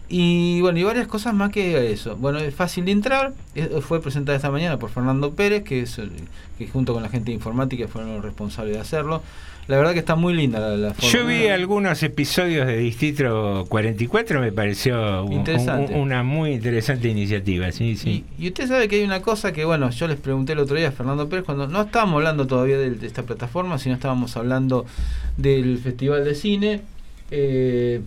Y 0.08 0.62
bueno, 0.62 0.78
y 0.80 0.84
varias 0.84 1.08
cosas 1.08 1.34
más 1.34 1.52
que 1.52 1.92
eso. 1.92 2.16
Bueno, 2.16 2.38
es 2.40 2.54
fácil 2.54 2.86
de 2.86 2.92
entrar. 2.92 3.34
Fue 3.82 4.02
presentada 4.02 4.36
esta 4.36 4.52
mañana 4.52 4.78
por 4.78 4.90
Fernando 4.92 5.34
Pérez, 5.34 5.64
que 5.64 5.82
es 5.82 5.98
el- 5.98 6.12
que 6.58 6.68
junto 6.68 6.94
con 6.94 7.02
la 7.04 7.10
gente 7.10 7.28
de 7.32 7.34
informática 7.34 7.88
fueron 7.88 8.14
los 8.14 8.24
responsables 8.24 8.76
de 8.76 8.82
hacerlo. 8.82 9.24
La 9.68 9.78
verdad 9.78 9.94
que 9.94 10.00
está 10.00 10.14
muy 10.16 10.36
linda 10.36 10.60
la, 10.60 10.78
la 10.78 10.94
forma. 10.94 11.10
Yo 11.12 11.26
vi 11.26 11.48
algunos 11.48 12.04
episodios 12.04 12.68
de 12.68 12.78
Distrito 12.78 13.66
44, 13.68 14.40
me 14.40 14.52
pareció 14.52 15.24
un- 15.26 15.34
Interesante. 15.34 15.96
un- 15.96 16.02
una 16.02 16.22
muy 16.22 16.52
interesante 16.52 17.10
iniciativa. 17.10 17.72
Sí, 17.72 17.96
sí. 17.98 18.24
Y 18.38 18.48
usted 18.50 18.68
sabe 18.68 18.88
que 18.88 18.98
hay 18.98 19.04
una 19.04 19.24
cosa 19.24 19.54
que, 19.54 19.66
bueno, 19.66 19.90
yo 19.90 20.08
les 20.08 20.20
pregunté 20.20 20.54
el 20.54 20.60
otro 20.60 20.76
día 20.76 20.90
a 20.90 20.92
Fernando 20.92 21.28
Pérez, 21.30 21.46
cuando 21.46 21.68
no 21.68 21.82
estábamos 21.82 22.18
hablando 22.18 22.46
todavía 22.46 22.78
de, 22.78 22.92
de 22.92 23.08
esta 23.08 23.24
plataforma, 23.24 23.80
sino 23.80 23.96
estábamos 23.96 24.38
hablando 24.38 24.86
del 25.36 25.80
Festival 25.80 26.24
de 26.26 26.36
Cine. 26.36 26.82
eh, 27.32 28.02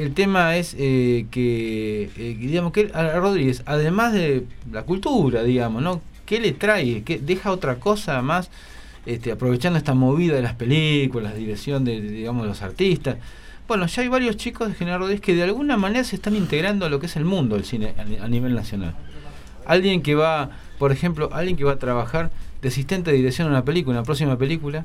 el 0.00 0.14
tema 0.14 0.56
es 0.56 0.74
eh, 0.78 1.26
que, 1.30 2.10
eh, 2.16 2.36
digamos, 2.38 2.72
que 2.72 2.90
a 2.94 3.00
a 3.00 3.20
Rodríguez, 3.20 3.62
además 3.66 4.12
de 4.12 4.44
la 4.72 4.82
cultura, 4.84 5.42
digamos, 5.42 5.82
¿no? 5.82 6.00
¿Qué 6.24 6.40
le 6.40 6.52
trae? 6.52 7.02
¿Qué 7.02 7.18
deja 7.18 7.50
otra 7.50 7.76
cosa 7.76 8.20
más? 8.22 8.50
Este, 9.06 9.32
aprovechando 9.32 9.78
esta 9.78 9.94
movida 9.94 10.34
de 10.34 10.42
las 10.42 10.54
películas, 10.54 11.32
la 11.32 11.38
dirección 11.38 11.84
de, 11.84 12.00
de, 12.00 12.10
digamos, 12.10 12.46
los 12.46 12.60
artistas. 12.62 13.16
Bueno, 13.66 13.86
ya 13.86 14.02
hay 14.02 14.08
varios 14.08 14.36
chicos 14.36 14.68
de 14.68 14.74
General 14.74 15.00
Rodríguez 15.00 15.20
que 15.22 15.34
de 15.34 15.42
alguna 15.44 15.76
manera 15.76 16.04
se 16.04 16.16
están 16.16 16.36
integrando 16.36 16.84
a 16.86 16.88
lo 16.90 17.00
que 17.00 17.06
es 17.06 17.16
el 17.16 17.24
mundo 17.24 17.56
del 17.56 17.64
cine 17.64 17.94
a, 17.98 18.04
ni- 18.04 18.16
a 18.16 18.28
nivel 18.28 18.54
nacional. 18.54 18.94
Alguien 19.66 20.02
que 20.02 20.14
va, 20.14 20.50
por 20.78 20.92
ejemplo, 20.92 21.30
alguien 21.32 21.56
que 21.56 21.64
va 21.64 21.72
a 21.72 21.78
trabajar 21.78 22.30
de 22.62 22.68
asistente 22.68 23.10
de 23.10 23.16
dirección 23.16 23.46
en 23.46 23.52
una 23.52 23.64
película, 23.64 23.98
una 23.98 24.04
próxima 24.04 24.36
película, 24.36 24.84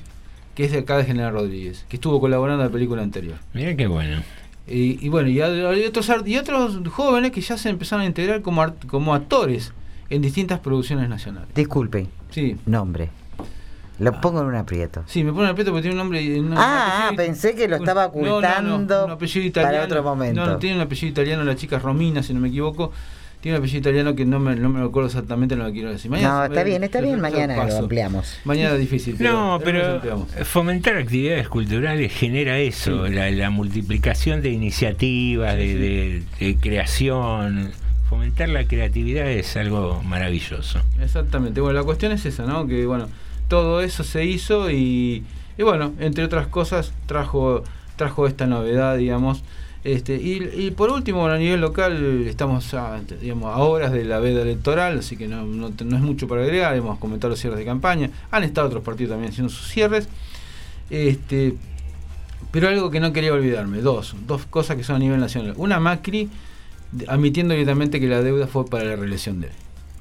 que 0.55 0.65
es 0.65 0.71
de 0.71 0.79
acá 0.79 0.97
de 0.97 1.05
General 1.05 1.33
Rodríguez, 1.33 1.85
que 1.89 1.95
estuvo 1.97 2.19
colaborando 2.19 2.63
en 2.63 2.67
la 2.69 2.73
película 2.73 3.01
anterior. 3.01 3.35
Mira 3.53 3.75
qué 3.75 3.87
bueno. 3.87 4.21
Y, 4.67 5.05
y 5.05 5.09
bueno, 5.09 5.29
y 5.29 5.41
hay 5.41 5.85
otros, 5.85 6.09
y 6.25 6.37
otros 6.37 6.79
jóvenes 6.89 7.31
que 7.31 7.41
ya 7.41 7.57
se 7.57 7.69
empezaron 7.69 8.03
a 8.03 8.05
integrar 8.05 8.41
como, 8.41 8.61
art- 8.61 8.85
como 8.87 9.13
actores 9.13 9.73
en 10.09 10.21
distintas 10.21 10.59
producciones 10.59 11.09
nacionales. 11.09 11.49
Disculpe. 11.53 12.07
Sí. 12.29 12.55
Nombre. 12.65 13.09
Lo 13.99 14.19
pongo 14.21 14.41
en 14.41 14.47
un 14.47 14.55
aprieto. 14.55 15.03
Sí, 15.05 15.23
me 15.23 15.31
pone 15.33 15.49
aprieto 15.49 15.71
porque 15.71 15.83
tiene 15.83 15.93
un 15.93 15.99
nombre. 15.99 16.39
un 16.39 16.53
Ah, 16.57 17.09
apellido- 17.09 17.15
pensé 17.17 17.55
que 17.55 17.67
lo 17.67 17.75
estaba 17.75 18.07
No, 18.07 18.11
no, 18.13 18.21
no, 18.23 18.29
ocultando 18.31 19.05
un 19.05 19.11
apellido 19.11 19.53
para 19.53 19.83
otro 19.83 20.01
momento. 20.03 20.41
No, 20.45 20.47
no, 20.53 20.57
tiene 20.57 20.77
un 20.77 20.81
apellido 20.81 21.09
italiano, 21.11 21.43
la 21.43 21.55
chica 21.55 21.77
Romina, 21.77 22.23
si 22.23 22.33
no 22.33 22.39
me 22.39 22.47
equivoco. 22.47 22.91
Tiene 23.43 23.57
un 23.57 23.61
apellido 23.61 23.79
italiano 23.81 24.15
que 24.15 24.23
no 24.23 24.39
me, 24.39 24.55
no 24.55 24.69
me 24.69 24.79
lo 24.79 24.85
acuerdo 24.85 25.07
exactamente, 25.07 25.57
no 25.57 25.65
lo 25.67 25.73
quiero 25.73 25.91
decir. 25.91 26.09
No, 26.09 26.17
se 26.17 26.23
está 26.47 26.63
bien, 26.63 26.81
está 26.85 27.01
bien. 27.01 27.19
Mañana 27.19 27.57
paso. 27.57 27.73
lo 27.73 27.79
ampliamos. 27.79 28.39
Mañana 28.45 28.75
es 28.75 28.79
difícil. 28.79 29.17
No, 29.19 29.59
pero 29.61 30.01
fomentar 30.45 30.95
actividades 30.95 31.49
culturales 31.49 32.13
genera 32.13 32.57
eso, 32.59 33.05
la, 33.09 33.29
la 33.31 33.49
multiplicación 33.49 34.41
de 34.41 34.51
iniciativas, 34.51 35.57
de, 35.57 35.75
de- 35.75 36.23
de 36.39 36.55
creación. 36.55 37.71
Fomentar 38.09 38.47
la 38.47 38.63
creatividad 38.65 39.27
es 39.29 39.57
algo 39.57 40.01
maravilloso. 40.03 40.79
Exactamente. 41.01 41.59
Bueno, 41.59 41.77
la 41.79 41.83
cuestión 41.85 42.13
es 42.13 42.25
esa, 42.25 42.45
¿no? 42.45 42.65
Que 42.65 42.85
bueno, 42.85 43.09
todo 43.49 43.81
eso 43.81 44.05
se 44.05 44.23
hizo 44.23 44.71
y, 44.71 45.23
y 45.57 45.63
bueno, 45.63 45.91
entre 45.99 46.23
otras 46.23 46.47
cosas 46.47 46.93
trajo 47.07 47.63
trajo 47.97 48.25
esta 48.25 48.47
novedad, 48.47 48.95
digamos. 48.97 49.43
Este, 49.83 50.15
y, 50.15 50.71
por 50.71 50.89
último, 50.91 51.27
a 51.27 51.37
nivel 51.37 51.59
local 51.59 52.25
estamos 52.25 52.73
a, 52.73 53.01
digamos, 53.19 53.53
a 53.53 53.57
horas 53.57 53.91
de 53.91 54.05
la 54.05 54.19
veda 54.19 54.41
electoral, 54.41 54.99
así 54.99 55.17
que 55.17 55.27
no, 55.27 55.43
no, 55.43 55.67
es 55.67 56.01
mucho 56.01 56.25
para 56.27 56.43
agregar, 56.43 56.73
hemos 56.75 56.97
comentado 56.99 57.31
los 57.31 57.39
cierres 57.39 57.59
de 57.59 57.65
campaña, 57.65 58.09
han 58.31 58.43
estado 58.43 58.67
otros 58.67 58.81
partidos 58.81 59.11
también 59.11 59.31
haciendo 59.31 59.51
sus 59.51 59.67
cierres. 59.67 60.07
Este, 60.89 61.55
pero 62.51 62.69
algo 62.69 62.91
que 62.91 63.01
no 63.01 63.11
quería 63.11 63.33
olvidarme, 63.33 63.81
dos, 63.81 64.15
dos 64.25 64.45
cosas 64.45 64.77
que 64.77 64.83
son 64.83 64.97
a 64.97 64.99
nivel 64.99 65.19
nacional. 65.19 65.53
Una 65.57 65.81
Macri 65.81 66.29
admitiendo 67.07 67.53
directamente 67.53 67.99
que 67.99 68.07
la 68.07 68.21
deuda 68.21 68.47
fue 68.47 68.65
para 68.65 68.85
la 68.85 68.95
reelección 68.95 69.41
de 69.41 69.47
él. 69.47 69.53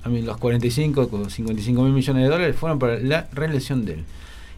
A 0.04 0.08
mí 0.08 0.22
los 0.22 0.36
45 0.36 1.08
o 1.10 1.30
55 1.30 1.82
mil 1.82 1.92
millones 1.92 2.22
de 2.22 2.28
dólares 2.28 2.56
fueron 2.56 2.78
para 2.78 2.98
la 2.98 3.28
reelección 3.32 3.84
de 3.84 3.94
él. 3.94 4.04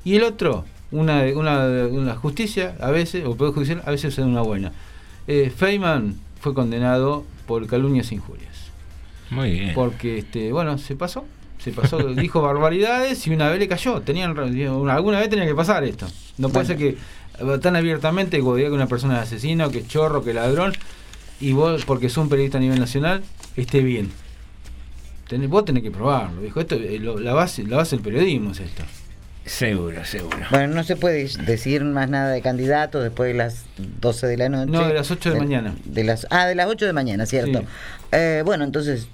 Y 0.04 0.16
el 0.16 0.24
otro, 0.24 0.64
una, 0.90 1.22
una, 1.34 1.66
una 1.86 2.14
justicia, 2.16 2.76
a 2.80 2.90
veces, 2.90 3.24
o 3.24 3.36
poder 3.36 3.54
judicial, 3.54 3.82
a 3.86 3.90
veces 3.90 4.18
es 4.18 4.24
una 4.24 4.42
buena. 4.42 4.72
Eh, 5.26 5.52
Feynman 5.54 6.16
fue 6.40 6.54
condenado 6.54 7.24
por 7.46 7.66
calumnias 7.66 8.10
e 8.12 8.16
injurias. 8.16 8.54
Muy 9.30 9.50
bien. 9.52 9.72
Porque, 9.74 10.18
este, 10.18 10.52
bueno, 10.52 10.76
se 10.78 10.96
pasó. 10.96 11.24
Se 11.58 11.72
pasó, 11.72 11.98
dijo 12.14 12.42
barbaridades 12.42 13.26
y 13.26 13.30
una 13.30 13.48
vez 13.48 13.58
le 13.58 13.68
cayó. 13.68 14.00
Tenían, 14.02 14.36
alguna 14.90 15.18
vez 15.20 15.30
tenía 15.30 15.46
que 15.46 15.54
pasar 15.54 15.84
esto. 15.84 16.06
No 16.38 16.48
puede 16.50 16.66
ser 16.66 16.76
que 16.76 16.96
tan 17.60 17.74
abiertamente 17.74 18.38
como 18.40 18.54
diga 18.56 18.68
que 18.68 18.74
una 18.74 18.86
persona 18.86 19.16
es 19.16 19.22
asesina, 19.22 19.66
o 19.66 19.70
que 19.70 19.78
es 19.78 19.88
chorro, 19.88 20.22
que 20.22 20.34
ladrón, 20.34 20.72
y 21.40 21.52
vos, 21.52 21.84
porque 21.84 22.08
sos 22.08 22.22
un 22.24 22.28
periodista 22.28 22.58
a 22.58 22.60
nivel 22.60 22.78
nacional, 22.78 23.22
esté 23.56 23.80
bien. 23.82 24.10
Tenés- 25.28 25.48
vos 25.48 25.64
tenés 25.64 25.82
que 25.82 25.90
probarlo, 25.90 26.42
dijo. 26.42 26.60
Esto, 26.60 26.74
eh, 26.76 26.98
lo- 27.00 27.18
la, 27.18 27.32
base, 27.32 27.64
la 27.64 27.78
base 27.78 27.96
del 27.96 28.04
periodismo 28.04 28.52
es 28.52 28.60
esto. 28.60 28.84
Seguro, 29.46 30.04
seguro. 30.04 30.38
Bueno, 30.50 30.74
no 30.74 30.84
se 30.84 30.96
puede 30.96 31.28
decir 31.44 31.84
más 31.84 32.08
nada 32.08 32.30
de 32.30 32.40
candidatos 32.40 33.02
después 33.02 33.28
de 33.28 33.34
las 33.34 33.64
12 33.76 34.26
de 34.26 34.36
la 34.38 34.48
noche. 34.48 34.70
No, 34.70 34.88
de 34.88 34.94
las 34.94 35.10
8 35.10 35.34
de 35.34 35.38
mañana. 35.38 35.74
De 35.84 36.02
las, 36.02 36.26
ah, 36.30 36.46
de 36.46 36.54
las 36.54 36.66
8 36.66 36.86
de 36.86 36.92
mañana, 36.94 37.26
cierto. 37.26 37.60
Sí. 37.60 37.66
Eh, 38.12 38.42
bueno, 38.44 38.64
entonces 38.64 39.06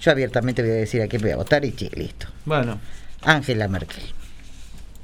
yo 0.00 0.10
abiertamente 0.10 0.62
voy 0.62 0.72
a 0.72 0.74
decir 0.74 1.02
a 1.02 1.06
quién 1.06 1.22
voy 1.22 1.30
a 1.30 1.36
votar 1.36 1.64
y 1.64 1.70
listo. 1.70 2.26
Bueno. 2.44 2.80
Angela 3.22 3.68
Merkel. 3.68 4.02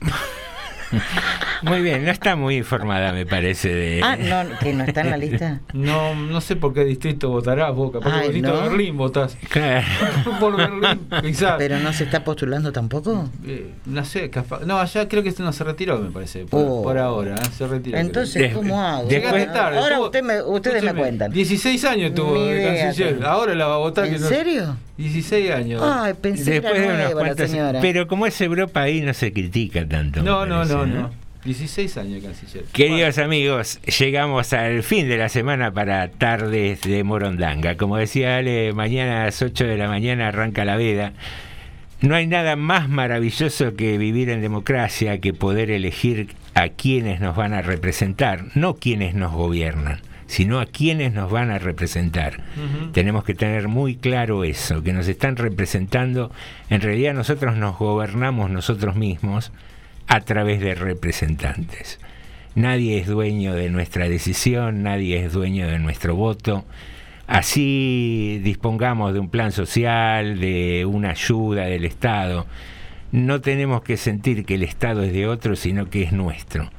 Muy 1.62 1.80
bien, 1.82 2.04
no 2.04 2.10
está 2.10 2.36
muy 2.36 2.56
informada, 2.56 3.12
me 3.12 3.26
parece. 3.26 3.68
De... 3.74 4.00
Ah, 4.02 4.16
no, 4.16 4.58
que 4.58 4.72
no 4.74 4.84
está 4.84 5.00
en 5.02 5.10
la 5.10 5.16
lista. 5.16 5.60
No, 5.72 6.14
no 6.14 6.40
sé 6.40 6.56
por 6.56 6.72
qué 6.74 6.84
distrito 6.84 7.28
votarás 7.30 7.74
vos, 7.74 7.92
capaz 7.92 8.04
por 8.10 8.12
Ay, 8.14 8.20
distrito 8.28 8.48
¿no? 8.48 8.56
de 8.62 8.68
Berlín 8.68 8.96
votás. 8.96 9.36
Claro. 9.48 9.86
por 10.40 10.56
Berlín, 10.56 11.08
quizás. 11.22 11.54
Pero 11.58 11.78
no 11.78 11.92
se 11.92 12.04
está 12.04 12.24
postulando 12.24 12.72
tampoco. 12.72 13.28
Eh, 13.46 13.72
no 13.86 14.04
sé, 14.04 14.30
capaz- 14.30 14.64
no, 14.66 14.78
allá 14.78 15.08
creo 15.08 15.22
que 15.22 15.30
este 15.30 15.42
no 15.42 15.52
se 15.52 15.64
retiró, 15.64 15.98
me 15.98 16.10
parece, 16.10 16.44
por, 16.46 16.64
Oh. 16.66 16.82
por 16.82 16.98
ahora, 16.98 17.34
¿eh? 17.36 17.48
se 17.56 17.66
retiró. 17.66 17.98
Entonces, 17.98 18.42
creo. 18.42 18.56
¿cómo 18.56 18.80
hago? 18.80 19.08
Llegaste 19.08 19.46
tarde. 19.46 19.78
Ahora 19.78 20.00
usted 20.00 20.22
me- 20.22 20.42
ustedes 20.42 20.82
me 20.82 20.94
cuentan. 20.94 21.30
16 21.32 21.84
años 21.84 22.14
tuvo 22.14 22.34
Ni 22.34 22.48
de 22.50 22.78
canciller. 22.78 23.24
Ahora 23.24 23.54
la 23.54 23.66
va 23.66 23.74
a 23.74 23.78
votar. 23.78 24.06
¿En 24.06 24.14
que 24.14 24.18
no- 24.18 24.26
serio? 24.28 24.76
16 24.96 25.50
años. 25.50 25.82
Ay, 25.84 26.14
pensé 26.20 26.44
que 26.44 26.50
Después 26.60 26.74
de 26.80 26.84
era 26.86 26.94
unos 26.94 27.08
la 27.08 27.20
cuantos. 27.20 27.50
señora. 27.50 27.80
Pero 27.80 28.06
como 28.06 28.26
es 28.26 28.40
Europa 28.40 28.80
ahí 28.82 29.00
no 29.02 29.12
se 29.14 29.32
critica 29.32 29.86
tanto. 29.86 30.22
no, 30.22 30.46
no, 30.46 30.56
parece, 30.56 30.74
no, 30.74 30.86
no. 30.86 31.25
16 31.46 31.96
años 31.98 32.14
de 32.14 32.28
canciller. 32.28 32.64
Queridos 32.72 33.18
amigos, 33.18 33.80
llegamos 33.98 34.52
al 34.52 34.82
fin 34.82 35.08
de 35.08 35.16
la 35.16 35.28
semana 35.28 35.72
para 35.72 36.08
tardes 36.08 36.80
de 36.80 37.04
Morondanga. 37.04 37.76
Como 37.76 37.96
decía 37.96 38.36
Ale, 38.36 38.72
mañana 38.72 39.22
a 39.22 39.24
las 39.26 39.40
8 39.40 39.64
de 39.64 39.76
la 39.76 39.88
mañana 39.88 40.26
arranca 40.26 40.64
la 40.64 40.76
veda. 40.76 41.12
No 42.00 42.16
hay 42.16 42.26
nada 42.26 42.56
más 42.56 42.88
maravilloso 42.88 43.76
que 43.76 43.96
vivir 43.96 44.28
en 44.28 44.40
democracia, 44.40 45.20
que 45.20 45.32
poder 45.32 45.70
elegir 45.70 46.34
a 46.54 46.68
quienes 46.68 47.20
nos 47.20 47.36
van 47.36 47.54
a 47.54 47.62
representar, 47.62 48.46
no 48.56 48.74
quienes 48.74 49.14
nos 49.14 49.32
gobiernan, 49.32 50.00
sino 50.26 50.58
a 50.58 50.66
quienes 50.66 51.12
nos 51.12 51.30
van 51.30 51.52
a 51.52 51.58
representar. 51.58 52.42
Tenemos 52.92 53.22
que 53.22 53.34
tener 53.34 53.68
muy 53.68 53.94
claro 53.94 54.42
eso, 54.42 54.82
que 54.82 54.92
nos 54.92 55.06
están 55.06 55.36
representando. 55.36 56.32
En 56.70 56.80
realidad 56.80 57.14
nosotros 57.14 57.56
nos 57.56 57.78
gobernamos 57.78 58.50
nosotros 58.50 58.96
mismos 58.96 59.52
a 60.06 60.20
través 60.20 60.60
de 60.60 60.74
representantes. 60.74 61.98
Nadie 62.54 62.98
es 62.98 63.06
dueño 63.06 63.54
de 63.54 63.68
nuestra 63.68 64.08
decisión, 64.08 64.82
nadie 64.82 65.24
es 65.24 65.32
dueño 65.32 65.68
de 65.68 65.78
nuestro 65.78 66.16
voto. 66.16 66.64
Así 67.26 68.40
dispongamos 68.42 69.12
de 69.12 69.20
un 69.20 69.28
plan 69.28 69.52
social, 69.52 70.40
de 70.40 70.86
una 70.86 71.10
ayuda 71.10 71.64
del 71.64 71.84
Estado. 71.84 72.46
No 73.12 73.40
tenemos 73.40 73.82
que 73.82 73.96
sentir 73.96 74.44
que 74.44 74.54
el 74.54 74.62
Estado 74.62 75.02
es 75.02 75.12
de 75.12 75.26
otro, 75.26 75.56
sino 75.56 75.90
que 75.90 76.02
es 76.02 76.12
nuestro. 76.12 76.70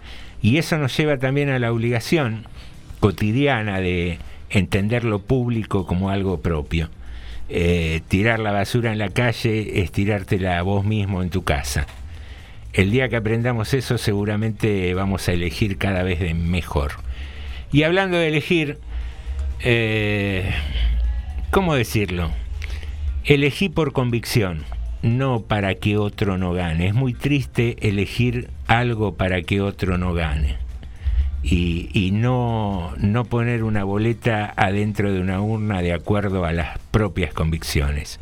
Y 0.41 0.57
eso 0.57 0.77
nos 0.77 0.95
lleva 0.97 1.17
también 1.17 1.49
a 1.49 1.59
la 1.59 1.71
obligación 1.71 2.45
cotidiana 2.99 3.79
de 3.79 4.19
entender 4.49 5.03
lo 5.03 5.19
público 5.19 5.85
como 5.85 6.09
algo 6.09 6.41
propio. 6.41 6.89
Eh, 7.49 8.01
tirar 8.07 8.39
la 8.39 8.51
basura 8.51 8.91
en 8.91 8.97
la 8.97 9.09
calle 9.09 9.81
es 9.81 9.91
tirártela 9.91 10.61
vos 10.63 10.85
mismo 10.85 11.21
en 11.21 11.29
tu 11.29 11.43
casa. 11.43 11.85
El 12.73 12.91
día 12.91 13.09
que 13.09 13.15
aprendamos 13.15 13.73
eso 13.73 13.97
seguramente 13.97 14.93
vamos 14.93 15.27
a 15.27 15.33
elegir 15.33 15.77
cada 15.77 16.03
vez 16.03 16.19
de 16.19 16.33
mejor. 16.33 16.93
Y 17.71 17.83
hablando 17.83 18.17
de 18.17 18.27
elegir, 18.27 18.77
eh, 19.61 20.51
¿cómo 21.51 21.75
decirlo? 21.75 22.31
Elegí 23.25 23.69
por 23.69 23.91
convicción, 23.93 24.63
no 25.01 25.41
para 25.41 25.75
que 25.75 25.97
otro 25.97 26.37
no 26.37 26.53
gane. 26.53 26.87
Es 26.87 26.93
muy 26.93 27.13
triste 27.13 27.75
elegir 27.81 28.49
algo 28.67 29.15
para 29.15 29.41
que 29.41 29.61
otro 29.61 29.97
no 29.97 30.13
gane. 30.13 30.57
Y, 31.43 32.11
no, 32.11 32.93
no 32.97 33.23
poner 33.23 33.63
una 33.63 33.85
boleta 33.85 34.53
adentro 34.57 35.13
de 35.13 35.21
una 35.21 35.39
urna 35.39 35.81
de 35.81 35.93
acuerdo 35.93 36.43
a 36.43 36.51
las 36.51 36.77
propias 36.91 37.33
convicciones. 37.33 38.19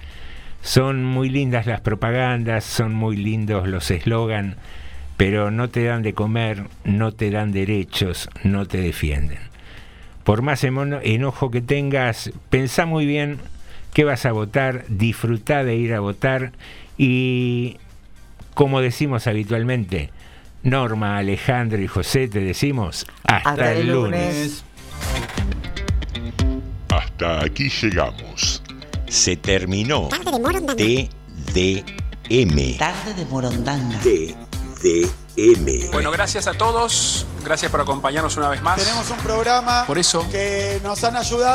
Son 0.65 1.05
muy 1.05 1.29
lindas 1.29 1.67
las 1.67 1.79
propagandas, 1.81 2.63
son 2.63 2.95
muy 2.95 3.17
lindos 3.17 3.67
los 3.67 3.91
eslogan, 3.91 4.55
pero 5.15 5.51
no 5.51 5.69
te 5.69 5.83
dan 5.83 6.01
de 6.01 6.15
comer, 6.15 6.63
no 6.83 7.11
te 7.11 7.29
dan 7.29 7.51
derechos, 7.51 8.31
no 8.43 8.65
te 8.65 8.79
defienden. 8.79 9.37
Por 10.23 10.41
más 10.41 10.63
enojo 10.63 11.51
que 11.51 11.61
tengas, 11.61 12.31
pensá 12.49 12.87
muy 12.87 13.05
bien 13.05 13.37
qué 13.93 14.05
vas 14.05 14.25
a 14.25 14.31
votar, 14.31 14.85
disfrutá 14.87 15.63
de 15.63 15.75
ir 15.75 15.93
a 15.93 15.99
votar 15.99 16.51
y, 16.97 17.77
como 18.55 18.81
decimos 18.81 19.27
habitualmente, 19.27 20.09
Norma, 20.63 21.19
Alejandro 21.19 21.79
y 21.79 21.87
José, 21.87 22.27
te 22.27 22.39
decimos 22.39 23.05
hasta, 23.23 23.51
Hasta 23.51 23.71
el 23.73 23.81
el 23.81 23.87
lunes. 23.93 24.65
Hasta 26.89 27.45
aquí 27.45 27.69
llegamos. 27.69 28.63
Se 29.15 29.37
terminó. 29.37 30.09
Tarde 30.09 30.29
de 30.29 30.39
Morondanga. 30.39 30.75
TDM. 30.75 32.77
Tarde 32.77 33.13
de 33.15 33.25
Morondanga. 33.25 33.97
TDM. 34.01 35.89
Bueno, 35.93 36.11
gracias 36.11 36.47
a 36.47 36.53
todos. 36.53 37.25
Gracias 37.45 37.71
por 37.71 37.79
acompañarnos 37.79 38.35
una 38.35 38.49
vez 38.49 38.61
más. 38.61 38.77
Tenemos 38.77 39.09
un 39.09 39.17
programa 39.17 39.85
Por 39.87 39.97
eso. 39.97 40.27
que 40.29 40.81
nos 40.83 41.01
han 41.05 41.15
ayudado. 41.15 41.53